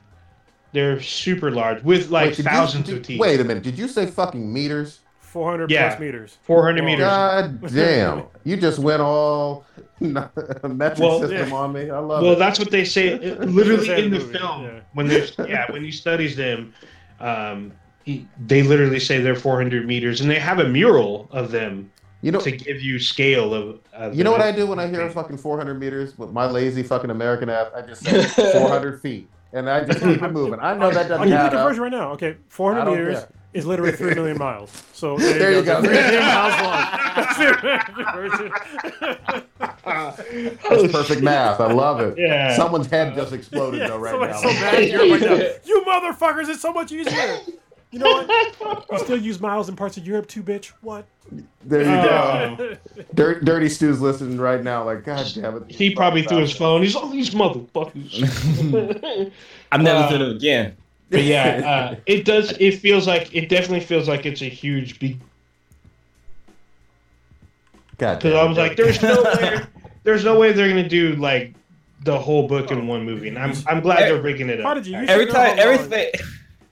They're 0.74 1.02
super 1.02 1.52
large 1.52 1.82
with 1.84 2.10
like 2.10 2.28
Wait, 2.28 2.36
did 2.38 2.46
you- 2.46 2.52
thousands 2.52 2.86
did- 2.88 2.98
of 2.98 3.04
teeth. 3.04 3.20
Wait 3.20 3.40
a 3.40 3.44
minute. 3.44 3.64
Did 3.64 3.78
you 3.80 3.88
say 3.88 4.06
fucking 4.06 4.52
meters? 4.54 5.00
400 5.22 5.70
Yeah. 5.72 5.88
plus 5.90 6.00
meters. 6.00 6.38
400 6.44 6.82
Oh, 6.82 6.86
meters. 6.86 7.00
God 7.06 7.72
damn. 7.74 8.24
You 8.46 8.56
just 8.58 8.80
went 8.80 9.02
all 9.02 9.66
metric 10.00 11.00
Well, 11.00 11.20
system 11.22 11.50
yeah. 11.50 11.56
on 11.56 11.74
me. 11.74 11.90
I 11.90 12.00
love 12.00 12.08
Well, 12.10 12.20
it. 12.20 12.24
Well, 12.24 12.36
that's 12.36 12.60
what 12.60 12.72
they 12.72 12.86
say. 12.86 13.18
Literally 13.40 13.90
in 14.06 14.12
the 14.12 14.20
movie, 14.20 14.38
film, 14.38 14.64
yeah. 14.64 14.80
when 14.94 15.08
there's 15.08 15.34
yeah, 15.40 15.70
when 15.72 15.84
he 15.84 15.92
studies 15.92 16.36
them, 16.36 16.74
um, 17.20 17.72
they 18.06 18.62
literally 18.64 19.00
say 19.00 19.20
they're 19.20 19.36
400 19.36 19.88
meters, 19.88 20.22
and 20.22 20.30
they 20.30 20.40
have 20.40 20.60
a 20.60 20.68
mural 20.68 21.28
of 21.32 21.52
them 21.52 21.92
You 22.22 22.32
know, 22.32 22.40
to 22.42 22.52
give 22.52 22.82
you 22.82 23.00
scale 23.00 23.54
of. 23.54 23.80
of 23.94 24.16
you 24.16 24.24
know 24.24 24.32
what 24.32 24.42
I 24.42 24.52
do 24.52 24.68
when 24.68 24.80
I 24.80 24.88
hear 24.88 25.10
fucking 25.10 25.38
400 25.38 25.80
meters 25.80 26.18
with 26.18 26.32
my 26.32 26.46
lazy 26.50 26.84
fucking 26.84 27.10
American 27.10 27.50
app? 27.50 27.72
I 27.76 27.82
just 27.82 28.04
say 28.04 28.24
400 28.26 29.02
feet, 29.06 29.28
and 29.54 29.70
I 29.70 29.84
just 29.84 30.00
keep 30.02 30.22
it 30.22 30.32
moving. 30.32 30.60
I 30.60 30.76
know 30.76 30.92
that 30.92 31.08
doesn't 31.10 31.24
give 31.24 31.30
you 31.30 31.36
the 31.36 31.40
add 31.40 31.46
up. 31.48 31.52
conversion 31.54 31.84
right 31.84 31.92
now. 31.92 32.12
Okay, 32.12 32.38
400 32.50 32.92
meters 32.92 33.20
care. 33.20 33.30
Is 33.56 33.66
literally 33.66 33.94
3 33.94 34.14
million 34.16 34.38
miles. 34.48 34.70
So 34.94 35.18
there, 35.18 35.40
There 35.40 35.52
you 35.52 35.58
you 35.60 35.64
go. 35.64 35.82
go. 35.82 35.88
3 35.88 35.96
million 35.98 36.22
miles 36.22 36.62
long. 36.62 36.86
That's 37.16 37.38
the. 37.38 38.52
That's 39.86 40.92
perfect 40.92 41.22
math. 41.22 41.60
I 41.60 41.72
love 41.72 42.00
it. 42.02 42.18
Yeah. 42.18 42.56
Someo's 42.56 42.88
head 42.88 43.14
just 43.16 43.34
exploded 43.34 43.82
Yeah, 43.82 43.88
though 43.90 43.98
right 43.98 44.12
somebody's 44.12 44.42
now. 44.44 44.50
so 44.50 44.54
mad 44.60 44.76
at 44.76 44.90
Europe 44.90 45.12
right 45.12 45.22
now. 45.22 45.36
You 45.66 45.84
motherfuckers, 45.88 46.50
it's 46.50 46.62
so 46.62 46.74
much 46.74 46.92
easier. 46.92 47.40
You 47.92 48.00
know 48.00 48.26
what? 48.26 48.86
You 48.92 49.00
still 49.00 49.22
use 49.22 49.40
miles 49.40 49.70
in 49.70 49.76
parts 49.76 49.96
of 49.98 50.06
Europe 50.06 50.28
too, 50.28 50.44
bitch. 50.44 50.68
What? 50.82 51.06
There 51.64 51.82
you 51.82 51.88
Uh, 51.90 52.56
go. 52.56 52.78
Dir- 53.14 53.40
Dirty 53.40 53.70
Stew's 53.70 54.02
listening 54.02 54.38
right 54.38 54.62
now. 54.64 54.84
Like, 54.84 55.06
God 55.06 55.26
damn 55.34 55.58
it. 55.58 55.64
He 55.72 55.96
probably 55.96 56.24
threw 56.24 56.40
his 56.40 56.52
phone. 56.52 56.82
He's 56.84 56.96
all 56.96 57.08
these 57.10 57.30
motherfuckers. 57.32 59.32
I'm 59.72 59.84
never 59.84 60.00
Uh, 60.04 60.10
doing 60.10 60.22
it 60.32 60.36
again. 60.36 60.76
But 61.10 61.24
yeah, 61.24 61.90
uh, 61.92 61.96
it 62.06 62.26
does. 62.26 62.52
It 62.60 62.80
feels 62.80 63.08
like 63.08 63.34
it 63.36 63.50
definitely 63.50 63.82
feels 63.86 64.08
like 64.08 64.26
it's 64.26 64.42
a 64.42 64.50
huge 64.50 65.00
big. 65.00 65.20
God 67.98 68.16
Because 68.20 68.34
I 68.34 68.44
was 68.44 68.58
like, 68.58 68.76
there's 68.76 69.02
no 69.02 69.24
way, 69.42 69.62
there's 70.04 70.24
no 70.26 70.38
way 70.38 70.52
they're 70.52 70.68
gonna 70.68 70.88
do 70.88 71.16
like 71.16 71.54
the 72.04 72.18
whole 72.20 72.48
book 72.48 72.72
in 72.72 72.88
one 72.88 73.06
movie, 73.06 73.30
and 73.30 73.38
I'm 73.40 73.54
I'm 73.68 73.80
glad 73.82 74.00
they're 74.00 74.22
breaking 74.22 74.50
it 74.50 74.62
How 74.62 74.72
up. 74.72 74.76
did 74.78 74.88
you? 74.88 74.98
you 75.00 75.06
Every 75.08 75.26
should 75.26 75.34
know 75.34 75.40
how 75.40 75.48
time, 75.50 75.60
every 75.60 75.78
long- 75.78 75.90
thing, 75.90 76.12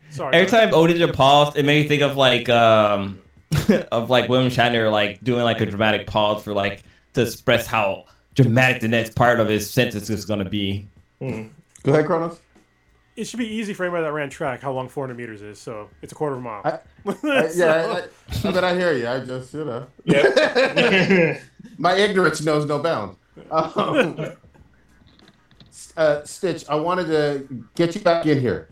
Sorry. 0.10 0.36
every 0.36 0.52
go 0.52 0.58
ahead. 0.58 0.70
time 0.72 0.80
Odin 0.80 1.12
paused, 1.14 1.58
it 1.58 1.66
made 1.66 1.84
me 1.84 1.88
think 1.88 2.02
of 2.02 2.18
like 2.18 2.50
um 2.50 3.20
of 3.92 4.10
like 4.10 4.30
William 4.30 4.52
Shatner 4.52 4.92
like 4.92 5.24
doing 5.24 5.44
like 5.44 5.62
a 5.62 5.66
dramatic 5.66 6.08
pause 6.08 6.44
for 6.44 6.54
like 6.54 6.84
to 7.14 7.22
express 7.22 7.66
how 7.68 8.06
dramatic 8.36 8.82
the 8.82 8.88
next 8.88 9.16
part 9.16 9.40
of 9.40 9.48
his 9.48 9.70
sentence 9.70 10.10
is 10.10 10.26
gonna 10.26 10.44
be. 10.50 10.88
Hmm. 11.20 11.44
Go 11.84 11.94
ahead, 11.94 12.06
Kronos. 12.06 12.40
It 13.16 13.26
should 13.26 13.38
be 13.38 13.48
easy 13.48 13.74
for 13.74 13.84
anybody 13.84 14.04
that 14.04 14.12
ran 14.12 14.30
track 14.30 14.62
how 14.62 14.72
long 14.72 14.90
400 14.90 15.16
meters 15.16 15.42
is. 15.42 15.60
So 15.60 15.90
it's 16.02 16.12
a 16.12 16.16
quarter 16.16 16.34
of 16.36 16.42
a 16.42 16.44
mile. 16.44 16.62
I- 16.66 16.80
I, 17.24 17.52
yeah, 17.54 17.66
I, 17.66 18.00
I, 18.00 18.50
I 18.50 18.52
mean, 18.52 18.64
I 18.64 18.74
hear 18.76 18.94
you. 18.94 19.08
I 19.08 19.20
just, 19.20 19.54
you 19.54 19.66
know. 19.66 19.86
Yep. 20.06 21.42
My 21.78 21.96
ignorance 21.96 22.42
knows 22.42 22.66
no 22.66 22.80
bounds. 22.80 23.18
Um, 23.52 24.20
uh, 25.98 26.24
Stitch, 26.24 26.64
I 26.70 26.76
wanted 26.76 27.08
to 27.08 27.66
get 27.76 27.94
you 27.94 28.02
back 28.02 28.26
in 28.26 28.40
here. 28.40 28.70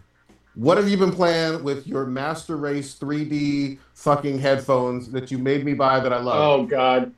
What 0.56 0.78
have 0.78 0.90
you 0.90 0.98
been 0.98 1.12
playing 1.14 1.64
with 1.64 1.88
your 1.88 2.06
Master 2.06 2.58
Race 2.58 2.98
3D 3.00 3.80
fucking 3.94 4.38
headphones 4.40 5.10
that 5.12 5.32
you 5.32 5.38
made 5.38 5.64
me 5.64 5.74
buy 5.74 6.00
that 6.02 6.12
I 6.12 6.20
love? 6.20 6.40
Oh 6.40 6.66
God. 6.66 7.14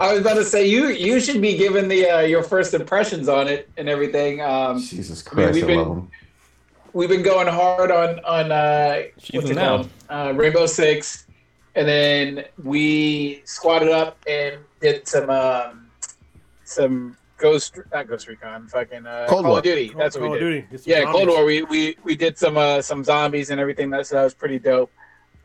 I 0.00 0.12
was 0.12 0.20
about 0.22 0.34
to 0.34 0.44
say 0.44 0.66
you 0.66 0.88
you 0.88 1.20
should 1.20 1.42
be 1.42 1.56
given 1.56 1.86
the 1.88 2.08
uh, 2.08 2.20
your 2.20 2.42
first 2.42 2.72
impressions 2.74 3.28
on 3.28 3.48
it 3.48 3.68
and 3.76 3.88
everything. 3.88 4.40
Um, 4.40 4.80
Jesus 4.80 5.22
I 5.30 5.34
mean, 5.36 5.44
Christ, 5.44 5.48
I, 5.48 5.52
we've 5.52 5.66
been- 5.66 5.78
love 5.78 5.88
them. 5.88 6.10
we've 6.94 7.08
been 7.08 7.22
going 7.22 7.46
hard 7.48 7.90
on 7.90 8.18
on 8.20 8.50
uh, 8.50 9.02
what's 9.32 9.50
it 9.50 9.54
now. 9.54 9.76
called? 9.76 9.88
Uh, 10.08 10.32
Rainbow 10.34 10.64
Six, 10.66 11.26
and 11.74 11.86
then 11.86 12.44
we 12.64 13.42
squatted 13.44 13.88
up 13.90 14.16
and 14.26 14.56
did 14.80 15.06
some 15.06 15.28
um, 15.28 15.90
some 16.64 17.16
Ghost 17.36 17.78
not 17.92 18.08
Ghost 18.08 18.26
Recon, 18.26 18.68
fucking 18.68 19.06
uh, 19.06 19.26
Cold 19.28 19.42
Call 19.42 19.50
War. 19.50 19.58
of 19.58 19.64
Duty. 19.64 19.92
That's 19.96 20.16
what 20.16 20.22
Call 20.22 20.32
we 20.32 20.38
did. 20.38 20.70
Duty. 20.70 20.78
Some 20.78 20.90
Yeah, 20.92 21.02
zombies. 21.02 21.12
Cold 21.14 21.28
War. 21.28 21.44
We 21.44 21.62
we 21.64 21.96
we 22.04 22.16
did 22.16 22.38
some 22.38 22.56
uh, 22.56 22.80
some 22.80 23.04
zombies 23.04 23.50
and 23.50 23.60
everything. 23.60 23.90
That's 23.90 24.08
that 24.10 24.24
was 24.24 24.32
pretty 24.34 24.58
dope. 24.58 24.90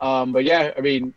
Um, 0.00 0.32
but 0.32 0.44
yeah, 0.44 0.72
I 0.76 0.80
mean, 0.80 1.12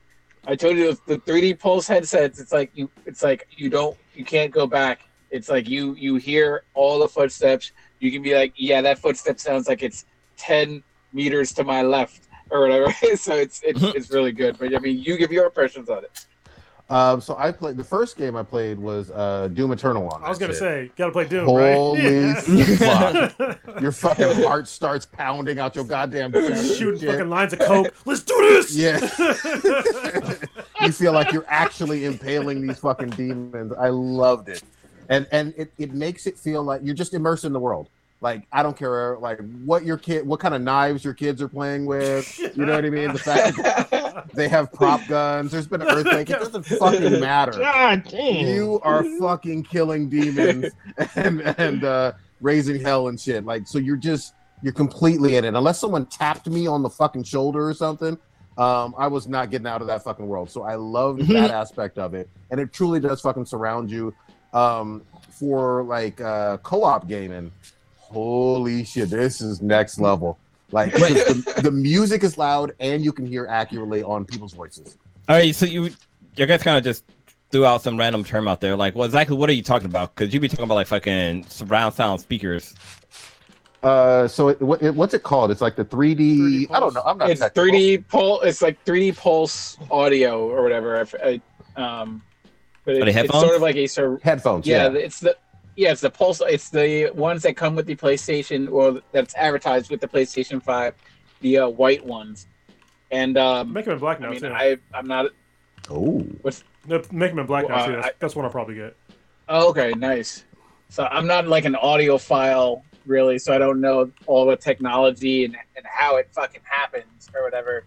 I 0.50 0.56
told 0.56 0.78
you 0.78 0.98
the 1.06 1.20
3D 1.20 1.60
pulse 1.60 1.88
headsets. 1.88 2.40
It's 2.40 2.52
like 2.52 2.72
you. 2.74 2.90
It's 3.06 3.22
like 3.22 3.48
you 3.52 3.70
don't. 3.70 3.96
You 4.16 4.26
can't 4.26 4.52
go 4.52 4.66
back. 4.66 5.02
It's 5.30 5.48
like 5.48 5.70
you 5.70 5.94
you 5.94 6.16
hear 6.16 6.64
all 6.74 6.98
the 6.98 7.08
footsteps. 7.08 7.72
You 8.00 8.12
can 8.12 8.24
be 8.24 8.34
like, 8.34 8.54
yeah, 8.56 8.82
that 8.82 8.98
footstep 8.98 9.40
sounds 9.40 9.68
like 9.68 9.84
it's 9.84 10.06
ten 10.38 10.82
meters 11.14 11.54
to 11.54 11.64
my 11.64 11.84
left 11.84 12.30
or 12.50 12.62
whatever. 12.62 12.92
so 13.16 13.36
it's 13.36 13.62
it's 13.64 13.84
it's 13.84 14.10
really 14.10 14.32
good. 14.32 14.58
But 14.58 14.76
I 14.76 14.80
mean, 14.80 14.98
you 14.98 15.18
give 15.18 15.32
your 15.32 15.46
impressions 15.46 15.88
on 15.88 16.04
it. 16.04 16.26
Um, 16.90 17.22
so 17.22 17.36
I 17.38 17.52
played 17.52 17.78
the 17.78 17.84
first 17.84 18.18
game 18.18 18.36
I 18.36 18.42
played 18.42 18.80
was 18.80 19.12
uh, 19.12 19.48
Doom 19.54 19.72
Eternal 19.72 20.10
on. 20.10 20.24
I 20.24 20.30
was 20.30 20.40
gonna 20.40 20.54
shit. 20.54 20.60
say, 20.60 20.92
gotta 20.96 21.12
play 21.12 21.28
Doom, 21.28 21.46
Holy 21.46 22.02
right? 22.34 22.36
fuck! 23.38 23.82
Your 23.82 23.92
fucking 23.92 24.44
heart 24.44 24.68
starts 24.68 25.06
pounding 25.06 25.60
out 25.60 25.76
your 25.76 25.86
goddamn 25.86 26.32
chest. 26.32 26.80
Shooting 26.80 27.00
Shit. 27.02 27.12
fucking 27.12 27.30
lines 27.30 27.54
of 27.54 27.60
coke. 27.60 27.94
Let's 28.06 28.24
do 28.24 28.36
this. 28.40 28.76
Yeah. 28.76 29.00
you 30.82 30.92
feel 30.92 31.14
like 31.14 31.32
you're 31.32 31.46
actually 31.48 32.06
impaling 32.06 32.66
these 32.66 32.80
fucking 32.80 33.12
demons. 33.12 33.72
I 33.74 33.90
loved 33.90 34.50
it. 34.50 34.64
And 35.10 35.28
and 35.32 35.54
it, 35.58 35.72
it 35.78 35.94
makes 35.94 36.26
it 36.26 36.40
feel 36.40 36.64
like 36.64 36.82
you're 36.84 36.96
just 36.96 37.14
immersed 37.14 37.46
in 37.46 37.54
the 37.54 37.60
world. 37.60 37.90
Like 38.22 38.48
I 38.52 38.64
don't 38.64 38.76
care 38.78 39.18
like 39.18 39.40
what 39.64 39.86
your 39.86 39.98
kid 39.98 40.28
what 40.28 40.42
kind 40.42 40.54
of 40.54 40.62
knives 40.62 41.06
your 41.06 41.14
kids 41.14 41.42
are 41.42 41.48
playing 41.48 41.86
with. 41.86 42.38
You 42.38 42.66
know 42.66 42.76
what 42.76 42.84
I 42.84 42.90
mean? 42.90 43.14
The 43.14 43.20
fact 43.20 43.58
that 43.58 44.30
they 44.34 44.50
have 44.50 44.74
prop 44.74 45.06
guns, 45.08 45.52
there's 45.52 45.68
been 45.68 45.82
an 45.82 45.88
earthquake, 45.88 46.30
it 46.30 46.40
doesn't 46.40 46.66
fucking 46.66 47.22
matter. 47.22 47.52
God 47.58 48.04
damn. 48.10 48.46
You 48.48 48.82
are 48.84 49.06
fucking 49.20 49.64
killing 49.64 50.10
demons 50.10 50.74
and 51.16 51.42
and 51.58 51.84
uh 51.86 52.12
raising 52.42 52.82
hell 52.82 53.08
and 53.08 53.20
shit. 53.20 53.46
Like 53.46 53.68
so 53.68 53.78
you're 53.80 53.96
just 53.96 54.34
you're 54.62 54.74
completely 54.74 55.38
in 55.38 55.46
it. 55.46 55.56
Unless 55.56 55.80
someone 55.80 56.06
tapped 56.06 56.48
me 56.48 56.68
on 56.68 56.84
the 56.84 56.90
fucking 56.90 57.24
shoulder 57.24 57.70
or 57.70 57.74
something, 57.74 58.18
um, 58.58 58.94
I 58.98 59.08
was 59.08 59.30
not 59.30 59.50
getting 59.50 59.68
out 59.68 59.80
of 59.80 59.88
that 59.88 60.04
fucking 60.04 60.28
world. 60.28 60.50
So 60.50 60.64
I 60.64 60.76
love 60.76 61.18
that 61.30 61.52
aspect 61.52 61.98
of 61.98 62.14
it. 62.14 62.30
And 62.52 62.60
it 62.60 62.74
truly 62.74 63.00
does 63.00 63.22
fucking 63.22 63.46
surround 63.46 63.90
you. 63.90 64.14
Um 64.52 65.04
for 65.30 65.84
like 65.84 66.20
uh 66.20 66.58
co-op 66.58 67.08
gaming. 67.08 67.50
Holy 68.10 68.84
shit, 68.84 69.10
this 69.10 69.42
is 69.42 69.62
next 69.62 70.00
level. 70.00 70.38
Like 70.72 70.92
the, 70.94 71.60
the 71.64 71.72
music 71.72 72.24
is 72.24 72.38
loud 72.38 72.74
and 72.80 73.04
you 73.04 73.12
can 73.12 73.26
hear 73.26 73.48
accurately 73.48 74.04
on 74.04 74.26
people's 74.26 74.54
voices. 74.54 74.98
All 75.28 75.36
right, 75.36 75.54
so 75.56 75.66
you, 75.66 75.90
you 76.36 76.46
guys 76.46 76.62
kind 76.64 76.78
of 76.78 76.84
just 76.84 77.04
threw 77.52 77.66
out 77.66 77.82
some 77.82 77.98
random 77.98 78.24
term 78.24 78.48
out 78.48 78.62
there. 78.62 78.76
Like, 78.76 78.96
well, 78.96 79.06
exactly 79.06 79.36
what 79.36 79.50
are 79.50 79.54
you 79.54 79.64
talking 79.64 79.88
about? 79.88 80.16
Because 80.16 80.34
you 80.34 80.40
be 80.40 80.48
talking 80.48 80.66
about 80.66 80.76
like 80.76 80.88
fucking 80.88 81.46
surround 81.50 81.96
sound 81.96 82.22
speakers. 82.22 82.76
Uh, 83.82 84.28
so 84.28 84.50
it, 84.50 84.62
what, 84.62 84.82
it, 84.84 84.94
what's 84.94 85.14
it 85.14 85.24
called? 85.24 85.52
It's 85.52 85.62
like 85.62 85.76
the 85.76 85.86
3D. 85.86 86.18
3D 86.18 86.68
I 86.72 86.80
don't 86.80 86.94
know. 86.94 87.02
I'm 87.06 87.18
not. 87.18 87.30
it's 87.30 87.40
technical. 87.40 87.72
3D 87.72 88.08
pulse. 88.08 88.46
It's 88.46 88.62
like 88.62 88.84
3D 88.86 89.16
pulse 89.18 89.78
audio 89.90 90.50
or 90.50 90.62
whatever. 90.62 91.08
I, 91.24 91.42
I, 91.78 91.82
um, 92.02 92.22
but 92.86 92.96
it, 92.96 93.08
it's 93.08 93.16
headphones? 93.16 93.44
sort 93.44 93.56
of 93.56 93.62
like 93.62 93.76
a 93.78 93.88
sur- 93.88 94.20
headphones. 94.22 94.68
yeah, 94.68 94.90
Yeah. 94.90 94.98
it's 95.00 95.20
the 95.22 95.36
yeah, 95.80 95.94
it's 95.94 96.02
the 96.02 96.10
pulse. 96.10 96.42
It's 96.46 96.70
the 96.70 97.10
ones 97.16 97.42
that 97.44 97.56
come 97.56 97.74
with 97.74 97.86
the 97.86 97.96
PlayStation 97.96 98.70
or 98.70 99.02
that's 99.14 99.34
advertised 99.36 99.90
with 99.90 100.02
the 100.02 100.10
PlayStation 100.10 100.62
Five, 100.62 100.94
the 101.40 101.60
uh, 101.60 101.70
white 101.70 102.06
ones. 102.06 102.48
And 103.12 103.38
um, 103.38 103.72
Make 103.72 103.86
them 103.86 103.94
in 103.94 104.00
black 104.00 104.20
now 104.20 104.28
I 104.28 104.34
now 104.34 104.34
mean, 104.34 104.42
too. 104.42 104.54
I 104.54 104.78
I'm 104.94 105.08
not. 105.08 105.28
Oh. 105.90 106.26
No, 106.86 107.02
make 107.14 107.32
him 107.32 107.40
in 107.40 107.46
black 107.46 107.70
now 107.70 107.78
Well, 107.78 107.86
too. 107.88 107.94
I- 107.98 108.02
That's, 108.02 108.16
that's 108.20 108.36
one 108.36 108.44
I'll 108.44 108.52
probably 108.52 108.76
get. 108.76 108.94
Oh, 109.48 109.70
okay, 109.70 109.94
nice. 109.94 110.44
So 110.90 111.06
I'm 111.06 111.26
not 111.26 111.48
like 111.48 111.64
an 111.64 111.76
audiophile 111.82 112.82
really, 113.06 113.40
so 113.40 113.54
I 113.54 113.58
don't 113.58 113.80
know 113.80 114.12
all 114.28 114.46
the 114.48 114.58
technology 114.58 115.46
and, 115.46 115.56
and 115.78 115.86
how 115.86 116.18
it 116.18 116.28
fucking 116.34 116.62
happens 116.66 117.30
or 117.34 117.42
whatever. 117.44 117.86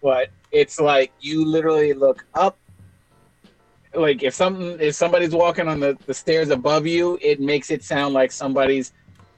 But 0.00 0.30
it's 0.52 0.78
like 0.78 1.10
you 1.20 1.44
literally 1.44 1.94
look 1.94 2.24
up. 2.34 2.56
Like 3.94 4.22
if 4.22 4.34
something 4.34 4.78
if 4.80 4.94
somebody's 4.94 5.32
walking 5.34 5.68
on 5.68 5.80
the, 5.80 5.96
the 6.06 6.14
stairs 6.14 6.50
above 6.50 6.86
you, 6.86 7.18
it 7.22 7.40
makes 7.40 7.70
it 7.70 7.84
sound 7.84 8.14
like 8.14 8.32
somebody's 8.32 8.92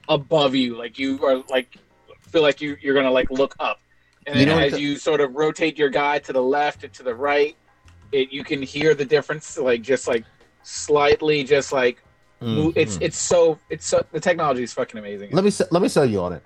above 0.09 0.55
you. 0.55 0.77
Like 0.77 0.97
you 0.97 1.23
are 1.25 1.43
like 1.49 1.77
feel 2.21 2.41
like 2.41 2.61
you 2.61 2.77
you're 2.81 2.95
gonna 2.95 3.11
like 3.11 3.29
look 3.31 3.55
up. 3.59 3.79
And 4.25 4.39
You 4.39 4.45
then 4.45 4.57
know 4.57 4.63
as 4.63 4.73
the- 4.73 4.81
you 4.81 4.97
sort 4.97 5.21
of 5.21 5.35
rotate 5.35 5.77
your 5.77 5.89
guy 5.89 6.19
to 6.19 6.33
the 6.33 6.41
left 6.41 6.83
and 6.83 6.93
to 6.93 7.03
the 7.03 7.15
right, 7.15 7.55
it 8.11 8.31
you 8.31 8.43
can 8.43 8.61
hear 8.61 8.93
the 8.93 9.05
difference 9.05 9.57
like 9.57 9.81
just 9.81 10.07
like 10.07 10.25
slightly 10.63 11.43
just 11.43 11.71
like 11.71 12.03
mo- 12.41 12.69
mm-hmm. 12.69 12.79
it's 12.79 12.97
it's 13.01 13.17
so 13.17 13.57
it's 13.69 13.85
so 13.85 14.05
the 14.11 14.19
technology 14.19 14.63
is 14.63 14.73
fucking 14.73 14.97
amazing. 14.99 15.31
Let 15.31 15.43
me 15.43 15.51
let 15.71 15.81
me 15.81 15.87
sell 15.87 16.05
you 16.05 16.21
on 16.21 16.33
it. 16.33 16.43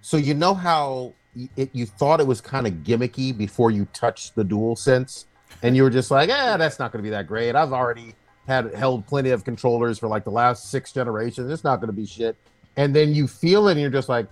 So 0.00 0.16
you 0.16 0.34
know 0.34 0.54
how 0.54 1.14
it, 1.56 1.70
you 1.72 1.86
thought 1.86 2.20
it 2.20 2.26
was 2.26 2.40
kind 2.40 2.66
of 2.66 2.72
gimmicky 2.84 3.36
before 3.36 3.70
you 3.70 3.86
touched 3.92 4.34
the 4.34 4.44
DualSense, 4.44 5.24
and 5.62 5.76
you 5.76 5.82
were 5.82 5.90
just 5.90 6.10
like, 6.10 6.30
"Ah, 6.32 6.56
that's 6.56 6.78
not 6.78 6.92
going 6.92 7.02
to 7.02 7.06
be 7.06 7.10
that 7.10 7.26
great." 7.26 7.54
I've 7.54 7.72
already 7.72 8.14
had 8.46 8.74
held 8.74 9.06
plenty 9.06 9.30
of 9.30 9.44
controllers 9.44 9.98
for 9.98 10.08
like 10.08 10.24
the 10.24 10.30
last 10.30 10.70
six 10.70 10.92
generations. 10.92 11.50
It's 11.50 11.64
not 11.64 11.76
going 11.76 11.88
to 11.88 11.94
be 11.94 12.06
shit. 12.06 12.36
and 12.76 12.94
then 12.94 13.14
you 13.14 13.26
feel 13.26 13.68
it, 13.68 13.72
and 13.72 13.80
you're 13.80 13.90
just 13.90 14.08
like, 14.08 14.26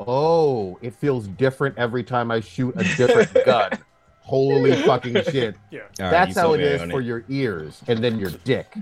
oh, 0.00 0.78
it 0.82 0.94
feels 0.94 1.26
different 1.28 1.76
every 1.78 2.04
time 2.04 2.30
I 2.30 2.40
shoot 2.40 2.74
a 2.76 2.84
different 2.96 3.32
gun. 3.46 3.72
Holy 4.20 4.74
fucking 4.82 5.14
shit! 5.30 5.54
Yeah. 5.70 5.80
All 5.80 5.86
right, 5.86 6.10
That's 6.10 6.34
you 6.36 6.40
how 6.40 6.46
sold 6.48 6.60
it 6.60 6.62
me 6.62 6.64
is 6.68 6.82
on 6.82 6.90
for 6.90 7.00
your 7.00 7.24
ears, 7.28 7.82
and 7.88 8.02
then 8.02 8.18
your 8.18 8.30
dick. 8.44 8.74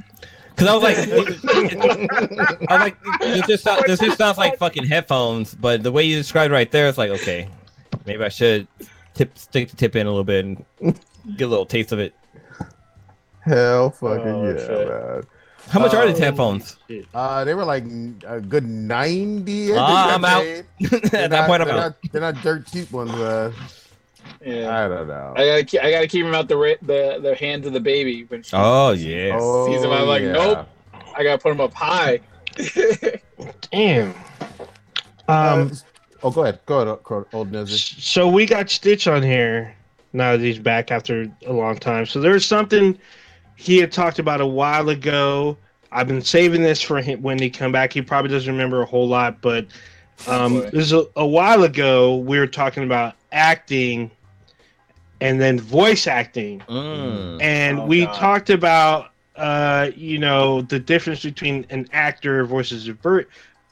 Because 0.57 0.69
I 0.69 0.75
was 0.75 0.83
like, 0.83 0.97
I 2.69 2.79
was 2.79 2.81
like, 2.81 2.97
this 3.21 3.47
just, 3.47 3.65
sound, 3.65 3.85
this 3.87 3.99
just 4.01 4.19
sounds 4.19 4.39
like 4.39 4.57
fucking 4.59 4.85
headphones. 4.87 5.55
But 5.55 5.83
the 5.83 5.91
way 5.93 6.05
you 6.05 6.17
described 6.17 6.53
right 6.53 6.71
there, 6.71 6.89
it's 6.89 6.97
like, 6.99 7.11
okay, 7.11 7.49
maybe 8.07 8.23
I 8.23 8.29
should 8.29 8.69
tip, 9.15 9.37
stick 9.37 9.69
the 9.71 9.77
tip 9.77 9.97
in 9.97 10.07
a 10.07 10.11
little 10.11 10.25
bit 10.25 10.45
and 10.45 10.65
get 11.37 11.45
a 11.45 11.49
little 11.49 11.67
taste 11.67 11.93
of 11.93 11.99
it. 11.99 12.15
Hell 13.41 13.91
fucking 13.91 14.27
Oh, 14.27 14.49
yeah, 14.51 14.57
shit. 14.59 14.89
man. 14.89 15.23
How 15.69 15.81
much 15.81 15.95
are 15.95 16.07
the 16.07 16.13
these 16.13 16.19
headphones? 16.21 16.77
Uh, 17.15 17.45
they 17.45 17.55
were 17.55 17.65
like 17.65 17.85
a 18.27 18.41
good 18.41 18.65
ninety. 18.67 19.73
I 19.73 19.77
think 19.77 19.79
I 19.79 20.15
I'm 20.15 20.25
out. 20.25 20.45
At 20.45 21.11
They're 21.11 21.29
that 21.29 21.31
not- 21.31 21.47
point, 21.49 21.63
I'm 21.63 21.69
they're 21.69 21.77
out. 21.77 21.81
Not, 22.03 22.13
they're 22.13 22.21
not 22.21 22.43
dirt 22.43 22.67
cheap 22.67 22.91
ones. 22.93 23.11
Uh, 23.13 23.53
Yeah. 24.45 24.85
I 24.85 24.89
don't 24.89 25.09
know. 25.09 25.33
I 25.37 25.47
gotta, 25.47 25.65
keep, 25.65 25.83
I 25.83 25.91
gotta 25.91 26.07
keep 26.07 26.25
him 26.27 26.35
out 26.35 26.49
the 26.49 26.57
ra- 26.57 26.75
the 26.83 27.19
the 27.23 27.35
hands 27.35 27.67
of 27.67 27.73
the 27.73 27.81
baby. 27.81 28.25
When 28.25 28.43
she 28.43 28.51
Oh 28.55 28.93
yeah. 28.93 29.39
sees 29.67 29.83
him, 29.83 29.91
I'm 29.91 30.07
like, 30.07 30.23
yeah. 30.23 30.33
nope. 30.33 30.69
I 31.17 31.23
gotta 31.23 31.39
put 31.39 31.53
him 31.53 31.61
up 31.61 31.73
high. 31.75 32.21
Damn. 33.71 34.15
Um, 35.29 35.37
Um. 35.37 35.73
oh, 36.23 36.31
go 36.31 36.43
ahead. 36.43 36.61
Go 36.67 36.81
ahead, 36.81 37.27
old 37.33 37.53
Nizzy. 37.53 38.01
So 38.01 38.29
we 38.29 38.45
got 38.47 38.69
Stitch 38.71 39.07
on 39.09 39.23
here 39.23 39.75
now 40.15 40.33
that 40.33 40.41
he's 40.41 40.59
back 40.59 40.91
after 40.91 41.31
a 41.47 41.53
long 41.53 41.77
time. 41.77 42.07
So 42.07 42.21
there's 42.21 42.47
something 42.47 42.99
he 43.57 43.79
had 43.79 43.93
talked 43.93 44.19
about 44.19 44.41
a 44.41 44.47
while 44.47 44.89
ago. 44.89 45.59
I've 45.93 46.09
been 46.09 46.23
saving 46.23 46.63
this 46.63 46.81
for 46.81 47.01
him 47.01 47.21
when 47.21 47.39
he 47.39 47.51
come 47.51 47.73
back. 47.73 47.93
He 47.93 48.01
probably 48.03 48.31
doesn't 48.31 48.51
remember 48.51 48.81
a 48.83 48.87
whole 48.87 49.07
lot, 49.09 49.41
but 49.43 49.67
um, 50.27 50.55
boy. 50.55 50.71
this 50.71 50.85
is 50.87 50.93
a, 50.93 51.05
a 51.17 51.27
while 51.27 51.65
ago. 51.65 52.17
We 52.17 52.39
were 52.39 52.47
talking 52.47 52.85
about 52.85 53.15
acting 53.33 54.11
and 55.21 55.41
then 55.41 55.59
voice 55.61 56.07
acting, 56.07 56.61
Mm. 56.69 57.41
and 57.41 57.81
Oh, 57.81 57.87
we 57.87 58.07
God. 58.07 58.15
talked 58.17 58.51
about 58.51 59.11
uh, 59.37 59.91
you 59.97 60.19
know 60.19 60.63
the 60.63 60.79
difference 60.79 61.23
between 61.23 61.67
an 61.71 61.89
actor 61.93 62.45
versus 62.45 62.87
a 62.89 62.93
ver- 62.95 63.27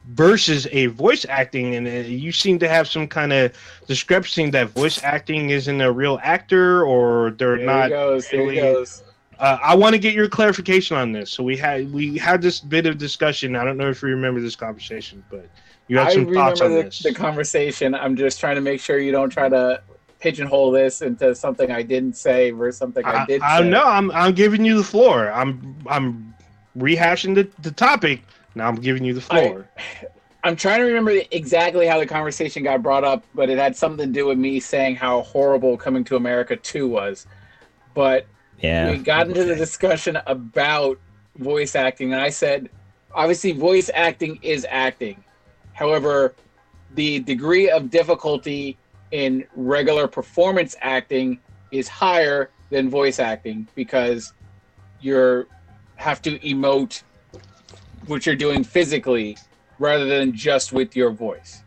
versus 0.06 0.66
a 0.72 0.86
voice 0.86 1.24
acting, 1.28 1.74
and 1.74 1.86
you 2.06 2.32
seem 2.32 2.58
to 2.58 2.68
have 2.68 2.88
some 2.88 3.06
kind 3.06 3.32
of 3.32 3.52
discrepancy 3.86 4.50
that 4.50 4.68
voice 4.70 5.02
acting 5.02 5.50
isn't 5.50 5.80
a 5.80 5.92
real 5.92 6.18
actor 6.22 6.84
or 6.84 7.30
they're 7.32 7.56
Here 7.56 7.66
not. 7.66 7.90
goes. 7.90 8.32
Really- 8.32 8.56
goes. 8.56 9.02
Uh, 9.38 9.58
I 9.60 9.74
want 9.74 9.94
to 9.94 9.98
get 9.98 10.14
your 10.14 10.28
clarification 10.28 10.96
on 10.96 11.10
this. 11.10 11.30
So 11.30 11.42
we 11.42 11.56
had 11.56 11.92
we 11.92 12.16
had 12.16 12.42
this 12.42 12.60
bit 12.60 12.86
of 12.86 12.96
discussion. 12.98 13.56
I 13.56 13.64
don't 13.64 13.76
know 13.76 13.88
if 13.88 14.00
you 14.00 14.08
remember 14.08 14.40
this 14.40 14.54
conversation, 14.54 15.24
but 15.30 15.48
you 15.88 15.98
had 15.98 16.08
I 16.08 16.12
some 16.12 16.32
thoughts 16.32 16.60
remember 16.60 16.78
on 16.78 16.84
the, 16.84 16.90
this. 16.90 17.02
the 17.02 17.12
conversation. 17.12 17.92
I'm 17.92 18.14
just 18.14 18.38
trying 18.38 18.54
to 18.54 18.60
make 18.60 18.80
sure 18.80 18.98
you 18.98 19.10
don't 19.10 19.30
try 19.30 19.48
to 19.48 19.82
pigeonhole 20.20 20.70
this 20.70 21.02
into 21.02 21.34
something 21.34 21.72
I 21.72 21.82
didn't 21.82 22.16
say 22.16 22.52
versus 22.52 22.78
something 22.78 23.04
I, 23.04 23.22
I, 23.22 23.26
did 23.26 23.42
I 23.42 23.62
know. 23.62 23.84
I'm 23.84 24.12
I'm 24.12 24.32
giving 24.32 24.64
you 24.64 24.76
the 24.76 24.84
floor. 24.84 25.32
I'm 25.32 25.76
I'm 25.88 26.34
rehashing 26.78 27.34
the, 27.34 27.48
the 27.62 27.72
topic. 27.72 28.22
Now 28.54 28.68
I'm 28.68 28.76
giving 28.76 29.04
you 29.04 29.14
the 29.14 29.20
floor. 29.20 29.68
I'm 30.44 30.56
trying 30.56 30.80
to 30.80 30.84
remember 30.84 31.12
exactly 31.30 31.86
how 31.86 32.00
the 32.00 32.06
conversation 32.06 32.64
got 32.64 32.82
brought 32.82 33.04
up, 33.04 33.24
but 33.32 33.48
it 33.48 33.58
had 33.58 33.76
something 33.76 34.06
to 34.08 34.12
do 34.12 34.26
with 34.26 34.38
me 34.38 34.58
saying 34.58 34.96
how 34.96 35.22
horrible 35.22 35.76
Coming 35.76 36.02
to 36.04 36.16
America 36.16 36.56
2 36.56 36.88
was. 36.88 37.26
But 37.94 38.26
Yeah. 38.58 38.90
we 38.90 38.98
got 38.98 39.28
into 39.28 39.44
the 39.44 39.54
discussion 39.54 40.18
about 40.26 40.98
voice 41.36 41.76
acting, 41.76 42.12
and 42.12 42.20
I 42.20 42.30
said, 42.30 42.70
obviously, 43.14 43.52
voice 43.52 43.88
acting 43.94 44.40
is 44.42 44.66
acting. 44.68 45.22
However, 45.74 46.34
the 46.94 47.20
degree 47.20 47.70
of 47.70 47.88
difficulty 47.90 48.76
in 49.12 49.44
regular 49.54 50.08
performance 50.08 50.74
acting 50.80 51.38
is 51.70 51.86
higher 51.88 52.50
than 52.70 52.90
voice 52.90 53.20
acting 53.20 53.68
because 53.74 54.32
you're 55.00 55.46
have 55.96 56.20
to 56.22 56.38
emote 56.40 57.02
what 58.06 58.26
you're 58.26 58.36
doing 58.36 58.64
physically 58.64 59.36
rather 59.78 60.04
than 60.06 60.32
just 60.32 60.72
with 60.72 60.94
your 60.96 61.10
voice. 61.10 61.62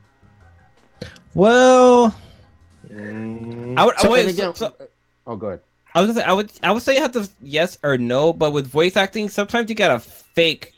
Well, 1.33 2.15
Mm, 2.91 3.77
I 3.77 3.83
would. 3.85 3.95
I 3.97 4.07
would 4.07 4.27
again, 4.27 4.53
so- 4.55 4.73
oh, 5.25 5.35
go 5.35 5.47
ahead. 5.47 5.59
I 5.95 6.01
was 6.01 6.09
gonna 6.09 6.19
say 6.19 6.25
I 6.25 6.33
would 6.33 6.51
I 6.61 6.71
would 6.71 6.83
say 6.83 6.95
you 6.95 7.01
have 7.01 7.13
to 7.13 7.27
yes 7.41 7.77
or 7.83 7.97
no, 7.97 8.31
but 8.31 8.51
with 8.51 8.67
voice 8.67 8.95
acting, 8.95 9.27
sometimes 9.27 9.69
you 9.69 9.75
gotta 9.75 9.99
fake 9.99 10.73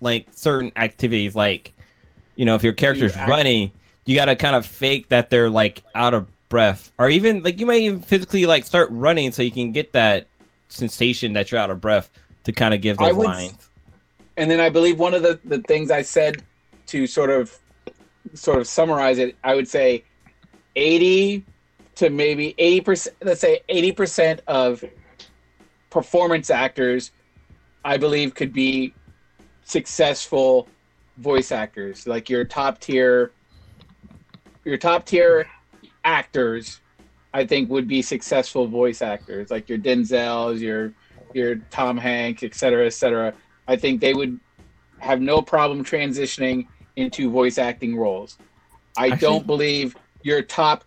like 0.00 0.26
certain 0.32 0.72
activities. 0.76 1.36
Like, 1.36 1.72
you 2.34 2.44
know, 2.44 2.56
if 2.56 2.64
your 2.64 2.72
character's 2.72 3.14
act- 3.16 3.28
running, 3.30 3.70
you 4.06 4.16
gotta 4.16 4.34
kind 4.34 4.56
of 4.56 4.66
fake 4.66 5.08
that 5.10 5.30
they're 5.30 5.48
like 5.48 5.82
out 5.94 6.14
of 6.14 6.26
breath, 6.48 6.90
or 6.98 7.08
even 7.08 7.42
like 7.44 7.60
you 7.60 7.66
might 7.66 7.82
even 7.82 8.00
physically 8.00 8.44
like 8.44 8.64
start 8.66 8.88
running 8.90 9.30
so 9.30 9.42
you 9.42 9.52
can 9.52 9.70
get 9.72 9.92
that 9.92 10.26
sensation 10.68 11.32
that 11.34 11.52
you're 11.52 11.60
out 11.60 11.70
of 11.70 11.80
breath 11.80 12.10
to 12.44 12.52
kind 12.52 12.74
of 12.74 12.80
give 12.80 12.98
I 13.00 13.06
those 13.08 13.16
would- 13.18 13.26
lines. 13.26 13.68
And 14.36 14.50
then 14.50 14.60
I 14.60 14.68
believe 14.68 14.98
one 14.98 15.14
of 15.14 15.22
the, 15.22 15.40
the 15.44 15.60
things 15.62 15.90
I 15.90 16.02
said 16.02 16.42
to 16.86 17.06
sort 17.06 17.30
of 17.30 17.58
sort 18.34 18.58
of 18.58 18.66
summarize 18.66 19.18
it, 19.18 19.36
I 19.42 19.54
would 19.54 19.68
say 19.68 20.04
80 20.74 21.44
to 21.96 22.10
maybe 22.10 22.54
80%, 22.58 23.08
let's 23.22 23.40
say 23.40 23.60
80% 23.68 24.40
of 24.46 24.84
performance 25.90 26.50
actors, 26.50 27.12
I 27.84 27.96
believe, 27.96 28.34
could 28.34 28.52
be 28.52 28.92
successful 29.64 30.68
voice 31.16 31.50
actors. 31.52 32.06
Like 32.06 32.28
your 32.28 32.44
top 32.44 32.80
tier, 32.80 33.32
your 34.64 34.76
top 34.76 35.06
tier 35.06 35.46
actors, 36.04 36.80
I 37.32 37.46
think 37.46 37.70
would 37.70 37.88
be 37.88 38.02
successful 38.02 38.66
voice 38.66 39.00
actors. 39.02 39.50
Like 39.50 39.68
your 39.68 39.78
Denzels, 39.78 40.60
your 40.60 40.92
your 41.34 41.56
Tom 41.70 41.96
Hanks, 41.96 42.42
et 42.42 42.54
cetera, 42.54 42.86
et 42.86 42.94
cetera. 42.94 43.34
I 43.68 43.76
think 43.76 44.00
they 44.00 44.14
would 44.14 44.38
have 44.98 45.20
no 45.20 45.42
problem 45.42 45.84
transitioning 45.84 46.66
into 46.96 47.30
voice 47.30 47.58
acting 47.58 47.96
roles. 47.96 48.38
I 48.96 49.08
Actually- 49.08 49.20
don't 49.20 49.46
believe 49.46 49.96
your 50.22 50.42
top 50.42 50.84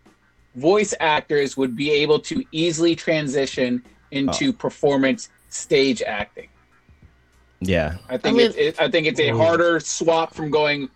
voice 0.56 0.94
actors 1.00 1.56
would 1.56 1.76
be 1.76 1.92
able 1.92 2.20
to 2.20 2.44
easily 2.52 2.96
transition 2.96 3.84
into 4.12 4.52
performance 4.52 5.30
stage 5.50 6.02
acting. 6.02 6.50
Yeah. 7.62 7.98
I 8.08 8.18
think 8.18 8.26
I 8.26 8.38
mean- 8.38 8.48
it's 8.48 8.56
it, 8.58 8.82
I 8.82 8.90
think 8.90 9.08
it's 9.08 9.20
a 9.20 9.30
harder 9.30 9.80
swap 9.80 10.34
from 10.34 10.50
going 10.50 10.90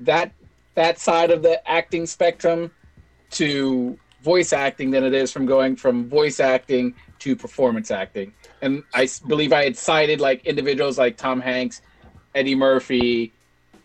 that 0.00 0.32
that 0.74 0.98
side 0.98 1.30
of 1.30 1.42
the 1.42 1.66
acting 1.70 2.04
spectrum 2.04 2.70
to 3.30 3.98
voice 4.22 4.52
acting 4.52 4.90
than 4.90 5.04
it 5.04 5.14
is 5.14 5.30
from 5.30 5.46
going 5.46 5.76
from 5.76 6.08
voice 6.08 6.40
acting 6.40 6.94
to 7.20 7.36
performance 7.36 7.90
acting. 7.90 8.32
And 8.64 8.82
I 8.94 9.08
believe 9.26 9.52
I 9.52 9.64
had 9.64 9.76
cited 9.76 10.20
like 10.20 10.46
individuals 10.46 10.98
like 10.98 11.16
Tom 11.16 11.40
Hanks, 11.40 11.82
Eddie 12.34 12.54
Murphy, 12.54 13.32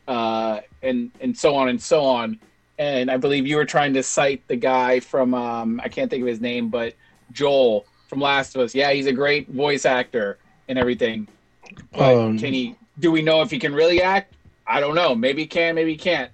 uh, 0.08 0.62
and 0.82 1.12
and 1.20 1.38
so 1.38 1.56
on 1.56 1.68
and 1.70 1.82
so 1.82 2.02
on. 2.02 2.40
And 2.78 3.12
I 3.12 3.18
believe 3.18 3.46
you 3.46 3.58
were 3.58 3.66
trying 3.66 3.94
to 3.96 4.04
cite 4.04 4.48
the 4.48 4.56
guy 4.56 5.02
from 5.02 5.34
um, 5.34 5.82
I 5.84 5.90
can't 5.90 6.10
think 6.10 6.22
of 6.22 6.28
his 6.28 6.40
name, 6.40 6.70
but 6.70 6.94
Joel 7.34 7.86
from 8.08 8.22
Last 8.22 8.56
of 8.56 8.62
Us. 8.62 8.74
Yeah, 8.74 8.92
he's 8.92 9.06
a 9.06 9.12
great 9.12 9.50
voice 9.50 9.86
actor 9.86 10.38
and 10.70 10.80
everything. 10.80 11.28
But 11.92 12.16
Um, 12.16 12.40
can 12.40 12.54
he? 12.54 12.76
Do 13.00 13.12
we 13.12 13.22
know 13.22 13.42
if 13.42 13.52
he 13.52 13.60
can 13.60 13.74
really 13.74 14.02
act? 14.02 14.34
I 14.66 14.80
don't 14.80 14.96
know. 14.96 15.14
Maybe 15.14 15.42
he 15.42 15.48
can. 15.48 15.76
Maybe 15.76 15.92
he 15.92 15.98
can't. 15.98 16.32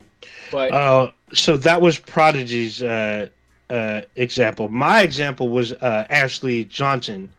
But 0.51 0.71
Uh, 0.71 1.11
so 1.33 1.57
that 1.57 1.81
was 1.81 1.97
Prodigy's 1.97 2.83
uh, 2.83 3.27
uh, 3.69 4.01
example. 4.15 4.69
My 4.69 5.01
example 5.01 5.49
was 5.49 5.73
uh, 5.73 6.05
Ashley 6.09 6.65
Johnson, 6.65 7.29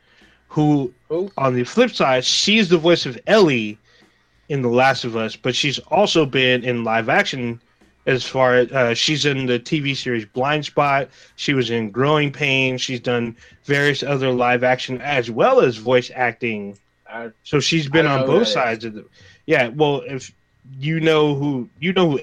who, 0.48 0.92
Who? 1.08 1.30
on 1.36 1.54
the 1.54 1.64
flip 1.64 1.90
side, 1.90 2.24
she's 2.24 2.68
the 2.68 2.78
voice 2.78 3.06
of 3.06 3.18
Ellie 3.26 3.78
in 4.48 4.62
The 4.62 4.68
Last 4.68 5.04
of 5.04 5.16
Us, 5.16 5.36
but 5.36 5.54
she's 5.54 5.78
also 5.90 6.24
been 6.26 6.64
in 6.64 6.84
live 6.84 7.08
action. 7.08 7.60
As 8.06 8.22
far 8.22 8.54
as 8.54 8.70
uh, 8.70 8.94
she's 8.94 9.24
in 9.26 9.46
the 9.46 9.58
TV 9.58 9.96
series 9.96 10.24
Blindspot, 10.26 11.08
she 11.34 11.54
was 11.54 11.70
in 11.70 11.90
Growing 11.90 12.30
Pains. 12.30 12.80
She's 12.80 13.00
done 13.00 13.36
various 13.64 14.04
other 14.04 14.30
live 14.30 14.62
action 14.62 15.00
as 15.00 15.28
well 15.28 15.58
as 15.60 15.76
voice 15.76 16.12
acting. 16.14 16.78
uh, 17.10 17.30
So 17.42 17.58
she's 17.58 17.88
been 17.88 18.06
I 18.06 18.20
on 18.20 18.26
both 18.26 18.46
that 18.46 18.52
sides 18.52 18.84
of 18.84 18.94
the. 18.94 19.04
Yeah, 19.46 19.68
well, 19.68 20.02
if 20.06 20.30
you 20.78 21.00
know 21.00 21.34
who 21.34 21.68
you 21.80 21.92
know 21.92 22.10
who 22.12 22.20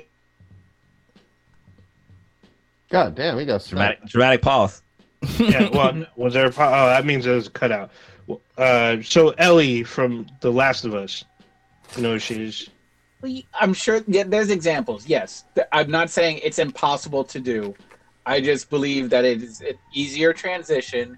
God 2.90 3.16
damn, 3.16 3.38
he 3.40 3.46
got 3.46 3.66
Dramatic 3.66 4.06
dramatic 4.06 4.42
pause. 4.42 4.82
yeah, 5.40 5.70
well, 5.70 6.06
was 6.16 6.34
there? 6.34 6.48
a 6.48 6.52
pro- 6.52 6.68
Oh, 6.68 6.86
that 6.88 7.06
means 7.06 7.26
it 7.26 7.32
was 7.34 7.50
cut 7.50 7.72
out. 7.72 7.90
Uh, 8.58 9.02
so 9.02 9.30
Ellie 9.32 9.84
from 9.84 10.28
The 10.42 10.52
Last 10.52 10.86
of 10.86 10.94
Us, 10.94 11.24
you 11.96 12.04
know, 12.04 12.18
she's 12.18 12.70
I'm 13.60 13.74
sure 13.74 14.02
yeah, 14.08 14.24
there's 14.24 14.50
examples. 14.50 15.08
Yes, 15.08 15.46
I'm 15.72 15.90
not 15.90 16.10
saying 16.10 16.42
it's 16.44 16.60
impossible 16.60 17.24
to 17.26 17.40
do. 17.40 17.74
I 18.26 18.42
just 18.42 18.70
believe 18.70 19.10
that 19.12 19.24
it 19.24 19.42
is 19.42 19.62
an 19.62 19.76
easier 19.94 20.34
transition, 20.34 21.18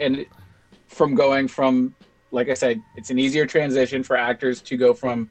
and 0.00 0.24
from 0.88 1.14
going 1.14 1.46
from, 1.46 1.94
like 2.30 2.48
I 2.48 2.54
said, 2.54 2.80
it's 2.96 3.10
an 3.10 3.18
easier 3.18 3.44
transition 3.46 4.02
for 4.02 4.16
actors 4.16 4.60
to 4.62 4.76
go 4.78 4.94
from 4.94 5.28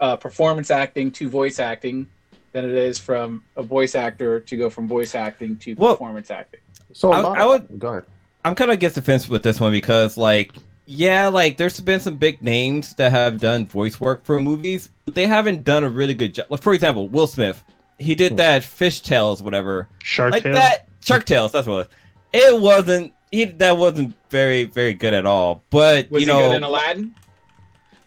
uh, 0.00 0.16
performance 0.16 0.70
acting 0.70 1.10
to 1.12 1.28
voice 1.28 1.58
acting 1.58 2.06
than 2.52 2.64
it 2.64 2.70
is 2.74 2.98
from 2.98 3.44
a 3.56 3.62
voice 3.62 3.94
actor 3.94 4.40
to 4.40 4.56
go 4.56 4.70
from 4.70 4.88
voice 4.88 5.14
acting 5.14 5.56
to 5.58 5.74
Well- 5.74 5.94
performance 5.94 6.30
acting. 6.30 6.60
So 6.94 7.12
I- 7.12 7.20
a 7.20 7.22
lot 7.22 7.38
I 7.38 7.46
would- 7.46 7.78
go 7.78 7.88
ahead. 7.88 8.04
I'm 8.46 8.54
kind 8.54 8.70
of 8.70 8.74
against 8.74 8.94
the 8.94 9.02
fence 9.02 9.28
with 9.28 9.42
this 9.42 9.58
one 9.60 9.72
because, 9.72 10.16
like, 10.16 10.52
yeah, 10.86 11.26
like 11.28 11.56
there's 11.56 11.80
been 11.80 11.98
some 11.98 12.16
big 12.16 12.40
names 12.42 12.94
that 12.94 13.10
have 13.10 13.40
done 13.40 13.66
voice 13.66 14.00
work 14.00 14.24
for 14.24 14.40
movies, 14.40 14.88
but 15.04 15.14
they 15.16 15.26
haven't 15.26 15.64
done 15.64 15.82
a 15.82 15.88
really 15.88 16.14
good 16.14 16.34
job. 16.34 16.46
Like, 16.48 16.62
for 16.62 16.72
example, 16.72 17.08
Will 17.08 17.26
Smith, 17.26 17.62
he 17.98 18.14
did 18.14 18.32
Hmm. 18.32 18.36
that 18.36 18.62
Fish 18.64 19.00
Tales, 19.00 19.42
whatever, 19.42 19.88
Shark 20.02 20.30
like 20.32 20.44
Tale. 20.44 20.54
that 20.54 20.86
Shark 21.04 21.24
Tales. 21.26 21.50
That's 21.50 21.66
what 21.66 21.88
it, 22.32 22.52
was. 22.52 22.54
it 22.54 22.60
wasn't. 22.60 23.12
He 23.32 23.44
that 23.46 23.76
wasn't 23.76 24.14
very 24.30 24.62
very 24.64 24.94
good 24.94 25.12
at 25.12 25.26
all. 25.26 25.64
But 25.70 26.08
Was 26.12 26.22
you 26.22 26.28
he 26.28 26.32
know, 26.32 26.48
good 26.50 26.56
in 26.56 26.62
Aladdin? 26.62 27.14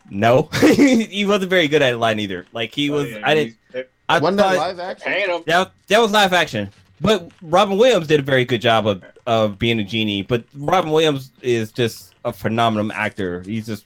no, 0.09 0.43
he 0.61 1.25
wasn't 1.25 1.49
very 1.49 1.67
good 1.67 1.81
at 1.81 1.99
line 1.99 2.19
either. 2.19 2.45
Like 2.53 2.73
he 2.73 2.89
was. 2.89 3.05
Oh, 3.07 3.17
yeah, 3.17 3.21
I 3.27 3.35
didn't. 3.35 3.57
he's- 3.73 3.85
I 4.07 4.17
Wasn't 4.17 4.37
that 4.37 4.57
live 4.57 4.79
action? 4.79 5.43
That 5.45 5.71
that 5.87 5.99
was 6.01 6.11
live 6.11 6.33
action. 6.33 6.71
But 7.01 7.29
Robin 7.43 7.77
Williams 7.77 8.07
did 8.07 8.19
a 8.19 8.23
very 8.23 8.43
good 8.43 8.59
job 8.59 8.87
of, 8.87 9.03
of 9.29 9.59
being 9.59 9.79
a 9.79 9.83
genie. 9.83 10.23
But 10.23 10.43
Robin 10.55 10.89
Williams 10.89 11.31
is 11.43 11.71
just 11.71 12.15
a 12.25 12.33
phenomenal 12.33 12.91
actor. 12.91 13.43
He's 13.45 13.67
just 13.67 13.85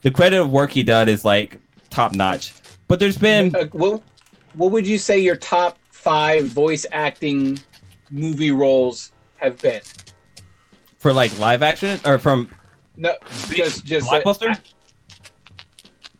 the 0.00 0.10
credit 0.10 0.40
of 0.40 0.50
work 0.50 0.70
he 0.72 0.82
done 0.82 1.10
is 1.10 1.26
like 1.26 1.58
top 1.90 2.14
notch. 2.14 2.54
But 2.88 2.98
there's 2.98 3.18
been 3.18 3.54
Uh, 3.54 3.66
what, 3.72 4.02
what 4.54 4.70
would 4.72 4.86
you 4.86 4.96
say 4.96 5.18
your 5.18 5.36
top 5.36 5.76
five 5.90 6.46
voice 6.46 6.86
acting 6.90 7.58
movie 8.10 8.50
roles 8.50 9.12
have 9.36 9.60
been? 9.60 9.82
for 10.98 11.12
like 11.12 11.38
live 11.38 11.62
action 11.62 12.00
or 12.06 12.18
from 12.18 12.48
No, 12.96 13.14
just 13.50 13.84
just 13.84 14.10
uh, 14.10 14.22
blockbuster. 14.22 14.58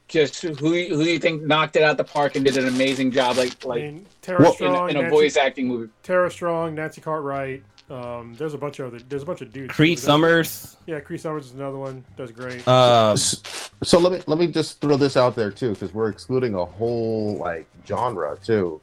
just 0.09 0.43
who 0.43 0.53
who 0.59 1.03
do 1.05 1.11
you 1.11 1.19
think 1.19 1.43
knocked 1.43 1.75
it 1.77 1.83
out 1.83 1.97
the 1.97 2.05
park 2.05 2.37
and 2.37 2.45
did 2.45 2.59
an 2.59 2.69
amazing 2.69 3.11
job, 3.11 3.39
like 3.39 3.57
I 3.65 3.69
like 3.69 3.83
mean, 3.83 4.07
Tara 4.21 4.43
Well- 4.43 4.85
in, 4.85 4.91
in 4.91 4.97
a 4.99 5.03
Nancy, 5.03 5.17
voice 5.17 5.37
acting 5.39 5.69
movie? 5.69 5.91
Tara 6.03 6.31
Strong, 6.31 6.75
Nancy 6.75 7.01
Cartwright. 7.01 7.65
Um, 7.89 8.35
there's 8.37 8.55
a 8.55 8.59
bunch 8.59 8.81
of 8.81 8.89
other. 8.89 8.99
There's 9.09 9.23
a 9.23 9.27
bunch 9.27 9.43
of 9.43 9.53
dudes. 9.53 9.73
Cree 9.73 9.95
Summers. 9.97 10.77
Yeah, 10.87 10.99
Cree 11.01 11.19
Summers 11.19 11.47
is 11.47 11.53
another 11.55 11.79
one. 11.79 12.05
Does 12.17 12.33
great. 12.33 12.67
Uh, 12.67 13.13
S- 13.13 13.71
So 13.83 13.99
let 13.99 14.13
me 14.13 14.21
let 14.27 14.39
me 14.39 14.49
just 14.49 14.81
throw 14.81 14.97
this 14.97 15.17
out 15.17 15.37
there 15.37 15.51
too, 15.53 15.71
because 15.73 15.93
we're 15.95 16.09
excluding 16.09 16.55
a 16.55 16.65
whole 16.65 17.37
like 17.37 17.67
genre 17.87 18.37
too. 18.43 18.81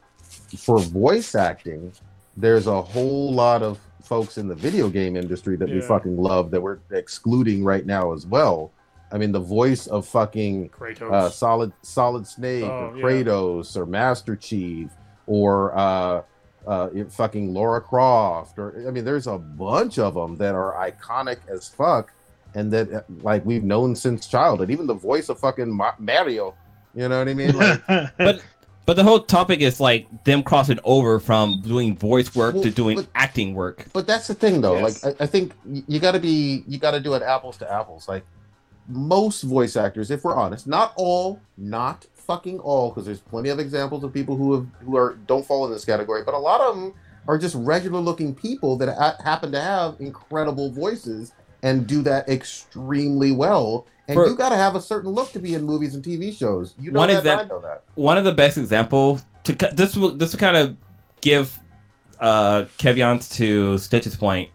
For 0.58 0.80
voice 0.80 1.36
acting, 1.36 1.92
there's 2.38 2.68
a 2.68 2.82
whole 2.82 3.34
lot 3.34 3.62
of 3.62 3.78
folks 4.04 4.38
in 4.38 4.48
the 4.48 4.56
video 4.56 4.90
game 4.90 5.16
industry 5.18 5.56
that 5.58 5.70
we 5.70 5.82
fucking 5.82 6.16
love 6.18 6.52
that 6.52 6.62
we're 6.62 6.80
excluding 6.92 7.64
right 7.64 7.86
now 7.86 8.14
as 8.14 8.26
well. 8.26 8.72
I 9.12 9.18
mean, 9.18 9.32
the 9.32 9.40
voice 9.40 9.86
of 9.88 10.08
fucking 10.08 10.70
Kratos. 10.70 11.12
uh, 11.12 11.30
Solid 11.30 11.74
Solid 11.82 12.26
Snake 12.26 12.64
Oh, 12.64 12.92
or 12.94 12.98
yeah. 12.98 13.04
Kratos 13.04 13.76
or 13.76 13.86
Master 13.86 14.36
Chief 14.36 14.90
or 15.28 15.78
uh, 15.78 16.22
uh, 16.68 16.90
fucking 17.10 17.54
Laura 17.54 17.82
Croft 17.82 18.58
or 18.60 18.86
I 18.88 18.92
mean, 18.92 19.06
there's 19.06 19.28
a 19.28 19.38
bunch 19.38 20.00
of 20.00 20.14
them 20.14 20.38
that 20.38 20.56
are 20.56 20.74
iconic 20.90 21.38
as 21.48 21.68
fuck 21.68 22.14
and 22.56 22.72
that 22.72 22.92
uh, 22.94 23.02
like 23.22 23.46
we've 23.46 23.64
known 23.64 23.96
since 23.96 24.28
childhood. 24.28 24.70
Even 24.72 24.88
the 24.88 24.94
voice 24.94 25.30
of 25.30 25.40
fucking 25.40 25.72
Mario, 26.00 26.54
you 26.96 27.10
know 27.10 27.20
what 27.20 27.28
I 27.28 27.34
mean? 27.34 27.52
Like, 27.58 27.82
but 28.18 28.42
but 28.86 28.96
the 28.96 29.04
whole 29.04 29.22
topic 29.22 29.62
is 29.62 29.80
like 29.80 30.08
them 30.26 30.44
crossing 30.44 30.80
over 30.84 31.20
from 31.20 31.62
doing 31.62 31.96
voice 31.98 32.36
work 32.36 32.54
Well, 32.56 32.64
to 32.64 32.70
doing 32.72 32.98
but- 32.98 33.08
acting 33.16 33.54
work. 33.56 33.86
but 33.94 34.06
that's 34.08 34.28
the 34.28 34.34
thing 34.36 34.62
though. 34.62 34.78
Yes. 34.78 35.04
Like 35.04 35.20
I, 35.20 35.24
I 35.24 35.28
think 35.28 35.54
you 35.88 36.00
got 36.00 36.12
to 36.14 36.20
be 36.20 36.64
you 36.68 36.78
got 36.78 36.92
to 36.92 37.00
do 37.00 37.14
it 37.14 37.24
apples 37.24 37.58
to 37.58 37.72
apples. 37.72 38.08
Like 38.08 38.24
most 38.88 39.44
voice 39.44 39.76
actors, 39.78 40.12
if 40.12 40.24
we're 40.24 40.36
honest, 40.36 40.68
not 40.68 40.94
all, 40.98 41.40
not 41.58 42.06
fucking 42.26 42.60
all, 42.60 42.90
because 42.90 43.06
there's 43.06 43.20
plenty 43.22 43.50
of 43.50 43.60
examples 43.60 44.04
of 44.04 44.14
people 44.14 44.36
who 44.36 44.54
have 44.54 44.68
who 44.86 44.98
are 44.98 45.16
don't 45.28 45.46
fall 45.46 45.66
in 45.66 45.72
this 45.72 45.86
category, 45.86 46.24
but 46.24 46.34
a 46.34 46.38
lot 46.40 46.62
of 46.62 46.76
them 46.76 46.94
are 47.28 47.38
just 47.38 47.56
regular 47.56 48.00
looking 48.00 48.34
people 48.36 48.76
that 48.78 48.94
ha- 48.98 49.16
happen 49.24 49.52
to 49.52 49.62
have 49.62 49.96
incredible 50.00 50.70
voices 50.72 51.32
and 51.62 51.88
do 51.88 52.02
that 52.02 52.28
extremely 52.28 53.32
well. 53.32 53.86
And 54.08 54.16
For- 54.16 54.28
you 54.28 54.36
got 54.36 54.50
to 54.50 54.58
have 54.58 54.76
a 54.76 54.82
certain 54.82 55.12
look 55.12 55.32
to 55.32 55.40
be 55.40 55.54
in 55.54 55.64
movies 55.64 55.96
and 55.96 56.04
TV 56.04 56.38
shows. 56.38 56.74
You 56.78 56.92
know 56.92 57.00
One 57.00 57.08
that, 57.10 57.26
I 57.40 57.44
know 57.46 57.62
that. 57.62 57.84
one 57.96 58.18
of 58.18 58.26
the 58.26 58.34
best 58.34 58.58
example 58.58 59.22
to 59.46 59.54
this 59.74 59.96
will 59.96 60.12
this 60.12 60.34
will 60.34 60.40
kind 60.40 60.58
of 60.58 60.76
give 61.22 61.58
uh 62.20 62.66
caveats 62.78 63.30
to 63.38 63.78
Stitch's 63.78 64.16
point. 64.18 64.50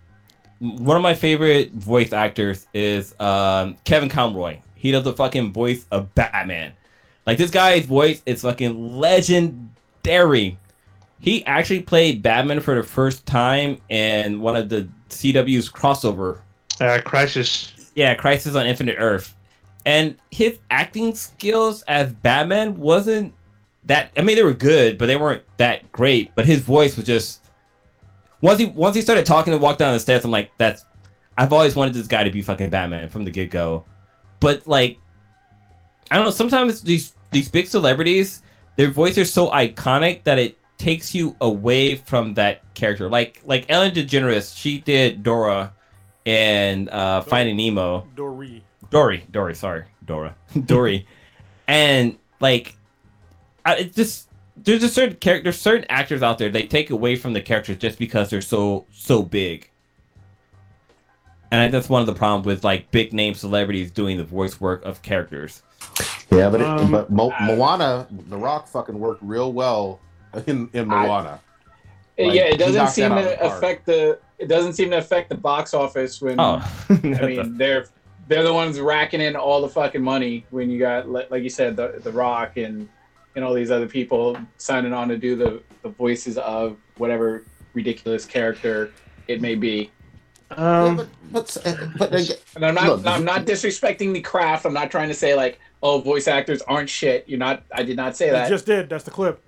One 0.60 0.96
of 0.96 1.02
my 1.02 1.14
favorite 1.14 1.72
voice 1.72 2.12
actors 2.12 2.66
is 2.74 3.18
um 3.20 3.76
Kevin 3.84 4.08
Conroy. 4.10 4.58
He 4.74 4.92
does 4.92 5.04
the 5.04 5.12
fucking 5.14 5.52
voice 5.52 5.86
of 5.90 6.14
Batman. 6.14 6.72
Like 7.28 7.36
this 7.36 7.50
guy's 7.50 7.84
voice 7.84 8.22
is 8.24 8.40
fucking 8.40 8.96
legendary. 8.96 10.58
He 11.20 11.44
actually 11.44 11.82
played 11.82 12.22
Batman 12.22 12.58
for 12.60 12.74
the 12.74 12.82
first 12.82 13.26
time 13.26 13.82
in 13.90 14.40
one 14.40 14.56
of 14.56 14.70
the 14.70 14.88
CW's 15.10 15.68
crossover 15.68 16.40
uh, 16.80 17.02
Crisis. 17.04 17.90
yeah, 17.94 18.14
Crisis 18.14 18.54
on 18.54 18.66
Infinite 18.66 18.96
Earth. 18.98 19.36
And 19.84 20.16
his 20.30 20.58
acting 20.70 21.14
skills 21.14 21.82
as 21.82 22.14
Batman 22.14 22.78
wasn't 22.78 23.34
that 23.84 24.10
I 24.16 24.22
mean 24.22 24.36
they 24.36 24.42
were 24.42 24.54
good, 24.54 24.96
but 24.96 25.04
they 25.04 25.16
weren't 25.16 25.42
that 25.58 25.92
great. 25.92 26.34
But 26.34 26.46
his 26.46 26.60
voice 26.60 26.96
was 26.96 27.04
just 27.04 27.44
once 28.40 28.58
he 28.58 28.64
once 28.64 28.96
he 28.96 29.02
started 29.02 29.26
talking 29.26 29.52
and 29.52 29.60
walked 29.60 29.80
down 29.80 29.92
the 29.92 30.00
stairs, 30.00 30.24
I'm 30.24 30.30
like, 30.30 30.50
that's 30.56 30.86
I've 31.36 31.52
always 31.52 31.76
wanted 31.76 31.92
this 31.92 32.06
guy 32.06 32.24
to 32.24 32.30
be 32.30 32.40
fucking 32.40 32.70
Batman 32.70 33.10
from 33.10 33.26
the 33.26 33.30
get 33.30 33.50
go. 33.50 33.84
But 34.40 34.66
like 34.66 34.96
I 36.10 36.16
don't 36.16 36.24
know, 36.24 36.30
sometimes 36.30 36.80
these 36.80 37.12
these 37.30 37.48
big 37.48 37.66
celebrities, 37.66 38.42
their 38.76 38.90
voice 38.90 39.16
is 39.18 39.32
so 39.32 39.50
iconic 39.50 40.24
that 40.24 40.38
it 40.38 40.58
takes 40.78 41.14
you 41.14 41.36
away 41.40 41.96
from 41.96 42.34
that 42.34 42.62
character. 42.74 43.08
Like 43.08 43.40
like 43.44 43.66
Ellen 43.68 43.92
DeGeneres, 43.92 44.56
she 44.56 44.80
did 44.80 45.22
Dora 45.22 45.72
and 46.24 46.88
uh, 46.90 47.22
Finding 47.22 47.56
Nemo. 47.56 48.06
Dory. 48.14 48.62
Dory, 48.90 49.24
Dory, 49.30 49.54
sorry, 49.54 49.84
Dora, 50.04 50.34
Dory, 50.64 51.06
and 51.66 52.16
like, 52.40 52.76
I, 53.66 53.76
it's 53.76 53.96
just 53.96 54.28
there's 54.56 54.82
a 54.82 54.88
certain 54.88 55.16
character, 55.16 55.44
there's 55.44 55.60
certain 55.60 55.86
actors 55.90 56.22
out 56.22 56.38
there 56.38 56.48
they 56.48 56.66
take 56.66 56.90
away 56.90 57.16
from 57.16 57.32
the 57.32 57.40
characters 57.40 57.76
just 57.76 57.98
because 57.98 58.30
they're 58.30 58.40
so 58.40 58.86
so 58.90 59.22
big, 59.22 59.70
and 61.50 61.60
I 61.60 61.68
that's 61.68 61.88
one 61.88 62.00
of 62.00 62.06
the 62.06 62.14
problems 62.14 62.46
with 62.46 62.64
like 62.64 62.90
big 62.90 63.12
name 63.12 63.34
celebrities 63.34 63.90
doing 63.90 64.16
the 64.16 64.24
voice 64.24 64.60
work 64.60 64.84
of 64.84 65.02
characters. 65.02 65.62
Yeah, 66.30 66.50
but 66.50 66.60
it, 66.60 66.66
Um, 66.66 66.90
but 66.92 67.10
Mo- 67.10 67.32
I- 67.38 67.46
Moana, 67.46 68.06
The 68.28 68.36
Rock, 68.36 68.68
fucking 68.68 68.98
worked 68.98 69.22
real 69.22 69.52
well 69.52 70.00
in 70.46 70.68
in 70.72 70.90
I- 70.90 71.06
Moana. 71.06 71.40
Like, 72.18 72.34
yeah, 72.34 72.42
it 72.46 72.58
doesn't 72.58 72.88
seem 72.88 73.10
that 73.10 73.18
out 73.18 73.24
of 73.24 73.30
to 73.32 73.38
the 73.38 73.56
affect 73.56 73.86
the. 73.86 74.18
It 74.38 74.48
doesn't 74.48 74.72
seem 74.74 74.90
to 74.90 74.98
affect 74.98 75.28
the 75.30 75.36
box 75.36 75.72
office 75.74 76.20
when. 76.20 76.38
Oh, 76.40 76.60
I 76.90 76.94
mean, 77.02 77.56
they're 77.56 77.86
they're 78.26 78.42
the 78.42 78.52
ones 78.52 78.78
racking 78.80 79.20
in 79.20 79.36
all 79.36 79.62
the 79.62 79.68
fucking 79.68 80.02
money 80.02 80.44
when 80.50 80.68
you 80.70 80.78
got 80.78 81.08
like 81.08 81.42
you 81.42 81.48
said 81.50 81.76
the 81.76 82.00
the 82.02 82.10
Rock 82.12 82.56
and 82.56 82.88
and 83.36 83.44
all 83.44 83.54
these 83.54 83.70
other 83.70 83.86
people 83.86 84.36
signing 84.58 84.92
on 84.92 85.08
to 85.08 85.16
do 85.16 85.36
the 85.36 85.62
the 85.82 85.88
voices 85.90 86.38
of 86.38 86.76
whatever 86.96 87.44
ridiculous 87.72 88.24
character 88.26 88.90
it 89.28 89.40
may 89.40 89.54
be. 89.54 89.90
Yeah, 90.50 90.82
Um, 90.82 90.96
but 90.96 91.08
but, 91.62 91.88
but 91.98 92.14
again, 92.14 92.36
And 92.56 92.66
I'm 92.66 92.74
not 92.74 92.86
Look, 92.88 93.06
I'm 93.06 93.24
not 93.24 93.44
disrespecting 93.46 94.12
the 94.12 94.20
craft. 94.22 94.66
I'm 94.66 94.72
not 94.74 94.90
trying 94.90 95.08
to 95.08 95.14
say 95.14 95.34
like 95.36 95.60
oh 95.82 96.00
voice 96.00 96.28
actors 96.28 96.62
aren't 96.62 96.88
shit. 96.90 97.28
You're 97.28 97.38
not. 97.38 97.62
I 97.72 97.82
did 97.82 97.96
not 97.96 98.16
say 98.16 98.30
that. 98.30 98.36
You 98.36 98.42
that. 98.44 98.48
just 98.50 98.66
did. 98.66 98.88
That's 98.88 99.04
the 99.04 99.10
clip. 99.10 99.40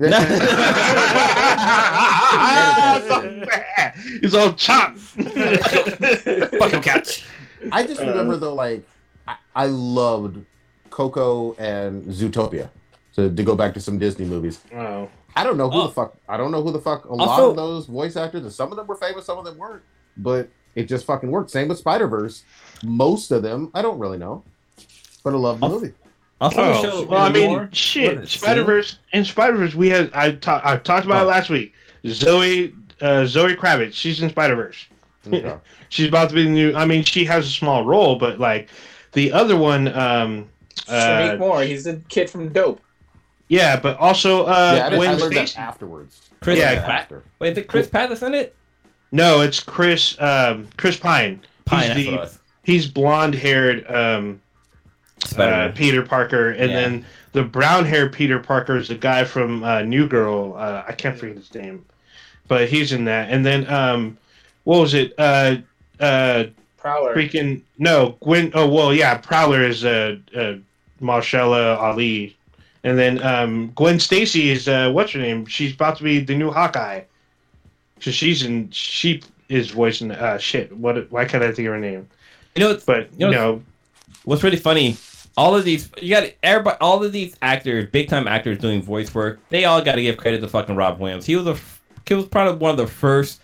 so 0.00 0.08
bad. 3.46 3.94
He's 4.20 4.34
all 4.34 4.52
chopped. 4.54 4.98
fucking 4.98 6.82
catch. 6.82 7.24
I 7.72 7.86
just 7.86 8.00
remember 8.00 8.36
though, 8.36 8.54
like 8.54 8.86
I, 9.28 9.36
I 9.54 9.66
loved 9.66 10.44
Coco 10.90 11.54
and 11.54 12.04
Zootopia. 12.06 12.70
So 13.12 13.28
to 13.28 13.42
go 13.42 13.54
back 13.56 13.74
to 13.74 13.80
some 13.80 13.98
Disney 13.98 14.24
movies, 14.24 14.60
Wow. 14.72 15.08
I 15.36 15.44
don't 15.44 15.56
know 15.56 15.70
who 15.70 15.80
Oh. 15.80 15.86
the 15.88 15.92
fuck. 15.92 16.16
I 16.28 16.36
don't 16.36 16.50
know 16.50 16.62
who 16.62 16.72
the 16.72 16.80
fuck. 16.80 17.04
A 17.04 17.14
lot 17.14 17.40
of 17.40 17.56
those 17.56 17.86
voice 17.86 18.16
actors, 18.16 18.42
and 18.42 18.52
some 18.52 18.70
of 18.72 18.76
them 18.76 18.86
were 18.86 18.96
famous, 18.96 19.26
some 19.26 19.38
of 19.38 19.44
them 19.44 19.58
weren't. 19.58 19.82
But 20.16 20.48
it 20.74 20.84
just 20.84 21.06
fucking 21.06 21.30
worked. 21.30 21.50
Same 21.50 21.68
with 21.68 21.78
Spider 21.78 22.08
Verse. 22.08 22.42
Most 22.82 23.30
of 23.30 23.42
them, 23.42 23.70
I 23.74 23.82
don't 23.82 23.98
really 23.98 24.18
know, 24.18 24.42
but 25.22 25.34
I 25.34 25.36
love 25.36 25.60
the 25.60 25.66
Also- 25.66 25.78
movie. 25.80 25.92
Also, 26.40 26.62
Oh, 26.62 26.82
show 26.82 27.02
well, 27.04 27.20
I 27.20 27.28
mean, 27.28 27.50
more- 27.50 27.68
shit. 27.72 28.14
what 28.16 28.24
is 28.24 28.34
it, 28.34 28.38
Spider 28.38 28.64
Verse 28.64 28.98
in 29.12 29.24
Spider 29.26 29.58
Verse, 29.58 29.74
we 29.74 29.90
had 29.90 30.10
I 30.14 30.32
ta- 30.32 30.62
I 30.64 30.76
talked 30.78 31.04
about 31.04 31.20
Oh. 31.20 31.28
it 31.28 31.30
last 31.30 31.50
week. 31.50 31.74
Zoe 32.06 32.72
uh, 33.02 33.26
Zoe 33.26 33.54
Kravitz, 33.54 33.92
she's 33.94 34.22
in 34.22 34.30
Spider 34.30 34.54
Verse. 34.56 34.86
Okay. 35.26 35.54
She's 35.90 36.06
about 36.08 36.28
to 36.30 36.34
be 36.36 36.44
the 36.44 36.50
new. 36.50 36.72
I 36.74 36.84
mean, 36.86 37.02
she 37.02 37.24
has 37.26 37.46
a 37.46 37.50
small 37.50 37.84
role, 37.84 38.14
but 38.16 38.38
like 38.38 38.68
the 39.12 39.32
other 39.32 39.56
one, 39.56 39.88
um, 39.88 40.48
Shameik 40.88 41.34
uh, 41.34 41.36
Moore. 41.36 41.62
He's 41.62 41.86
a 41.88 41.96
kid 42.08 42.30
from 42.30 42.48
Dope. 42.50 42.80
yeah, 43.48 43.78
but 43.78 43.98
also 43.98 44.46
yeah, 44.46 44.52
I, 44.52 44.54
uh, 44.54 44.72
didn't- 44.74 44.92
I 44.92 44.96
Gwen 44.96 45.18
learned 45.18 45.36
that 45.36 45.58
afterwards. 45.58 46.30
Chris 46.40 46.58
Yeah, 46.60 46.72
Yeah, 46.72 46.86
after. 46.86 47.22
Wait, 47.40 47.54
did 47.54 47.66
Chris 47.66 47.88
Pratt 47.88 48.10
is 48.12 48.22
in 48.22 48.34
it? 48.34 48.54
No, 49.12 49.40
it's 49.40 49.58
Chris 49.60 50.16
um, 50.20 50.68
Chris 50.78 50.96
Pine. 50.96 51.40
Pine, 51.66 51.80
He's 51.80 51.88
that's 51.88 51.98
the- 51.98 52.06
what 52.06 52.14
it 52.14 52.20
was. 52.20 52.38
He's 52.62 52.86
blonde 52.86 53.34
haired. 53.34 53.84
Um, 53.90 54.40
uh, 55.24 55.26
Spider-Man. 55.26 55.72
Peter 55.74 56.02
Parker, 56.02 56.50
and 56.50 56.70
Yeah. 56.70 56.80
then 56.80 57.04
the 57.32 57.42
brown 57.42 57.84
hair 57.84 58.08
Peter 58.08 58.38
Parker 58.38 58.76
is 58.76 58.88
the 58.88 58.94
guy 58.94 59.24
from 59.24 59.62
uh, 59.64 59.82
New 59.82 60.06
Girl. 60.08 60.54
Uh, 60.56 60.82
I 60.86 60.92
can't 60.92 61.16
forget 61.16 61.36
his 61.36 61.54
name, 61.54 61.84
but 62.48 62.68
he's 62.68 62.92
in 62.92 63.04
that. 63.06 63.30
And 63.30 63.44
then 63.44 63.68
um, 63.70 64.18
what 64.64 64.80
was 64.80 64.94
it? 64.94 65.14
Uh, 65.18 65.56
uh, 66.00 66.44
Prowler. 66.76 67.14
freaking 67.14 67.60
no, 67.78 68.16
Gwen. 68.20 68.50
Oh 68.54 68.68
well, 68.68 68.94
yeah, 68.94 69.18
Prowler 69.18 69.62
is 69.62 69.84
uh, 69.84 70.16
uh 70.34 70.54
Mahershala 71.00 71.78
Ali, 71.78 72.36
and 72.84 72.98
then 72.98 73.22
um, 73.22 73.72
Gwen 73.74 74.00
Stacy 74.00 74.50
is 74.50 74.66
uh, 74.68 74.90
what's 74.90 75.12
her 75.12 75.18
name? 75.20 75.46
She's 75.46 75.74
about 75.74 75.96
to 75.98 76.02
be 76.04 76.20
the 76.20 76.34
new 76.34 76.50
Hawkeye. 76.50 77.02
So 78.00 78.10
she's 78.10 78.42
in. 78.42 78.70
She 78.70 79.22
is 79.50 79.70
voicing. 79.70 80.10
Uh, 80.10 80.38
shit. 80.38 80.74
What? 80.74 81.10
Why 81.12 81.26
can't 81.26 81.44
I 81.44 81.52
think 81.52 81.68
of 81.68 81.74
her 81.74 81.78
name? 81.80 82.08
You 82.54 82.64
know, 82.64 82.78
But 82.86 83.10
You 83.18 83.26
you 83.26 83.32
know, 83.32 83.56
know, 83.56 83.62
what's 84.24 84.42
really 84.42 84.56
funny? 84.56 84.96
All 85.40 85.56
of 85.56 85.64
these, 85.64 85.90
you 86.02 86.14
got 86.14 86.30
everybody. 86.42 86.76
All 86.82 87.02
of 87.02 87.12
these 87.12 87.34
actors, 87.40 87.86
big 87.90 88.08
time 88.10 88.28
actors 88.28 88.58
doing 88.58 88.82
voice 88.82 89.14
work. 89.14 89.40
They 89.48 89.64
all 89.64 89.80
got 89.82 89.94
to 89.94 90.02
give 90.02 90.18
credit 90.18 90.40
to 90.42 90.48
fucking 90.48 90.76
Rob 90.76 91.00
Williams. 91.00 91.24
He 91.24 91.34
was 91.34 91.46
a, 91.46 91.56
he 92.06 92.14
was 92.14 92.26
probably 92.26 92.58
one 92.58 92.72
of 92.72 92.76
the 92.76 92.86
first 92.86 93.40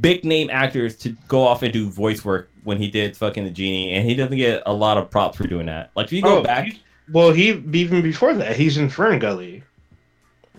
big 0.00 0.24
name 0.24 0.50
actors 0.50 0.96
to 0.96 1.10
go 1.28 1.42
off 1.46 1.62
and 1.62 1.72
do 1.72 1.88
voice 1.88 2.24
work 2.24 2.50
when 2.64 2.76
he 2.78 2.90
did 2.90 3.16
fucking 3.16 3.44
the 3.44 3.50
genie, 3.50 3.92
and 3.92 4.04
he 4.08 4.14
doesn't 4.16 4.36
get 4.36 4.64
a 4.66 4.72
lot 4.72 4.98
of 4.98 5.10
props 5.10 5.36
for 5.36 5.46
doing 5.46 5.66
that. 5.66 5.90
Like 5.94 6.06
if 6.06 6.12
you 6.12 6.22
go 6.22 6.38
Oh, 6.38 6.42
back, 6.42 6.64
he- 6.66 6.82
well, 7.12 7.30
he 7.30 7.50
even 7.72 8.02
before 8.02 8.34
that, 8.34 8.56
he's 8.56 8.76
in 8.76 8.88
Fern 8.90 9.18
Gully. 9.20 9.62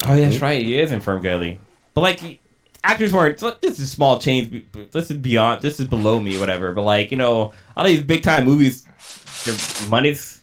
oh 0.06 0.16
yeah, 0.16 0.30
that's 0.30 0.42
right, 0.42 0.64
he 0.64 0.80
is 0.80 0.92
in 0.94 1.02
Fern 1.02 1.22
Gully. 1.22 1.60
But 1.94 2.02
like 2.02 2.20
he- 2.22 2.40
actors 2.86 3.12
weren't. 3.12 3.38
This 3.62 3.80
is 3.80 3.92
small 3.92 4.18
change. 4.18 4.64
This 4.92 5.12
is 5.12 5.18
beyond. 5.18 5.62
This 5.62 5.80
is 5.82 5.88
below 5.88 6.20
me, 6.22 6.40
whatever. 6.40 6.72
But 6.74 6.84
like 6.84 7.12
you 7.12 7.18
know, 7.18 7.52
all 7.76 7.86
these 7.86 8.02
big 8.02 8.24
time 8.24 8.46
movies, 8.46 8.86
their 9.44 9.90
money's. 9.90 10.39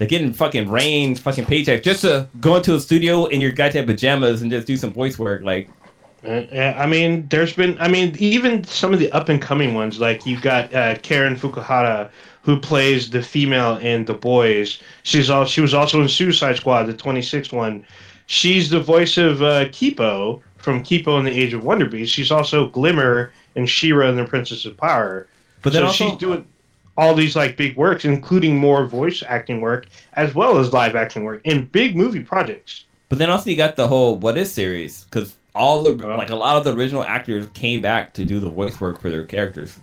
They're 0.00 0.08
getting 0.08 0.32
fucking 0.32 0.70
rain, 0.70 1.14
fucking 1.14 1.44
paychecks 1.44 1.82
just 1.82 2.00
to 2.00 2.26
go 2.40 2.56
into 2.56 2.74
a 2.74 2.80
studio 2.80 3.26
in 3.26 3.42
your 3.42 3.52
goddamn 3.52 3.84
pajamas 3.84 4.40
and 4.40 4.50
just 4.50 4.66
do 4.66 4.78
some 4.78 4.94
voice 4.94 5.18
work. 5.18 5.42
Like, 5.42 5.68
Uh, 6.26 6.44
yeah, 6.50 6.74
I 6.78 6.86
mean, 6.86 7.26
there's 7.28 7.52
been, 7.52 7.76
I 7.78 7.88
mean, 7.88 8.16
even 8.18 8.64
some 8.64 8.94
of 8.94 8.98
the 8.98 9.12
up 9.12 9.28
and 9.28 9.42
coming 9.42 9.74
ones, 9.74 10.00
like 10.00 10.24
you've 10.24 10.40
got 10.40 10.72
uh, 10.74 10.94
Karen 11.02 11.36
Fukuhara, 11.36 12.08
who 12.40 12.58
plays 12.58 13.10
the 13.10 13.20
female 13.22 13.76
in 13.76 14.06
The 14.06 14.14
Boys. 14.14 14.80
She's 15.02 15.28
all, 15.28 15.44
she 15.44 15.60
was 15.60 15.74
also 15.74 16.00
in 16.00 16.08
Suicide 16.08 16.56
Squad, 16.56 16.84
the 16.84 16.94
26th 16.94 17.52
one. 17.52 17.84
She's 18.24 18.70
the 18.70 18.80
voice 18.80 19.18
of 19.18 19.42
uh, 19.42 19.66
Kipo 19.66 20.40
from 20.56 20.82
Kipo 20.82 21.18
and 21.18 21.26
the 21.26 21.38
Age 21.38 21.52
of 21.52 21.62
Wonder 21.62 21.84
Beast. 21.84 22.14
She's 22.14 22.30
also 22.30 22.68
Glimmer 22.68 23.32
and 23.54 23.68
She-Ra 23.68 24.08
and 24.08 24.18
the 24.18 24.24
Princess 24.24 24.64
of 24.64 24.78
Power. 24.78 25.26
but 25.60 25.74
then 25.74 25.82
so 25.82 25.86
also, 25.88 26.08
she's 26.08 26.18
doing 26.18 26.46
all 26.96 27.14
these 27.14 27.36
like 27.36 27.56
big 27.56 27.76
works, 27.76 28.04
including 28.04 28.56
more 28.56 28.86
voice 28.86 29.22
acting 29.26 29.60
work 29.60 29.86
as 30.14 30.34
well 30.34 30.58
as 30.58 30.72
live 30.72 30.96
action 30.96 31.24
work 31.24 31.40
in 31.44 31.66
big 31.66 31.96
movie 31.96 32.22
projects. 32.22 32.84
but 33.08 33.18
then 33.18 33.28
also 33.30 33.50
you 33.50 33.56
got 33.56 33.76
the 33.76 33.88
whole 33.88 34.16
What 34.16 34.36
If 34.38 34.48
series 34.48 35.04
because 35.04 35.34
all 35.54 35.82
the 35.82 35.90
Oh. 36.06 36.16
like 36.16 36.30
a 36.30 36.36
lot 36.36 36.56
of 36.56 36.64
the 36.64 36.74
original 36.74 37.02
actors 37.02 37.46
came 37.54 37.80
back 37.80 38.12
to 38.14 38.24
do 38.24 38.38
the 38.38 38.50
voice 38.50 38.80
work 38.80 39.00
for 39.00 39.10
their 39.10 39.24
characters. 39.24 39.76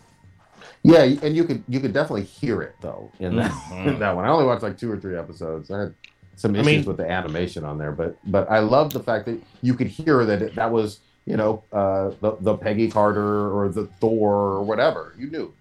Yeah, 0.84 1.04
and 1.04 1.36
you 1.36 1.44
could 1.44 1.64
you 1.68 1.80
could 1.80 1.92
definitely 1.94 2.24
hear 2.24 2.62
it 2.62 2.76
though 2.82 3.12
in 3.20 3.36
that 3.38 3.52
Mhm. 3.52 3.88
in 3.94 4.00
that 4.00 4.16
one. 4.16 4.24
I 4.26 4.30
only 4.30 4.46
watched 4.46 4.64
like 4.64 4.78
two 4.78 4.90
or 4.92 4.98
three 4.98 5.18
episodes. 5.18 5.70
I 5.72 5.80
had 5.80 5.94
some 6.36 6.56
I 6.56 6.60
issues 6.60 6.66
mean- 6.68 6.86
with 6.86 6.98
the 6.98 7.10
animation 7.10 7.64
on 7.66 7.78
there, 7.78 7.92
but 7.92 8.16
but 8.26 8.50
I 8.50 8.60
love 8.60 8.94
the 8.94 9.02
fact 9.02 9.26
that 9.26 9.42
you 9.62 9.74
could 9.74 9.88
hear 9.88 10.24
that 10.26 10.42
it, 10.42 10.56
that 10.56 10.72
was 10.72 11.00
you 11.26 11.36
know 11.36 11.64
uh, 11.74 12.12
the 12.22 12.38
the 12.40 12.56
Peggy 12.56 12.90
Carter 12.90 13.50
or 13.54 13.68
the 13.68 13.88
Thor 14.00 14.34
or 14.36 14.64
whatever. 14.64 15.14
You 15.18 15.30
knew. 15.30 15.54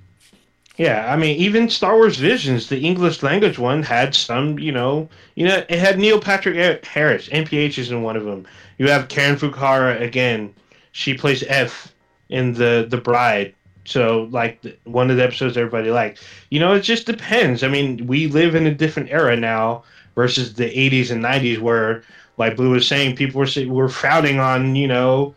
Yeah, 0.76 1.10
I 1.10 1.16
mean, 1.16 1.36
even 1.38 1.70
Star 1.70 1.96
Wars 1.96 2.18
Visions, 2.18 2.68
the 2.68 2.80
English 2.80 3.22
language 3.22 3.58
one, 3.58 3.82
had 3.82 4.14
some, 4.14 4.58
you 4.58 4.72
know, 4.72 5.08
you 5.34 5.46
know, 5.46 5.64
it 5.68 5.78
had 5.78 5.98
Neil 5.98 6.20
Patrick 6.20 6.84
Harris. 6.84 7.28
NPH 7.30 7.78
is 7.78 7.90
in 7.90 8.02
one 8.02 8.16
of 8.16 8.24
them. 8.24 8.46
You 8.76 8.90
have 8.90 9.08
Karen 9.08 9.36
Fukuhara 9.36 10.00
again. 10.02 10.54
She 10.92 11.14
plays 11.14 11.42
F 11.44 11.92
in 12.28 12.52
the 12.52 12.86
the 12.88 12.98
Bride. 12.98 13.54
So, 13.84 14.28
like, 14.32 14.60
one 14.84 15.10
of 15.10 15.16
the 15.16 15.22
episodes 15.24 15.56
everybody 15.56 15.90
liked. 15.90 16.22
You 16.50 16.60
know, 16.60 16.74
it 16.74 16.80
just 16.80 17.06
depends. 17.06 17.62
I 17.62 17.68
mean, 17.68 18.06
we 18.06 18.26
live 18.26 18.54
in 18.54 18.66
a 18.66 18.74
different 18.74 19.10
era 19.10 19.36
now 19.36 19.84
versus 20.14 20.54
the 20.54 20.64
'80s 20.64 21.10
and 21.10 21.22
'90s, 21.24 21.58
where, 21.58 22.02
like 22.36 22.56
Blue 22.56 22.70
was 22.70 22.86
saying, 22.86 23.16
people 23.16 23.40
were 23.40 23.66
were 23.68 23.88
frowning 23.88 24.40
on, 24.40 24.76
you 24.76 24.88
know, 24.88 25.34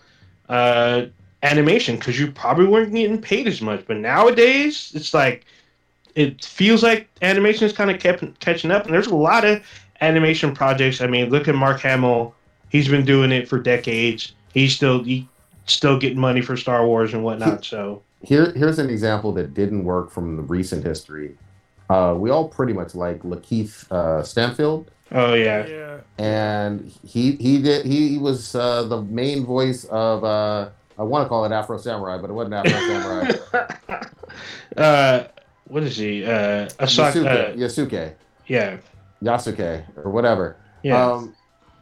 uh, 0.49 1.05
animation 1.43 1.95
because 1.95 2.19
you 2.19 2.31
probably 2.31 2.65
weren't 2.65 2.93
getting 2.93 3.21
paid 3.21 3.47
as 3.47 3.61
much. 3.61 3.85
But 3.87 3.97
nowadays, 3.97 4.91
it's 4.95 5.13
like 5.13 5.45
it 6.15 6.43
feels 6.43 6.83
like 6.83 7.07
animation 7.21 7.65
is 7.65 7.73
kind 7.73 7.91
of 7.91 7.99
kept 7.99 8.39
catching 8.39 8.71
up, 8.71 8.85
and 8.85 8.93
there's 8.93 9.07
a 9.07 9.15
lot 9.15 9.45
of 9.45 9.63
animation 10.01 10.53
projects. 10.53 11.01
I 11.01 11.07
mean, 11.07 11.29
look 11.29 11.47
at 11.47 11.55
Mark 11.55 11.79
Hamill; 11.81 12.33
he's 12.69 12.87
been 12.87 13.05
doing 13.05 13.31
it 13.31 13.47
for 13.47 13.59
decades. 13.59 14.33
He's 14.53 14.75
still 14.75 15.03
he 15.03 15.27
still 15.65 15.99
getting 15.99 16.19
money 16.19 16.41
for 16.41 16.57
Star 16.57 16.85
Wars 16.85 17.13
and 17.13 17.23
whatnot. 17.23 17.63
So 17.63 18.01
Here 18.23 18.51
here's 18.53 18.79
an 18.79 18.89
example 18.89 19.31
that 19.33 19.53
didn't 19.53 19.83
work 19.83 20.09
from 20.11 20.35
the 20.35 20.41
recent 20.43 20.83
history. 20.83 21.37
Uh, 21.89 22.13
we 22.17 22.29
all 22.29 22.47
pretty 22.47 22.73
much 22.73 22.93
like 22.93 23.21
LaKeith 23.23 23.91
uh, 23.91 24.21
Stanfield. 24.23 24.91
oh 25.11 25.33
yeah, 25.33 25.65
Yeah. 25.65 25.97
and 26.19 26.91
he 27.03 27.31
he 27.37 27.61
did 27.61 27.85
he 27.85 28.17
was 28.17 28.53
uh, 28.55 28.83
the 28.83 29.01
main 29.03 29.43
voice 29.45 29.85
of 29.85 30.23
uh, 30.23 30.69
I 30.99 31.03
want 31.03 31.23
to 31.25 31.29
call 31.29 31.45
it 31.45 31.51
Afro 31.53 31.77
Samurai, 31.77 32.17
but 32.17 32.29
it 32.29 32.33
wasn't 32.33 32.55
Afro 32.55 32.71
Samurai. 32.71 34.03
uh, 34.77 35.23
what 35.65 35.83
is 35.83 35.95
he? 35.97 36.25
Uh, 36.25 36.67
Asaka. 36.79 37.13
Yasuke, 37.13 37.25
Uh, 37.25 37.55
Yasuke, 37.55 38.13
yeah, 38.47 38.77
Yasuke, 39.23 39.83
or 39.97 40.11
whatever. 40.11 40.57
yeah. 40.83 41.05
Um, 41.05 41.35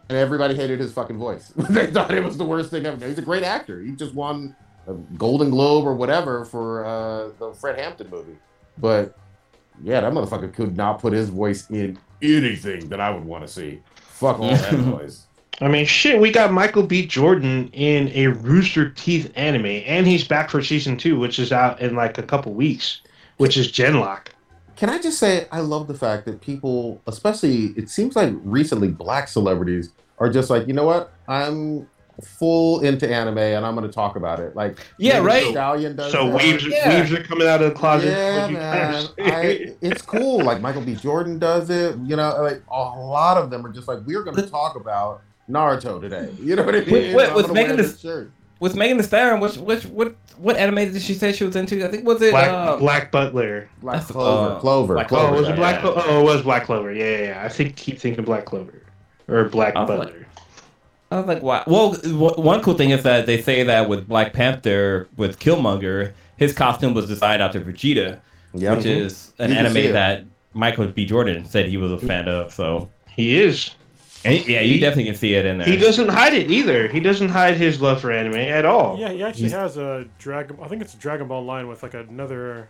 and 0.10 0.18
everybody 0.18 0.56
hated 0.56 0.80
his 0.80 0.94
fucking 0.94 1.18
voice. 1.18 1.52
they 1.70 1.88
thought 1.88 2.14
it 2.14 2.24
was 2.24 2.38
the 2.38 2.46
worst 2.46 2.70
thing 2.72 2.86
ever. 2.86 3.06
He's 3.06 3.18
a 3.18 3.22
great 3.22 3.44
actor. 3.44 3.82
He 3.82 3.92
just 3.92 4.14
won 4.14 4.56
a 4.88 4.94
Golden 4.94 5.50
Globe 5.50 5.86
or 5.86 5.94
whatever 5.96 6.46
for 6.46 6.86
uh, 6.86 7.30
the 7.40 7.54
Fred 7.54 7.78
Hampton 7.78 8.10
movie. 8.10 8.38
But 8.78 9.18
yeah, 9.84 10.00
that 10.02 10.14
motherfucker 10.14 10.54
could 10.54 10.78
not 10.78 11.00
put 11.00 11.12
his 11.12 11.28
voice 11.30 11.70
in 11.70 11.98
anything 12.22 12.88
that 12.88 13.02
I 13.02 13.10
would 13.10 13.26
want 13.26 13.46
to 13.46 13.52
see. 13.52 13.82
Fuck 13.98 14.40
all 14.40 14.50
that 14.50 14.74
noise. 14.80 15.27
I 15.60 15.68
mean, 15.68 15.86
shit, 15.86 16.20
we 16.20 16.32
got 16.32 16.52
Michael 16.54 16.84
B. 16.84 17.06
Jordan 17.06 17.70
in 17.74 18.10
a 18.10 18.28
Rooster 18.28 18.90
Teeth 18.92 19.32
anime, 19.36 19.66
and 19.66 20.06
he's 20.06 20.28
back 20.28 20.50
for 20.52 20.62
season 20.62 20.98
two, 20.98 21.18
which 21.18 21.40
is 21.40 21.52
out 21.52 21.82
in 21.82 21.96
like 21.96 22.18
a 22.20 22.24
couple 22.24 22.54
weeks, 22.54 23.02
which 23.38 23.58
is 23.58 23.72
Genlock. 23.72 24.28
Can 24.76 24.90
I 24.92 25.00
just 25.00 25.18
say 25.18 25.48
I 25.52 25.62
love 25.62 25.88
the 25.88 25.96
fact 25.96 26.26
that 26.26 26.42
people, 26.42 27.02
especially 27.08 27.74
it 27.76 27.90
seems 27.90 28.16
like 28.16 28.32
recently 28.44 28.90
black 28.90 29.28
celebrities 29.28 29.90
are 30.20 30.30
just 30.30 30.52
like, 30.52 30.68
you 30.68 30.74
know 30.74 30.86
what? 30.86 31.12
I'm 31.28 31.88
full 32.22 32.82
into 32.82 33.12
anime 33.12 33.38
and 33.40 33.66
I'm 33.66 33.76
going 33.76 33.88
to 33.88 33.94
talk 33.94 34.16
about 34.16 34.40
it. 34.40 34.56
Like 34.56 34.78
Yeah, 35.00 35.20
right. 35.20 35.46
Stallion 35.52 35.96
does 35.96 36.12
So 36.12 36.28
that. 36.30 36.36
weaves, 36.38 36.64
Yeah. 36.66 37.00
weaves 37.02 37.12
are 37.12 37.24
coming 37.24 37.48
out 37.48 37.62
of 37.64 37.70
the 37.74 37.76
closet. 37.80 38.10
Yeah, 38.10 38.42
What 38.42 38.50
you 38.52 38.56
trying 38.58 38.92
man. 38.92 39.08
I, 39.18 39.76
it's 39.82 40.02
cool. 40.04 40.44
Like 40.44 40.62
Michael 40.62 40.82
B. 40.84 40.94
Jordan 40.96 41.40
does 41.40 41.70
it. 41.72 41.96
You 42.04 42.16
know, 42.16 42.36
like 42.42 42.62
a 42.72 42.80
lot 42.80 43.38
of 43.38 43.50
them 43.50 43.66
are 43.66 43.72
just 43.72 43.88
like, 43.88 44.00
we're 44.06 44.24
going 44.24 44.36
to 44.36 44.48
talk 44.48 44.76
about 44.76 45.22
Naruto 45.50 46.02
today. 46.02 46.30
You 46.42 46.56
know 46.56 46.64
what 46.64 46.76
I 46.76 46.80
mean? 46.82 46.92
Wait, 46.92 47.16
wait, 47.16 47.30
I'm 47.30 47.34
was 47.36 47.44
gonna 47.44 47.54
Megan 47.54 47.76
wear 47.78 47.86
this 47.86 48.00
shirt. 48.00 48.32
With 48.60 48.76
Megan 48.76 48.98
Thee 48.98 49.04
Stallion, 49.04 49.40
which 49.40 49.58
which 49.58 49.86
what 49.86 50.16
what 50.38 50.58
anime 50.58 50.76
did 50.92 51.02
she 51.02 51.14
say 51.14 51.32
she 51.32 51.44
was 51.44 51.56
into? 51.56 51.86
I 51.86 51.90
think 51.92 52.06
was 52.06 52.22
it 52.22 52.32
Black, 52.32 52.50
uh, 52.50 52.76
Black 52.78 53.12
Butler. 53.12 53.70
Black 53.82 53.96
That's- 53.98 54.12
Clover. 54.12 54.56
uh, 54.56 54.60
Clover. 54.60 54.94
Black 54.96 55.08
Clover. 55.08 55.36
Oh, 55.36 55.40
was 55.40 55.48
it 55.50 55.56
Black? 55.56 55.82
Clo- 55.82 55.94
oh, 55.96 56.22
it 56.22 56.24
was 56.24 56.42
Black 56.42 56.66
Clover. 56.66 56.92
Yeah, 56.92 57.06
yeah, 57.06 57.24
yeah. 57.26 57.44
I 57.46 57.50
think 57.50 57.76
keep 57.76 58.00
thinking 58.00 58.24
Black 58.26 58.46
Clover 58.46 58.82
or 59.28 59.46
Black 59.46 59.76
I 59.76 59.82
was 59.84 59.88
Butler. 59.90 60.26
I 61.12 61.18
was 61.20 61.28
like, 61.28 61.42
wow. 61.42 61.64
Well, 61.68 61.94
one 61.94 62.62
cool 62.62 62.74
thing 62.74 62.90
is 62.90 63.04
that 63.04 63.26
they 63.28 63.42
say 63.42 63.64
that 63.64 63.88
with 63.88 64.08
Black 64.08 64.34
Panther, 64.34 65.08
with 65.16 65.40
Killmonger, 65.40 66.12
his 66.36 66.52
costume 66.52 66.94
was 66.94 67.08
designed 67.08 67.42
after 67.42 67.62
Vegeta, 67.62 68.20
Yeah. 68.54 68.76
which 68.76 68.86
is 68.86 69.32
an 69.40 69.52
You 69.52 69.58
anime 69.58 69.94
that 69.94 70.26
Michael 70.54 70.88
B. 70.88 71.06
Jordan 71.06 71.46
said 71.46 71.68
he 71.68 71.78
was 71.78 71.92
a 71.94 71.98
fan 72.00 72.28
of. 72.28 72.52
So, 72.52 72.90
He 73.08 73.40
is. 73.42 73.70
And 74.28 74.48
yeah, 74.48 74.62
you 74.62 74.80
definitely 74.80 75.06
can 75.06 75.16
see 75.16 75.34
it 75.34 75.46
in 75.46 75.58
there. 75.58 75.68
He 75.68 75.78
doesn't 75.78 76.10
hide 76.10 76.34
it 76.34 76.50
either. 76.52 76.88
He 76.88 77.00
doesn't 77.00 77.30
hide 77.30 77.56
his 77.58 77.82
love 77.82 78.02
for 78.02 78.12
anime 78.12 78.36
at 78.36 78.66
all. 78.66 78.98
Yeah, 79.00 79.10
he 79.12 79.24
actually 79.24 79.44
He's- 79.50 79.54
has 79.54 79.78
a 79.78 80.06
Dragon. 80.20 80.58
I 80.62 80.68
think 80.68 80.82
it's 80.82 80.94
a 80.94 80.98
Dragon 80.98 81.28
Ball 81.28 81.44
line 81.46 81.68
with 81.68 81.84
like 81.84 81.94
another. 81.94 82.70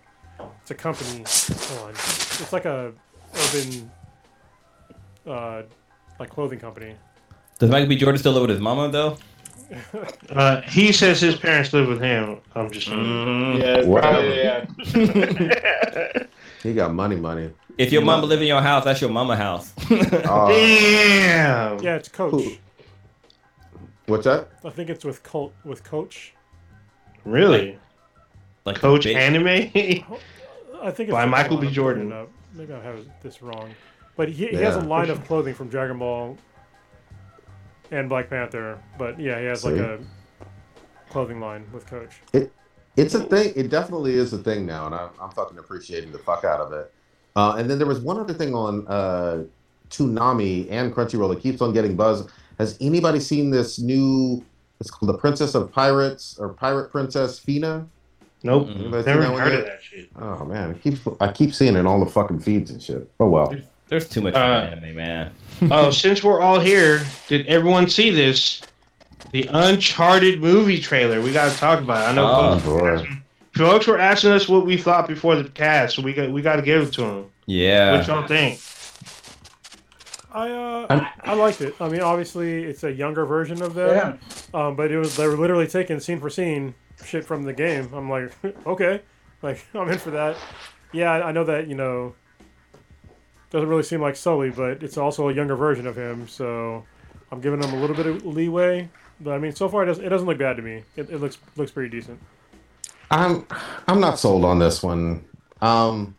It's 0.62 0.72
a 0.72 0.76
company. 0.76 1.24
Hold 1.28 1.82
on. 1.90 1.92
It's 1.92 2.54
like 2.54 2.66
a 2.66 2.94
urban, 3.36 3.92
uh, 5.26 5.64
like 6.20 6.30
clothing 6.30 6.60
company. 6.60 6.94
Does 7.60 7.70
Michael 7.72 7.90
B. 7.90 7.96
Jordan 7.96 8.20
still 8.20 8.34
live 8.34 8.42
with 8.42 8.52
his 8.52 8.60
mama 8.60 8.90
though? 8.90 9.18
Uh, 10.30 10.62
he 10.62 10.94
says 10.94 11.20
his 11.20 11.36
parents 11.36 11.74
live 11.74 11.90
with 11.90 12.00
him. 12.02 12.38
I'm 12.56 12.72
just. 12.72 12.88
Mm. 12.88 13.60
Yeah, 13.60 13.66
it's 13.78 13.88
Whatever. 13.88 14.66
probably, 14.86 15.04
yeah. 15.04 16.24
He 16.64 16.74
got 16.74 16.94
money, 16.94 17.16
money. 17.16 17.52
If 17.78 17.92
your 17.92 18.02
mama 18.02 18.26
live 18.26 18.42
in 18.42 18.48
your 18.48 18.62
house, 18.62 18.84
that's 18.84 19.00
your 19.02 19.10
mama 19.12 19.36
house. 19.36 19.74
Oh, 19.92 20.48
Damn. 20.50 21.80
Yeah, 21.80 21.96
it's 21.96 22.10
Coach. 22.10 22.32
Who- 22.32 22.58
what's 24.08 24.24
that? 24.26 24.50
I 24.66 24.70
think 24.72 24.90
it's 24.90 25.06
with 25.06 25.22
Colt 25.24 25.54
with 25.64 25.84
Coach. 25.84 26.34
Really? 27.26 27.78
like 28.66 28.78
Coach 28.78 29.04
big- 29.06 29.16
anime? 29.16 29.48
I 30.82 30.92
think 30.92 31.10
it's 31.10 31.12
By 31.12 31.22
hold 31.22 31.32
Michael 31.32 31.56
on, 31.58 31.62
B. 31.62 31.68
I'm 31.68 31.74
Jordan. 31.74 32.10
looking 32.10 32.18
it 32.20 32.22
up. 32.24 32.30
Maybe 32.54 32.74
I 32.74 32.82
have 32.82 33.06
this 33.22 33.42
wrong. 33.42 33.70
But 34.16 34.30
he, 34.30 34.48
he 34.48 34.56
has 34.58 34.76
a 34.76 34.80
Yeah. 34.80 34.86
line 34.86 35.10
of 35.10 35.24
clothing 35.26 35.54
from 35.54 35.70
Dragon 35.70 36.00
Ball 36.00 36.38
and 37.92 38.10
Black 38.10 38.30
Panther. 38.30 38.80
But 38.98 39.20
yeah, 39.20 39.40
he 39.40 39.46
has 39.46 39.64
like 39.64 39.76
See? 39.76 39.82
a 39.82 40.00
clothing 41.10 41.40
line 41.40 41.66
with 41.72 41.86
Coach. 41.86 42.20
It's 42.98 43.14
a 43.14 43.24
thing. 43.24 43.54
It 43.56 43.70
definitely 43.70 44.16
is 44.16 44.34
a 44.34 44.38
thing 44.40 44.66
now, 44.66 44.88
and 44.88 44.96
I'm, 44.96 45.10
I'm 45.22 45.30
fucking 45.32 45.58
appreciating 45.58 46.12
the 46.12 46.18
fuck 46.20 46.44
out 46.44 46.60
of 46.60 46.74
it. 46.74 46.92
Uh, 47.36 47.56
and 47.58 47.70
then 47.70 47.78
there 47.78 47.88
was 47.88 48.00
one 48.00 48.20
other 48.20 48.34
thing 48.34 48.54
on 48.56 48.86
uh, 48.88 49.44
Toonami 49.92 50.68
and 50.72 50.94
Crunchyroll 50.94 51.34
that 51.34 51.42
keeps 51.42 51.62
on 51.62 51.74
getting 51.74 51.96
buzz. 51.96 52.28
Has 52.58 52.78
anybody 52.82 53.20
seen 53.20 53.52
this 53.52 53.80
new? 53.80 54.44
It's 54.80 54.90
called 54.92 55.10
the 55.10 55.18
Princess 55.18 55.56
of 55.56 55.72
Pirates 55.72 56.38
or 56.40 56.50
Pirate 56.50 56.92
Princess 56.92 57.40
Fena. 57.40 57.88
Nope. 58.44 58.70
Anybody 58.70 59.04
Never 59.06 59.24
heard 59.40 59.52
yet? 59.54 59.60
of 59.62 59.66
that 59.66 59.84
shit. 59.84 60.10
Oh 60.16 60.46
man, 60.46 60.72
it 60.72 60.82
keeps 60.84 61.00
I 61.20 61.32
keep 61.32 61.54
seeing 61.54 61.76
it 61.76 61.80
in 61.80 61.88
all 61.88 62.00
the 62.04 62.10
fucking 62.10 62.40
feeds 62.40 62.70
and 62.72 62.82
shit. 62.82 63.10
Oh 63.20 63.28
well. 63.30 63.56
There's 63.88 64.08
too 64.10 64.22
much 64.22 64.34
Uh, 64.36 64.70
anime, 64.72 64.96
man. 64.96 65.32
Oh, 65.72 65.90
since 65.92 66.22
we're 66.24 66.42
all 66.42 66.60
here, 66.60 67.02
did 67.28 67.48
everyone 67.48 67.90
see 67.90 68.10
this? 68.12 68.62
The 69.32 69.48
Uncharted 69.52 70.42
movie 70.42 70.80
trailer. 70.80 71.22
We 71.22 71.34
got 71.34 71.52
to 71.52 71.58
talk 71.58 71.80
about 71.80 72.06
it. 72.06 72.10
I 72.12 72.14
know 72.14 72.28
Oh, 72.30 72.60
folks, 72.60 73.02
boy. 73.04 73.18
folks 73.54 73.88
were 73.88 73.98
asking 74.00 74.32
us 74.32 74.48
what 74.48 74.66
we 74.66 74.78
thought 74.78 75.08
before 75.08 75.36
the 75.36 75.50
cast, 75.50 75.96
so 75.96 76.02
we 76.02 76.14
got 76.14 76.32
we 76.32 76.42
got 76.42 76.56
to 76.58 76.62
give 76.62 76.84
it 76.88 76.94
to 76.94 77.02
them. 77.02 77.26
Yeah. 77.46 77.98
What 77.98 78.08
y'all 78.08 78.28
think? 78.28 78.60
I 80.32 80.50
uh, 80.52 80.86
I'm- 81.24 81.38
liked 81.40 81.62
it. 81.62 81.76
I 81.80 81.90
mean, 81.90 82.02
obviously 82.02 82.64
it's 82.64 82.84
a 82.84 82.92
younger 82.92 83.26
version 83.26 83.62
of 83.62 83.74
them. 83.74 84.20
Yeah. 84.54 84.60
Um, 84.60 84.76
but 84.76 84.92
it 84.92 84.98
was 84.98 85.16
they 85.18 85.28
were 85.28 85.36
literally 85.38 85.68
taking 85.68 86.00
scene 86.00 86.20
for 86.20 86.30
scene 86.30 86.74
shit 87.06 87.26
from 87.26 87.44
the 87.44 87.54
game. 87.54 87.90
I'm 87.94 88.10
like, 88.10 88.32
okay, 88.68 89.02
like 89.42 89.64
I'm 89.74 89.90
in 89.90 89.98
for 90.00 90.12
that. 90.12 90.38
Yeah, 90.94 91.12
I 91.12 91.30
I 91.30 91.32
know 91.34 91.44
that 91.44 91.68
you 91.68 91.76
know 91.76 92.16
doesn't 93.50 93.68
really 93.68 93.84
seem 93.84 94.02
like 94.02 94.16
Sully, 94.16 94.52
but 94.52 94.84
it's 94.84 94.98
also 94.98 95.28
a 95.30 95.34
younger 95.34 95.56
version 95.56 95.86
of 95.86 95.98
him. 95.98 96.28
So 96.28 96.86
I'm 97.32 97.42
giving 97.42 97.62
him 97.62 97.74
a 97.74 97.80
little 97.82 97.96
bit 97.96 98.06
of 98.06 98.26
leeway. 98.26 98.90
But 99.20 99.34
I 99.34 99.38
mean, 99.40 99.54
so 99.56 99.68
far 99.68 99.84
it 99.84 99.88
doesn't, 99.88 100.06
it 100.06 100.10
doesn't 100.10 100.28
look 100.28 100.38
bad 100.38 100.58
to 100.58 100.62
me. 100.62 100.84
It, 100.96 101.10
it 101.10 101.18
looks 101.20 101.38
looks 101.56 101.72
pretty 101.72 101.90
decent. 101.90 102.20
I'm 103.10 103.46
I'm 103.88 104.00
not 104.00 104.20
sold 104.20 104.46
on 104.46 104.60
this 104.60 104.84
one. 104.84 105.24
Um, 105.62 106.16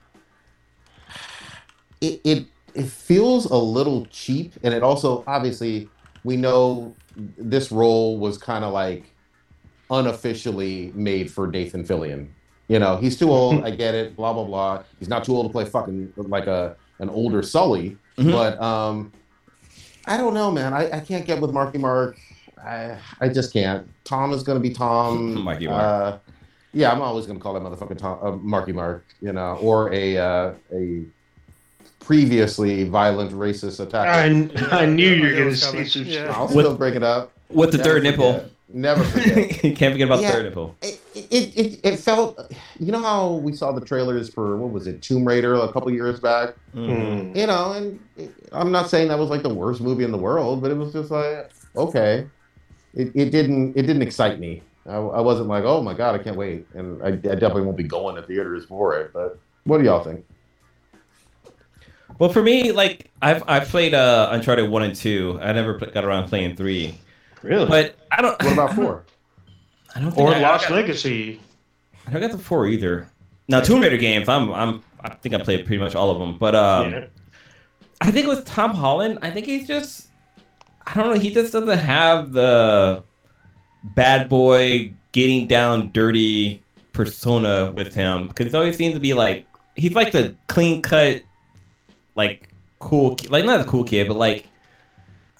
it 2.00 2.20
it 2.24 2.46
it 2.74 2.86
feels 2.86 3.46
a 3.46 3.56
little 3.56 4.06
cheap, 4.06 4.54
and 4.62 4.74
it 4.74 4.82
also 4.82 5.22
obviously 5.26 5.88
we 6.24 6.36
know 6.36 6.94
this 7.16 7.70
role 7.70 8.18
was 8.18 8.38
kind 8.38 8.64
of 8.64 8.72
like 8.72 9.04
unofficially 9.90 10.92
made 10.94 11.30
for 11.30 11.46
Nathan 11.46 11.84
Fillion. 11.84 12.28
You 12.68 12.78
know, 12.78 12.96
he's 12.96 13.18
too 13.18 13.30
old. 13.30 13.64
I 13.64 13.70
get 13.70 13.94
it. 13.94 14.16
Blah 14.16 14.32
blah 14.32 14.44
blah. 14.44 14.82
He's 14.98 15.08
not 15.08 15.24
too 15.24 15.34
old 15.34 15.46
to 15.46 15.52
play 15.52 15.64
fucking 15.64 16.12
like 16.16 16.46
a 16.46 16.76
an 16.98 17.08
older 17.10 17.42
Sully. 17.42 17.96
Mhm. 18.18 18.32
But 18.32 18.60
um, 18.60 19.12
I 20.06 20.16
don't 20.16 20.34
know, 20.34 20.50
man. 20.50 20.74
I, 20.74 20.90
I 20.98 21.00
can't 21.00 21.24
get 21.24 21.40
with 21.40 21.52
Marky 21.52 21.78
Mark. 21.78 22.18
I 22.64 22.98
I 23.20 23.28
just 23.28 23.52
can't. 23.52 23.88
Tom 24.04 24.32
is 24.32 24.42
gonna 24.42 24.60
be 24.60 24.70
Tom. 24.70 25.34
Marky 25.44 25.66
Mark. 25.66 25.82
Uh, 25.82 26.18
yeah, 26.72 26.92
I'm 26.92 27.00
always 27.02 27.26
gonna 27.26 27.38
call 27.40 27.54
that 27.54 27.62
motherfucking 27.62 27.98
Tom, 27.98 28.18
uh, 28.22 28.32
Marky 28.36 28.72
Mark. 28.72 29.04
You 29.20 29.32
know, 29.32 29.56
or 29.60 29.92
a 29.92 30.16
uh, 30.18 30.52
a 30.72 31.04
previously 32.00 32.84
violent 32.84 33.32
racist 33.32 33.80
attack. 33.80 34.08
I, 34.08 34.24
attacker. 34.26 34.68
I 34.74 34.86
knew 34.86 35.08
you 35.10 35.22
were 35.22 35.28
I 35.28 35.30
knew 35.30 35.34
it 35.34 35.38
gonna 35.38 35.50
was 35.50 35.62
say 35.62 35.70
coming. 35.70 35.86
some 35.86 36.04
shit. 36.04 36.12
Yeah. 36.14 36.32
I'll 36.36 36.46
With- 36.46 36.64
still 36.66 36.76
bring 36.76 36.94
it 36.94 37.02
up. 37.02 37.32
With 37.50 37.72
the 37.72 37.78
Never 37.78 37.88
third 37.90 38.02
nipple. 38.02 38.32
forget. 38.34 38.50
Never 38.70 39.02
forget. 39.04 39.64
you 39.64 39.74
can't 39.74 39.94
forget 39.94 40.06
about 40.08 40.20
Yeah. 40.20 40.28
the 40.28 40.32
third 40.34 40.44
nipple. 40.44 40.76
it, 40.82 41.00
it, 41.14 41.56
it, 41.56 41.80
it 41.82 41.96
felt, 41.98 42.52
you 42.78 42.92
know 42.92 43.00
how 43.00 43.32
we 43.36 43.54
saw 43.54 43.72
the 43.72 43.80
trailers 43.80 44.28
for 44.28 44.58
what 44.58 44.70
was 44.70 44.86
it, 44.86 45.00
Tomb 45.00 45.26
Raider 45.26 45.54
a 45.54 45.72
couple 45.72 45.90
years 45.90 46.20
back. 46.20 46.54
Hmm. 46.74 47.34
You 47.34 47.46
know, 47.46 47.72
and 47.72 47.98
it, 48.18 48.30
I'm 48.52 48.70
not 48.70 48.90
saying 48.90 49.08
that 49.08 49.18
was 49.18 49.30
like 49.30 49.42
the 49.42 49.54
worst 49.54 49.80
movie 49.80 50.04
in 50.04 50.12
the 50.12 50.18
world, 50.18 50.60
but 50.60 50.70
it 50.70 50.76
was 50.76 50.92
just 50.92 51.10
like 51.10 51.50
okay. 51.74 52.26
It, 52.94 53.12
it 53.14 53.30
didn't 53.30 53.76
it 53.76 53.82
didn't 53.82 54.02
excite 54.02 54.38
me. 54.40 54.62
I, 54.86 54.96
I 54.96 55.20
wasn't 55.20 55.48
like, 55.48 55.64
oh 55.64 55.82
my 55.82 55.92
god, 55.94 56.18
I 56.18 56.22
can't 56.22 56.36
wait, 56.36 56.66
and 56.74 57.02
I, 57.02 57.08
I 57.08 57.10
definitely 57.10 57.62
won't 57.62 57.76
be 57.76 57.82
going 57.84 58.16
to 58.16 58.22
theaters 58.22 58.64
for 58.64 58.98
it. 58.98 59.12
But 59.12 59.38
what 59.64 59.78
do 59.78 59.84
y'all 59.84 60.02
think? 60.02 60.24
Well, 62.18 62.30
for 62.30 62.42
me, 62.42 62.72
like 62.72 63.10
I've 63.22 63.42
I've 63.46 63.68
played 63.68 63.94
uh, 63.94 64.28
Uncharted 64.32 64.68
one 64.70 64.82
and 64.82 64.94
two. 64.94 65.38
I 65.40 65.52
never 65.52 65.74
got 65.74 66.04
around 66.04 66.28
playing 66.28 66.56
three, 66.56 66.98
Really? 67.42 67.66
but 67.66 67.96
I 68.10 68.22
don't. 68.22 68.42
What 68.42 68.52
about 68.52 68.74
four? 68.74 69.04
I 69.94 70.00
don't 70.00 70.10
think 70.10 70.28
or 70.28 70.34
I, 70.34 70.40
Lost 70.40 70.66
I, 70.66 70.68
got- 70.70 70.74
Legacy. 70.76 71.40
I 72.06 72.10
don't 72.12 72.20
got 72.22 72.32
the 72.32 72.38
four 72.38 72.66
either. 72.66 73.08
Now 73.48 73.60
Tomb 73.60 73.80
Raider 73.80 73.96
games, 73.98 74.28
I'm 74.28 74.50
I'm 74.52 74.82
I 75.00 75.10
think 75.14 75.34
I 75.34 75.38
played 75.38 75.64
pretty 75.66 75.82
much 75.82 75.94
all 75.94 76.10
of 76.10 76.18
them, 76.18 76.38
but 76.38 76.54
um, 76.54 76.92
yeah. 76.92 77.06
I 78.00 78.10
think 78.10 78.26
with 78.26 78.44
Tom 78.44 78.72
Holland, 78.74 79.18
I 79.22 79.30
think 79.30 79.46
he's 79.46 79.66
just 79.68 80.07
I 80.88 80.94
don't 80.94 81.14
know. 81.14 81.20
He 81.20 81.30
just 81.30 81.52
doesn't 81.52 81.78
have 81.78 82.32
the 82.32 83.02
bad 83.84 84.28
boy 84.28 84.92
getting 85.12 85.46
down 85.46 85.90
dirty 85.92 86.62
persona 86.92 87.72
with 87.72 87.94
him 87.94 88.28
because 88.28 88.50
he 88.50 88.56
always 88.56 88.76
seems 88.76 88.94
to 88.94 89.00
be 89.00 89.12
like 89.12 89.46
he's 89.76 89.92
like 89.92 90.12
the 90.12 90.34
clean 90.46 90.80
cut, 90.80 91.22
like 92.14 92.48
cool, 92.78 93.18
like 93.28 93.44
not 93.44 93.60
a 93.60 93.64
cool 93.64 93.84
kid, 93.84 94.08
but 94.08 94.16
like 94.16 94.46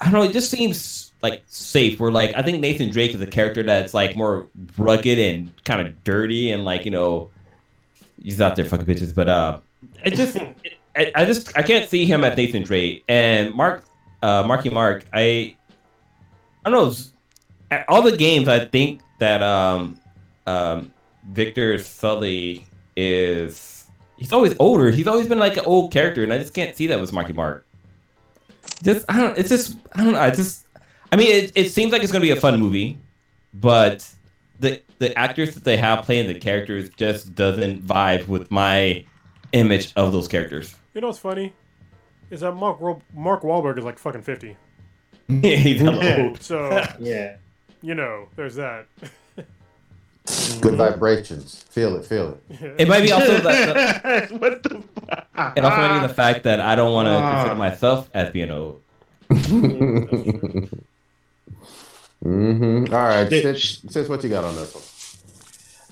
I 0.01 0.05
don't 0.05 0.13
know. 0.13 0.23
It 0.23 0.33
just 0.33 0.51
seems 0.51 1.13
like 1.23 1.43
safe. 1.47 1.99
Where 1.99 2.13
like 2.13 2.33
I 2.37 2.43
think 2.43 2.61
Nathan 2.61 2.91
Drake 2.91 3.15
is 3.15 3.21
a 3.23 3.27
character 3.27 3.63
that's 3.63 3.95
like 3.95 4.17
more 4.17 4.49
rugged 4.77 5.19
and 5.19 5.51
kind 5.65 5.81
of 5.81 6.05
dirty 6.05 6.51
and 6.53 6.67
like 6.67 6.85
you 6.85 6.91
know 6.91 7.31
he's 8.23 8.41
out 8.43 8.55
there 8.55 8.67
fucking 8.67 8.85
bitches, 8.85 9.15
but 9.15 9.29
uh, 9.29 9.61
it 10.05 10.15
just. 10.15 10.37
I, 10.97 11.13
I 11.15 11.25
just 11.27 11.57
I 11.57 11.63
can't 11.63 11.89
see 11.89 12.07
him 12.07 12.25
as 12.25 12.37
Nathan 12.37 12.65
Drake 12.65 13.05
and 13.07 13.55
Mark 13.55 13.85
uh 14.23 14.43
Marky 14.47 14.71
Mark. 14.71 15.07
I 15.13 15.57
I 16.65 16.71
don't 16.71 16.73
know. 16.73 16.95
At 17.71 17.85
all 17.89 18.03
the 18.03 18.17
games, 18.17 18.49
I 18.49 18.65
think 18.65 19.03
that 19.19 19.43
um 19.43 20.01
um 20.47 20.93
Victor 21.31 21.79
Sully 21.79 22.67
is 22.97 23.87
he's 24.17 24.33
always 24.33 24.55
older. 24.59 24.91
He's 24.91 25.07
always 25.07 25.29
been 25.29 25.39
like 25.39 25.57
an 25.57 25.65
old 25.65 25.93
character, 25.93 26.23
and 26.23 26.33
I 26.33 26.39
just 26.39 26.55
can't 26.55 26.75
see 26.77 26.87
that 26.89 27.01
with 27.01 27.13
Marky 27.13 27.33
Mark. 27.33 27.67
Just 28.83 29.05
I 29.09 29.19
don't. 29.21 29.39
It's 29.39 29.49
just 29.49 29.77
I 29.93 30.05
don't 30.05 30.13
know. 30.13 30.21
I 30.21 30.31
just 30.31 30.67
I 31.13 31.17
mean 31.17 31.31
it, 31.31 31.53
it 31.55 31.71
seems 31.71 31.93
like 31.93 32.03
it's 32.03 32.13
gonna 32.13 32.23
be 32.23 32.31
a 32.31 32.37
fun 32.37 32.59
movie, 32.61 32.99
but 33.55 34.09
the 34.61 34.83
the 34.99 35.17
actors 35.19 35.55
that 35.55 35.65
they 35.65 35.77
have 35.77 36.05
playing 36.05 36.27
the 36.27 36.39
characters 36.39 36.91
just 36.91 37.35
doesn't 37.35 37.87
vibe 37.87 38.27
with 38.29 38.51
my 38.51 39.05
image 39.53 39.93
of 39.97 40.13
those 40.13 40.29
characters. 40.29 40.75
You 40.95 41.01
know 41.01 41.09
what's 41.09 41.19
funny? 41.19 41.53
Is 42.31 42.41
that 42.41 42.53
Mark 42.53 42.81
Wa- 42.81 42.99
Mark 43.15 43.43
Wahlberg 43.43 43.79
is 43.79 43.85
like 43.85 43.99
fucking 43.99 44.23
fifty. 44.23 44.57
He's 45.29 45.81
Yeah. 45.83 46.17
old. 46.27 46.43
So 46.43 46.85
Yeah. 46.99 47.37
you 47.83 47.95
know, 47.95 48.29
there's 48.37 48.55
that. 48.57 48.87
Good 50.61 50.75
vibrations. 50.75 51.65
Feel 51.71 51.97
it. 51.97 52.05
Feel 52.05 52.39
it. 52.51 52.75
It 52.79 52.87
might 52.89 53.01
be 53.03 53.13
also 53.13 53.39
that, 53.39 54.31
what 54.33 54.63
the 54.63 54.83
fuck? 55.07 55.57
it 55.57 55.65
also 55.65 55.77
might 55.79 56.01
be 56.03 56.07
the 56.07 56.13
fact 56.13 56.43
that 56.45 56.61
I 56.61 56.75
don't 56.75 56.93
want 56.93 57.07
to 57.07 57.13
Ah. 57.13 57.33
consider 57.37 57.55
myself 57.55 58.11
as 58.13 58.31
being 58.31 58.51
old. 58.51 58.83
hmm 62.23 62.85
All 62.93 62.99
right, 62.99 63.29
Shit. 63.31 63.43
sis, 63.59 63.81
sis, 63.89 64.09
what 64.09 64.23
you 64.25 64.29
got 64.31 64.45
on 64.45 64.55
this 64.57 64.75
one? 64.75 64.85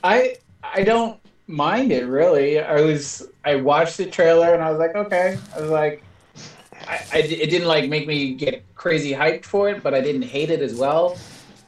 I 0.04 0.36
I 0.62 0.82
don't 0.84 1.18
mind 1.46 1.92
it 1.92 2.06
really. 2.06 2.60
I 2.60 2.80
was 2.82 3.26
I 3.44 3.56
watched 3.56 3.96
the 3.96 4.06
trailer 4.06 4.52
and 4.52 4.62
I 4.62 4.70
was 4.70 4.78
like, 4.78 4.94
okay. 4.96 5.38
I 5.54 5.60
was 5.60 5.70
like, 5.70 6.02
I, 6.86 7.00
I 7.12 7.18
it 7.18 7.50
didn't 7.50 7.68
like 7.68 7.88
make 7.88 8.06
me 8.06 8.34
get 8.34 8.64
crazy 8.74 9.12
hyped 9.12 9.44
for 9.44 9.68
it, 9.68 9.82
but 9.82 9.94
I 9.94 10.00
didn't 10.00 10.22
hate 10.22 10.50
it 10.50 10.60
as 10.60 10.74
well. 10.74 11.16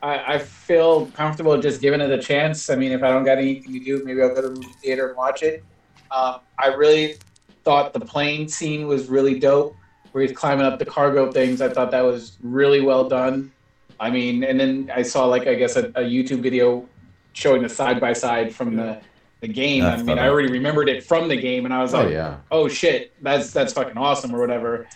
I, 0.03 0.35
I 0.35 0.39
feel 0.39 1.07
comfortable 1.07 1.61
just 1.61 1.81
giving 1.81 2.01
it 2.01 2.11
a 2.11 2.19
chance. 2.19 2.71
I 2.71 2.77
mean, 2.77 2.93
if 2.93 3.03
I 3.03 3.09
don't 3.09 3.25
got 3.25 3.39
anything 3.39 3.73
to 3.73 3.81
do, 3.81 4.05
maybe 4.05 4.23
I'll 4.23 4.35
go 4.35 4.43
to 4.43 4.49
the 4.51 4.67
theater 4.81 5.09
and 5.09 5.17
watch 5.17 5.43
it. 5.43 5.65
Um, 6.11 6.41
I 6.59 6.69
really 6.69 7.17
thought 7.65 7.93
the 7.93 8.01
plane 8.01 8.49
scene 8.49 8.87
was 8.87 9.09
really 9.09 9.39
dope, 9.39 9.75
where 10.13 10.23
he's 10.23 10.37
climbing 10.37 10.65
up 10.65 10.79
the 10.79 10.85
cargo 10.85 11.33
things. 11.33 11.61
I 11.61 11.69
thought 11.69 11.91
that 11.91 12.05
was 12.05 12.39
really 12.43 12.81
well 12.81 13.09
done. 13.09 13.53
I 14.01 14.11
mean, 14.11 14.45
and 14.45 14.59
then 14.61 14.93
I 14.95 15.03
saw 15.03 15.27
like 15.27 15.47
I 15.47 15.55
guess 15.55 15.77
a, 15.77 15.87
a 15.89 16.03
YouTube 16.03 16.41
video 16.41 16.89
showing 17.33 17.63
the 17.63 17.69
side 17.69 18.01
by 18.01 18.13
side 18.13 18.55
from 18.55 18.77
the 18.77 19.01
the 19.41 19.49
game. 19.49 19.83
That's 19.83 20.03
I 20.03 20.05
mean, 20.05 20.19
I 20.19 20.29
already 20.29 20.51
remembered 20.51 20.89
it 20.89 21.05
from 21.05 21.29
the 21.29 21.37
game, 21.37 21.65
and 21.65 21.73
I 21.73 21.83
was 21.83 21.95
Oh 21.95 22.03
like, 22.03 22.13
yeah. 22.13 22.39
oh 22.51 22.69
shit, 22.69 23.13
that's 23.23 23.53
that's 23.53 23.73
fucking 23.73 23.97
awesome 23.97 24.35
or 24.35 24.41
whatever. 24.41 24.89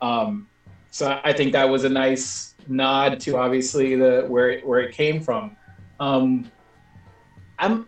Um, 0.00 0.48
so 0.90 1.20
I 1.22 1.32
think 1.32 1.52
that 1.52 1.68
was 1.68 1.84
a 1.84 1.88
nice 1.88 2.54
nod 2.68 3.20
to 3.20 3.36
obviously 3.36 3.96
the 3.96 4.24
where 4.28 4.50
it, 4.50 4.66
where 4.66 4.80
it 4.80 4.92
came 4.94 5.20
from. 5.20 5.56
Um, 5.98 6.50
I'm 7.58 7.86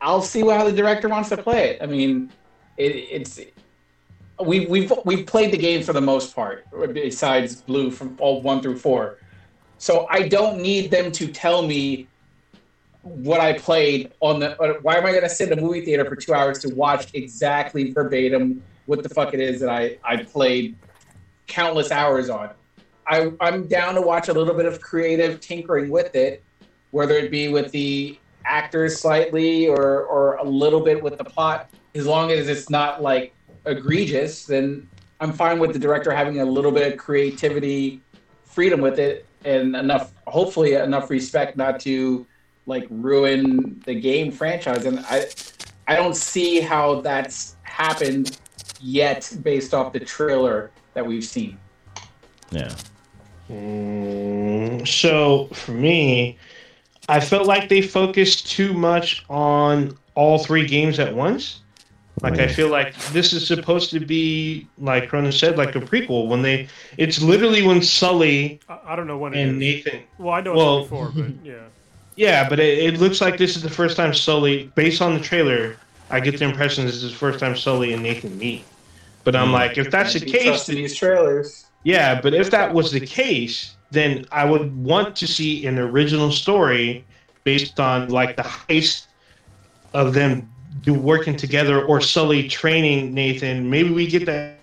I'll 0.00 0.22
see 0.22 0.40
how 0.40 0.64
the 0.64 0.72
director 0.72 1.08
wants 1.08 1.28
to 1.30 1.36
play 1.36 1.70
it. 1.70 1.82
I 1.82 1.86
mean, 1.86 2.30
it, 2.76 2.92
it's 2.92 3.40
we 4.44 4.66
we've 4.66 4.92
we've 5.04 5.24
played 5.26 5.52
the 5.52 5.58
game 5.58 5.82
for 5.82 5.92
the 5.92 6.00
most 6.00 6.34
part, 6.34 6.66
besides 6.92 7.62
Blue 7.62 7.90
from 7.90 8.16
all 8.20 8.42
one 8.42 8.60
through 8.60 8.78
four. 8.78 9.18
So 9.78 10.06
I 10.10 10.28
don't 10.28 10.60
need 10.60 10.90
them 10.90 11.12
to 11.12 11.28
tell 11.28 11.62
me 11.66 12.08
what 13.04 13.40
I 13.40 13.52
played 13.52 14.12
on 14.20 14.40
the. 14.40 14.60
uh, 14.60 14.74
Why 14.82 14.96
am 14.96 15.04
I 15.06 15.10
going 15.10 15.22
to 15.22 15.28
sit 15.28 15.52
in 15.52 15.58
a 15.58 15.62
movie 15.62 15.84
theater 15.84 16.04
for 16.04 16.16
two 16.16 16.34
hours 16.34 16.58
to 16.60 16.74
watch 16.74 17.08
exactly 17.14 17.92
verbatim 17.92 18.62
what 18.86 19.02
the 19.02 19.08
fuck 19.08 19.34
it 19.34 19.40
is 19.40 19.60
that 19.60 19.68
I 19.68 19.98
I 20.04 20.22
played 20.24 20.76
countless 21.46 21.90
hours 21.90 22.30
on. 22.30 22.50
I 23.06 23.30
I'm 23.40 23.66
down 23.66 23.94
to 23.94 24.02
watch 24.02 24.28
a 24.28 24.32
little 24.32 24.54
bit 24.54 24.66
of 24.66 24.80
creative 24.80 25.40
tinkering 25.40 25.90
with 25.90 26.14
it, 26.14 26.42
whether 26.90 27.14
it 27.14 27.30
be 27.30 27.48
with 27.48 27.70
the 27.72 28.18
actors 28.46 28.98
slightly 28.98 29.68
or 29.68 30.04
or 30.04 30.36
a 30.36 30.44
little 30.44 30.80
bit 30.80 31.02
with 31.02 31.18
the 31.18 31.24
plot. 31.24 31.70
As 31.94 32.06
long 32.06 32.32
as 32.32 32.48
it's 32.48 32.70
not 32.70 33.02
like 33.02 33.34
egregious, 33.66 34.46
then 34.46 34.88
I'm 35.20 35.32
fine 35.32 35.58
with 35.58 35.72
the 35.72 35.78
director 35.78 36.10
having 36.10 36.40
a 36.40 36.44
little 36.44 36.72
bit 36.72 36.92
of 36.92 36.98
creativity, 36.98 38.00
freedom 38.44 38.80
with 38.80 38.98
it, 38.98 39.26
and 39.44 39.76
enough, 39.76 40.12
hopefully 40.26 40.74
enough 40.74 41.08
respect 41.08 41.56
not 41.56 41.78
to 41.80 42.26
like 42.66 42.86
ruin 42.90 43.80
the 43.84 43.94
game 43.94 44.30
franchise. 44.30 44.86
And 44.86 45.00
I, 45.08 45.26
I 45.86 45.96
don't 45.96 46.16
see 46.16 46.60
how 46.60 47.00
that's 47.00 47.56
happened 47.62 48.38
yet 48.80 49.36
based 49.42 49.74
off 49.74 49.92
the 49.92 50.00
trailer 50.00 50.70
that 50.94 51.04
we've 51.04 51.24
seen. 51.24 51.58
Yeah. 52.50 52.74
Mm, 53.50 54.86
so 54.86 55.48
for 55.48 55.72
me, 55.72 56.38
I 57.08 57.20
felt 57.20 57.46
like 57.46 57.68
they 57.68 57.82
focused 57.82 58.50
too 58.50 58.72
much 58.72 59.24
on 59.28 59.96
all 60.14 60.38
three 60.38 60.66
games 60.66 60.98
at 60.98 61.14
once. 61.14 61.60
Like 62.22 62.38
I 62.38 62.46
feel 62.46 62.68
like 62.68 62.96
this 63.12 63.32
is 63.32 63.46
supposed 63.46 63.90
to 63.90 64.00
be 64.00 64.68
like 64.78 65.08
Cronin 65.08 65.32
said, 65.32 65.58
like 65.58 65.74
a 65.74 65.80
prequel. 65.80 66.28
When 66.28 66.42
they, 66.42 66.68
it's 66.96 67.20
literally 67.20 67.62
when 67.62 67.82
Sully 67.82 68.60
I, 68.68 68.78
I 68.86 68.96
don't 68.96 69.08
know 69.08 69.18
when 69.18 69.34
and 69.34 69.50
is. 69.62 69.84
Nathan. 69.84 70.02
Well, 70.16 70.32
I 70.32 70.40
know 70.40 70.52
it's 70.52 70.58
well- 70.58 70.82
before, 70.82 71.12
but 71.14 71.32
yeah. 71.44 71.54
Yeah, 72.16 72.48
but 72.48 72.60
it, 72.60 72.78
it 72.78 73.00
looks 73.00 73.20
like 73.20 73.38
this 73.38 73.56
is 73.56 73.62
the 73.62 73.70
first 73.70 73.96
time 73.96 74.14
Sully, 74.14 74.70
based 74.74 75.02
on 75.02 75.14
the 75.14 75.20
trailer, 75.20 75.76
I 76.10 76.20
get 76.20 76.38
the 76.38 76.44
impression 76.44 76.86
this 76.86 77.02
is 77.02 77.12
the 77.12 77.18
first 77.18 77.40
time 77.40 77.56
Sully 77.56 77.92
and 77.92 78.02
Nathan 78.02 78.36
meet. 78.38 78.64
But 79.24 79.34
I'm 79.34 79.46
mm-hmm. 79.46 79.52
like, 79.54 79.78
if 79.78 79.90
that's 79.90 80.14
the 80.14 80.20
Be 80.20 80.30
case, 80.30 80.44
trusting 80.44 80.76
these 80.76 80.94
trailers. 80.94 81.66
Yeah, 81.82 82.20
but 82.20 82.34
if 82.34 82.50
that 82.50 82.72
was 82.72 82.92
the 82.92 83.00
case, 83.00 83.74
then 83.90 84.26
I 84.32 84.44
would 84.44 84.76
want 84.76 85.16
to 85.16 85.26
see 85.26 85.66
an 85.66 85.78
original 85.78 86.30
story 86.30 87.04
based 87.44 87.78
on 87.80 88.08
like 88.08 88.36
the 88.36 88.42
heist 88.42 89.06
of 89.92 90.14
them 90.14 90.50
do 90.82 90.94
working 90.94 91.36
together 91.36 91.84
or 91.84 92.00
Sully 92.00 92.48
training 92.48 93.14
Nathan. 93.14 93.70
Maybe 93.70 93.90
we 93.90 94.06
get 94.06 94.26
that 94.26 94.58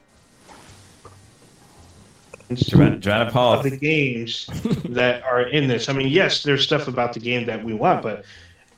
Joanna, 2.56 2.98
Joanna 2.98 3.26
of 3.26 3.34
Paul. 3.34 3.61
the 3.64 3.78
games 3.78 4.48
that 4.90 5.23
are 5.23 5.41
in 5.41 5.68
this. 5.68 5.90
I 5.90 5.94
mean, 5.94 6.07
yes, 6.07 6.44
there's 6.44 6.64
stuff 6.64 6.88
about 6.88 7.14
the 7.14 7.19
game 7.19 7.45
that 7.45 7.64
we 7.64 7.73
want, 7.73 8.02
but 8.02 8.26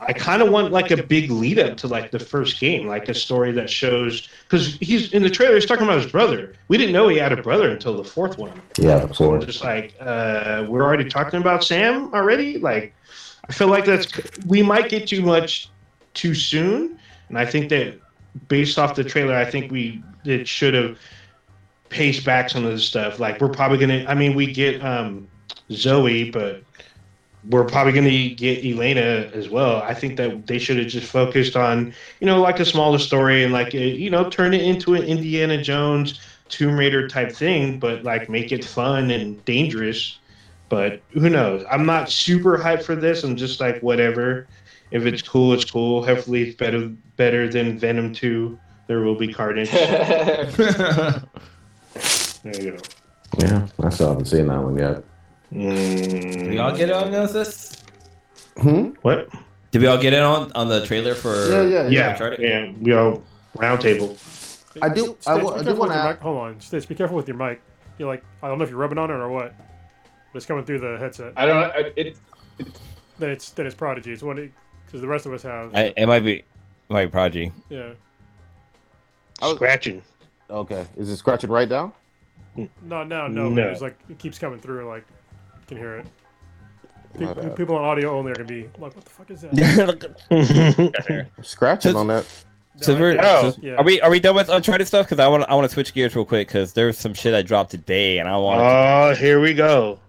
I 0.08 0.14
kind 0.14 0.41
of 0.41 0.50
want 0.50 0.72
like 0.72 0.91
a 0.91 1.02
big 1.02 1.32
lead 1.32 1.60
up 1.60 1.78
to 1.78 1.88
like 1.88 2.12
the 2.12 2.20
first 2.20 2.60
game, 2.60 2.88
like 2.88 3.08
a 3.10 3.14
story 3.14 3.52
that 3.54 3.70
shows 3.70 4.28
because 4.44 4.76
he's 4.76 5.14
in 5.14 5.24
the 5.24 5.30
trailer. 5.30 5.56
He's 5.56 5.66
talking 5.66 5.84
about 5.84 6.02
his 6.02 6.12
brother. 6.12 6.56
We 6.68 6.78
didn't 6.78 6.94
know 6.94 7.08
he 7.08 7.18
had 7.18 7.32
a 7.32 7.41
brother 7.41 7.70
until 7.72 7.95
the 7.95 8.04
fourth 8.04 8.38
one. 8.38 8.62
Yeah, 8.78 9.02
So 9.02 9.08
before. 9.08 9.36
I'm 9.38 9.45
just 9.45 9.64
like, 9.64 9.95
uh, 10.00 10.66
we're 10.68 10.84
already 10.84 11.10
talking 11.10 11.40
about 11.40 11.64
Sam 11.64 12.14
already. 12.14 12.58
Like, 12.58 12.94
I 13.50 13.54
feel 13.54 13.68
like 13.68 13.86
that's 13.86 14.08
we 14.45 14.62
might 14.62 14.90
get 14.90 15.08
too 15.08 15.22
much 15.22 15.70
too 16.14 16.34
soon, 16.34 17.00
and 17.30 17.38
I 17.38 17.45
think 17.45 17.70
that 17.70 18.00
based 18.48 18.78
off 18.78 18.95
the 18.95 19.04
trailer, 19.04 19.36
I 19.36 19.50
think 19.50 19.72
we 19.72 20.04
it 20.26 20.48
should 20.48 20.74
have 20.74 20.98
paced 21.94 22.26
back 22.26 22.49
some 22.49 22.65
of 22.65 22.72
the 22.72 22.80
stuff. 22.80 23.20
Like, 23.20 23.40
we're 23.40 23.49
probably 23.49 23.78
gonna. 23.78 24.06
I 24.07 24.15
mean, 24.15 24.36
we 24.36 24.52
get 24.52 24.84
um, 24.84 25.28
Zoe, 25.72 26.32
but 26.32 26.64
we're 27.49 27.65
probably 27.65 27.94
gonna 27.94 28.30
get 28.36 28.65
Elena 28.65 29.30
as 29.34 29.49
well. 29.49 29.82
I 29.82 29.94
think 29.94 30.18
that 30.18 30.48
they 30.48 30.57
should 30.57 30.78
have 30.78 30.88
just 30.88 31.10
focused 31.10 31.56
on 31.56 31.94
you 32.20 32.28
know 32.28 32.41
like 32.41 32.60
a 32.60 32.65
smaller 32.65 32.99
story 32.99 33.44
and 33.44 33.53
like 33.53 33.74
you 33.74 34.10
know 34.10 34.30
turn 34.30 34.53
it 34.53 34.61
into 34.61 34.95
an 34.95 35.03
Indiana 35.03 35.61
Jones. 35.61 36.20
Tomb 36.49 36.78
Raider 36.78 37.07
type 37.07 37.32
thing, 37.32 37.80
but 37.80 38.03
like 38.03 38.30
make 38.30 38.52
it 38.52 38.64
fun 38.64 39.10
and 39.10 39.44
dangerous. 39.45 40.20
But 40.70 41.02
who 41.11 41.30
knows? 41.30 41.65
I'm 41.70 41.86
not 41.86 42.10
super 42.10 42.57
hyped 42.57 42.84
for 42.84 42.95
this. 42.95 43.24
I'm 43.24 43.36
just 43.36 43.60
like 43.60 43.82
whatever. 43.82 44.48
If 44.91 45.06
it's 45.06 45.22
cool, 45.22 45.53
it's 45.53 45.70
cool. 45.70 46.06
Hopefully, 46.06 46.44
it's 46.44 46.56
better 46.56 46.90
better 47.18 47.49
than 47.49 47.80
Venom 47.80 48.14
Two. 48.14 48.60
There 48.88 48.99
will 48.99 49.15
be 49.15 49.34
carnage. 49.34 49.72
There 52.44 52.61
you 52.61 52.72
go. 52.72 52.78
Yeah, 53.40 53.68
I 53.82 53.90
still 53.90 54.10
haven't 54.10 54.26
seen 54.26 54.48
that 54.48 54.61
one 54.61 54.78
yet. 54.78 55.03
Mm, 55.52 56.34
Did 56.34 56.49
we 56.49 56.57
all 56.60 56.76
get 56.76 56.90
in 56.90 56.95
on 56.95 57.11
this? 57.11 57.84
Hmm? 58.57 58.90
what? 59.02 59.30
Did 59.72 59.82
we 59.82 59.88
all 59.88 59.98
get 59.98 60.14
in 60.14 60.22
on, 60.22 60.52
on 60.53 60.68
the 60.68 60.86
trailer 60.86 61.15
for? 61.15 61.34
Yeah, 61.49 61.61
yeah, 61.64 61.88
Yeah, 61.88 62.11
Uncharted? 62.11 62.40
yeah. 62.40 62.72
We 62.80 62.94
all 62.94 63.24
round 63.57 63.82
table. 63.82 64.18
I 64.82 64.90
do- 64.90 65.15
Stay, 65.20 65.32
I 65.32 65.36
I 65.36 65.40
do 65.64 65.76
wanna 65.76 65.95
your 65.95 66.03
mic. 66.11 66.20
Hold 66.22 66.38
on, 66.38 66.60
Stitch. 66.61 66.88
Be 66.88 66.95
careful 66.95 67.15
with 67.15 67.28
your 67.28 67.38
mic. 67.38 67.61
You're 67.98 68.07
like, 68.07 68.24
I 68.41 68.48
don't 68.48 68.57
know 68.57 68.64
if 68.64 68.70
you're 68.70 68.80
rubbing 68.80 68.98
on 68.98 69.10
it 69.10 69.14
or 69.14 69.30
what. 69.30 69.53
But 70.32 70.38
it's 70.38 70.45
coming 70.45 70.65
through 70.65 70.80
the 70.80 70.98
headset. 70.98 71.34
I 71.36 71.45
don't. 71.45 71.57
I- 71.57 71.91
It, 71.95 72.18
Then 73.20 73.30
it's 73.30 73.52
then 73.52 73.65
it's 73.68 73.76
Prodigy. 73.76 74.11
It's 74.11 74.24
one 74.24 74.52
because 74.86 75.02
the 75.02 75.07
rest 75.07 75.26
of 75.26 75.34
us 75.34 75.44
have. 75.44 75.74
I, 75.76 75.94
it 75.95 76.07
might 76.07 76.22
be, 76.22 76.38
it 76.38 76.45
might 76.90 77.06
be 77.06 77.11
Prodigy. 77.11 77.52
yeah. 77.70 77.91
I 79.41 79.53
Scratching. 79.56 80.02
Okay. 80.49 80.86
Is 80.98 81.10
it 81.10 81.18
scratching 81.18 81.49
right 81.49 81.68
now? 81.70 81.94
No, 82.56 82.70
no, 83.04 83.28
no. 83.28 83.50
No. 83.50 83.68
It's 83.70 83.82
like 83.82 83.98
it 84.10 84.18
keeps 84.20 84.38
coming 84.40 84.60
through. 84.60 84.88
Like 84.88 85.06
you 85.62 85.68
can 85.68 85.78
hear 85.78 85.98
it. 85.98 86.06
Pe- 87.18 87.26
My 87.26 87.50
people 87.56 87.76
on 87.76 87.84
audio 87.84 88.18
only 88.18 88.32
are 88.32 88.36
gonna 88.36 88.48
be 88.48 88.64
like, 88.80 88.96
what 88.96 89.06
the 89.06 89.10
fuck 89.12 89.30
is 89.32 89.42
that? 89.42 91.30
Scratching 91.44 91.96
on 91.96 92.08
that. 92.08 92.26
So 92.78 92.98
we're, 93.00 93.18
Oh. 93.22 93.52
so 93.52 93.58
Yeah. 93.62 93.76
are 93.76 93.84
we 93.84 94.02
are 94.02 94.10
we 94.10 94.20
done 94.20 94.36
with 94.36 94.50
Uncharted 94.50 94.88
stuff? 94.88 95.06
Because 95.06 95.20
I 95.20 95.28
want 95.28 95.46
I 95.48 95.54
want 95.54 95.66
to 95.70 95.74
switch 95.74 95.94
gears 95.94 96.16
real 96.16 96.26
quick 96.26 96.48
because 96.48 96.74
there's 96.74 96.98
some 96.98 97.14
shit 97.14 97.34
I 97.36 97.44
dropped 97.44 97.70
today 97.72 98.18
and 98.18 98.28
I 98.28 98.36
want. 98.38 98.60
To 98.60 98.64
Oh, 98.66 99.16
here 99.16 99.40
we 99.40 99.54
go. 99.54 100.00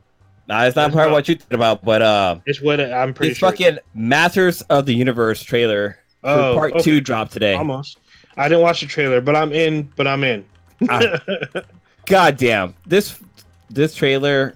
nah, 0.48 0.64
it's 0.64 0.74
not 0.76 0.92
part 0.92 1.08
of 1.08 1.12
what 1.12 1.28
you 1.28 1.34
think 1.34 1.52
about, 1.52 1.84
but 1.84 2.00
uh, 2.00 2.36
It's 2.46 2.62
what 2.62 2.80
I'm 2.80 3.12
pretty 3.12 3.30
this 3.32 3.38
sure. 3.38 3.50
fucking 3.50 3.78
Masters 3.94 4.62
of 4.62 4.86
the 4.86 4.94
Universe 4.94 5.42
trailer 5.42 5.98
for 6.22 6.28
Oh, 6.30 6.54
part 6.54 6.72
okay. 6.72 6.82
two 6.82 7.00
dropped 7.02 7.32
today. 7.32 7.54
Almost. 7.54 7.98
I 8.38 8.48
didn't 8.48 8.62
watch 8.62 8.80
the 8.80 8.86
trailer, 8.86 9.20
but 9.20 9.36
I'm 9.36 9.52
in. 9.52 9.92
But 9.94 10.06
I'm 10.08 10.24
in. 10.24 10.44
Ah. 10.88 11.00
God 12.06 12.36
damn 12.36 12.74
this 12.86 13.18
this 13.70 13.94
trailer. 13.94 14.54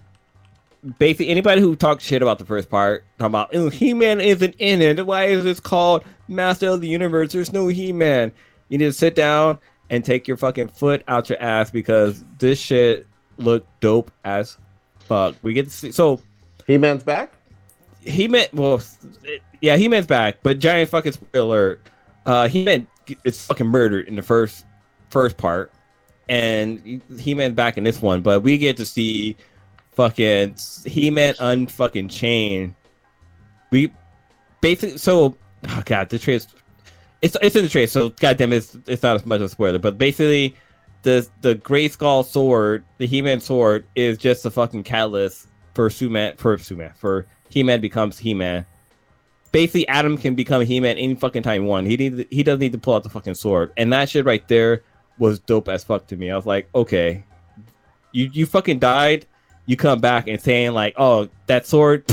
Basically, 0.99 1.29
anybody 1.29 1.61
who 1.61 1.75
talks 1.75 2.05
shit 2.05 2.23
about 2.23 2.39
the 2.39 2.45
first 2.45 2.71
part, 2.71 3.05
talking 3.19 3.33
about 3.33 3.55
oh, 3.55 3.69
He-Man 3.69 4.21
isn't 4.21 4.55
in 4.59 4.81
it. 4.81 5.05
Why 5.05 5.25
is 5.25 5.43
this 5.43 5.59
called 5.59 6.05
Master 6.29 6.69
of 6.69 6.81
the 6.81 6.89
Universe? 6.89 7.33
There's 7.33 7.53
no 7.53 7.67
He-Man. 7.67 8.31
You 8.69 8.79
need 8.79 8.85
to 8.85 8.93
sit 8.93 9.17
down 9.17 9.59
and 9.91 10.05
take 10.05 10.29
your 10.29 10.37
fucking 10.37 10.69
foot 10.69 11.03
out 11.09 11.29
your 11.29 11.43
ass 11.43 11.71
because 11.71 12.25
this 12.39 12.61
shit 12.61 13.07
looked 13.39 13.69
dope 13.81 14.13
as 14.25 14.57
fuck. 15.01 15.35
We 15.43 15.53
get 15.53 15.65
to 15.65 15.71
see 15.71 15.91
so 15.91 16.21
He 16.67 16.79
Man's 16.79 17.03
back? 17.03 17.33
he 18.01 18.29
meant 18.29 18.53
well 18.55 18.81
yeah 19.61 19.77
he 19.77 19.89
man's 19.89 20.07
back 20.07 20.39
but 20.43 20.59
giant 20.59 20.89
fucking 20.89 21.13
spoiler 21.13 21.45
alert 21.45 21.81
uh 22.27 22.49
He-Man 22.49 22.87
it's 23.25 23.47
fucking 23.47 23.67
murdered 23.67 24.07
in 24.09 24.17
the 24.17 24.23
first 24.23 24.65
first 25.11 25.37
part 25.37 25.73
and 26.29 27.03
He-Man 27.19 27.55
back 27.55 27.79
in 27.79 27.85
this 27.85 28.01
one 28.01 28.23
but 28.23 28.43
we 28.43 28.59
get 28.59 28.77
to 28.79 28.87
see 28.87 29.37
fucking 29.93 30.57
He-Man 30.85 31.35
unfucking 31.35 32.11
chain 32.11 32.75
we 33.71 33.93
basically 34.61 34.99
so 34.99 35.37
oh 35.69 35.83
god 35.85 36.09
the 36.09 36.19
trace 36.19 36.47
it's 37.23 37.37
it's 37.43 37.57
in 37.57 37.65
the 37.65 37.69
trace 37.69 37.93
so 37.93 38.11
goddamn 38.11 38.53
it's 38.53 38.77
it's 38.87 39.03
not 39.03 39.17
as 39.17 39.27
much 39.27 39.37
of 39.37 39.47
a 39.47 39.49
spoiler 39.49 39.79
but 39.79 39.99
basically 39.99 40.55
the 41.03 41.29
the 41.41 41.55
Grayskull 41.55 42.25
sword 42.25 42.85
the 42.99 43.07
he-man 43.07 43.41
sword 43.41 43.87
is 43.95 44.19
just 44.19 44.45
a 44.45 44.51
fucking 44.51 44.83
catalyst 44.83 45.49
for 45.75 45.89
Suman 45.89 46.37
for 46.37 46.57
Suman 46.57 46.95
for 46.97 47.27
He-Man 47.51 47.81
becomes 47.81 48.19
He-Man. 48.19 48.67
Basically, 49.53 49.87
Adam 49.89 50.19
can 50.19 50.35
become 50.35 50.63
He-Man 50.63 50.99
any 50.99 51.15
fucking 51.15 51.43
time 51.43 51.63
he 51.63 51.69
wants. 51.69 51.89
He 51.89 51.97
need 51.97 52.27
he 52.31 52.43
doesn't 52.43 52.61
need 52.61 52.73
to 52.73 52.79
pull 52.79 52.95
out 52.95 53.05
the 53.05 53.09
fucking 53.09 53.35
sword, 53.35 53.73
and 53.77 53.93
that 53.93 54.11
shit 54.11 54.25
right 54.25 54.47
there 54.49 54.83
was 55.19 55.39
dope 55.41 55.69
as 55.69 55.85
fuck 55.85 56.07
to 56.09 56.17
me. 56.17 56.31
I 56.31 56.37
was 56.37 56.47
like, 56.47 56.69
okay, 56.75 57.25
you 58.13 58.31
you 58.33 58.47
fucking 58.47 58.79
died, 58.79 59.27
you 59.67 59.77
come 59.77 60.01
back 60.01 60.29
and 60.29 60.41
saying 60.41 60.73
like, 60.73 60.95
oh, 60.97 61.29
that 61.47 61.67
sword, 61.67 62.05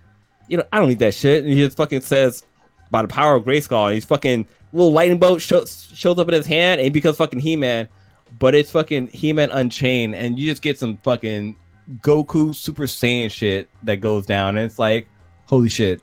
you 0.48 0.56
know, 0.56 0.64
I 0.72 0.78
don't 0.78 0.88
need 0.88 0.98
that 1.00 1.14
shit. 1.14 1.44
And 1.44 1.52
he 1.52 1.58
just 1.58 1.76
fucking 1.76 2.00
says 2.02 2.44
by 2.90 3.02
the 3.02 3.08
power 3.08 3.34
of 3.36 3.44
Grayskull, 3.44 3.86
and 3.86 3.94
he's 3.94 4.04
fucking 4.04 4.46
little 4.72 4.92
lightning 4.92 5.18
bolt 5.18 5.42
shows 5.42 5.90
shows 5.94 6.18
up 6.18 6.28
in 6.28 6.34
his 6.34 6.46
hand, 6.46 6.80
and 6.80 6.84
he 6.84 6.90
becomes 6.90 7.16
fucking 7.16 7.40
He-Man. 7.40 7.88
But 8.38 8.54
it's 8.54 8.70
fucking 8.70 9.08
He-Man 9.08 9.50
Unchained, 9.50 10.14
and 10.14 10.38
you 10.38 10.50
just 10.50 10.62
get 10.62 10.78
some 10.78 10.96
fucking 10.98 11.56
Goku 12.00 12.54
Super 12.54 12.84
Saiyan 12.84 13.30
shit 13.30 13.68
that 13.82 13.96
goes 13.96 14.24
down, 14.24 14.56
and 14.56 14.64
it's 14.64 14.78
like, 14.78 15.08
holy 15.46 15.68
shit, 15.68 16.00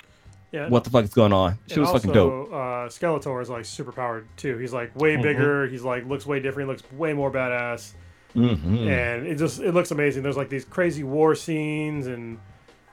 Yeah. 0.51 0.67
what 0.69 0.83
the 0.83 0.89
fuck 0.89 1.03
is 1.03 1.13
going 1.13 1.31
on? 1.33 1.57
She 1.67 1.79
was 1.79 1.89
also, 1.89 1.99
fucking 1.99 2.13
dope. 2.13 2.47
Uh, 2.51 2.87
Skeletor 2.89 3.39
is 3.41 3.49
like 3.49 3.65
super 3.65 3.91
powered 3.91 4.27
too. 4.35 4.57
He's 4.57 4.73
like 4.73 4.95
way 4.95 5.15
Mhm. 5.15 5.21
bigger. 5.21 5.67
He's 5.67 5.83
like 5.83 6.05
looks 6.07 6.25
way 6.25 6.39
different. 6.39 6.67
He 6.69 6.73
looks 6.73 6.91
way 6.93 7.13
more 7.13 7.31
badass, 7.31 7.93
Mhm. 8.35 8.87
and 8.87 9.27
it 9.27 9.35
just 9.37 9.59
it 9.59 9.73
looks 9.73 9.91
amazing. 9.91 10.23
There's 10.23 10.37
like 10.37 10.49
these 10.49 10.65
crazy 10.65 11.03
war 11.03 11.35
scenes, 11.35 12.07
and 12.07 12.39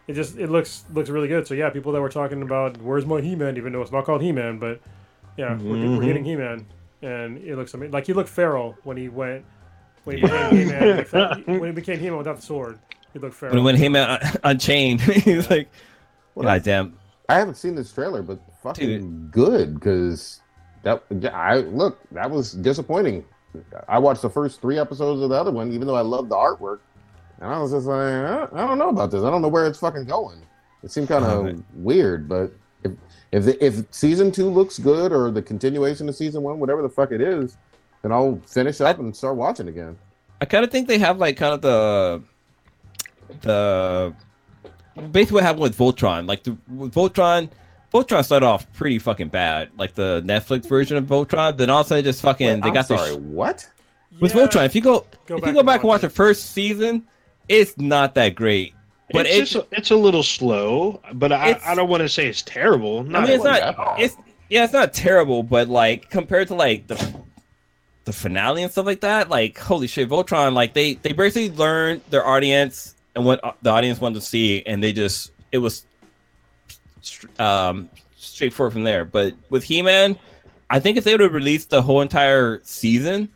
it 0.07 0.13
just 0.13 0.37
it 0.39 0.51
looks 0.51 0.85
looks 0.93 1.09
really 1.09 1.29
good. 1.29 1.47
So 1.47 1.55
yeah, 1.55 1.71
people 1.71 1.93
that 1.93 2.01
were 2.03 2.11
talking 2.11 2.43
about 2.43 2.77
where's 2.83 3.07
my 3.07 3.21
He-Man, 3.23 3.57
even 3.57 3.73
though 3.73 3.81
it's 3.83 3.93
not 3.93 4.05
called 4.05 4.21
He-Man, 4.23 4.59
but 4.59 4.81
yeah, 5.39 5.57
we're, 5.57 5.71
we're 5.73 5.77
Mhm. 6.01 6.05
getting 6.05 6.25
He-Man. 6.25 6.67
and 7.03 7.39
it 7.39 7.57
looks 7.57 7.73
amazing. 7.75 7.93
Like 7.93 8.07
he 8.07 8.13
looked 8.13 8.29
feral 8.31 8.77
when 8.85 8.97
he 8.97 9.09
went 9.09 9.45
when 10.05 10.17
he 10.17 10.23
became 10.23 10.57
He-Man. 10.57 10.97
without- 10.99 11.47
when 11.47 11.65
he 11.65 11.73
became 11.73 11.99
He-Man 12.01 12.17
without 12.19 12.37
the 12.37 12.43
sword, 12.43 12.79
he 13.13 13.19
looked 13.19 13.35
feral. 13.35 13.55
When 13.55 13.65
when 13.65 13.77
him 13.77 13.97
uh, 13.97 14.19
unchained, 14.45 15.01
he's 15.25 15.49
like, 15.51 15.69
Well, 16.35 16.45
God 16.45 16.63
damn. 16.63 16.99
I 17.29 17.39
haven't 17.39 17.57
seen 17.57 17.75
this 17.75 17.93
trailer, 17.93 18.23
but 18.23 18.39
fucking 18.63 19.31
good 19.31 19.75
because 19.75 20.41
that 20.83 21.03
I 21.33 21.57
look 21.57 21.99
that 22.13 22.31
was 22.31 22.53
disappointing. 22.53 23.25
I 23.89 23.99
watched 23.99 24.23
the 24.23 24.31
first 24.31 24.61
three 24.61 24.79
episodes 24.79 25.23
of 25.23 25.31
the 25.31 25.37
other 25.37 25.51
one, 25.51 25.73
even 25.73 25.87
though 25.87 25.97
I 25.97 26.03
loved 26.03 26.29
the 26.29 26.37
artwork, 26.37 26.81
and 27.41 27.51
I 27.53 27.59
was 27.59 27.73
just 27.73 27.87
like, 27.87 27.99
I 27.99 28.49
I 28.53 28.67
don't 28.67 28.79
know 28.79 28.91
about 28.91 29.11
this. 29.11 29.23
I 29.23 29.31
don't 29.31 29.43
know 29.43 29.49
where 29.49 29.67
it's 29.67 29.79
fucking 29.79 30.05
going. 30.05 30.41
It 30.83 30.91
seemed 30.91 31.09
kind 31.09 31.25
of 31.25 31.47
uh, 31.47 31.55
weird, 31.75 32.29
but 32.29 32.53
if 32.85 32.93
if 33.33 33.45
the, 33.45 33.65
if 33.65 33.85
season 33.91 34.31
two 34.31 34.49
looks 34.49 34.79
good 34.79 35.13
or 35.13 35.31
the 35.31 35.43
continuation 35.43 36.09
of 36.09 36.15
season 36.15 36.43
one, 36.43 36.61
whatever 36.61 36.83
the 36.83 36.89
fuck 36.89 37.11
it 37.13 37.21
is, 37.21 37.57
then 38.03 38.13
I'll 38.13 38.41
finish 38.47 38.81
up 38.81 38.99
and 38.99 39.15
start 39.17 39.37
watching 39.37 39.69
again. 39.69 39.99
I 40.41 40.45
kind 40.45 40.65
of 40.65 40.71
think 40.71 40.87
they 40.87 40.99
have 40.99 41.19
like 41.19 41.37
kind 41.37 41.55
of 41.55 41.63
the 41.63 42.23
the 43.41 44.15
basically 45.13 45.37
what 45.37 45.45
happened 45.45 45.63
with 45.63 45.77
Voltron. 45.79 46.27
Like 46.29 46.43
the 46.43 46.57
with 46.69 46.95
Voltron, 46.95 47.51
Voltron 47.93 48.25
started 48.25 48.47
off 48.47 48.71
pretty 48.73 48.99
fucking 48.99 49.29
bad. 49.29 49.71
Like 49.79 49.95
the 49.95 50.23
Netflix 50.25 50.69
version 50.69 50.97
of 50.97 51.05
Voltron, 51.05 51.57
then 51.57 51.71
all 51.71 51.81
of 51.81 51.87
a 51.87 51.89
sudden 51.89 52.05
just 52.05 52.23
fucking 52.23 52.47
Wait, 52.47 52.63
they 52.63 52.69
I'm 52.69 52.75
got 52.75 52.87
sorry, 52.87 53.11
this 53.11 53.19
what? 53.19 53.69
with 54.21 54.35
Yeah. 54.35 54.47
Voltron. 54.47 54.67
If 54.67 54.75
you 54.75 54.81
go, 54.81 55.07
Go 55.27 55.37
if 55.37 55.43
back 55.43 55.49
you 55.49 55.53
go 55.55 55.61
and 55.61 55.67
back 55.67 55.81
and 55.81 55.89
watch 55.89 55.97
watch 55.97 56.01
the 56.03 56.11
first 56.11 56.53
season, 56.53 57.07
it's 57.49 57.77
not 57.79 58.15
that 58.15 58.35
great. 58.35 58.75
But 59.13 59.27
it's 59.27 59.37
it's, 59.37 59.51
just, 59.53 59.67
it's 59.71 59.91
a 59.93 59.97
little 59.97 60.25
slow, 60.25 61.01
but 61.15 61.31
I, 61.31 61.61
I 61.65 61.77
don't 61.77 61.89
want 61.89 62.01
to 62.01 62.09
say 62.09 62.27
it's 62.27 62.43
terrible. 62.43 63.01
I 63.01 63.03
mean, 63.03 63.23
it's 63.23 63.39
wasn't 63.39 63.45
not. 63.45 63.61
that 63.61 63.77
bad. 63.77 64.01
It's 64.01 64.17
yeah, 64.49 64.65
it's 64.65 64.73
not 64.73 64.93
terrible, 64.93 65.45
but 65.45 65.69
like 65.69 66.11
compared 66.11 66.49
to 66.49 66.55
like 66.55 66.89
the 66.89 67.15
the 68.05 68.13
finale 68.13 68.65
and 68.65 68.73
stuff 68.73 68.87
like 68.87 69.03
that, 69.03 69.29
like 69.29 69.59
holy 69.59 69.87
shit, 69.87 70.09
Voltron, 70.09 70.55
like 70.55 70.75
they 70.75 70.95
they 70.95 71.13
basically 71.13 71.57
learned 71.57 72.03
their 72.11 72.27
audience 72.27 72.96
and 73.17 73.25
what 73.25 73.43
uh, 73.43 73.53
the 73.63 73.71
audience 73.71 74.01
wanted 74.01 74.17
to 74.17 74.21
see, 74.21 74.63
and 74.65 74.81
they 74.83 74.93
just 74.93 75.33
it 75.51 75.59
was 75.59 75.85
um 77.39 77.89
straightforward 78.17 78.73
from 78.73 78.85
there. 78.85 79.05
But 79.05 79.35
with 79.51 79.65
He 79.65 79.83
Man, 79.83 80.19
I 80.71 80.79
think 80.81 80.97
if 80.97 81.05
they 81.05 81.13
would 81.13 81.21
have 81.21 81.33
released 81.35 81.71
the 81.71 81.83
whole 81.83 82.01
entire 82.01 82.61
season, 82.63 83.29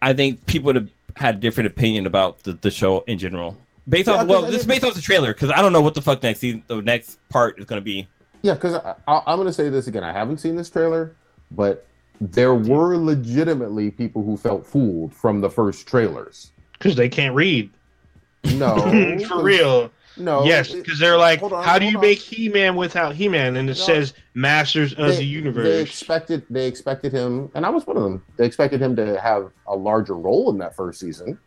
I 0.00 0.12
think 0.12 0.46
people 0.46 0.66
would 0.66 0.76
have 0.76 0.88
had 1.16 1.34
a 1.36 1.38
different 1.38 1.66
opinion 1.66 2.06
about 2.06 2.42
the, 2.44 2.54
the 2.54 2.70
show 2.70 3.00
in 3.06 3.18
general. 3.18 3.56
Based 3.88 4.06
Yeah, 4.06 4.14
off, 4.14 4.20
'cause 4.20 4.28
well, 4.28 4.44
I 4.46 4.50
this 4.50 4.64
based 4.64 4.84
off 4.84 4.94
the 4.94 5.00
trailer 5.00 5.34
because 5.34 5.50
I 5.50 5.60
don't 5.60 5.72
know 5.72 5.80
what 5.80 5.94
the 5.94 6.02
fuck 6.02 6.22
next 6.22 6.40
season, 6.40 6.62
the 6.68 6.80
next 6.80 7.18
part 7.28 7.58
is 7.58 7.64
gonna 7.64 7.80
be. 7.80 8.08
Yeah, 8.42 8.54
because 8.54 8.74
I'm 9.06 9.36
going 9.36 9.46
to 9.46 9.52
say 9.52 9.68
this 9.68 9.86
again. 9.86 10.02
I 10.02 10.12
haven't 10.12 10.38
seen 10.38 10.56
this 10.56 10.68
trailer, 10.68 11.14
but 11.52 11.86
there 12.20 12.56
were 12.56 12.96
legitimately 12.96 13.92
people 13.92 14.24
who 14.24 14.36
felt 14.36 14.66
fooled 14.66 15.14
from 15.14 15.40
the 15.40 15.48
first 15.48 15.86
trailers. 15.86 16.50
because 16.72 16.96
they 16.96 17.08
can't 17.08 17.36
read. 17.36 17.70
No, 18.44 19.18
for 19.28 19.42
real. 19.42 19.90
No, 20.18 20.44
yes, 20.44 20.70
because 20.72 20.98
they're 20.98 21.16
like, 21.16 21.42
on, 21.42 21.64
how 21.64 21.78
do 21.78 21.86
you 21.86 21.96
on. 21.96 22.02
make 22.02 22.18
He-Man 22.18 22.76
without 22.76 23.14
He-Man? 23.14 23.56
And 23.56 23.70
it 23.70 23.78
No. 23.78 23.84
says 23.84 24.12
Masters 24.34 24.92
of 24.92 25.08
they, 25.08 25.16
the 25.16 25.24
Universe. 25.24 25.64
They 25.64 25.80
expected 25.80 26.44
they 26.50 26.66
expected 26.66 27.12
him, 27.12 27.50
and 27.54 27.64
I 27.64 27.70
was 27.70 27.86
one 27.86 27.96
of 27.96 28.02
them. 28.02 28.22
They 28.36 28.44
expected 28.44 28.80
him 28.82 28.94
to 28.96 29.18
have 29.20 29.50
a 29.66 29.74
larger 29.74 30.14
role 30.14 30.50
in 30.50 30.58
that 30.58 30.76
first 30.76 31.00
season. 31.00 31.38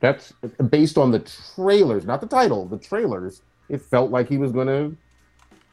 That's 0.00 0.32
based 0.70 0.96
on 0.96 1.10
the 1.10 1.18
trailers, 1.54 2.06
not 2.06 2.20
the 2.22 2.26
title. 2.26 2.64
The 2.66 2.78
trailers. 2.78 3.42
It 3.68 3.82
felt 3.82 4.10
like 4.10 4.28
he 4.28 4.38
was 4.38 4.52
going 4.52 4.68
to, 4.68 4.96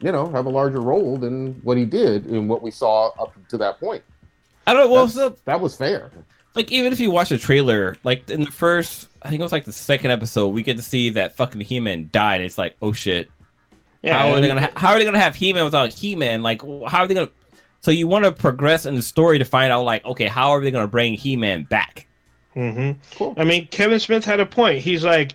you 0.00 0.12
know, 0.12 0.28
have 0.30 0.46
a 0.46 0.50
larger 0.50 0.80
role 0.80 1.16
than 1.16 1.54
what 1.62 1.76
he 1.78 1.84
did 1.86 2.26
in 2.26 2.48
what 2.48 2.60
we 2.60 2.70
saw 2.70 3.08
up 3.20 3.32
to 3.48 3.56
that 3.58 3.78
point. 3.80 4.02
I 4.66 4.72
don't 4.74 4.86
know. 4.88 4.92
Well, 4.92 5.06
That's- 5.06 5.34
so 5.34 5.38
that 5.46 5.60
was 5.60 5.76
fair. 5.76 6.10
Like 6.54 6.70
even 6.72 6.92
if 6.92 7.00
you 7.00 7.10
watch 7.10 7.28
the 7.30 7.38
trailer, 7.38 7.96
like 8.04 8.28
in 8.30 8.44
the 8.44 8.50
first, 8.50 9.08
I 9.22 9.28
think 9.28 9.40
it 9.40 9.42
was 9.42 9.52
like 9.52 9.64
the 9.64 9.72
second 9.72 10.10
episode, 10.10 10.48
we 10.48 10.62
get 10.62 10.76
to 10.76 10.82
see 10.82 11.10
that 11.10 11.36
fucking 11.36 11.60
He-Man 11.60 12.08
died. 12.12 12.40
It's 12.40 12.58
like, 12.58 12.76
oh 12.82 12.92
shit, 12.92 13.30
yeah, 14.02 14.18
how 14.18 14.30
are 14.32 14.40
they 14.40 14.48
gonna 14.48 14.60
ha- 14.62 14.72
how 14.76 14.90
are 14.92 14.98
they 14.98 15.04
gonna 15.04 15.18
have 15.18 15.34
He-Man 15.34 15.64
without 15.64 15.92
He-Man? 15.92 16.42
Like, 16.42 16.62
how 16.62 16.98
are 17.00 17.06
they 17.06 17.14
gonna? 17.14 17.30
So 17.80 17.90
you 17.90 18.06
want 18.06 18.24
to 18.24 18.32
progress 18.32 18.86
in 18.86 18.94
the 18.94 19.02
story 19.02 19.38
to 19.38 19.44
find 19.44 19.70
out, 19.72 19.82
like, 19.84 20.04
okay, 20.06 20.26
how 20.26 20.50
are 20.50 20.60
they 20.60 20.70
gonna 20.70 20.86
bring 20.88 21.14
He-Man 21.14 21.64
back? 21.64 22.06
Mhm. 22.56 22.96
Cool. 23.16 23.34
I 23.36 23.44
mean, 23.44 23.66
Kevin 23.68 23.98
Smith 24.00 24.24
had 24.24 24.40
a 24.40 24.46
point. 24.46 24.78
He's 24.80 25.04
like, 25.04 25.32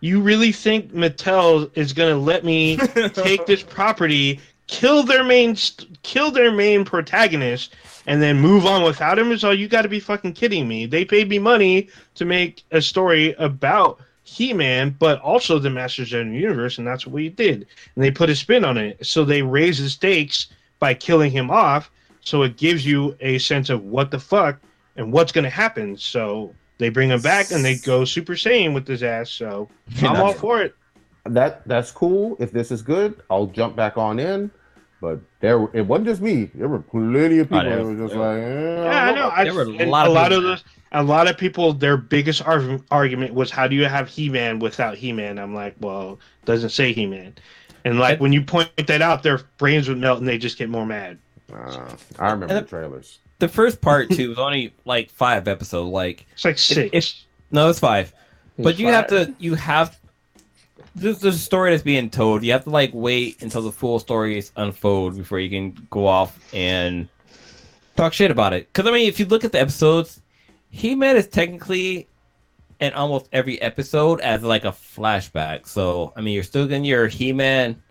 "You 0.00 0.20
really 0.20 0.52
think 0.52 0.92
Mattel 0.94 1.70
is 1.76 1.92
gonna 1.92 2.16
let 2.16 2.44
me 2.44 2.76
take 3.12 3.44
this 3.46 3.62
property, 3.62 4.40
kill 4.72 5.02
their 5.02 5.22
main, 5.22 5.54
kill 6.02 6.30
their 6.30 6.50
main 6.50 6.84
protagonist, 6.84 7.74
and 8.06 8.22
then 8.22 8.40
move 8.40 8.64
on 8.64 8.82
without 8.82 9.18
him? 9.18 9.30
Is 9.30 9.44
all 9.44 9.54
you 9.54 9.68
got 9.68 9.82
to 9.82 9.88
be 9.88 10.00
fucking 10.00 10.32
kidding 10.32 10.66
me? 10.66 10.86
They 10.86 11.04
paid 11.04 11.28
me 11.28 11.38
money 11.38 11.90
to 12.14 12.24
make 12.24 12.64
a 12.70 12.80
story 12.80 13.34
about 13.34 14.00
He-Man, 14.24 14.96
but 14.98 15.20
also 15.20 15.58
the 15.58 15.68
Masters 15.68 16.14
of 16.14 16.26
the 16.26 16.32
Universe, 16.32 16.78
and 16.78 16.86
that's 16.86 17.06
what 17.06 17.12
we 17.12 17.28
did. 17.28 17.66
And 17.94 18.02
they 18.02 18.10
put 18.10 18.30
a 18.30 18.34
spin 18.34 18.64
on 18.64 18.78
it, 18.78 19.04
so 19.06 19.24
they 19.24 19.42
raise 19.42 19.78
the 19.78 19.90
stakes 19.90 20.46
by 20.78 20.94
killing 20.94 21.30
him 21.30 21.50
off. 21.50 21.90
So 22.22 22.42
it 22.42 22.56
gives 22.56 22.86
you 22.86 23.14
a 23.20 23.38
sense 23.38 23.68
of 23.68 23.84
what 23.84 24.10
the 24.10 24.18
fuck 24.18 24.58
and 24.96 25.12
what's 25.12 25.32
gonna 25.32 25.50
happen. 25.50 25.98
So 25.98 26.54
they 26.78 26.88
bring 26.88 27.10
him 27.10 27.20
back 27.20 27.50
and 27.50 27.62
they 27.64 27.76
go 27.76 28.04
Super 28.06 28.34
Saiyan 28.34 28.72
with 28.72 28.88
his 28.88 29.02
ass. 29.02 29.28
So 29.28 29.68
I'm 30.02 30.16
all 30.16 30.32
for 30.32 30.62
it. 30.62 30.74
that 31.26 31.66
that's 31.66 31.90
cool. 31.90 32.36
If 32.40 32.52
this 32.52 32.70
is 32.70 32.80
good, 32.80 33.20
I'll 33.28 33.48
jump 33.48 33.76
back 33.76 33.98
on 33.98 34.18
in. 34.18 34.50
But 35.02 35.18
there, 35.40 35.68
it 35.74 35.82
wasn't 35.82 36.06
just 36.06 36.22
me. 36.22 36.44
There 36.54 36.68
were 36.68 36.78
plenty 36.78 37.40
of 37.40 37.48
people 37.48 37.64
there 37.64 37.76
that 37.78 37.84
were 37.84 37.96
just 37.96 38.14
there 38.14 38.22
like, 38.22 38.38
eh, 38.38 38.84
Yeah, 38.84 39.04
I 39.06 39.14
know. 39.14 39.30
I, 39.34 39.44
There 39.44 39.52
were 39.54 39.62
a 39.64 39.76
and 39.78 39.90
lot 39.90 40.06
a 40.06 40.10
of 40.10 40.14
lot 40.14 40.28
people 40.30 40.36
of 40.38 40.42
those, 40.44 40.64
a 40.92 41.02
lot 41.02 41.26
of 41.28 41.36
people, 41.36 41.72
their 41.72 41.96
biggest 41.96 42.46
ar- 42.46 42.78
argument 42.92 43.34
was, 43.34 43.50
"How 43.50 43.66
do 43.66 43.74
you 43.74 43.86
have 43.86 44.08
He-Man 44.08 44.60
without 44.60 44.96
He-Man?" 44.96 45.40
I'm 45.40 45.54
like, 45.56 45.74
well, 45.80 46.20
doesn't 46.44 46.70
say 46.70 46.92
He-Man. 46.92 47.34
And 47.84 47.98
like 47.98 48.20
when 48.20 48.32
you 48.32 48.42
point 48.42 48.70
that 48.86 49.02
out, 49.02 49.24
their 49.24 49.40
brains 49.58 49.88
would 49.88 49.98
melt 49.98 50.20
and 50.20 50.28
they 50.28 50.38
just 50.38 50.56
get 50.56 50.70
more 50.70 50.86
mad. 50.86 51.18
Uh, 51.52 51.96
I 52.20 52.30
remember 52.30 52.54
And 52.54 52.64
the 52.64 52.68
trailers. 52.70 53.18
The 53.40 53.48
first 53.48 53.80
part 53.80 54.08
too 54.16 54.28
was 54.28 54.38
only 54.38 54.72
like 54.84 55.10
five 55.10 55.48
episodes. 55.48 55.90
Like, 55.90 56.26
It's 56.34 56.44
like 56.44 56.58
six. 56.58 56.90
if- 56.92 57.14
no, 57.50 57.68
it's 57.68 57.80
five. 57.80 58.14
But 58.56 58.70
It's 58.74 58.78
you 58.78 58.86
have 58.86 59.08
to, 59.08 59.34
you 59.40 59.56
have. 59.56 59.98
This 60.94 61.18
is 61.18 61.24
a 61.24 61.32
story 61.32 61.70
that's 61.70 61.82
being 61.82 62.10
told. 62.10 62.44
You 62.44 62.52
have 62.52 62.64
to 62.64 62.70
like 62.70 62.90
wait 62.92 63.42
until 63.42 63.62
the 63.62 63.72
full 63.72 63.98
story 63.98 64.38
is 64.38 64.52
unfold 64.56 65.16
before 65.16 65.40
you 65.40 65.48
can 65.48 65.86
go 65.90 66.06
off 66.06 66.38
and 66.52 67.08
talk 67.96 68.12
shit 68.12 68.30
about 68.30 68.52
it. 68.52 68.70
Because 68.72 68.88
I 68.88 68.92
mean, 68.92 69.08
if 69.08 69.18
you 69.18 69.26
look 69.26 69.44
at 69.44 69.52
the 69.52 69.60
episodes, 69.60 70.20
He 70.70 70.94
Man 70.94 71.16
is 71.16 71.26
technically 71.26 72.08
in 72.80 72.92
almost 72.92 73.28
every 73.32 73.60
episode 73.62 74.20
as 74.20 74.42
like 74.42 74.64
a 74.64 74.72
flashback. 74.72 75.66
So 75.66 76.12
I 76.16 76.20
mean, 76.20 76.34
you're 76.34 76.42
still 76.42 76.66
getting 76.66 76.84
your 76.84 77.08
He 77.08 77.32
Man 77.32 77.82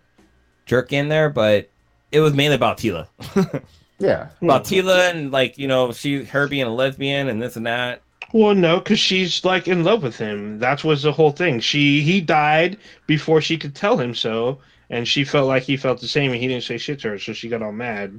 jerk 0.66 0.92
in 0.92 1.08
there, 1.08 1.28
but 1.28 1.70
it 2.12 2.20
was 2.20 2.34
mainly 2.34 2.56
about 2.56 2.78
Teela, 2.78 3.08
Yeah, 3.98 4.28
about 4.40 4.64
Teela, 4.64 5.10
and 5.10 5.32
like 5.32 5.58
you 5.58 5.66
know, 5.66 5.92
she 5.92 6.24
her 6.24 6.46
being 6.46 6.66
a 6.66 6.74
lesbian 6.74 7.28
and 7.28 7.42
this 7.42 7.56
and 7.56 7.66
that. 7.66 8.02
Well, 8.32 8.54
no, 8.54 8.78
because 8.78 8.98
she's 8.98 9.44
like 9.44 9.68
in 9.68 9.84
love 9.84 10.02
with 10.02 10.16
him. 10.16 10.58
That 10.58 10.84
was 10.84 11.02
the 11.02 11.12
whole 11.12 11.32
thing. 11.32 11.60
She 11.60 12.00
he 12.02 12.20
died 12.20 12.78
before 13.06 13.40
she 13.40 13.58
could 13.58 13.74
tell 13.74 13.98
him 13.98 14.14
so, 14.14 14.58
and 14.90 15.06
she 15.06 15.24
felt 15.24 15.48
like 15.48 15.62
he 15.64 15.76
felt 15.76 16.00
the 16.00 16.08
same, 16.08 16.32
and 16.32 16.40
he 16.40 16.48
didn't 16.48 16.64
say 16.64 16.78
shit 16.78 17.00
to 17.00 17.10
her, 17.10 17.18
so 17.18 17.32
she 17.32 17.48
got 17.48 17.62
all 17.62 17.72
mad. 17.72 18.18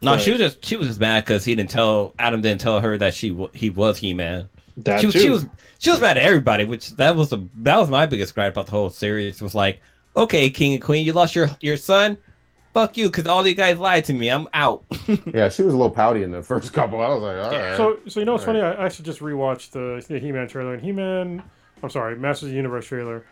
No, 0.00 0.12
Right. 0.12 0.20
she 0.20 0.30
was 0.32 0.40
just 0.40 0.64
she 0.64 0.76
was 0.76 0.88
just 0.88 1.00
mad 1.00 1.24
because 1.24 1.44
he 1.44 1.54
didn't 1.54 1.70
tell 1.70 2.14
Adam 2.18 2.40
didn't 2.40 2.60
tell 2.60 2.80
her 2.80 2.98
that 2.98 3.14
she 3.14 3.36
he 3.52 3.70
was 3.70 3.98
He 3.98 4.12
Man. 4.14 4.48
That 4.78 5.00
She 5.00 5.06
was 5.06 5.14
too. 5.14 5.20
she 5.20 5.30
was 5.30 5.46
she 5.78 5.90
was 5.90 6.00
mad 6.00 6.16
at 6.18 6.22
everybody, 6.24 6.64
which 6.64 6.90
that 6.96 7.14
was 7.16 7.30
the 7.30 7.38
that 7.58 7.76
was 7.78 7.88
my 7.90 8.06
biggest 8.06 8.34
gripe 8.34 8.52
about 8.54 8.66
the 8.66 8.72
whole 8.72 8.90
series. 8.90 9.40
Was 9.42 9.54
like, 9.54 9.80
okay, 10.16 10.50
King 10.50 10.74
and 10.74 10.82
Queen, 10.82 11.04
you 11.06 11.12
lost 11.12 11.34
your 11.36 11.48
your 11.60 11.76
son. 11.76 12.16
Fuck 12.74 12.96
you, 12.96 13.06
because 13.08 13.26
all 13.26 13.46
you 13.46 13.54
guys 13.54 13.78
lied 13.78 14.04
to 14.06 14.12
me. 14.12 14.28
I'm 14.28 14.46
out. 14.54 14.84
yeah. 15.32 15.48
She 15.48 15.62
was 15.62 15.74
a 15.74 15.76
little 15.76 15.90
pouty 15.90 16.22
in 16.22 16.30
the 16.30 16.42
first 16.42 16.72
couple. 16.72 17.00
I 17.00 17.08
was 17.08 17.22
like, 17.22 17.36
all 17.36 17.50
right. 17.50 17.76
So, 17.76 17.98
so 18.06 18.20
you 18.20 18.26
know 18.26 18.32
what's 18.32 18.46
Right. 18.46 18.60
funny? 18.60 18.60
I 18.62 18.82
I 18.82 18.86
actually 18.86 19.06
just 19.06 19.20
rewatched 19.20 19.70
the, 19.70 20.04
the 20.06 20.18
He-Man 20.20 20.46
trailer, 20.48 20.74
and 20.74 20.82
He-Man, 20.82 21.42
I'm 21.82 21.90
sorry, 21.90 22.16
Masters 22.16 22.44
of 22.44 22.50
the 22.50 22.56
Universe 22.56 22.86
trailer, 22.86 23.24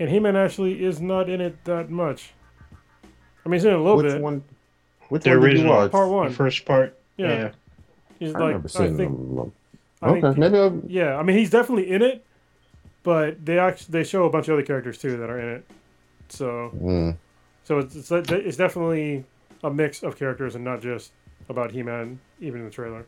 and 0.00 0.08
He-Man 0.08 0.36
actually 0.36 0.82
is 0.84 1.00
not 1.00 1.28
in 1.28 1.40
it 1.40 1.62
that 1.64 1.90
much. 1.90 2.32
I 3.44 3.48
mean, 3.48 3.54
he's 3.60 3.64
in 3.64 3.72
it 3.72 3.78
a 3.78 3.82
little 3.82 3.98
which 3.98 4.12
bit. 4.12 4.20
one? 4.22 4.42
Which 5.10 5.22
The 5.22 5.30
one 5.30 5.40
did 5.40 5.42
you 5.42 5.46
original 5.64 5.74
watch? 5.76 5.90
Part 5.92 6.30
the 6.30 6.34
first 6.36 6.64
part. 6.64 6.98
Yeah. 7.16 7.26
Yeah. 7.28 7.50
He's 8.18 8.34
I 8.34 8.38
like, 8.38 8.46
remember 8.48 8.68
I 8.68 8.78
seeing 8.78 8.96
think, 8.96 9.10
them. 9.16 9.52
I 10.02 10.12
think- 10.12 10.24
Okay, 10.24 10.40
maybe. 10.40 10.58
I'll, 10.58 10.82
yeah. 10.86 11.16
I 11.16 11.22
mean, 11.22 11.36
he's 11.36 11.50
definitely 11.50 11.90
in 11.90 12.02
it, 12.02 12.24
but 13.04 13.44
they 13.44 13.58
actually 13.58 13.92
they 13.92 14.04
show 14.04 14.24
a 14.24 14.30
bunch 14.30 14.48
of 14.48 14.54
other 14.54 14.62
characters 14.62 14.98
too 14.98 15.16
that 15.18 15.28
are 15.30 15.38
in 15.38 15.48
it. 15.56 15.70
So, 16.28 16.70
mm. 16.74 17.16
So 17.68 17.78
it's 17.80 17.94
it's, 17.94 18.10
it's 18.32 18.56
definitely 18.56 19.26
a 19.62 19.70
mix 19.70 20.02
of 20.02 20.16
characters 20.16 20.54
and 20.54 20.64
not 20.64 20.80
just 20.80 21.12
about 21.50 21.70
He-Man, 21.70 22.18
even 22.40 22.60
in 22.60 22.64
the 22.66 22.72
trailer. 22.72 23.04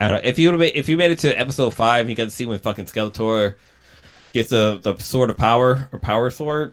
I 0.00 0.08
don't 0.08 0.22
know. 0.22 0.28
If 0.28 0.38
you 0.38 0.48
would've 0.48 0.58
made, 0.60 0.72
if 0.74 0.88
you 0.88 0.96
made 0.96 1.10
it 1.10 1.18
to 1.20 1.38
episode 1.38 1.74
five, 1.74 2.08
you 2.08 2.14
got 2.14 2.24
to 2.24 2.30
see 2.30 2.46
when 2.46 2.58
fucking 2.60 2.86
Skeletor 2.86 3.56
gets 4.32 4.48
the 4.48 4.78
the 4.82 4.96
sword 4.96 5.28
of 5.28 5.36
power 5.36 5.86
or 5.92 5.98
power 5.98 6.30
sword. 6.30 6.72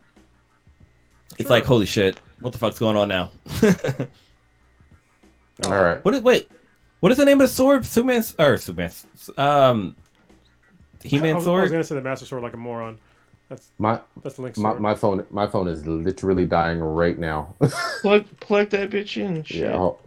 It's 1.32 1.42
Sure. 1.42 1.50
like 1.50 1.66
holy 1.66 1.86
shit, 1.86 2.18
what 2.40 2.54
the 2.54 2.60
fuck's 2.60 2.80
going 2.80 2.96
on 2.96 3.10
now? 3.10 3.32
All 5.66 5.72
right. 5.72 6.04
What 6.06 6.14
is 6.14 6.22
wait? 6.22 6.50
What 7.02 7.12
is 7.12 7.18
the 7.18 7.26
name 7.26 7.42
of 7.42 7.50
the 7.50 7.54
sword? 7.54 7.86
Superman's 7.86 8.34
or 8.40 8.56
Superman's 8.56 9.06
um 9.38 9.98
He-Man 11.04 11.36
was, 11.36 11.46
I 11.46 11.52
was 11.52 11.72
gonna 11.72 11.84
say 11.84 11.96
the 11.96 12.02
Master 12.02 12.26
Sword 12.26 12.42
like 12.42 12.54
a 12.54 12.58
moron. 12.58 13.00
That's 13.50 13.70
My 13.78 14.00
that's 14.24 14.40
Link's 14.40 14.58
my, 14.58 14.72
sword. 14.72 14.82
my 14.82 14.96
phone 14.96 15.26
my 15.30 15.46
phone 15.48 15.68
is 15.68 15.86
literally 15.86 16.46
dying 16.46 16.80
right 16.80 17.18
now. 17.18 17.54
Plug 18.02 18.26
plug 18.40 18.70
that 18.72 18.90
bitch 18.90 19.18
in. 19.24 19.44
Shit. 19.44 19.58
yeah, 19.62 19.78
hold- 19.78 20.00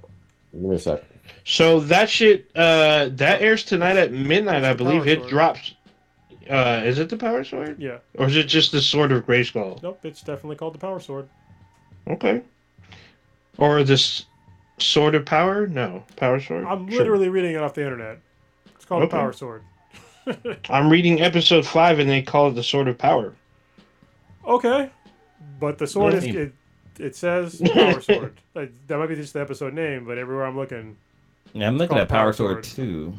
give 0.53 0.61
me 0.63 0.75
a 0.75 0.79
sec. 0.79 1.05
So 1.45 1.81
that 1.81 2.11
shit, 2.11 2.51
uh, 2.57 3.11
that 3.13 3.41
airs 3.43 3.65
tonight 3.65 3.97
at 3.97 4.13
midnight, 4.13 4.65
I 4.65 4.71
It's 4.71 4.79
the 4.79 4.85
believe. 4.85 5.07
It 5.07 5.19
Sword. 5.21 5.31
drops. 5.31 5.75
Uh, 6.51 6.83
is 6.85 6.99
it 6.99 7.11
the 7.11 7.17
Power 7.17 7.45
Sword, 7.45 7.77
yeah. 7.79 7.99
or 8.15 8.27
is 8.27 8.35
it 8.37 8.45
just 8.45 8.73
the 8.73 8.81
Sword 8.81 9.13
of 9.13 9.27
Grayskull? 9.27 9.83
Nope. 9.83 10.01
It's 10.03 10.23
definitely 10.23 10.57
called 10.57 10.75
the 10.75 10.79
Power 10.79 10.99
Sword. 10.99 11.29
Okay. 12.09 12.41
Or 13.59 13.83
this 13.83 14.25
Sword 14.79 15.15
of 15.15 15.27
Power? 15.27 15.67
No, 15.67 16.03
Power 16.17 16.41
Sword. 16.41 16.65
I'm 16.65 16.89
Sure. 16.89 16.99
literally 16.99 17.29
reading 17.29 17.55
it 17.55 17.63
off 17.63 17.75
the 17.75 17.83
internet. 17.85 18.19
It's 18.75 18.85
called 18.87 19.03
Okay. 19.03 19.11
the 19.11 19.17
Power 19.17 19.33
Sword. 19.35 19.63
I'm 20.71 20.91
reading 20.91 21.21
episode 21.21 21.67
five, 21.67 21.99
and 21.99 22.09
they 22.09 22.23
call 22.23 22.49
it 22.49 22.53
the 22.55 22.63
Sword 22.63 22.89
of 22.89 22.99
Power. 22.99 23.35
Okay, 24.47 24.91
but 25.61 25.79
the 25.79 25.87
sword 25.87 26.15
is 26.15 26.25
it. 26.25 26.53
It 26.99 27.15
says 27.15 27.61
Power 27.73 28.01
Sword. 28.01 28.41
Like, 28.55 28.73
that 28.89 28.99
might 28.99 29.07
be 29.07 29.15
just 29.15 29.35
the 29.35 29.41
episode 29.41 29.73
name, 29.73 30.05
but 30.05 30.19
everywhere 30.19 30.45
I'm 30.45 30.57
looking, 30.57 30.97
Yeah, 31.53 31.69
I'm 31.69 31.79
looking 31.79 31.97
at 31.97 32.09
Power 32.09 32.25
Power 32.25 32.33
Sword, 32.33 32.65
Sword. 32.67 32.89
too. 32.89 33.15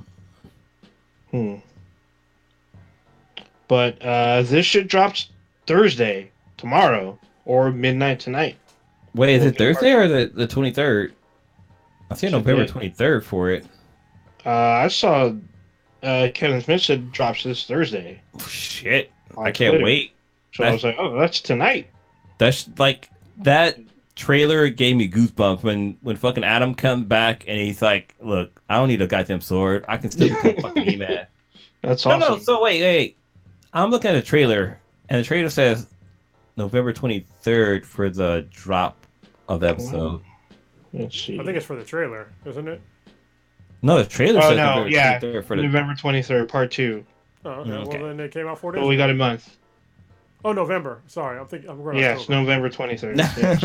Hmm. 1.32 1.56
But 3.70 4.02
uh, 4.02 4.42
this 4.42 4.66
shit 4.66 4.88
drops 4.90 5.30
Thursday, 5.66 6.32
tomorrow, 6.58 7.18
or 7.46 7.72
midnight 7.72 8.20
tonight. 8.20 8.58
Wait, 9.14 9.36
is 9.36 9.46
it 9.46 9.58
Thursday 9.58 9.94
or 9.94 10.08
the 10.08 10.32
the 10.34 10.48
23rd? 10.48 11.12
I 12.12 12.16
see 12.16 12.30
November 12.30 12.66
23rd 12.66 13.24
for 13.24 13.50
it. 13.52 13.66
Uh, 14.46 14.50
I 14.50 14.88
saw 14.88 15.32
uh, 16.04 16.30
Kevin 16.34 16.62
Smith 16.62 16.82
said 16.82 17.12
drops 17.12 17.44
this 17.44 17.66
Thursday. 17.66 18.22
Shit, 18.48 19.12
on 19.36 19.48
I 19.48 19.52
can't 19.52 19.72
Twitter. 19.74 19.84
wait. 19.86 20.14
So 20.54 20.64
I 20.64 20.72
was 20.72 20.84
like, 20.84 20.96
oh, 20.98 21.18
that's 21.20 21.42
tonight. 21.42 21.90
That's 22.38 22.70
like 22.78 23.10
that 23.40 23.78
trailer 24.16 24.70
gave 24.70 24.96
me 24.96 25.10
goosebumps 25.10 25.64
when 25.64 25.98
when 26.02 26.16
fucking 26.16 26.44
Adam 26.44 26.76
comes 26.76 27.06
back 27.06 27.46
and 27.48 27.58
he's 27.60 27.82
like, 27.82 28.16
"Look, 28.22 28.62
I 28.70 28.76
don't 28.78 28.88
need 28.88 29.02
a 29.02 29.08
goddamn 29.08 29.42
sword. 29.42 29.86
I 29.88 29.98
can 29.98 30.12
still 30.12 30.30
become 30.30 30.56
fucking 30.62 30.84
He-Man." 30.90 31.28
That's 31.82 32.06
No, 32.06 32.12
awesome. 32.14 32.20
no. 32.20 32.36
No. 32.36 32.40
So 32.42 32.62
wait, 32.64 32.82
wait. 32.82 33.18
I'm 33.74 33.92
looking 33.92 34.10
at 34.10 34.16
a 34.16 34.22
trailer, 34.22 34.80
and 35.10 35.20
the 35.20 35.24
trailer 35.24 35.50
says 35.50 35.86
November 36.58 36.92
23rd 36.92 37.86
for 37.86 38.10
the 38.10 38.48
drop 38.52 39.06
of 39.48 39.60
the 39.60 39.70
episode. 39.70 40.22
Let's 40.92 41.20
see. 41.22 41.40
I 41.40 41.44
think 41.44 41.56
it's 41.56 41.66
for 41.66 41.76
the 41.76 41.84
trailer, 41.86 42.30
isn't 42.46 42.68
it? 42.68 42.82
No, 43.82 43.98
the 43.98 44.06
trailer 44.10 44.40
Oh, 44.40 44.50
says 44.50 44.58
no, 44.58 44.66
November 44.76 44.90
yeah. 44.90 45.20
23rd 45.20 45.46
for 45.46 45.56
the. 45.56 45.64
November 45.64 45.94
23rd, 45.94 46.48
part 46.50 46.72
two. 46.72 47.06
Oh, 47.46 47.50
okay. 47.52 47.72
Okay. 47.72 47.98
Well, 48.00 48.08
then 48.10 48.20
it 48.20 48.32
came 48.32 48.48
out 48.48 48.60
four 48.60 48.72
days. 48.74 48.80
Well, 48.82 48.90
we 48.90 48.98
got 48.98 49.10
a 49.10 49.14
month. 49.14 49.58
Oh, 50.44 50.52
November. 50.52 51.02
Sorry, 51.08 51.40
I'm 51.40 51.48
thinking. 51.48 51.70
I'm 51.70 51.82
going. 51.84 51.98
Yes, 51.98 52.22
October. 52.22 52.40
November 52.42 52.70
23rd. 52.70 53.18
yes. 53.38 53.64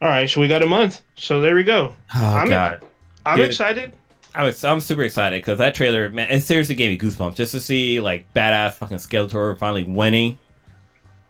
All 0.00 0.08
right, 0.08 0.28
so 0.28 0.40
we 0.40 0.48
got 0.48 0.62
a 0.62 0.66
month. 0.66 1.00
So 1.16 1.40
there 1.40 1.54
we 1.54 1.62
go. 1.64 1.94
oh 2.14 2.24
I'm- 2.24 2.48
god. 2.48 2.82
I'm 3.24 3.36
Dude. 3.38 3.46
excited. 3.46 3.92
I 4.34 4.44
was 4.44 4.64
I'm 4.64 4.80
super 4.80 5.02
excited 5.02 5.40
because 5.42 5.58
that 5.58 5.74
trailer, 5.74 6.08
man, 6.08 6.30
it 6.30 6.40
seriously 6.40 6.74
gave 6.74 6.90
me 6.90 6.98
goosebumps 6.98 7.34
just 7.36 7.52
to 7.52 7.60
see 7.60 8.00
like 8.00 8.24
badass 8.34 8.72
fucking 8.74 8.96
Skeletor 8.96 9.56
finally 9.58 9.84
winning, 9.84 10.38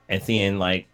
and 0.08 0.22
seeing 0.22 0.58
like 0.60 0.86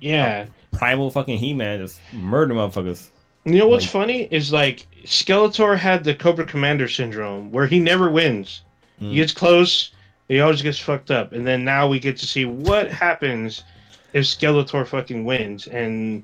Yeah. 0.00 0.46
primal 0.72 1.10
fucking 1.10 1.36
He-Man 1.38 1.78
just 1.78 2.00
murder 2.14 2.54
motherfuckers. 2.54 3.08
You 3.44 3.58
know 3.58 3.66
what's 3.68 3.84
Like- 3.84 3.92
funny 3.92 4.28
is 4.30 4.52
like 4.52 4.86
Skeletor 5.04 5.76
had 5.76 6.04
the 6.04 6.14
Cobra 6.14 6.44
Commander 6.46 6.88
syndrome 6.88 7.50
where 7.50 7.66
he 7.66 7.80
never 7.80 8.08
wins. 8.10 8.62
Mm. 9.00 9.10
He 9.10 9.14
gets 9.16 9.32
close, 9.32 9.90
he 10.28 10.40
always 10.40 10.62
gets 10.62 10.78
fucked 10.78 11.10
up, 11.10 11.32
and 11.32 11.46
then 11.46 11.64
now 11.64 11.88
we 11.88 11.98
get 11.98 12.16
to 12.18 12.26
see 12.26 12.44
what 12.44 12.90
happens 12.90 13.64
if 14.12 14.24
Skeletor 14.24 14.86
fucking 14.86 15.24
wins, 15.24 15.66
and 15.66 16.22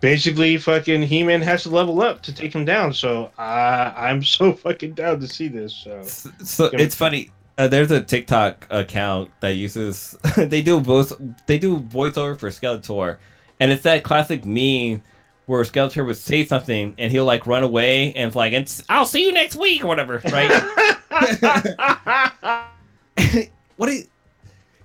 basically 0.00 0.56
fucking 0.56 1.02
He-Man 1.02 1.42
has 1.42 1.64
to 1.64 1.70
level 1.70 2.00
up 2.00 2.22
to 2.22 2.32
take 2.32 2.54
him 2.54 2.64
down. 2.64 2.92
So 2.94 3.30
uh, 3.38 3.92
I'm 3.96 4.22
so 4.22 4.52
fucking 4.64 4.92
down 4.94 5.20
to 5.20 5.28
see 5.28 5.48
this. 5.48 5.74
So 5.74 6.02
So, 6.04 6.70
it's 6.72 6.94
funny. 6.94 7.30
Uh, 7.58 7.68
there's 7.68 7.90
a 7.90 8.02
TikTok 8.02 8.66
account 8.70 9.30
that 9.40 9.54
uses 9.56 10.16
they 10.36 10.62
do 10.62 10.78
voice 10.80 11.12
they 11.46 11.58
do 11.58 11.80
voiceover 11.80 12.38
for 12.38 12.48
Skeletor, 12.50 13.16
and 13.60 13.70
it's 13.72 13.82
that 13.82 14.02
classic 14.04 14.44
meme 14.44 15.02
where 15.46 15.62
Skeletor 15.62 16.04
would 16.04 16.16
say 16.16 16.44
something 16.44 16.94
and 16.98 17.10
he'll 17.12 17.24
like 17.24 17.46
run 17.46 17.62
away 17.62 18.12
and 18.14 18.26
it's 18.28 18.36
like 18.36 18.52
it's 18.52 18.82
I'll 18.88 19.06
see 19.06 19.24
you 19.24 19.32
next 19.32 19.56
week 19.56 19.82
or 19.84 19.86
whatever, 19.86 20.20
right? 20.32 20.50
what 23.76 23.86
do 23.86 23.92
you, 23.92 24.04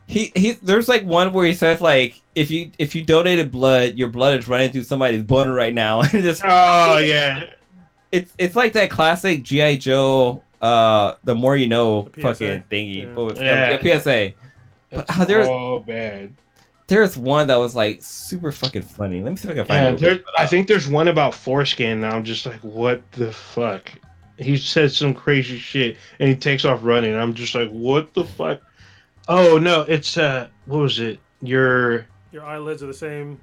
he 0.08 0.32
he 0.36 0.52
there's 0.54 0.88
like 0.90 1.04
one 1.04 1.32
where 1.34 1.46
he 1.46 1.54
says 1.54 1.80
like 1.82 2.22
if 2.36 2.52
you 2.52 2.72
if 2.78 2.94
you 2.96 3.04
donated 3.04 3.52
blood 3.52 3.96
your 3.96 4.10
blood 4.10 4.38
is 4.40 4.48
running 4.48 4.72
through 4.72 4.84
somebody's 4.84 5.24
boner 5.24 5.54
right 5.54 5.74
now 5.74 6.02
and 6.14 6.24
just 6.24 6.42
oh 6.46 6.98
yeah, 6.98 7.46
it's 8.12 8.34
it's 8.38 8.56
like 8.56 8.74
that 8.74 8.90
classic 8.90 9.44
GI 9.44 9.78
Joe 9.78 10.44
uh 10.62 11.16
the 11.24 11.34
more 11.34 11.56
you 11.58 11.68
know 11.68 12.10
fucking 12.22 12.64
thingy 12.70 13.04
Yeah. 13.04 13.14
What 13.14 13.26
was- 13.32 13.40
Yeah. 13.40 13.80
yeah, 13.82 14.00
PSA 14.00 14.34
That's 14.92 15.10
how 15.12 15.26
there's- 15.26 15.48
so 15.48 15.80
bad. 15.88 16.34
There's 16.92 17.18
one 17.18 17.48
that 17.48 17.56
was 17.56 17.74
like 17.76 18.00
super 18.04 18.52
fucking 18.52 18.82
funny 18.84 19.24
let 19.24 19.32
me 19.32 19.36
see 19.38 19.48
if 19.48 19.54
I 19.54 19.56
can 19.56 19.66
find 19.66 19.82
Yeah, 19.84 19.92
it 19.92 20.00
there, 20.00 20.34
I 20.38 20.46
think 20.46 20.68
there's 20.68 20.88
one 20.88 21.08
about 21.08 21.34
foreskin. 21.34 22.02
Now 22.02 22.12
I'm 22.16 22.24
just 22.24 22.46
like, 22.46 22.60
what 22.60 23.02
the 23.14 23.32
fuck? 23.32 23.92
He 24.38 24.58
said 24.58 24.92
some 24.92 25.14
crazy 25.14 25.58
shit 25.58 25.98
and 26.20 26.28
he 26.30 26.36
takes 26.36 26.66
off 26.66 26.80
running. 26.84 27.16
I'm 27.16 27.34
just 27.34 27.56
like, 27.56 27.70
what 27.70 28.14
the 28.14 28.26
fuck? 28.26 28.62
Oh 29.28 29.58
no, 29.58 29.82
it's 29.82 30.18
uh, 30.18 30.48
what 30.66 30.80
was 30.80 31.00
it? 31.00 31.20
Your 31.42 32.06
Your 32.32 32.44
eyelids 32.44 32.84
are 32.84 32.88
the 32.88 32.94
same. 32.94 33.40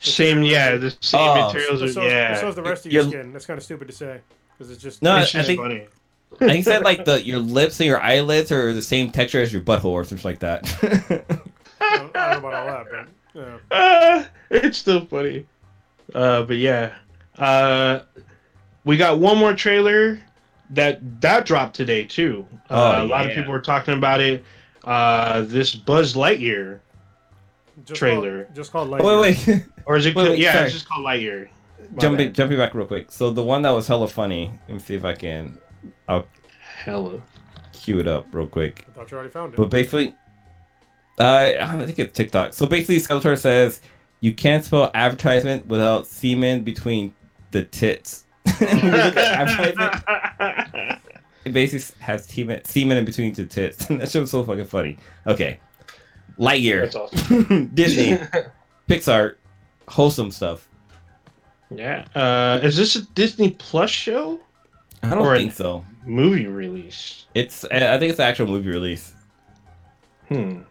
same, 0.00 0.42
yeah, 0.42 0.76
the 0.76 0.90
same 1.00 1.20
Oh, 1.20 1.46
materials. 1.46 1.78
so, 1.80 1.84
are, 1.86 1.88
so 1.88 2.02
yeah, 2.02 2.46
is 2.48 2.54
the 2.54 2.62
rest 2.62 2.86
of 2.86 2.92
your 2.92 3.02
You're- 3.04 3.12
skin. 3.20 3.32
That's 3.32 3.46
kind 3.46 3.56
of 3.58 3.64
stupid 3.64 3.88
to 3.88 3.94
say 3.94 4.20
because 4.58 4.70
it's 4.70 4.82
just. 4.82 5.02
No, 5.02 5.16
it's 5.16 5.34
I 5.34 5.38
just 5.38 5.46
think- 5.48 5.60
funny. 5.60 5.86
I 6.34 6.38
think 6.38 6.52
he 6.52 6.62
said 6.62 6.82
like 6.82 7.04
the 7.04 7.22
your 7.22 7.38
lips 7.40 7.78
and 7.78 7.86
your 7.86 8.00
eyelids 8.00 8.50
are 8.50 8.72
the 8.72 8.80
same 8.80 9.10
texture 9.10 9.42
as 9.42 9.52
your 9.52 9.60
butthole 9.60 9.92
or 9.92 10.02
something 10.04 10.24
like 10.24 10.38
that 10.38 10.64
I 10.82 11.40
don't, 11.98 12.16
I 12.16 12.32
don't 12.34 12.42
know 12.42 12.48
about 12.48 12.54
all 12.54 12.66
that, 12.66 12.86
but 12.90 13.08
yeah. 13.34 13.58
Ah, 13.70 14.28
it's 14.50 14.78
still 14.78 15.06
funny. 15.06 15.46
Uh, 16.14 16.42
but 16.42 16.56
yeah, 16.56 16.94
uh, 17.38 18.00
we 18.84 18.96
got 18.96 19.18
one 19.18 19.38
more 19.38 19.54
trailer 19.54 20.20
that 20.70 21.20
that 21.20 21.46
dropped 21.46 21.74
today 21.76 22.04
too. 22.04 22.46
Uh, 22.70 22.98
Oh, 23.00 23.04
a 23.04 23.06
lot 23.06 23.26
of 23.26 23.32
people 23.34 23.52
were 23.52 23.60
talking 23.60 23.94
about 23.94 24.20
it. 24.20 24.44
Uh, 24.84 25.42
this 25.42 25.74
Buzz 25.74 26.14
Lightyear, 26.14 26.80
Just 27.84 27.98
Trailer. 27.98 28.44
Called, 28.44 28.56
just 28.56 28.72
called 28.72 28.90
Lightyear. 28.90 29.00
Oh, 29.02 29.22
wait 29.22 29.46
wait 29.46 29.64
or 29.86 29.96
is 29.96 30.06
it? 30.06 30.14
Wait, 30.14 30.30
wait, 30.30 30.38
yeah, 30.38 30.52
sorry. 30.54 30.64
it's 30.66 30.74
just 30.74 30.88
called 30.88 31.04
Lightyear. 31.06 31.48
My 31.92 31.98
jumping 31.98 32.28
bad. 32.28 32.34
jumping 32.34 32.58
back 32.58 32.74
real 32.74 32.86
quick 32.86 33.10
so 33.12 33.30
the 33.30 33.42
one 33.42 33.62
that 33.62 33.70
was 33.70 33.86
hella 33.86 34.08
funny 34.08 34.50
let 34.68 34.74
me 34.74 34.78
see 34.80 34.94
if 34.94 35.04
I 35.04 35.14
can 35.14 35.58
I'll 36.08 36.26
Hella. 36.76 37.20
cue 37.72 37.98
it 37.98 38.06
up 38.06 38.26
real 38.32 38.46
quick 38.46 38.86
I 38.88 38.92
thought 38.92 39.10
you 39.10 39.16
already 39.18 39.30
found 39.30 39.52
it. 39.52 39.56
But 39.58 39.68
basically, 39.68 40.14
uh, 41.18 41.52
I 41.60 41.84
think 41.86 41.98
it's 41.98 42.16
TikTok. 42.16 42.52
So 42.54 42.66
basically, 42.66 42.96
Skeletor 42.98 43.38
says 43.38 43.80
you 44.20 44.32
can't 44.34 44.64
spell 44.64 44.90
advertisement 44.94 45.66
without 45.66 46.06
semen 46.06 46.62
between 46.62 47.14
the 47.50 47.64
tits. 47.64 48.24
When 48.58 48.78
you 48.78 48.90
look 48.90 49.16
at 49.16 49.48
advertisement, 49.48 51.00
it 51.44 51.52
basically 51.52 51.94
has 52.00 52.24
semen, 52.26 52.64
semen 52.64 52.96
in 52.96 53.04
between 53.04 53.32
the 53.34 53.46
tits. 53.46 53.86
that 53.86 54.10
shit 54.10 54.20
was 54.22 54.30
so 54.30 54.44
fucking 54.44 54.66
funny. 54.66 54.96
Okay, 55.26 55.58
Lightyear, 56.38 56.82
That's 56.82 56.96
awesome. 56.96 57.66
Disney, 57.74 58.18
Pixar, 58.88 59.34
wholesome 59.88 60.30
stuff. 60.30 60.68
yeah. 61.70 62.04
Uh, 62.14 62.60
is 62.62 62.76
this 62.76 62.96
a 62.96 63.02
Disney 63.12 63.50
Plus 63.52 63.90
show? 63.90 64.40
I 65.02 65.10
don't 65.10 65.18
Or- 65.26 65.36
think 65.36 65.52
so. 65.52 65.84
Movie 66.04 66.46
release? 66.46 67.26
It's 67.34 67.64
I 67.66 67.98
think 67.98 68.10
it's 68.10 68.16
the 68.16 68.24
actual 68.24 68.46
movie 68.48 68.70
release 68.70 69.12
Hmm. 70.28 70.62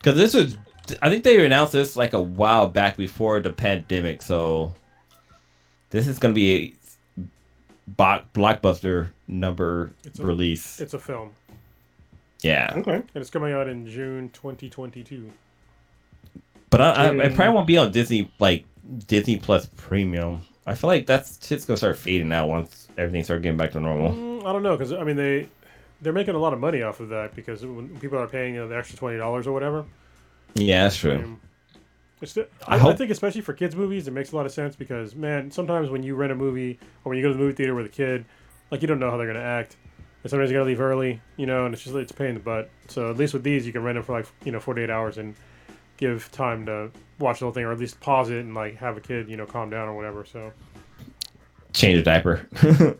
Because 0.00 0.16
this 0.16 0.34
was. 0.34 0.56
I 1.02 1.08
think 1.08 1.22
they 1.22 1.44
announced 1.46 1.72
this 1.72 1.94
like 1.94 2.14
a 2.14 2.20
while 2.20 2.66
back 2.66 2.96
before 2.96 3.38
the 3.38 3.52
pandemic, 3.52 4.22
so 4.22 4.74
this 5.90 6.08
is 6.08 6.18
gonna 6.18 6.34
be 6.34 6.74
a 7.16 7.22
bo- 7.86 8.22
blockbuster 8.34 9.10
number 9.28 9.92
It's 10.04 10.18
a- 10.18 10.24
release. 10.26 10.80
It's 10.80 10.94
a 10.94 10.98
film, 10.98 11.30
yeah, 12.42 12.72
Okay. 12.78 12.94
and 12.96 13.04
it's 13.14 13.30
coming 13.30 13.52
out 13.52 13.68
in 13.68 13.86
June 13.86 14.30
2022. 14.30 15.30
but 16.70 16.80
I, 16.80 16.90
I, 17.08 17.24
I 17.24 17.28
probably 17.28 17.54
won't 17.54 17.66
be 17.66 17.76
on 17.78 17.92
Disney 17.92 18.30
like 18.40 18.64
Disney 19.06 19.36
Plus 19.36 19.66
Premium. 19.76 20.40
I 20.66 20.74
feel 20.74 20.88
like 20.88 21.06
that's 21.06 21.46
shit's 21.46 21.64
gonna 21.66 21.76
start 21.76 21.98
fading 21.98 22.32
out 22.32 22.48
once 22.48 22.88
everything 22.98 23.22
starts 23.22 23.42
getting 23.42 23.56
back 23.58 23.72
to 23.72 23.80
normal. 23.80 24.12
Mm, 24.12 24.44
I 24.46 24.52
don't 24.52 24.62
know 24.64 24.76
because 24.76 24.92
I 24.92 25.04
mean 25.04 25.16
they 25.16 25.48
they're 26.00 26.12
making 26.12 26.34
a 26.34 26.38
lot 26.38 26.52
of 26.52 26.60
money 26.60 26.82
off 26.82 27.00
of 27.00 27.08
that 27.10 27.34
because 27.34 27.64
when 27.64 27.88
people 28.00 28.18
are 28.18 28.26
paying 28.26 28.54
you 28.54 28.60
know, 28.60 28.68
the 28.68 28.76
extra 28.76 28.96
twenty 28.96 29.18
dollars 29.18 29.46
or 29.46 29.52
whatever. 29.52 29.84
Yeah, 30.54 30.84
that's 30.84 30.96
I, 30.96 31.00
true. 31.00 31.16
Um, 31.16 31.40
it's 32.20 32.34
the, 32.34 32.48
I 32.66 32.76
I, 32.78 32.90
I 32.90 32.96
think 32.96 33.10
especially 33.10 33.40
for 33.40 33.54
kids 33.54 33.74
movies 33.74 34.06
it 34.06 34.10
makes 34.10 34.32
a 34.32 34.36
lot 34.36 34.44
of 34.44 34.52
sense 34.52 34.76
because 34.76 35.14
man 35.14 35.50
sometimes 35.50 35.88
when 35.88 36.02
you 36.02 36.14
rent 36.14 36.32
a 36.32 36.34
movie 36.34 36.78
or 37.04 37.10
when 37.10 37.16
you 37.16 37.22
go 37.24 37.28
to 37.28 37.34
the 37.34 37.40
movie 37.40 37.54
theater 37.54 37.74
with 37.74 37.86
a 37.86 37.90
kid 37.90 38.26
like 38.70 38.82
you 38.82 38.88
don't 38.88 38.98
know 38.98 39.10
how 39.10 39.16
they're 39.16 39.26
gonna 39.26 39.40
act. 39.40 39.76
And 40.22 40.30
somebody's 40.30 40.52
gonna 40.52 40.64
leave 40.64 40.80
early, 40.80 41.20
you 41.36 41.46
know, 41.46 41.64
and 41.64 41.74
it's 41.74 41.82
just 41.82 41.96
it's 41.96 42.12
a 42.12 42.14
pain 42.14 42.28
in 42.28 42.34
the 42.34 42.40
butt. 42.40 42.70
So 42.88 43.10
at 43.10 43.16
least 43.16 43.32
with 43.32 43.42
these, 43.42 43.66
you 43.66 43.72
can 43.72 43.82
rent 43.82 43.96
them 43.96 44.04
for 44.04 44.12
like 44.12 44.26
you 44.44 44.52
know 44.52 44.60
48 44.60 44.90
hours 44.90 45.18
and 45.18 45.34
give 45.96 46.30
time 46.32 46.66
to 46.66 46.90
watch 47.18 47.38
the 47.38 47.46
whole 47.46 47.52
thing, 47.52 47.64
or 47.64 47.72
at 47.72 47.78
least 47.78 48.00
pause 48.00 48.30
it 48.30 48.40
and 48.40 48.54
like 48.54 48.76
have 48.76 48.96
a 48.96 49.00
kid, 49.00 49.28
you 49.28 49.36
know, 49.36 49.46
calm 49.46 49.70
down 49.70 49.88
or 49.88 49.94
whatever. 49.94 50.24
So 50.24 50.52
Change 51.72 51.98
a 51.98 52.02
diaper. 52.02 52.46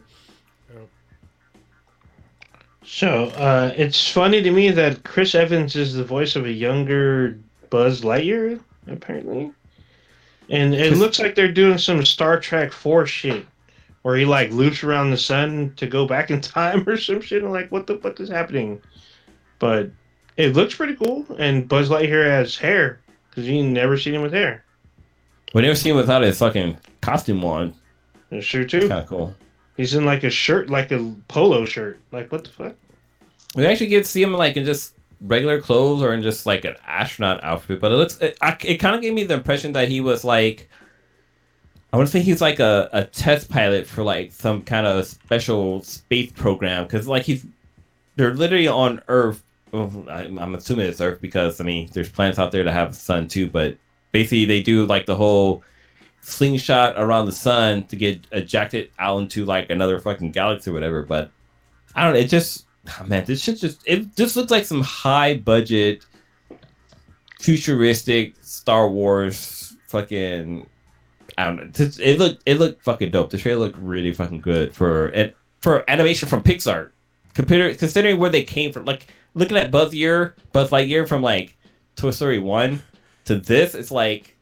So 2.92 3.26
uh, 3.36 3.72
it's 3.76 4.10
funny 4.10 4.42
to 4.42 4.50
me 4.50 4.72
that 4.72 5.04
Chris 5.04 5.36
Evans 5.36 5.76
is 5.76 5.94
the 5.94 6.02
voice 6.02 6.34
of 6.34 6.44
a 6.44 6.52
younger 6.52 7.38
Buzz 7.70 8.00
Lightyear, 8.00 8.58
apparently, 8.88 9.52
and 10.48 10.74
it 10.74 10.96
looks 10.96 11.20
like 11.20 11.36
they're 11.36 11.52
doing 11.52 11.78
some 11.78 12.04
Star 12.04 12.40
Trek 12.40 12.72
Four 12.72 13.06
shit, 13.06 13.46
where 14.02 14.16
he 14.16 14.24
like 14.24 14.50
loops 14.50 14.82
around 14.82 15.12
the 15.12 15.16
sun 15.16 15.72
to 15.76 15.86
go 15.86 16.04
back 16.04 16.32
in 16.32 16.40
time 16.40 16.86
or 16.86 16.96
some 16.96 17.20
shit. 17.20 17.44
I'm 17.44 17.50
like, 17.50 17.70
what 17.70 17.86
the 17.86 17.96
fuck 17.96 18.18
is 18.18 18.28
happening? 18.28 18.82
But 19.60 19.92
it 20.36 20.56
looks 20.56 20.74
pretty 20.74 20.96
cool, 20.96 21.24
and 21.38 21.68
Buzz 21.68 21.90
Lightyear 21.90 22.24
has 22.24 22.56
hair 22.56 22.98
because 23.30 23.46
you 23.46 23.62
never 23.62 23.96
seen 23.98 24.16
him 24.16 24.22
with 24.22 24.32
hair. 24.32 24.64
we 25.54 25.62
never 25.62 25.76
seen 25.76 25.92
him 25.92 25.96
without 25.96 26.22
his 26.22 26.40
fucking 26.40 26.76
costume 27.02 27.44
on. 27.44 27.72
True 28.40 28.66
too. 28.66 28.88
Kind 28.88 28.92
of 28.92 29.06
cool. 29.06 29.34
He's 29.76 29.94
in 29.94 30.04
like 30.04 30.24
a 30.24 30.30
shirt, 30.30 30.68
like 30.70 30.90
a 30.92 31.14
polo 31.28 31.64
shirt. 31.64 31.98
Like 32.12 32.30
what 32.32 32.44
the 32.44 32.50
fuck? 32.50 32.74
We 33.56 33.66
actually 33.66 33.86
get 33.88 34.04
to 34.04 34.10
see 34.10 34.22
him 34.22 34.32
like 34.32 34.56
in 34.56 34.64
just 34.64 34.94
regular 35.22 35.60
clothes 35.60 36.02
or 36.02 36.14
in 36.14 36.22
just 36.22 36.46
like 36.46 36.64
an 36.64 36.76
astronaut 36.86 37.42
outfit, 37.44 37.80
but 37.80 37.92
it 37.92 37.96
looks 37.96 38.18
it, 38.18 38.36
I- 38.40 38.56
it 38.64 38.76
kind 38.78 38.94
of 38.94 39.02
gave 39.02 39.12
me 39.14 39.24
the 39.24 39.34
impression 39.34 39.72
that 39.72 39.88
he 39.88 40.00
was 40.00 40.24
like 40.24 40.68
I 41.92 41.96
want 41.96 42.08
to 42.08 42.12
say 42.12 42.20
he's 42.22 42.40
like 42.40 42.60
a, 42.60 42.88
a 42.92 43.04
test 43.04 43.50
pilot 43.50 43.86
for 43.86 44.04
like 44.04 44.32
some 44.32 44.62
kind 44.62 44.86
of 44.86 45.06
special 45.06 45.82
space 45.82 46.30
program 46.32 46.84
because 46.84 47.08
like 47.08 47.24
he's 47.24 47.44
they're 48.16 48.34
literally 48.34 48.68
on 48.68 49.02
Earth. 49.08 49.42
I'm, 49.72 50.38
I'm 50.38 50.54
assuming 50.54 50.86
it's 50.86 51.00
Earth 51.00 51.20
because 51.20 51.60
I 51.60 51.64
mean 51.64 51.88
there's 51.92 52.08
planets 52.08 52.38
out 52.38 52.52
there 52.52 52.62
that 52.64 52.72
have 52.72 52.90
a 52.90 52.94
sun 52.94 53.26
too, 53.28 53.48
but 53.48 53.76
basically 54.12 54.44
they 54.44 54.62
do 54.62 54.86
like 54.86 55.06
the 55.06 55.16
whole 55.16 55.62
slingshot 56.20 56.94
around 56.96 57.26
the 57.26 57.32
sun 57.32 57.84
to 57.84 57.96
get 57.96 58.26
ejected 58.32 58.90
out 58.98 59.18
into 59.18 59.44
like 59.44 59.70
another 59.70 59.98
fucking 59.98 60.32
galaxy 60.32 60.70
or 60.70 60.74
whatever. 60.74 61.02
But 61.02 61.30
I 61.94 62.04
don't 62.04 62.14
know. 62.14 62.20
It 62.20 62.28
just 62.28 62.66
oh, 62.88 63.04
man, 63.06 63.24
this 63.24 63.42
shit 63.42 63.58
just 63.58 63.80
it 63.86 64.14
just 64.16 64.36
looks 64.36 64.50
like 64.50 64.64
some 64.64 64.82
high 64.82 65.34
budget, 65.34 66.04
futuristic 67.40 68.34
Star 68.42 68.88
Wars 68.88 69.76
fucking. 69.88 70.66
I 71.38 71.44
don't 71.44 71.56
know. 71.56 71.86
It 72.00 72.18
looked 72.18 72.42
it 72.46 72.58
looked 72.58 72.82
fucking 72.82 73.10
dope. 73.10 73.30
The 73.30 73.38
trailer 73.38 73.66
looked 73.66 73.78
really 73.78 74.12
fucking 74.12 74.40
good 74.40 74.74
for 74.74 75.08
it 75.08 75.36
for 75.60 75.88
animation 75.88 76.28
from 76.28 76.42
Pixar. 76.42 76.90
Consider 77.34 77.74
considering 77.74 78.18
where 78.18 78.30
they 78.30 78.42
came 78.42 78.72
from, 78.72 78.84
like 78.84 79.06
looking 79.34 79.56
at 79.56 79.70
Buzz 79.70 79.94
Year, 79.94 80.34
Buzz 80.52 80.70
Lightyear 80.70 81.08
from 81.08 81.22
like 81.22 81.56
Toy 81.96 82.10
Story 82.10 82.38
one 82.38 82.82
to 83.26 83.36
this, 83.36 83.74
it's 83.74 83.90
like 83.90 84.36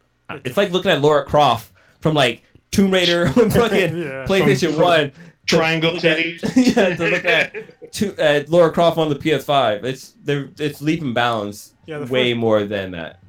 it's 0.44 0.56
like 0.56 0.70
looking 0.70 0.90
at 0.90 1.00
Laura 1.00 1.24
Croft 1.24 1.72
from 2.00 2.14
like 2.14 2.42
Tomb 2.70 2.90
Raider 2.90 3.24
and 3.36 3.52
fucking 3.52 3.96
Yeah. 3.98 4.26
PlayStation 4.26 4.74
From- 4.74 4.82
One. 4.82 5.12
Triangle 5.46 5.92
look 5.94 6.02
titties. 6.02 6.42
yeah, 6.76 6.94
to 6.94 7.08
look 7.08 7.24
at 7.24 7.92
to, 7.94 8.14
uh, 8.22 8.44
Laura 8.48 8.70
Croft 8.70 8.98
on 8.98 9.08
the 9.08 9.14
PS5. 9.14 9.82
It's 9.84 10.12
they're 10.22 10.50
it's 10.58 10.82
leap 10.82 11.00
and 11.00 11.14
bounds 11.14 11.72
Yeah, 11.86 12.00
way 12.04 12.32
first- 12.32 12.38
more 12.40 12.64
than 12.64 12.90
that. 12.90 13.20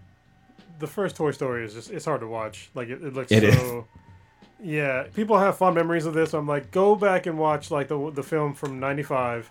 the 0.80 0.88
first 0.88 1.15
Toy 1.15 1.31
Story 1.31 1.63
is 1.63 1.73
just 1.73 1.89
it's 1.91 2.03
hard 2.03 2.19
to 2.19 2.27
watch. 2.27 2.69
Like 2.76 2.89
it, 2.89 3.01
it 3.01 3.13
looks 3.13 3.31
It 3.31 3.53
so. 3.53 3.88
Yeah, 4.61 5.03
people 5.13 5.38
have 5.39 5.57
fond 5.57 5.76
memories 5.76 6.05
of 6.05 6.13
this. 6.13 6.34
I'm 6.34 6.45
like, 6.45 6.71
go 6.71 6.93
back 6.93 7.26
and 7.26 7.38
watch 7.39 7.71
like 7.71 7.88
the 7.88 8.11
the 8.11 8.23
film 8.23 8.53
from 8.53 8.77
'95. 8.81 9.49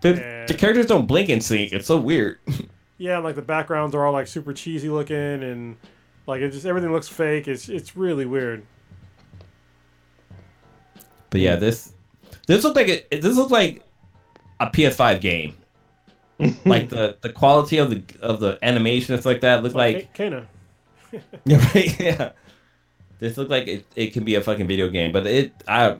The, 0.00 0.14
Yeah. 0.14 0.46
the 0.46 0.54
characters 0.54 0.86
don't 0.86 1.04
blink 1.06 1.28
in 1.28 1.42
sync. 1.42 1.72
It's 1.72 1.86
so 1.88 1.98
weird. 1.98 2.38
Yeah, 2.96 3.18
like 3.18 3.34
the 3.34 3.42
backgrounds 3.42 3.94
are 3.94 4.06
all 4.06 4.14
like 4.14 4.28
super 4.28 4.54
cheesy 4.54 4.88
looking 4.88 5.14
and 5.42 5.76
like 6.28 6.42
it 6.42 6.50
just 6.50 6.66
everything 6.66 6.92
looks 6.92 7.08
fake. 7.08 7.48
It's 7.48 7.68
it's 7.68 7.96
really 7.96 8.26
weird. 8.26 8.64
But 11.30 11.40
yeah, 11.40 11.56
this 11.56 11.92
this 12.46 12.62
looked 12.62 12.76
like 12.76 12.88
it. 12.88 13.10
This 13.10 13.36
looked 13.36 13.50
like 13.50 13.82
a 14.60 14.66
PS5 14.66 15.20
game. 15.20 15.56
like 16.64 16.88
the 16.88 17.16
the 17.20 17.30
quality 17.30 17.78
of 17.78 17.90
the 17.90 18.02
of 18.20 18.38
the 18.40 18.58
animation 18.62 19.14
and 19.14 19.22
stuff 19.22 19.32
like 19.32 19.40
that 19.40 19.62
looked 19.62 19.74
like 19.74 20.14
Kena. 20.14 20.46
Yeah, 21.46 21.70
right. 21.74 22.00
Yeah. 22.00 22.32
This 23.18 23.36
looked 23.36 23.50
like 23.50 23.66
it, 23.66 23.86
it 23.96 24.12
can 24.12 24.24
be 24.24 24.34
a 24.34 24.42
fucking 24.42 24.68
video 24.68 24.88
game, 24.90 25.10
but 25.10 25.26
it 25.26 25.52
I 25.66 25.96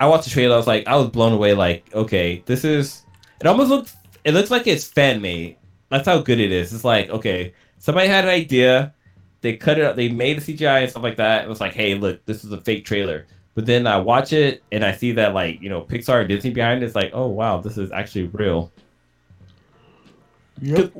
I 0.00 0.08
watched 0.08 0.24
the 0.24 0.30
trailer, 0.30 0.54
I 0.54 0.58
was 0.58 0.66
like 0.66 0.86
I 0.88 0.96
was 0.96 1.08
blown 1.08 1.32
away 1.32 1.54
like, 1.54 1.88
okay, 1.94 2.42
this 2.46 2.64
is 2.64 3.04
it 3.40 3.46
almost 3.46 3.70
looks 3.70 3.96
it 4.24 4.34
looks 4.34 4.50
like 4.50 4.66
it's 4.66 4.84
fan 4.84 5.22
made. 5.22 5.56
That's 5.90 6.06
how 6.06 6.20
good 6.20 6.40
it 6.40 6.50
is. 6.50 6.72
It's 6.74 6.84
like, 6.84 7.08
okay, 7.10 7.54
somebody 7.78 8.08
had 8.08 8.24
an 8.24 8.30
idea, 8.30 8.92
they 9.44 9.54
cut 9.54 9.78
it 9.78 9.84
up, 9.84 9.94
they 9.94 10.08
made 10.08 10.38
a 10.38 10.40
CGI 10.40 10.80
and 10.80 10.90
stuff 10.90 11.02
like 11.02 11.18
that. 11.18 11.44
It 11.44 11.48
was 11.50 11.60
like, 11.60 11.74
hey, 11.74 11.96
look, 11.96 12.24
this 12.24 12.44
is 12.44 12.52
a 12.52 12.60
fake 12.62 12.86
trailer. 12.86 13.26
But 13.54 13.66
then 13.66 13.86
I 13.86 13.98
watch 13.98 14.32
it 14.32 14.62
and 14.72 14.82
I 14.82 14.92
see 14.92 15.12
that 15.12 15.34
like, 15.34 15.60
you 15.60 15.68
know, 15.68 15.82
Pixar 15.82 16.20
and 16.20 16.28
Disney 16.30 16.48
behind 16.48 16.82
it, 16.82 16.86
it's 16.86 16.94
like, 16.94 17.10
oh 17.12 17.26
wow, 17.26 17.60
this 17.60 17.76
is 17.76 17.92
actually 17.92 18.28
real. 18.28 18.72
Yep. 20.62 20.94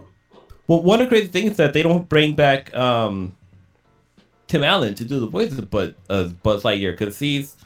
Well, 0.66 0.82
one 0.82 1.00
of 1.00 1.06
the 1.06 1.08
crazy 1.08 1.28
things 1.28 1.52
is 1.52 1.56
that 1.56 1.72
they 1.72 1.82
don't 1.82 2.06
bring 2.06 2.34
back 2.34 2.72
um, 2.74 3.34
Tim 4.46 4.62
Allen 4.62 4.94
to 4.96 5.06
do 5.06 5.20
the 5.20 5.26
voice 5.26 5.56
of 5.56 5.70
Buzz, 5.70 5.94
uh, 6.10 6.24
Buzz 6.42 6.64
Lightyear 6.64 6.92
because 6.92 7.18
he's 7.18 7.56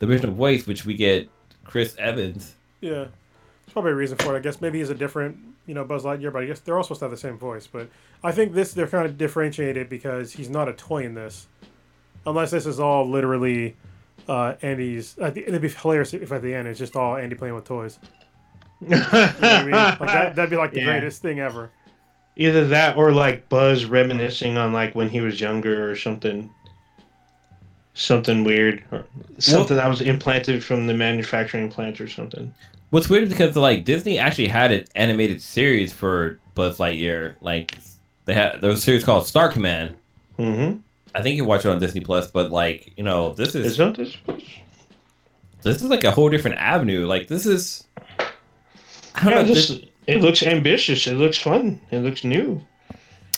the 0.00 0.08
original 0.08 0.34
voice, 0.34 0.66
which 0.66 0.84
we 0.84 0.94
get 0.94 1.28
Chris 1.62 1.94
Evans. 2.00 2.56
Yeah, 2.80 2.90
there's 2.94 3.72
probably 3.72 3.92
a 3.92 3.94
reason 3.94 4.18
for 4.18 4.34
it. 4.34 4.38
I 4.38 4.40
guess 4.40 4.60
maybe 4.60 4.80
he's 4.80 4.90
a 4.90 4.94
different, 4.94 5.38
you 5.66 5.74
know, 5.74 5.84
Buzz 5.84 6.04
Lightyear, 6.04 6.32
but 6.32 6.42
I 6.42 6.46
guess 6.46 6.60
they're 6.60 6.76
all 6.76 6.82
supposed 6.82 7.00
to 7.00 7.04
have 7.06 7.10
the 7.10 7.16
same 7.16 7.38
voice. 7.38 7.66
But 7.66 7.88
I 8.22 8.32
think 8.32 8.52
this 8.52 8.72
they're 8.72 8.86
kind 8.86 9.06
of 9.06 9.18
differentiated 9.18 9.88
because 9.88 10.32
he's 10.32 10.48
not 10.50 10.68
a 10.68 10.72
toy 10.72 11.04
in 11.04 11.14
this, 11.14 11.46
unless 12.26 12.50
this 12.50 12.66
is 12.66 12.78
all 12.80 13.08
literally 13.08 13.76
uh, 14.28 14.54
Andy's. 14.62 15.16
I 15.20 15.30
think 15.30 15.48
it'd 15.48 15.60
be 15.62 15.68
hilarious 15.68 16.14
if 16.14 16.32
at 16.32 16.42
the 16.42 16.54
end 16.54 16.68
it's 16.68 16.78
just 16.78 16.96
all 16.96 17.16
Andy 17.16 17.34
playing 17.36 17.54
with 17.54 17.64
toys. 17.64 17.98
You 18.82 18.90
know 18.90 18.98
what 18.98 19.42
I 19.42 19.62
mean? 19.62 19.70
Like 19.72 19.98
that, 20.00 20.36
that'd 20.36 20.50
be 20.50 20.56
like 20.56 20.72
the 20.72 20.80
Yeah. 20.80 20.84
greatest 20.98 21.22
thing 21.22 21.40
ever. 21.40 21.70
Either 22.36 22.66
that 22.68 22.98
or 22.98 23.10
like 23.10 23.48
Buzz 23.48 23.86
reminiscing 23.86 24.58
on 24.58 24.74
like 24.74 24.94
when 24.94 25.08
he 25.08 25.22
was 25.22 25.40
younger 25.40 25.90
or 25.90 25.96
something. 25.96 26.50
Something 27.94 28.44
weird. 28.44 28.84
Or 28.92 29.06
something 29.38 29.78
that 29.78 29.88
was 29.88 30.02
implanted 30.02 30.62
from 30.62 30.86
the 30.86 30.92
manufacturing 30.92 31.70
plant 31.70 31.98
or 32.02 32.08
something. 32.08 32.52
What's 32.90 33.08
weird 33.08 33.24
is 33.24 33.30
because 33.30 33.56
like 33.56 33.84
Disney 33.84 34.18
actually 34.18 34.48
had 34.48 34.72
an 34.72 34.84
animated 34.94 35.42
series 35.42 35.92
for 35.92 36.38
Buzz 36.54 36.78
Lightyear. 36.78 37.34
Like 37.40 37.76
they 38.24 38.34
had 38.34 38.60
there 38.60 38.70
was 38.70 38.78
a 38.78 38.82
series 38.82 39.04
called 39.04 39.26
Star 39.26 39.50
Command. 39.50 39.96
Mm-hmm. 40.38 40.78
I 41.14 41.22
think 41.22 41.36
you 41.36 41.44
watch 41.44 41.64
it 41.64 41.68
on 41.70 41.78
Disney 41.80 42.00
Plus, 42.00 42.30
but 42.30 42.50
like 42.50 42.92
you 42.96 43.02
know, 43.04 43.32
this 43.34 43.54
is 43.54 43.76
this? 43.76 44.16
this 45.62 45.76
is 45.82 45.84
like 45.84 46.04
a 46.04 46.10
whole 46.10 46.28
different 46.28 46.58
avenue. 46.58 47.06
Like 47.06 47.28
this 47.28 47.46
is. 47.46 47.84
I 49.14 49.24
don't 49.24 49.30
Yeah, 49.32 49.42
know. 49.42 49.44
this, 49.44 49.68
This, 49.68 49.80
it 50.06 50.20
looks 50.20 50.42
ambitious. 50.42 51.06
It 51.06 51.14
looks 51.14 51.38
fun. 51.38 51.80
It 51.90 51.98
looks 52.00 52.22
new. 52.22 52.60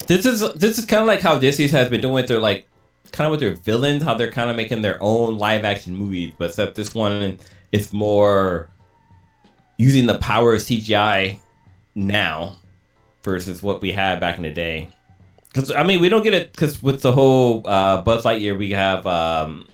this 0.07 0.27
is 0.27 0.41
this 0.55 0.79
is 0.79 0.85
kind 0.85 1.01
of 1.03 1.07
like 1.07 1.21
how 1.21 1.39
Disney 1.39 1.69
has 1.69 1.89
been 1.89 2.01
doing 2.01 2.15
with 2.15 2.29
their 2.29 2.41
like 2.41 2.67
kind 3.13 3.27
of 3.27 3.31
with 3.31 3.41
their 3.41 3.55
villains, 3.55 4.03
how 4.03 4.15
they're 4.15 4.31
kind 4.31 4.51
of 4.51 4.57
making 4.57 4.83
their 4.83 4.99
own 5.03 5.39
live 5.39 5.65
action 5.65 5.97
movies, 5.97 6.33
but 6.37 6.51
except 6.51 6.75
this 6.75 6.95
one 6.95 7.39
is 7.73 7.93
more 7.93 8.69
using 9.79 10.07
the 10.07 10.19
power 10.19 10.55
of 10.55 10.61
CGI 10.61 11.39
now 11.95 12.57
versus 13.23 13.63
what 13.63 13.81
we 13.81 13.93
had 13.93 14.21
back 14.21 14.37
in 14.37 14.43
the 14.43 14.53
day. 14.53 14.89
Because 15.53 15.73
I 15.73 15.83
mean, 15.83 16.01
we 16.01 16.09
don't 16.09 16.23
get 16.23 16.35
it 16.35 16.53
because 16.53 16.83
with 16.83 17.01
the 17.01 17.13
whole 17.13 17.67
uh, 17.67 18.03
Buzz 18.03 18.25
Lightyear, 18.25 18.59
we 18.59 18.73
have 18.73 19.07
um, 19.07 19.67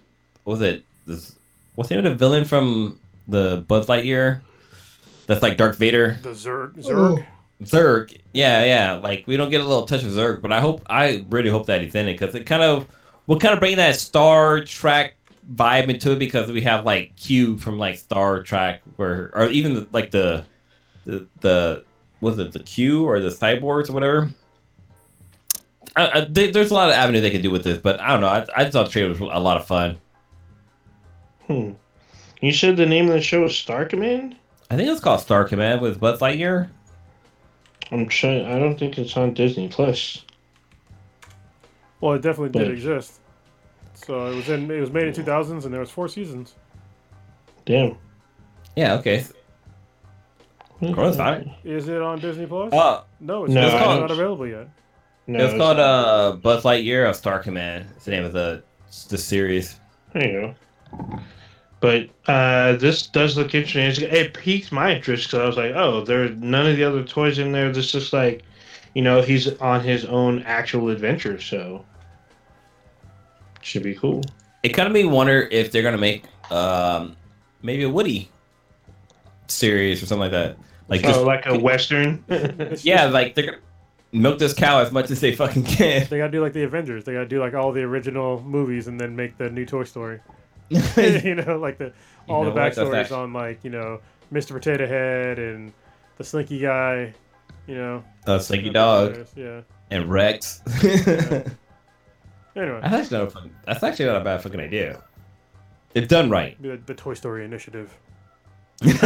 what 0.44 0.52
was 0.52 0.62
it? 0.62 0.84
This 1.06 1.34
what's 1.74 1.88
the 1.88 1.96
name 1.96 2.06
of 2.06 2.12
the 2.12 2.16
villain 2.16 2.44
from 2.44 3.00
the 3.26 3.64
Buzz 3.66 3.86
Lightyear? 3.86 4.40
That's 5.26 5.42
like 5.42 5.56
Darth 5.56 5.76
Vader. 5.76 6.18
The 6.22 6.30
Zurg, 6.30 6.74
Zurg. 6.74 7.26
Zurg, 7.62 8.16
yeah, 8.32 8.64
yeah. 8.64 8.92
Like 8.94 9.24
we 9.26 9.36
don't 9.36 9.50
get 9.50 9.60
a 9.60 9.64
little 9.64 9.86
touch 9.86 10.04
of 10.04 10.10
Zurg, 10.10 10.42
but 10.42 10.52
I 10.52 10.60
hope, 10.60 10.82
I 10.88 11.24
really 11.30 11.50
hope 11.50 11.66
that 11.66 11.80
he's 11.80 11.94
in 11.94 12.08
it 12.08 12.18
because 12.18 12.34
it 12.34 12.44
kind 12.44 12.62
of 12.62 12.86
we'll 13.26 13.38
kind 13.38 13.54
of 13.54 13.60
bring 13.60 13.76
that 13.76 13.96
Star 13.96 14.60
Trek 14.62 15.14
vibe 15.52 15.88
into 15.88 16.12
it 16.12 16.18
because 16.18 16.50
we 16.50 16.60
have 16.62 16.84
like 16.84 17.16
Q 17.16 17.58
from 17.58 17.78
like 17.78 17.96
Star 17.98 18.42
Trek, 18.42 18.82
or 18.98 19.30
or 19.34 19.46
even 19.48 19.86
like 19.92 20.10
the 20.10 20.44
the 21.04 21.26
the 21.40 21.84
was 22.20 22.38
it 22.38 22.52
the 22.52 22.60
Q 22.60 23.04
or 23.04 23.20
the 23.20 23.28
cyborgs 23.28 23.88
or 23.90 23.92
whatever. 23.92 24.30
I, 25.96 26.08
I, 26.08 26.20
there- 26.28 26.50
there's 26.50 26.70
a 26.70 26.74
lot 26.74 26.88
of 26.88 26.94
avenue 26.96 27.20
they 27.20 27.30
could 27.30 27.42
do 27.42 27.50
with 27.50 27.62
this, 27.64 27.78
but 27.78 28.00
I 28.00 28.08
don't 28.08 28.20
know. 28.20 28.28
I, 28.28 28.46
I 28.56 28.70
thought 28.70 28.86
the 28.86 28.90
trailer 28.92 29.10
was 29.10 29.20
a 29.20 29.24
lot 29.24 29.56
of 29.58 29.66
fun. 29.66 29.98
Hmm. 31.46 31.72
You 32.40 32.52
said 32.52 32.76
the 32.76 32.86
name 32.86 33.06
of 33.06 33.12
the 33.12 33.20
show 33.20 33.44
is 33.44 33.56
Star 33.56 33.84
Command? 33.84 34.36
I 34.70 34.76
think 34.76 34.88
it's 34.88 35.00
called 35.00 35.20
Star 35.20 35.44
Command 35.44 35.80
with 35.82 36.00
Buzz 36.00 36.20
Lightyear. 36.20 36.68
I'm 37.92 38.08
trying. 38.08 38.44
I 38.46 38.58
don't 38.58 38.78
think 38.78 38.98
it's 38.98 39.16
on 39.16 39.34
Disney 39.34 39.68
Plus. 39.68 40.24
Well, 42.00 42.14
it 42.14 42.22
definitely 42.22 42.58
did 42.58 42.70
exist. 42.72 43.20
So 44.04 44.26
it 44.26 44.34
was 44.36 44.48
in. 44.48 44.70
It 44.70 44.80
was 44.80 44.90
made 44.92 45.06
in 45.06 45.14
2000s, 45.14 45.64
and 45.64 45.72
there 45.72 45.80
was 45.80 45.90
four 45.90 46.08
seasons. 46.08 46.54
Damn. 47.64 47.96
Yeah, 48.76 48.94
okay. 48.94 49.24
Corona's 50.80 51.16
fine. 51.16 51.54
Is 51.64 51.88
it 51.88 52.02
on 52.02 52.18
Disney 52.18 52.46
Plus? 52.46 52.72
Uh, 52.72 53.04
no, 53.20 53.44
it's 53.44 53.54
No, 53.54 53.62
not, 53.62 53.72
it's 53.74 53.82
called- 53.84 54.00
not 54.00 54.10
available 54.10 54.46
yet. 54.46 54.68
No, 55.26 55.42
it's 55.46 55.54
called 55.56 55.78
uh, 55.78 56.32
Buzz 56.42 56.64
Lightyear 56.64 57.08
of 57.08 57.16
Star 57.16 57.38
Command. 57.38 57.86
It's 57.96 58.04
the 58.04 58.10
name 58.10 58.24
of 58.24 58.32
the 58.34 58.62
the 59.08 59.16
series. 59.16 59.80
There 60.12 60.24
you 60.30 60.54
go. 60.98 61.18
But 61.80 62.10
uh, 62.26 62.76
this 62.76 63.06
does 63.06 63.36
look 63.36 63.54
interesting. 63.54 64.08
It 64.10 64.34
piqued 64.34 64.70
my 64.70 64.94
interest 64.94 65.28
because 65.28 65.40
I 65.40 65.46
was 65.46 65.56
like, 65.56 65.72
oh, 65.74 66.04
there's 66.04 66.36
none 66.36 66.66
of 66.66 66.76
the 66.76 66.84
other 66.84 67.02
toys 67.02 67.38
in 67.38 67.52
there. 67.52 67.72
This 67.72 67.94
is 67.94 68.12
like, 68.12 68.42
you 68.94 69.02
know, 69.02 69.22
he's 69.22 69.48
on 69.60 69.80
his 69.82 70.04
own 70.04 70.42
actual 70.42 70.90
adventure, 70.90 71.40
so 71.40 71.84
should 73.64 73.82
be 73.82 73.94
cool. 73.94 74.22
It 74.62 74.70
kind 74.70 74.86
of 74.86 74.92
made 74.92 75.04
me 75.04 75.10
wonder 75.10 75.48
if 75.50 75.72
they're 75.72 75.82
gonna 75.82 75.98
make 75.98 76.24
um 76.50 77.16
maybe 77.62 77.84
a 77.84 77.90
Woody 77.90 78.30
series 79.48 80.02
or 80.02 80.06
something 80.06 80.20
like 80.20 80.32
that. 80.32 80.56
Like 80.88 81.02
just 81.02 81.20
oh, 81.20 81.24
like 81.24 81.46
a 81.46 81.58
western. 81.58 82.24
Yeah, 82.82 83.06
like 83.06 83.34
they're 83.34 83.46
gonna 83.46 83.58
milk 84.12 84.38
this 84.38 84.54
cow 84.54 84.80
as 84.80 84.92
much 84.92 85.10
as 85.10 85.20
they 85.20 85.34
fucking 85.34 85.64
can. 85.64 86.06
they 86.08 86.18
gotta 86.18 86.30
do 86.30 86.42
like 86.42 86.52
the 86.52 86.62
Avengers. 86.64 87.04
They 87.04 87.14
gotta 87.14 87.26
do 87.26 87.40
like 87.40 87.54
all 87.54 87.72
the 87.72 87.82
original 87.82 88.42
movies 88.42 88.86
and 88.86 89.00
then 89.00 89.16
make 89.16 89.38
the 89.38 89.50
new 89.50 89.64
Toy 89.64 89.84
Story. 89.84 90.20
you 90.68 91.34
know, 91.34 91.58
like 91.58 91.78
the 91.78 91.92
all 92.28 92.44
know 92.44 92.50
the 92.50 92.54
what? 92.54 92.74
That's 92.74 92.78
backstories 92.78 93.16
on 93.16 93.32
like 93.32 93.64
you 93.64 93.70
know 93.70 94.00
Mr. 94.32 94.52
Potato 94.52 94.86
Head 94.86 95.38
and 95.38 95.72
the 96.18 96.24
Slinky 96.24 96.58
guy. 96.58 97.14
You 97.66 97.76
know, 97.76 98.04
uh, 98.26 98.38
Slinky 98.38 98.68
Dog 98.70 99.26
Yeah. 99.36 99.62
and 99.90 100.10
Rex. 100.10 100.60
Anyway, 102.56 102.80
That's 102.82 102.94
actually 102.94 103.18
not 103.18 103.26
a 103.26 103.30
fun, 103.30 103.56
That's 103.66 103.82
actually 103.82 104.06
not 104.06 104.20
a 104.20 104.24
bad 104.24 104.42
fucking 104.42 104.60
idea. 104.60 105.02
If 105.94 106.08
done 106.08 106.30
right. 106.30 106.60
the, 106.60 106.80
the 106.86 106.94
Toy 106.94 107.14
Story 107.14 107.44
Initiative. 107.44 107.96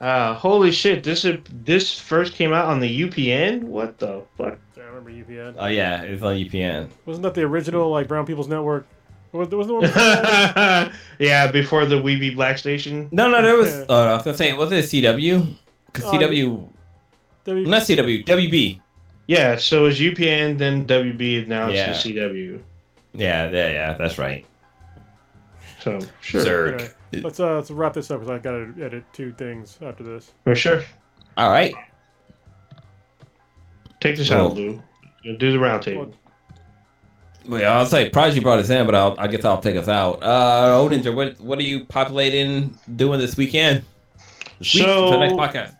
uh, 0.00 0.34
holy 0.34 0.70
shit! 0.70 1.02
This 1.02 1.24
is 1.24 1.38
this 1.50 1.98
first 1.98 2.34
came 2.34 2.52
out 2.52 2.66
on 2.66 2.78
the 2.78 3.02
UPN. 3.02 3.64
What 3.64 3.98
the 3.98 4.22
fuck? 4.38 4.58
I 4.76 4.80
remember 4.80 5.10
UPN. 5.10 5.56
Oh 5.58 5.66
yeah, 5.66 6.02
it's 6.02 6.22
on 6.22 6.36
UPN. 6.36 6.88
Wasn't 7.04 7.24
that 7.24 7.34
the 7.34 7.42
original 7.42 7.90
like 7.90 8.06
Brown 8.06 8.24
People's 8.24 8.46
Network? 8.46 8.86
Was, 9.32 9.48
was 9.48 9.66
the 9.66 9.74
one 9.74 9.82
yeah, 11.18 11.50
before 11.50 11.84
the 11.84 11.96
Weeby 11.96 12.34
Black 12.34 12.58
Station. 12.58 13.08
No, 13.10 13.28
no, 13.28 13.42
there 13.42 13.56
was. 13.56 13.74
Yeah. 13.74 13.84
Uh, 13.88 14.04
I 14.04 14.14
was 14.14 14.24
gonna 14.24 14.36
say, 14.36 14.52
was 14.52 14.72
it 14.72 14.84
CW? 14.84 15.54
Because 15.86 16.04
Oh, 16.04 16.12
CW, 16.12 16.68
W- 17.44 17.66
not 17.66 17.82
CW, 17.82 18.24
WB. 18.24 18.80
Yeah, 19.26 19.56
so 19.56 19.86
it's 19.86 19.98
UPN, 19.98 20.56
then 20.58 20.86
WB, 20.86 21.40
and 21.40 21.48
now 21.48 21.68
Yeah. 21.68 21.90
it's 21.90 22.02
the 22.04 22.14
CW. 22.14 22.60
Yeah, 23.12 23.50
yeah, 23.50 23.70
yeah. 23.70 23.92
That's 23.94 24.18
right. 24.18 24.44
So 25.80 25.98
sure, 26.20 26.40
Sir. 26.42 26.68
Anyway, 26.74 26.90
let's 27.24 27.40
uh 27.40 27.54
let's 27.56 27.70
wrap 27.70 27.94
this 27.94 28.10
up 28.10 28.20
because 28.20 28.34
I 28.34 28.38
gotta 28.38 28.72
edit 28.80 29.04
two 29.12 29.32
things 29.32 29.78
after 29.82 30.02
this. 30.04 30.32
for 30.44 30.54
sure. 30.54 30.82
All 31.36 31.50
right. 31.50 31.74
Take 34.00 34.16
this 34.16 34.30
Well- 34.30 34.46
out, 34.50 34.54
Lou. 34.56 34.82
Do 35.24 35.50
the 35.52 35.58
round 35.58 35.82
table. 35.82 36.12
Well, 37.48 37.60
yeah, 37.60 37.76
I'll 37.78 37.86
say 37.86 38.10
Prodigy 38.10 38.40
brought 38.40 38.58
us 38.58 38.70
in, 38.70 38.86
but 38.86 38.94
I'll, 38.94 39.14
I 39.18 39.26
guess 39.28 39.44
I'll 39.44 39.60
take 39.60 39.76
us 39.76 39.88
out. 39.88 40.20
Uh, 40.22 40.78
Odinger, 40.80 41.14
what 41.14 41.40
what 41.40 41.58
are 41.58 41.62
you 41.62 41.84
populating 41.84 42.76
doing 42.96 43.18
this 43.20 43.36
weekend? 43.36 43.82
This 44.58 44.68
So- 44.72 45.10
for 45.10 45.18
the 45.18 45.18
next 45.18 45.34
podcast. 45.34 45.76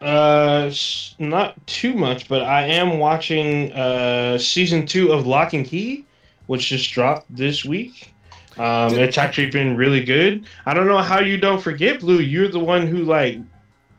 Uh, 0.00 0.70
not 1.18 1.66
too 1.66 1.94
much, 1.94 2.28
but 2.28 2.42
I 2.42 2.66
am 2.66 2.98
watching 2.98 3.72
uh 3.72 4.36
season 4.38 4.86
two 4.86 5.12
of 5.12 5.26
Locke 5.26 5.54
and 5.54 5.64
Key, 5.66 6.04
which 6.46 6.68
just 6.68 6.92
dropped 6.92 7.34
this 7.34 7.64
week. 7.64 8.12
Um, 8.58 8.94
it's 8.94 9.18
actually 9.18 9.50
been 9.50 9.76
really 9.76 10.02
good. 10.04 10.46
I 10.66 10.74
don't 10.74 10.86
know 10.86 10.98
how 10.98 11.20
you 11.20 11.36
don't 11.38 11.60
forget, 11.60 12.00
Blue. 12.00 12.18
You're 12.20 12.48
the 12.48 12.58
one 12.58 12.86
who 12.86 13.04
like 13.04 13.38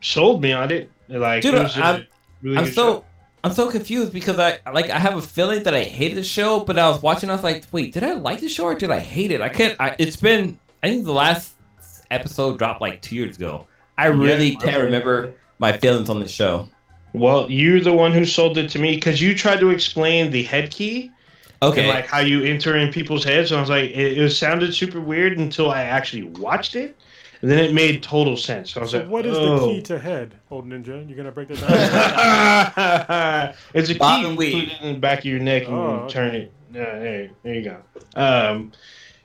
sold 0.02 0.42
me 0.42 0.52
on 0.54 0.72
it. 0.72 0.90
Like, 1.10 1.42
Dude, 1.42 1.54
it 1.56 1.78
I'm- 1.78 2.06
really 2.42 2.58
I'm 2.58 2.66
so 2.68 2.72
show. 2.72 3.06
I'm 3.44 3.54
so 3.54 3.72
confused 3.72 4.12
because 4.14 4.38
I 4.40 4.60
like 4.72 4.90
I 4.90 5.00
have 5.00 5.16
a 5.16 5.22
feeling 5.22 5.64
that 5.64 5.74
I 5.74 5.84
hated 5.84 6.18
the 6.18 6.24
show, 6.24 6.60
but 6.62 6.78
I 6.78 6.90
was 6.90 7.02
watching. 7.02 7.30
I 7.30 7.34
was 7.34 7.44
like, 7.44 7.66
wait, 7.72 7.94
did 7.94 8.04
I 8.04 8.14
like 8.14 8.40
the 8.42 8.50
show 8.50 8.66
or 8.66 8.76
did 8.76 8.92
I 8.92 9.00
hate 9.00 9.32
it? 9.32 9.42
I 9.42 9.50
can't. 9.50 9.76
I, 9.80 9.96
it's 9.98 10.16
been. 10.18 10.60
I 10.84 10.90
think 10.90 11.06
the 11.06 11.14
last 11.14 11.56
episode 12.12 12.58
dropped 12.60 12.82
like 12.82 13.02
two 13.02 13.16
years 13.16 13.38
ago. 13.38 13.66
I 13.98 14.08
really 14.08 14.52
Yeah. 14.54 14.60
can't 14.60 14.84
remember 14.84 15.34
my 15.60 15.78
feelings 15.78 16.10
on 16.10 16.20
the 16.20 16.28
show. 16.28 16.70
Well, 17.14 17.50
you're 17.50 17.80
the 17.82 17.94
one 17.94 18.12
who 18.12 18.26
sold 18.26 18.58
it 18.58 18.70
to 18.72 18.80
me 18.80 18.96
because 18.96 19.22
you 19.22 19.36
tried 19.36 19.60
to 19.62 19.70
explain 19.70 20.32
the 20.32 20.44
head 20.44 20.72
key 20.72 21.12
Okay. 21.64 21.82
and 21.82 21.90
like 21.90 22.06
how 22.06 22.20
you 22.20 22.44
enter 22.44 22.76
in 22.78 22.92
people's 22.92 23.24
heads. 23.24 23.52
And 23.52 23.58
I 23.58 23.62
was 23.62 23.70
like, 23.70 23.90
it, 23.92 24.18
it 24.18 24.30
sounded 24.32 24.74
super 24.76 25.02
weird 25.02 25.38
until 25.40 25.72
I 25.72 25.84
actually 25.84 26.24
watched 26.24 26.76
it, 26.76 26.96
and 27.42 27.50
then 27.50 27.58
it 27.60 27.74
made 27.74 28.04
total 28.04 28.38
sense. 28.38 28.72
So 28.72 28.82
I 28.82 28.84
was 28.84 28.92
So 28.92 29.00
like, 29.00 29.08
what 29.10 29.26
is 29.26 29.42
the 29.42 29.54
oh. 29.54 29.60
key 29.66 29.82
to 29.84 29.98
head, 30.00 30.36
old 30.52 30.68
ninja? 30.68 31.08
You're 31.08 31.18
gonna 31.18 31.32
break 31.32 31.48
that 31.50 31.60
down? 32.76 33.54
it's 33.74 33.90
a 33.90 33.96
Bob 33.96 34.38
key. 34.38 34.46
You 34.46 34.66
put 34.66 34.74
it 34.74 34.82
in 34.82 34.94
the 34.94 35.00
back 35.00 35.20
of 35.20 35.26
your 35.26 35.40
neck 35.40 35.68
and 35.68 35.74
Oh, 35.76 35.84
you 35.96 36.00
okay. 36.02 36.14
turn 36.14 36.36
it. 36.36 36.54
Yeah, 36.72 37.00
there, 37.00 37.30
there 37.44 37.54
you 37.56 37.64
go. 37.64 37.78
Um, 38.16 38.74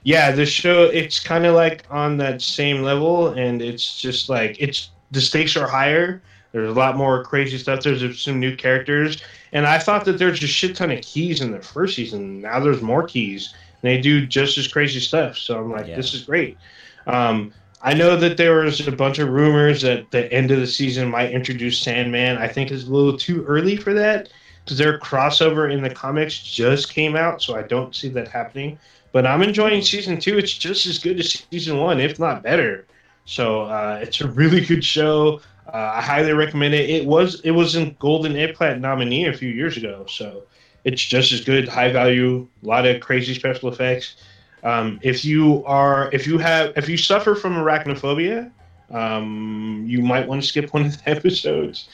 yeah, 0.05 0.31
the 0.33 0.47
show 0.47 0.85
it's 0.85 1.21
kind 1.21 1.45
of 1.45 1.55
like 1.55 1.85
on 1.91 2.17
that 2.19 2.41
same 2.41 2.83
level, 2.83 3.29
and 3.29 3.61
it's 3.61 4.01
just 4.01 4.29
like 4.31 4.57
it's 4.59 4.92
the 5.13 5.21
stakes 5.21 5.57
are 5.57 5.69
higher. 5.69 6.21
There's 6.53 6.69
a 6.69 6.79
lot 6.79 6.97
more 6.97 7.25
crazy 7.25 7.57
stuff. 7.57 7.83
There's 7.83 8.21
some 8.21 8.39
new 8.41 8.57
characters, 8.57 9.23
and 9.53 9.67
I 9.67 9.79
thought 9.79 10.05
that 10.05 10.19
there's 10.19 10.43
a 10.43 10.47
shit 10.47 10.77
ton 10.77 10.91
of 10.91 11.01
keys 11.01 11.41
in 11.41 11.53
the 11.53 11.61
first 11.63 11.97
season. 11.97 12.43
Now 12.43 12.61
there's 12.61 12.83
more 12.83 13.05
keys, 13.05 13.55
and 13.83 13.91
they 13.91 14.01
do 14.01 14.27
just 14.27 14.59
as 14.59 14.69
crazy 14.69 15.01
stuff. 15.01 15.39
So 15.39 15.59
I'm 15.59 15.71
like, 15.71 15.87
Yeah. 15.87 15.97
this 15.97 16.13
is 16.13 16.25
great. 16.25 16.59
Um, 17.07 17.53
I 17.83 17.95
know 17.95 18.17
that 18.17 18.37
there 18.37 18.57
was 18.61 18.87
a 18.87 18.93
bunch 18.93 19.19
of 19.19 19.29
rumors 19.31 19.83
that 19.83 20.11
the 20.11 20.31
end 20.33 20.51
of 20.51 20.61
the 20.61 20.67
season 20.67 21.09
might 21.11 21.33
introduce 21.33 21.81
Sandman. 21.81 22.39
I 22.39 22.49
think 22.49 22.71
it's 22.71 22.85
a 22.85 22.91
little 22.91 23.17
too 23.19 23.45
early 23.45 23.77
for 23.77 23.93
that 23.95 24.29
because 24.65 24.79
their 24.79 24.99
crossover 25.01 25.73
in 25.73 25.83
the 25.83 25.91
comics 25.91 26.39
just 26.39 26.93
came 26.95 27.17
out, 27.17 27.43
so 27.43 27.57
I 27.57 27.63
don't 27.63 27.95
see 27.97 28.09
that 28.11 28.29
happening. 28.29 28.79
But 29.11 29.27
I'm 29.27 29.43
enjoying 29.43 29.83
season 29.83 30.21
two. 30.21 30.39
It's 30.39 30.53
just 30.53 30.87
as 30.87 30.99
good 30.99 31.19
as 31.19 31.45
season 31.51 31.79
one, 31.79 31.99
if 31.99 32.19
not 32.21 32.43
better. 32.43 32.85
So 33.25 33.63
uh, 33.63 34.01
it's 34.03 34.21
a 34.21 34.29
really 34.29 34.65
good 34.65 34.85
show. 34.85 35.41
Uh, 35.67 35.93
I 35.95 36.03
highly 36.03 36.33
recommend 36.33 36.75
it. 36.75 36.91
It 36.91 37.07
was 37.07 37.41
it 37.43 37.53
was 37.53 37.77
in 37.77 37.97
Golden 37.99 38.37
Eggplant 38.37 38.81
nominee 38.81 39.27
a 39.27 39.33
few 39.33 39.49
years 39.49 39.77
ago, 39.77 40.05
so 40.09 40.43
it's 40.85 41.03
just 41.03 41.33
as 41.33 41.41
good. 41.41 41.69
High 41.69 41.93
value, 41.93 42.47
a 42.63 42.67
lot 42.67 42.87
of 42.87 43.01
crazy 43.01 43.35
special 43.35 43.69
effects. 43.69 44.17
Um, 44.65 44.99
if 45.03 45.25
you 45.25 45.65
are 45.65 46.11
if 46.13 46.27
you 46.27 46.39
have 46.39 46.73
if 46.77 46.89
you 46.89 46.97
suffer 46.97 47.35
from 47.35 47.55
arachnophobia, 47.55 48.51
um, 48.91 49.85
you 49.87 50.03
might 50.03 50.27
want 50.27 50.43
to 50.43 50.49
skip 50.49 50.73
one 50.75 50.87
of 50.87 50.97
the 50.97 51.11
episodes. 51.11 51.89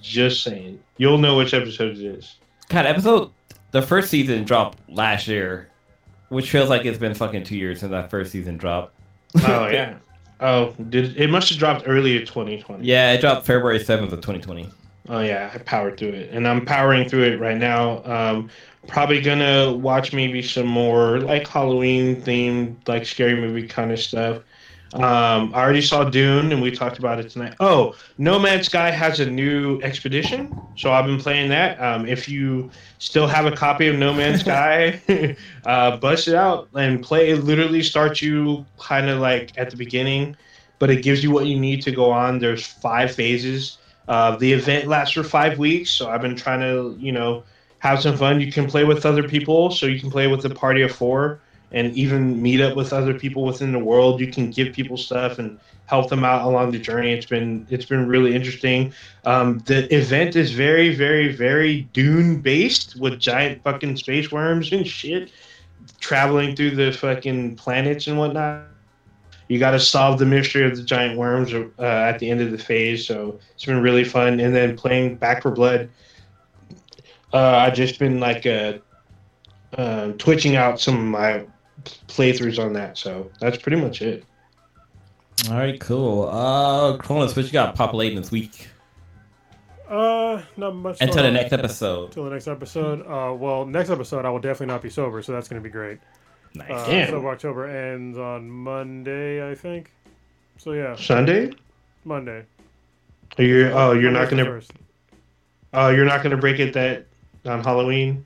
Just 0.00 0.42
saying, 0.42 0.78
you'll 0.98 1.16
know 1.16 1.36
which 1.36 1.54
episode 1.54 1.96
it 1.96 2.04
is. 2.04 2.36
God, 2.68 2.84
episode 2.84 3.30
the 3.70 3.80
first 3.80 4.10
season 4.10 4.44
dropped 4.44 4.78
last 4.88 5.26
year, 5.26 5.70
which 6.28 6.50
feels 6.50 6.68
like 6.68 6.84
it's 6.84 6.98
been 6.98 7.14
fucking 7.14 7.44
two 7.44 7.56
years 7.56 7.80
since 7.80 7.90
that 7.90 8.10
first 8.10 8.32
season 8.32 8.58
dropped. 8.58 8.94
Oh 9.42 9.66
yeah. 9.66 9.96
Oh, 10.40 10.74
did 10.88 11.16
it 11.16 11.30
must 11.30 11.48
have 11.50 11.58
dropped 11.58 11.84
early 11.86 12.18
2020. 12.20 12.84
Yeah, 12.84 13.12
it 13.12 13.20
dropped 13.20 13.46
February 13.46 13.78
seventh 13.82 14.12
of 14.12 14.20
2020. 14.20 14.68
Oh 15.08 15.20
yeah, 15.20 15.50
I 15.54 15.58
powered 15.58 15.98
through 15.98 16.10
it, 16.10 16.30
and 16.32 16.48
I'm 16.48 16.64
powering 16.64 17.08
through 17.08 17.24
it 17.24 17.40
right 17.40 17.58
now. 17.58 18.02
Um, 18.04 18.50
probably 18.86 19.20
gonna 19.20 19.72
watch 19.72 20.12
maybe 20.12 20.42
some 20.42 20.66
more 20.66 21.20
like 21.20 21.46
Halloween 21.46 22.20
themed, 22.22 22.76
like 22.88 23.06
scary 23.06 23.40
movie 23.40 23.66
kind 23.68 23.92
of 23.92 24.00
stuff. 24.00 24.42
Um, 24.94 25.52
I 25.52 25.62
already 25.62 25.82
saw 25.82 26.04
Dune, 26.04 26.52
and 26.52 26.62
we 26.62 26.70
talked 26.70 27.00
about 27.00 27.18
it 27.18 27.28
tonight. 27.28 27.56
Oh, 27.58 27.96
No 28.16 28.38
Man's 28.38 28.66
Sky 28.66 28.92
has 28.92 29.18
a 29.18 29.28
new 29.28 29.80
expedition, 29.82 30.56
so 30.76 30.92
I've 30.92 31.04
been 31.04 31.18
playing 31.18 31.48
that. 31.48 31.80
Um, 31.82 32.06
if 32.06 32.28
you 32.28 32.70
still 32.98 33.26
have 33.26 33.44
a 33.44 33.50
copy 33.50 33.88
of 33.88 33.96
No 33.96 34.14
Man's 34.14 34.40
Sky, 34.46 35.00
uh, 35.66 35.96
bust 35.96 36.28
it 36.28 36.36
out 36.36 36.68
and 36.74 37.02
play. 37.02 37.30
It 37.30 37.42
literally 37.42 37.82
starts 37.82 38.22
you 38.22 38.64
kind 38.78 39.10
of 39.10 39.18
like 39.18 39.50
at 39.58 39.70
the 39.70 39.76
beginning, 39.76 40.36
but 40.78 40.90
it 40.90 41.02
gives 41.02 41.24
you 41.24 41.32
what 41.32 41.46
you 41.46 41.58
need 41.58 41.82
to 41.82 41.90
go 41.90 42.12
on. 42.12 42.38
There's 42.38 42.64
five 42.64 43.12
phases. 43.12 43.78
Uh, 44.06 44.36
the 44.36 44.52
event 44.52 44.86
lasts 44.86 45.14
for 45.14 45.24
five 45.24 45.58
weeks, 45.58 45.90
so 45.90 46.08
I've 46.08 46.22
been 46.22 46.36
trying 46.36 46.60
to, 46.60 46.96
you 47.00 47.10
know, 47.10 47.42
have 47.80 48.00
some 48.00 48.16
fun. 48.16 48.40
You 48.40 48.52
can 48.52 48.68
play 48.68 48.84
with 48.84 49.04
other 49.04 49.28
people, 49.28 49.72
so 49.72 49.86
you 49.86 49.98
can 49.98 50.10
play 50.10 50.28
with 50.28 50.44
a 50.44 50.50
party 50.50 50.82
of 50.82 50.92
four 50.92 51.40
and 51.72 51.94
even 51.96 52.40
meet 52.40 52.60
up 52.60 52.76
with 52.76 52.92
other 52.92 53.14
people 53.14 53.44
within 53.44 53.72
the 53.72 53.78
world. 53.78 54.20
You 54.20 54.30
can 54.30 54.50
give 54.50 54.72
people 54.72 54.96
stuff 54.96 55.38
and 55.38 55.58
help 55.86 56.08
them 56.08 56.24
out 56.24 56.46
along 56.46 56.70
the 56.70 56.78
journey. 56.78 57.12
It's 57.12 57.26
been 57.26 57.66
it's 57.70 57.84
been 57.84 58.06
really 58.06 58.34
interesting. 58.34 58.92
Um, 59.24 59.58
the 59.66 59.92
event 59.94 60.36
is 60.36 60.52
very, 60.52 60.94
very, 60.94 61.34
very 61.34 61.82
Dune 61.92 62.40
based 62.40 62.96
with 62.96 63.18
giant 63.18 63.62
fucking 63.62 63.96
space 63.96 64.30
worms 64.30 64.72
and 64.72 64.86
shit 64.86 65.30
traveling 66.00 66.54
through 66.54 66.72
the 66.72 66.92
fucking 66.92 67.56
planets 67.56 68.06
and 68.06 68.18
whatnot. 68.18 68.64
You 69.48 69.58
got 69.58 69.72
to 69.72 69.80
solve 69.80 70.18
the 70.18 70.26
mystery 70.26 70.64
of 70.64 70.76
the 70.76 70.82
giant 70.82 71.18
worms 71.18 71.52
uh, 71.52 71.82
at 71.82 72.18
the 72.18 72.30
end 72.30 72.40
of 72.40 72.50
the 72.50 72.58
phase, 72.58 73.06
so 73.06 73.38
it's 73.54 73.64
been 73.64 73.82
really 73.82 74.04
fun. 74.04 74.40
And 74.40 74.54
then 74.54 74.76
playing 74.76 75.16
Back 75.16 75.42
4 75.42 75.52
Blood, 75.52 75.90
uh, 77.32 77.38
I've 77.38 77.74
just 77.74 77.98
been 77.98 78.20
like 78.20 78.46
uh, 78.46 78.74
uh, 79.76 80.12
twitching 80.12 80.56
out 80.56 80.80
some 80.80 80.96
of 80.96 81.04
my 81.04 81.44
playthroughs 82.08 82.58
on 82.64 82.72
that. 82.74 82.98
So 82.98 83.30
that's 83.40 83.56
pretty 83.58 83.80
much 83.80 84.02
it. 84.02 84.24
All 85.50 85.56
right, 85.56 85.78
cool. 85.80 86.28
Uh, 86.28 86.96
Kronos, 86.96 87.34
what 87.36 87.44
you 87.44 87.52
got 87.52 87.74
populating 87.74 88.16
this 88.20 88.30
week? 88.30 88.68
Uh, 89.88 90.42
not 90.56 90.74
much. 90.74 91.00
Until 91.00 91.22
the 91.24 91.30
next 91.30 91.52
episode. 91.52 92.06
Until 92.06 92.24
the 92.24 92.30
next 92.30 92.48
episode. 92.48 93.00
Uh, 93.02 93.34
well, 93.34 93.66
next 93.66 93.90
episode 93.90 94.24
I 94.24 94.30
will 94.30 94.38
definitely 94.38 94.72
not 94.72 94.82
be 94.82 94.90
sober, 94.90 95.22
so 95.22 95.32
that's 95.32 95.48
gonna 95.48 95.60
be 95.60 95.68
great. 95.70 95.98
Nice. 96.54 96.70
Uh, 96.70 96.86
Damn. 96.86 97.10
so 97.10 97.26
October 97.26 97.66
ends 97.66 98.16
on 98.16 98.48
Monday, 98.48 99.48
I 99.50 99.54
think. 99.54 99.90
So 100.56 100.72
yeah, 100.72 100.96
Sunday? 100.96 101.52
Monday. 102.04 102.44
You're 103.36 103.76
oh 103.76 103.92
you're 103.92 104.12
not 104.12 104.30
gonna 104.30 104.44
first. 104.44 104.72
oh 105.72 105.88
you're 105.90 106.04
not 106.04 106.22
gonna 106.22 106.36
break 106.36 106.60
it 106.60 106.72
that 106.74 107.06
on 107.44 107.62
Halloween. 107.62 108.24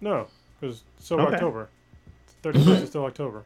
No, 0.00 0.26
because 0.60 0.82
so 0.98 1.18
Okay. 1.20 1.34
October. 1.34 1.68
Thirty 2.42 2.62
first 2.64 2.82
is 2.82 2.88
still 2.90 3.04
October. 3.04 3.44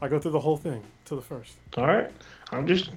I 0.00 0.08
go 0.08 0.18
through 0.20 0.30
the 0.32 0.40
whole 0.40 0.56
thing 0.56 0.82
till 1.04 1.16
the 1.16 1.22
first. 1.22 1.56
All 1.76 1.86
right, 1.86 2.10
I'm 2.52 2.66
just 2.66 2.90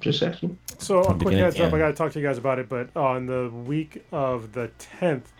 just 0.00 0.22
asking. 0.22 0.58
So 0.78 1.00
a 1.00 1.04
quick 1.06 1.18
beginning 1.18 1.44
heads 1.44 1.56
to 1.56 1.66
up, 1.66 1.72
I 1.74 1.78
gotta 1.78 1.92
talk 1.92 2.12
to 2.12 2.20
you 2.20 2.26
guys 2.26 2.38
about 2.38 2.58
it. 2.58 2.68
But 2.68 2.96
on 2.96 3.26
the 3.26 3.50
week 3.50 4.04
of 4.12 4.52
the 4.52 4.68
tenth, 4.78 5.30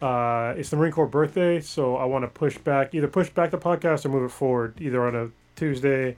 uh, 0.00 0.54
it's 0.56 0.70
the 0.70 0.76
Marine 0.76 0.92
Corps 0.92 1.06
birthday, 1.06 1.60
so 1.60 1.96
I 1.96 2.04
want 2.04 2.22
to 2.24 2.28
push 2.28 2.56
back, 2.58 2.94
either 2.94 3.08
push 3.08 3.30
back 3.30 3.50
the 3.50 3.58
podcast 3.58 4.04
or 4.04 4.10
move 4.10 4.24
it 4.24 4.32
forward, 4.32 4.74
either 4.80 5.04
on 5.06 5.14
a 5.16 5.30
Tuesday 5.56 6.16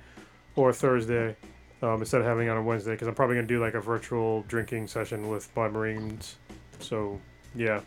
or 0.56 0.70
a 0.70 0.74
Thursday, 0.74 1.36
um, 1.82 2.00
instead 2.00 2.20
of 2.20 2.26
having 2.26 2.46
it 2.48 2.50
on 2.50 2.58
a 2.58 2.62
Wednesday, 2.62 2.92
because 2.92 3.08
I'm 3.08 3.14
probably 3.14 3.36
gonna 3.36 3.46
do 3.46 3.60
like 3.60 3.74
a 3.74 3.80
virtual 3.80 4.42
drinking 4.48 4.88
session 4.88 5.28
with 5.30 5.48
my 5.56 5.68
Marines. 5.68 6.36
So 6.80 7.20
yeah, 7.54 7.80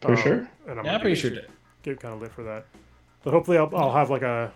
For 0.00 0.12
Um, 0.12 0.16
sure. 0.16 0.48
And 0.66 0.78
I'm 0.78 0.84
Yeah, 0.84 0.92
gonna 0.92 1.00
pretty 1.00 1.14
sure. 1.20 1.30
get 1.82 2.00
kind 2.00 2.14
of 2.14 2.22
lit 2.22 2.32
for 2.32 2.42
that. 2.44 2.64
But 3.22 3.32
hopefully, 3.32 3.58
I'll, 3.58 3.70
I'll 3.76 3.92
have 3.92 4.10
like 4.10 4.22
a, 4.22 4.52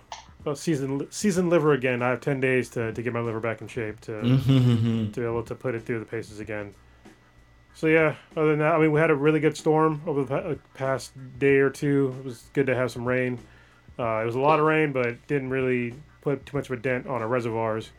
a 0.47 0.57
season 0.57 1.07
season 1.11 1.51
liver 1.51 1.73
again. 1.73 2.03
I 2.03 2.11
have 2.11 2.21
ten 2.21 2.41
days 2.41 2.69
to, 2.71 2.93
to 2.93 3.03
get 3.03 3.13
my 3.13 3.21
liver 3.21 3.41
back 3.41 3.61
in 3.61 3.69
shape 3.69 4.01
to 4.03 4.13
Mhm. 4.13 5.13
to 5.13 5.21
be 5.21 5.27
able 5.27 5.43
to 5.45 5.55
put 5.55 5.75
it 5.75 5.85
through 5.85 5.99
the 6.01 6.05
paces 6.07 6.41
again. 6.41 6.75
So 7.75 7.89
yeah, 7.89 8.15
other 8.37 8.51
than 8.51 8.61
that, 8.61 8.75
I 8.75 8.79
mean, 8.79 8.93
we 8.93 9.01
had 9.01 9.11
a 9.11 9.15
really 9.17 9.41
good 9.41 9.57
storm 9.57 10.01
over 10.07 10.23
the 10.25 10.35
uh, 10.37 10.55
past 10.75 11.13
day 11.39 11.57
or 11.57 11.71
two. 11.71 12.15
It 12.21 12.25
was 12.25 12.45
good 12.53 12.67
to 12.67 12.75
have 12.75 12.91
some 12.93 13.05
rain. 13.07 13.39
Uh, 13.99 14.21
it 14.23 14.27
was 14.27 14.37
a 14.37 14.41
lot 14.41 14.61
of 14.61 14.65
rain, 14.67 14.93
but 14.93 15.25
didn't 15.27 15.51
really 15.51 15.95
put 16.21 16.47
too 16.47 16.57
much 16.57 16.71
of 16.71 16.79
a 16.79 16.81
dent 16.81 17.07
on 17.07 17.21
our 17.21 17.29
reservoirs. 17.29 17.91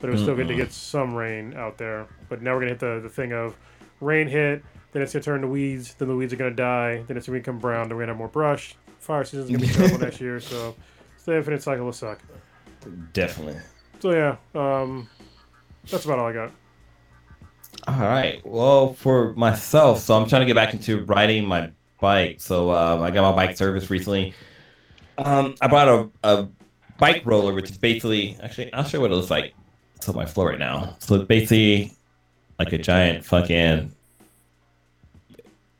But 0.00 0.08
it 0.10 0.12
was 0.14 0.22
still 0.22 0.34
good 0.34 0.48
to 0.48 0.54
get 0.54 0.72
some 0.72 1.14
rain 1.14 1.54
out 1.54 1.76
there. 1.78 2.06
But 2.28 2.42
now 2.42 2.54
we're 2.54 2.60
gonna 2.60 2.70
hit 2.70 2.80
the, 2.80 3.00
the 3.02 3.08
thing 3.08 3.32
of 3.32 3.54
rain 4.00 4.26
hit, 4.28 4.64
then 4.92 5.02
it's 5.02 5.12
gonna 5.12 5.22
turn 5.22 5.42
to 5.42 5.46
weeds, 5.46 5.94
then 5.94 6.08
the 6.08 6.16
weeds 6.16 6.32
are 6.32 6.36
gonna 6.36 6.50
die, 6.52 7.04
then 7.06 7.16
it's 7.16 7.26
gonna 7.26 7.38
become 7.38 7.58
brown, 7.58 7.88
then 7.88 7.96
we're 7.96 8.02
gonna 8.04 8.12
have 8.12 8.18
more 8.18 8.28
brush. 8.28 8.74
Fire 9.10 9.24
season's 9.24 9.50
gonna 9.50 9.58
be 9.58 9.66
terrible 9.66 9.98
next 9.98 10.20
year, 10.20 10.38
so 10.38 10.76
the 11.24 11.38
infinite 11.38 11.64
cycle 11.64 11.84
will 11.84 11.92
suck. 11.92 12.20
Definitely. 13.12 13.60
So 13.98 14.12
yeah, 14.12 14.36
um, 14.54 15.08
that's 15.90 16.04
about 16.04 16.20
all 16.20 16.28
I 16.28 16.32
got. 16.32 16.52
All 17.88 17.98
right. 17.98 18.40
Well, 18.46 18.94
for 18.94 19.32
myself, 19.32 19.98
so 19.98 20.14
I'm 20.14 20.28
trying 20.28 20.42
to 20.42 20.46
get 20.46 20.54
back 20.54 20.74
into 20.74 21.04
riding 21.06 21.44
my 21.44 21.72
bike. 22.00 22.36
So 22.40 22.70
um, 22.70 23.02
I 23.02 23.10
got 23.10 23.34
my 23.34 23.46
bike 23.46 23.56
service 23.56 23.90
recently. 23.90 24.32
Um, 25.18 25.56
I 25.60 25.66
bought 25.66 25.88
a, 25.88 26.08
a 26.22 26.48
bike 26.96 27.22
roller, 27.24 27.52
which 27.52 27.68
is 27.68 27.78
basically 27.78 28.36
actually 28.40 28.72
I'll 28.72 28.84
show 28.84 28.98
you 28.98 29.02
what 29.02 29.10
it 29.10 29.16
looks 29.16 29.28
like. 29.28 29.54
It's 29.96 30.08
on 30.08 30.14
my 30.14 30.24
floor 30.24 30.50
right 30.50 30.58
now. 30.60 30.94
So 31.00 31.16
it's 31.16 31.26
basically 31.26 31.96
like 32.60 32.72
a 32.72 32.78
giant 32.78 33.24
fucking. 33.24 33.92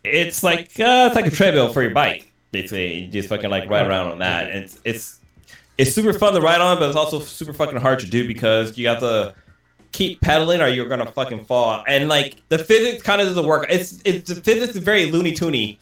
It's 0.03 0.43
like 0.43 0.81
uh, 0.81 1.07
it's 1.07 1.15
like 1.15 1.27
a 1.27 1.31
treadmill 1.31 1.73
for 1.73 1.83
your 1.83 1.93
bike. 1.93 2.30
Basically, 2.53 3.01
you 3.01 3.09
just 3.09 3.29
fucking 3.29 3.51
like 3.51 3.69
ride 3.69 3.87
around 3.87 4.13
on 4.13 4.19
that. 4.19 4.51
And 4.51 4.65
it's 4.65 4.81
it's 4.85 5.21
it's 5.79 5.95
super 5.95 6.13
fun 6.13 6.35
to 6.35 6.41
ride 6.41 6.61
on, 6.61 6.79
but 6.79 6.89
it's 6.89 6.97
also 6.97 7.21
super 7.21 7.53
fucking 7.53 7.79
hard 7.79 8.01
to 8.01 8.07
do 8.07 8.27
because 8.27 8.77
you 8.77 8.89
have 8.89 9.01
to 9.01 9.35
keep 9.93 10.21
pedaling 10.21 10.61
or 10.61 10.69
you're 10.69 10.89
gonna 10.89 11.11
fucking 11.11 11.45
fall. 11.45 11.85
And 11.87 12.09
like 12.09 12.37
the 12.49 12.59
physics 12.59 13.03
kind 13.03 13.21
of 13.21 13.29
doesn't 13.29 13.47
work. 13.47 13.67
It's 13.69 14.01
it's 14.05 14.33
the 14.33 14.41
physics 14.41 14.75
is 14.75 14.83
very 14.83 15.11
loony 15.11 15.33
toony 15.33 15.79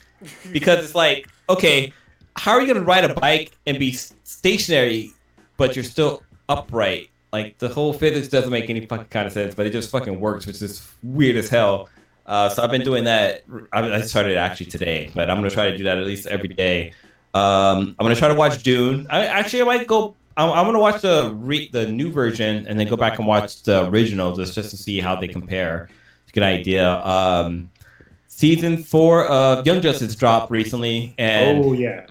because 0.52 0.84
it's 0.84 0.94
like 0.94 1.28
okay, 1.48 1.92
how 2.36 2.52
are 2.52 2.60
you 2.60 2.66
gonna 2.66 2.84
ride 2.84 3.04
a 3.04 3.14
bike 3.14 3.52
and 3.66 3.78
be 3.78 3.92
stationary 3.92 5.12
but 5.56 5.74
you're 5.74 5.84
still 5.84 6.22
upright? 6.48 7.10
Like 7.32 7.58
the 7.58 7.68
whole 7.68 7.92
physics 7.92 8.28
doesn't 8.28 8.50
make 8.50 8.70
any 8.70 8.86
fucking 8.86 9.06
kind 9.06 9.26
of 9.26 9.32
sense, 9.32 9.54
but 9.54 9.66
it 9.66 9.70
just 9.70 9.90
fucking 9.90 10.18
works, 10.18 10.46
which 10.46 10.62
is 10.62 10.88
weird 11.02 11.36
as 11.36 11.48
hell. 11.48 11.88
Uh, 12.28 12.48
so 12.50 12.62
I've 12.62 12.70
been 12.70 12.82
doing 12.84 13.04
that. 13.04 13.42
I 13.72 13.80
I 13.94 14.00
started 14.02 14.36
actually 14.36 14.66
today, 14.66 15.10
but 15.14 15.30
I'm 15.30 15.38
gonna 15.38 15.50
try 15.50 15.70
to 15.70 15.76
do 15.78 15.84
that 15.84 15.96
at 15.98 16.04
least 16.06 16.26
every 16.26 16.48
day. 16.50 16.92
Um, 17.34 17.96
I'm 17.98 18.04
gonna 18.04 18.14
try 18.14 18.28
to 18.28 18.34
watch 18.34 18.62
Dune. 18.62 19.06
I 19.10 19.24
actually 19.26 19.62
I 19.62 19.64
might 19.64 19.86
go. 19.86 20.14
I'm, 20.36 20.50
I'm 20.50 20.66
gonna 20.66 20.78
watch 20.78 21.00
the 21.02 21.32
re, 21.34 21.68
the 21.72 21.86
new 21.86 22.12
version 22.12 22.66
and 22.68 22.78
then 22.78 22.86
go 22.86 22.96
back 22.96 23.18
and 23.18 23.26
watch 23.26 23.62
the 23.62 23.88
original 23.88 24.36
just 24.36 24.54
just 24.54 24.70
to 24.70 24.76
see 24.76 25.00
how 25.00 25.16
they 25.16 25.26
compare. 25.26 25.88
To 26.26 26.32
get 26.34 26.42
an 26.42 26.48
idea. 26.50 26.96
Um, 27.02 27.70
season 28.26 28.82
four 28.84 29.24
of 29.26 29.66
Young 29.66 29.80
Justice 29.80 30.14
dropped 30.14 30.50
recently, 30.50 31.14
and 31.16 31.64
Oh 31.64 31.72
yeah. 31.72 32.04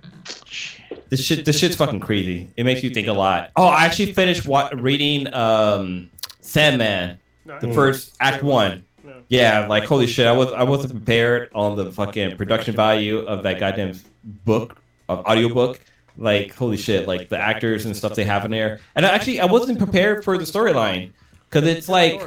this 1.10 1.24
shit 1.24 1.46
this 1.46 1.60
shit's 1.60 1.76
fucking 1.76 2.00
crazy. 2.00 2.50
It 2.58 2.64
makes 2.64 2.82
you 2.84 2.90
think 2.90 3.08
a 3.08 3.14
lot. 3.14 3.52
Oh, 3.56 3.68
I 3.68 3.86
actually 3.86 4.14
finished 4.14 4.48
wa- 4.48 4.72
reading 4.74 5.32
um, 5.34 6.10
Sandman, 6.42 7.20
the 7.46 7.72
first 7.72 8.16
act 8.20 8.42
one. 8.42 8.84
Yeah, 9.30 9.68
like 9.68 9.84
holy 9.84 10.08
shit, 10.08 10.26
I 10.26 10.32
was 10.32 10.52
I 10.54 10.64
wasn't 10.64 10.94
prepared 10.94 11.50
on 11.54 11.76
the 11.76 11.92
fucking 11.92 12.38
production 12.38 12.76
value 12.76 13.20
of 13.20 13.44
that 13.44 13.60
goddamn 13.60 14.00
book 14.24 14.82
of 15.10 15.26
audiobook. 15.26 15.80
Like 16.18 16.56
holy 16.56 16.78
shit, 16.78 17.08
like 17.08 17.30
the 17.30 17.38
actors 17.38 17.86
and 17.86 17.96
stuff 17.96 18.16
they 18.16 18.24
have 18.24 18.46
in 18.46 18.52
there. 18.52 18.80
And 18.96 19.06
I 19.06 19.10
actually 19.10 19.40
I 19.40 19.46
wasn't 19.46 19.80
prepared 19.80 20.24
for 20.24 20.38
the 20.38 20.46
storyline 20.46 21.12
because 21.50 21.68
it's 21.68 21.90
like 21.90 22.22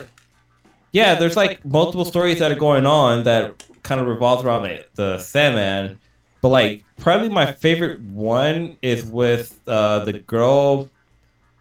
yeah, 0.92 1.14
there's 1.14 1.36
like 1.36 1.64
multiple 1.64 2.04
stories 2.04 2.38
that 2.40 2.52
are 2.52 2.56
going 2.56 2.86
on 2.86 3.24
that 3.24 3.64
kind 3.82 4.00
of 4.00 4.06
revolves 4.06 4.44
around 4.44 4.62
the, 4.64 4.84
the 4.94 5.18
Sandman. 5.18 5.98
But 6.42 6.48
like 6.48 6.84
probably 6.98 7.28
my 7.28 7.52
favorite 7.52 8.00
one 8.00 8.76
is 8.82 9.04
with 9.04 9.58
uh, 9.66 10.04
the 10.04 10.14
girl 10.14 10.90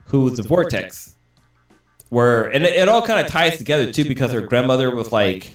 who's 0.06 0.38
the 0.38 0.44
Vortex 0.44 1.16
where 2.10 2.45
and 2.48 2.65
it, 2.65 2.76
it 2.76 2.90
all 2.90 3.02
kind 3.02 3.26
of 3.26 3.31
ties 3.31 3.57
together 3.57 3.91
too 3.91 4.03
because 4.03 4.31
her 4.31 4.41
grandmother 4.41 4.94
was 4.94 5.11
like 5.11 5.52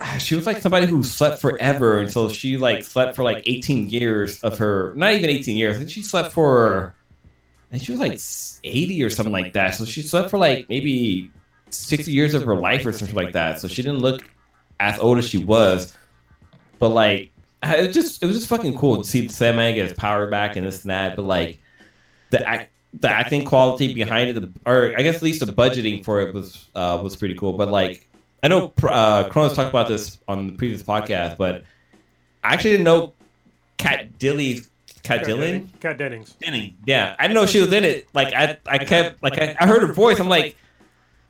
ah, 0.00 0.16
she 0.18 0.34
was 0.34 0.46
like 0.46 0.58
somebody 0.58 0.86
who 0.86 1.02
slept 1.02 1.40
forever 1.40 1.98
and 1.98 2.10
so 2.10 2.28
she 2.28 2.56
like 2.56 2.82
slept 2.82 3.14
for 3.14 3.22
like 3.22 3.42
18 3.46 3.90
years 3.90 4.42
of 4.42 4.58
her 4.58 4.92
not 4.96 5.12
even 5.12 5.30
18 5.30 5.56
years 5.56 5.76
and 5.78 5.90
she 5.90 6.02
slept 6.02 6.32
for 6.32 6.94
think 7.70 7.82
she 7.84 7.92
was 7.92 8.00
like 8.00 8.20
80 8.64 9.02
or 9.02 9.10
something 9.10 9.32
like 9.32 9.52
that. 9.52 9.74
So 9.74 9.84
she 9.84 10.02
slept 10.02 10.30
for 10.30 10.38
like 10.38 10.68
maybe 10.68 11.30
60 11.70 12.10
years 12.10 12.34
of 12.34 12.42
her 12.44 12.56
life 12.56 12.84
or 12.84 12.92
something 12.92 13.16
like 13.16 13.32
that. 13.32 13.60
so 13.60 13.68
she 13.68 13.82
didn't 13.82 14.00
look 14.00 14.22
as 14.80 14.98
old 14.98 15.18
as 15.18 15.28
she 15.28 15.38
was. 15.38 15.94
but 16.78 16.88
like 16.88 17.30
it 17.62 17.92
just 17.92 18.22
it 18.22 18.26
was 18.26 18.36
just 18.36 18.48
fucking 18.48 18.76
cool 18.76 19.02
to 19.02 19.04
see 19.04 19.28
Sandman 19.28 19.74
get 19.74 19.84
his 19.88 19.92
power 19.92 20.26
back 20.26 20.56
and 20.56 20.66
this 20.66 20.82
and 20.82 20.90
that. 20.90 21.14
But 21.16 21.24
like 21.26 21.60
the 22.30 22.46
act 22.46 22.69
the 22.94 23.08
acting 23.08 23.44
quality 23.44 23.94
behind 23.94 24.30
it, 24.30 24.40
the, 24.40 24.50
or 24.66 24.94
I 24.96 25.02
guess 25.02 25.16
at 25.16 25.22
least 25.22 25.44
the 25.44 25.52
budgeting 25.52 26.04
for 26.04 26.20
it 26.20 26.34
was 26.34 26.68
uh, 26.74 26.98
was 27.02 27.16
pretty 27.16 27.34
cool. 27.34 27.52
But 27.52 27.70
like, 27.70 28.08
I 28.42 28.48
know 28.48 28.72
uh, 28.82 29.28
Kronos 29.28 29.54
talked 29.54 29.70
about 29.70 29.88
this 29.88 30.18
on 30.26 30.48
the 30.48 30.52
previous 30.54 30.82
podcast, 30.82 31.36
but 31.36 31.64
I 32.42 32.54
actually 32.54 32.72
didn't 32.72 32.84
know 32.84 33.12
Cat 33.78 34.18
Dilly, 34.18 34.62
Cat 35.02 35.24
Dillon, 35.24 35.70
Kat 35.80 35.98
Dennings. 35.98 36.34
Denning. 36.40 36.76
Yeah, 36.84 37.14
I 37.18 37.24
didn't 37.24 37.36
know 37.36 37.46
she 37.46 37.60
was 37.60 37.72
in 37.72 37.84
it. 37.84 38.08
Like 38.12 38.34
I, 38.34 38.58
I 38.66 38.78
kept 38.78 39.22
like 39.22 39.38
I, 39.38 39.56
I 39.58 39.66
heard 39.66 39.82
her 39.82 39.92
voice. 39.92 40.18
I'm 40.18 40.28
like, 40.28 40.56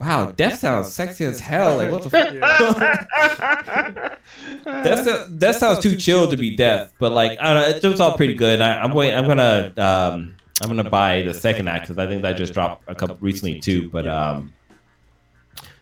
wow, 0.01 0.33
Death 0.33 0.61
sounds 0.61 0.93
sexy 0.93 1.25
as 1.27 1.41
hell. 1.41 1.77
Like 1.77 1.91
what 1.91 2.03
the 2.05 2.11
fuck? 2.11 2.33
Yeah. 2.33 4.17
That 4.65 5.27
that 5.41 5.57
sounds 5.57 5.81
too 5.81 5.97
chill 5.97 6.31
to 6.31 6.37
be 6.37 6.57
death, 6.57 6.93
but 6.99 7.13
like 7.13 7.39
I 7.41 7.53
don't 7.53 7.63
know, 7.63 7.77
it 7.77 7.85
was 7.85 8.01
all 8.01 8.17
pretty 8.17 8.35
good. 8.35 8.61
I, 8.61 8.81
I'm 8.81 8.93
wait, 8.93 9.15
I'm 9.15 9.27
gonna 9.27 9.73
um 9.77 10.37
I'm 10.61 10.69
gonna 10.69 10.89
buy 10.89 11.23
the 11.23 11.35
second 11.35 11.69
act 11.69 11.89
because 11.89 11.99
I 11.99 12.07
think 12.07 12.23
that 12.23 12.37
just 12.37 12.53
dropped 12.53 12.85
a 12.89 12.95
couple 12.95 13.17
recently 13.21 13.61
too. 13.61 13.89
But 13.91 14.07
um, 14.07 14.53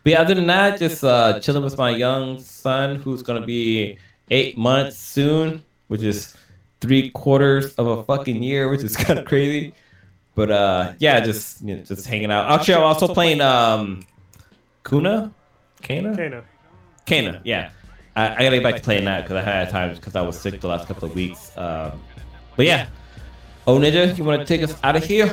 but 0.03 0.13
yeah, 0.13 0.21
other 0.21 0.35
than 0.35 0.47
that, 0.47 0.79
just 0.79 1.03
uh 1.03 1.41
chilling 1.41 1.65
with 1.65 1.77
my 1.77 1.91
young 1.91 2.41
son 2.41 2.97
who's 2.97 3.23
gonna 3.23 3.45
be 3.45 3.99
eight 4.31 4.57
months 4.57 4.97
soon, 4.97 5.65
which 5.89 6.03
is 6.03 6.35
three 6.81 7.11
quarters 7.11 7.75
of 7.75 7.87
a 7.87 8.05
fucking 8.05 8.43
year, 8.43 8.69
which 8.69 8.83
is 8.83 8.97
kind 9.05 9.19
of 9.19 9.25
crazy. 9.25 9.73
But 10.35 10.51
uh, 10.53 10.93
yeah, 10.99 11.21
just 11.21 11.63
you 11.63 11.77
know, 11.77 11.83
just 11.83 12.07
hanging 12.07 12.31
out. 12.31 12.51
Actually, 12.51 12.75
I'm 12.75 12.83
also 12.83 13.13
playing 13.13 13.41
um, 13.41 14.07
Kuna, 14.85 15.33
Kana, 15.83 16.17
Kena. 16.17 16.45
Kena, 17.07 17.41
yeah. 17.45 17.71
I, 18.15 18.35
I 18.35 18.43
gotta 18.43 18.57
get 18.57 18.63
back 18.63 18.77
to 18.77 18.83
playing 18.83 19.05
that 19.07 19.23
because 19.23 19.37
I 19.37 19.43
had 19.43 19.71
time 19.71 19.95
because 19.95 20.15
I 20.15 20.23
was 20.23 20.39
sick 20.39 20.61
the 20.61 20.69
last 20.69 20.87
couple 20.87 21.09
of 21.09 21.15
weeks. 21.15 21.51
Um, 21.57 22.01
but 22.57 22.67
yeah. 22.67 22.87
Oh, 23.69 23.79
Ninja, 23.79 24.17
you 24.17 24.25
want 24.25 24.41
to 24.41 24.47
take 24.47 24.63
us 24.63 24.75
out 24.83 24.97
of 24.97 25.05
here? 25.05 25.31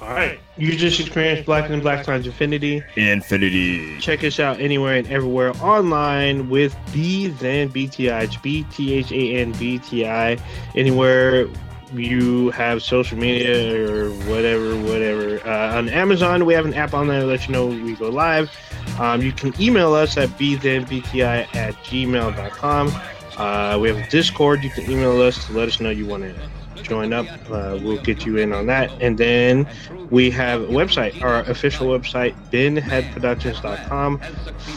All 0.00 0.08
right. 0.08 0.40
You 0.56 0.76
just 0.76 0.98
experienced 0.98 1.46
Black 1.46 1.70
and 1.70 1.80
Black 1.80 2.04
Times 2.04 2.26
Infinity. 2.26 2.82
Infinity. 2.96 3.96
Check 4.00 4.24
us 4.24 4.40
out 4.40 4.58
anywhere 4.58 4.96
and 4.96 5.06
everywhere 5.06 5.52
online 5.62 6.50
with 6.50 6.76
B 6.92 7.28
Than 7.28 7.68
BTI. 7.68 8.24
It's 8.24 8.36
B 8.38 8.66
T 8.72 8.94
H 8.94 9.12
A 9.12 9.36
N 9.36 9.52
B 9.52 9.78
T 9.78 10.04
I. 10.04 10.36
Anywhere 10.74 11.46
you 11.92 12.50
have 12.50 12.82
social 12.82 13.16
media 13.16 13.88
or 13.88 14.10
whatever, 14.28 14.74
whatever. 14.82 15.40
Uh, 15.48 15.76
on 15.76 15.88
Amazon, 15.90 16.44
we 16.44 16.54
have 16.54 16.66
an 16.66 16.74
app 16.74 16.92
on 16.92 17.06
there 17.06 17.20
to 17.20 17.26
let 17.26 17.46
you 17.46 17.52
know 17.52 17.68
we 17.68 17.94
go 17.94 18.08
live. 18.08 18.50
Um, 18.98 19.22
you 19.22 19.30
can 19.30 19.54
email 19.62 19.94
us 19.94 20.16
at 20.16 20.28
bthenbti 20.30 21.22
at 21.54 21.74
gmail.com. 21.84 22.92
Uh, 23.36 23.78
we 23.78 23.90
have 23.90 23.98
a 23.98 24.10
Discord. 24.10 24.64
You 24.64 24.70
can 24.70 24.90
email 24.90 25.22
us 25.22 25.46
to 25.46 25.52
let 25.52 25.68
us 25.68 25.78
know 25.78 25.90
you 25.90 26.04
want 26.04 26.24
to 26.24 26.34
join 26.82 27.12
up. 27.12 27.26
Uh, 27.50 27.78
we'll 27.82 28.00
get 28.02 28.24
you 28.24 28.36
in 28.36 28.52
on 28.52 28.66
that. 28.66 28.90
And 29.00 29.18
then 29.18 29.68
we 30.10 30.30
have 30.30 30.62
a 30.62 30.66
website, 30.66 31.20
our 31.22 31.40
official 31.40 31.88
website, 31.88 32.34
binheadproductions.com 32.50 34.18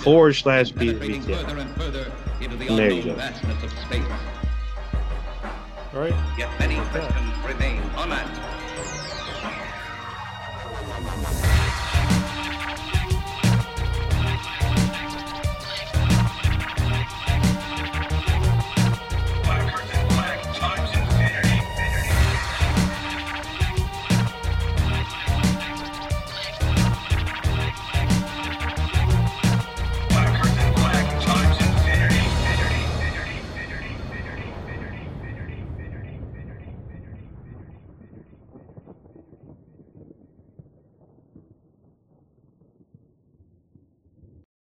forward 0.03 0.33
slash 0.33 0.71
BVTL. 0.73 2.75
There 2.75 2.91
you 2.91 3.03
go. 3.03 3.15
All 5.93 5.99
right. 5.99 6.37
Yet 6.37 6.49
many 6.59 6.75
questions 6.89 7.37
remain 7.45 7.81
unanswered. 7.97 8.47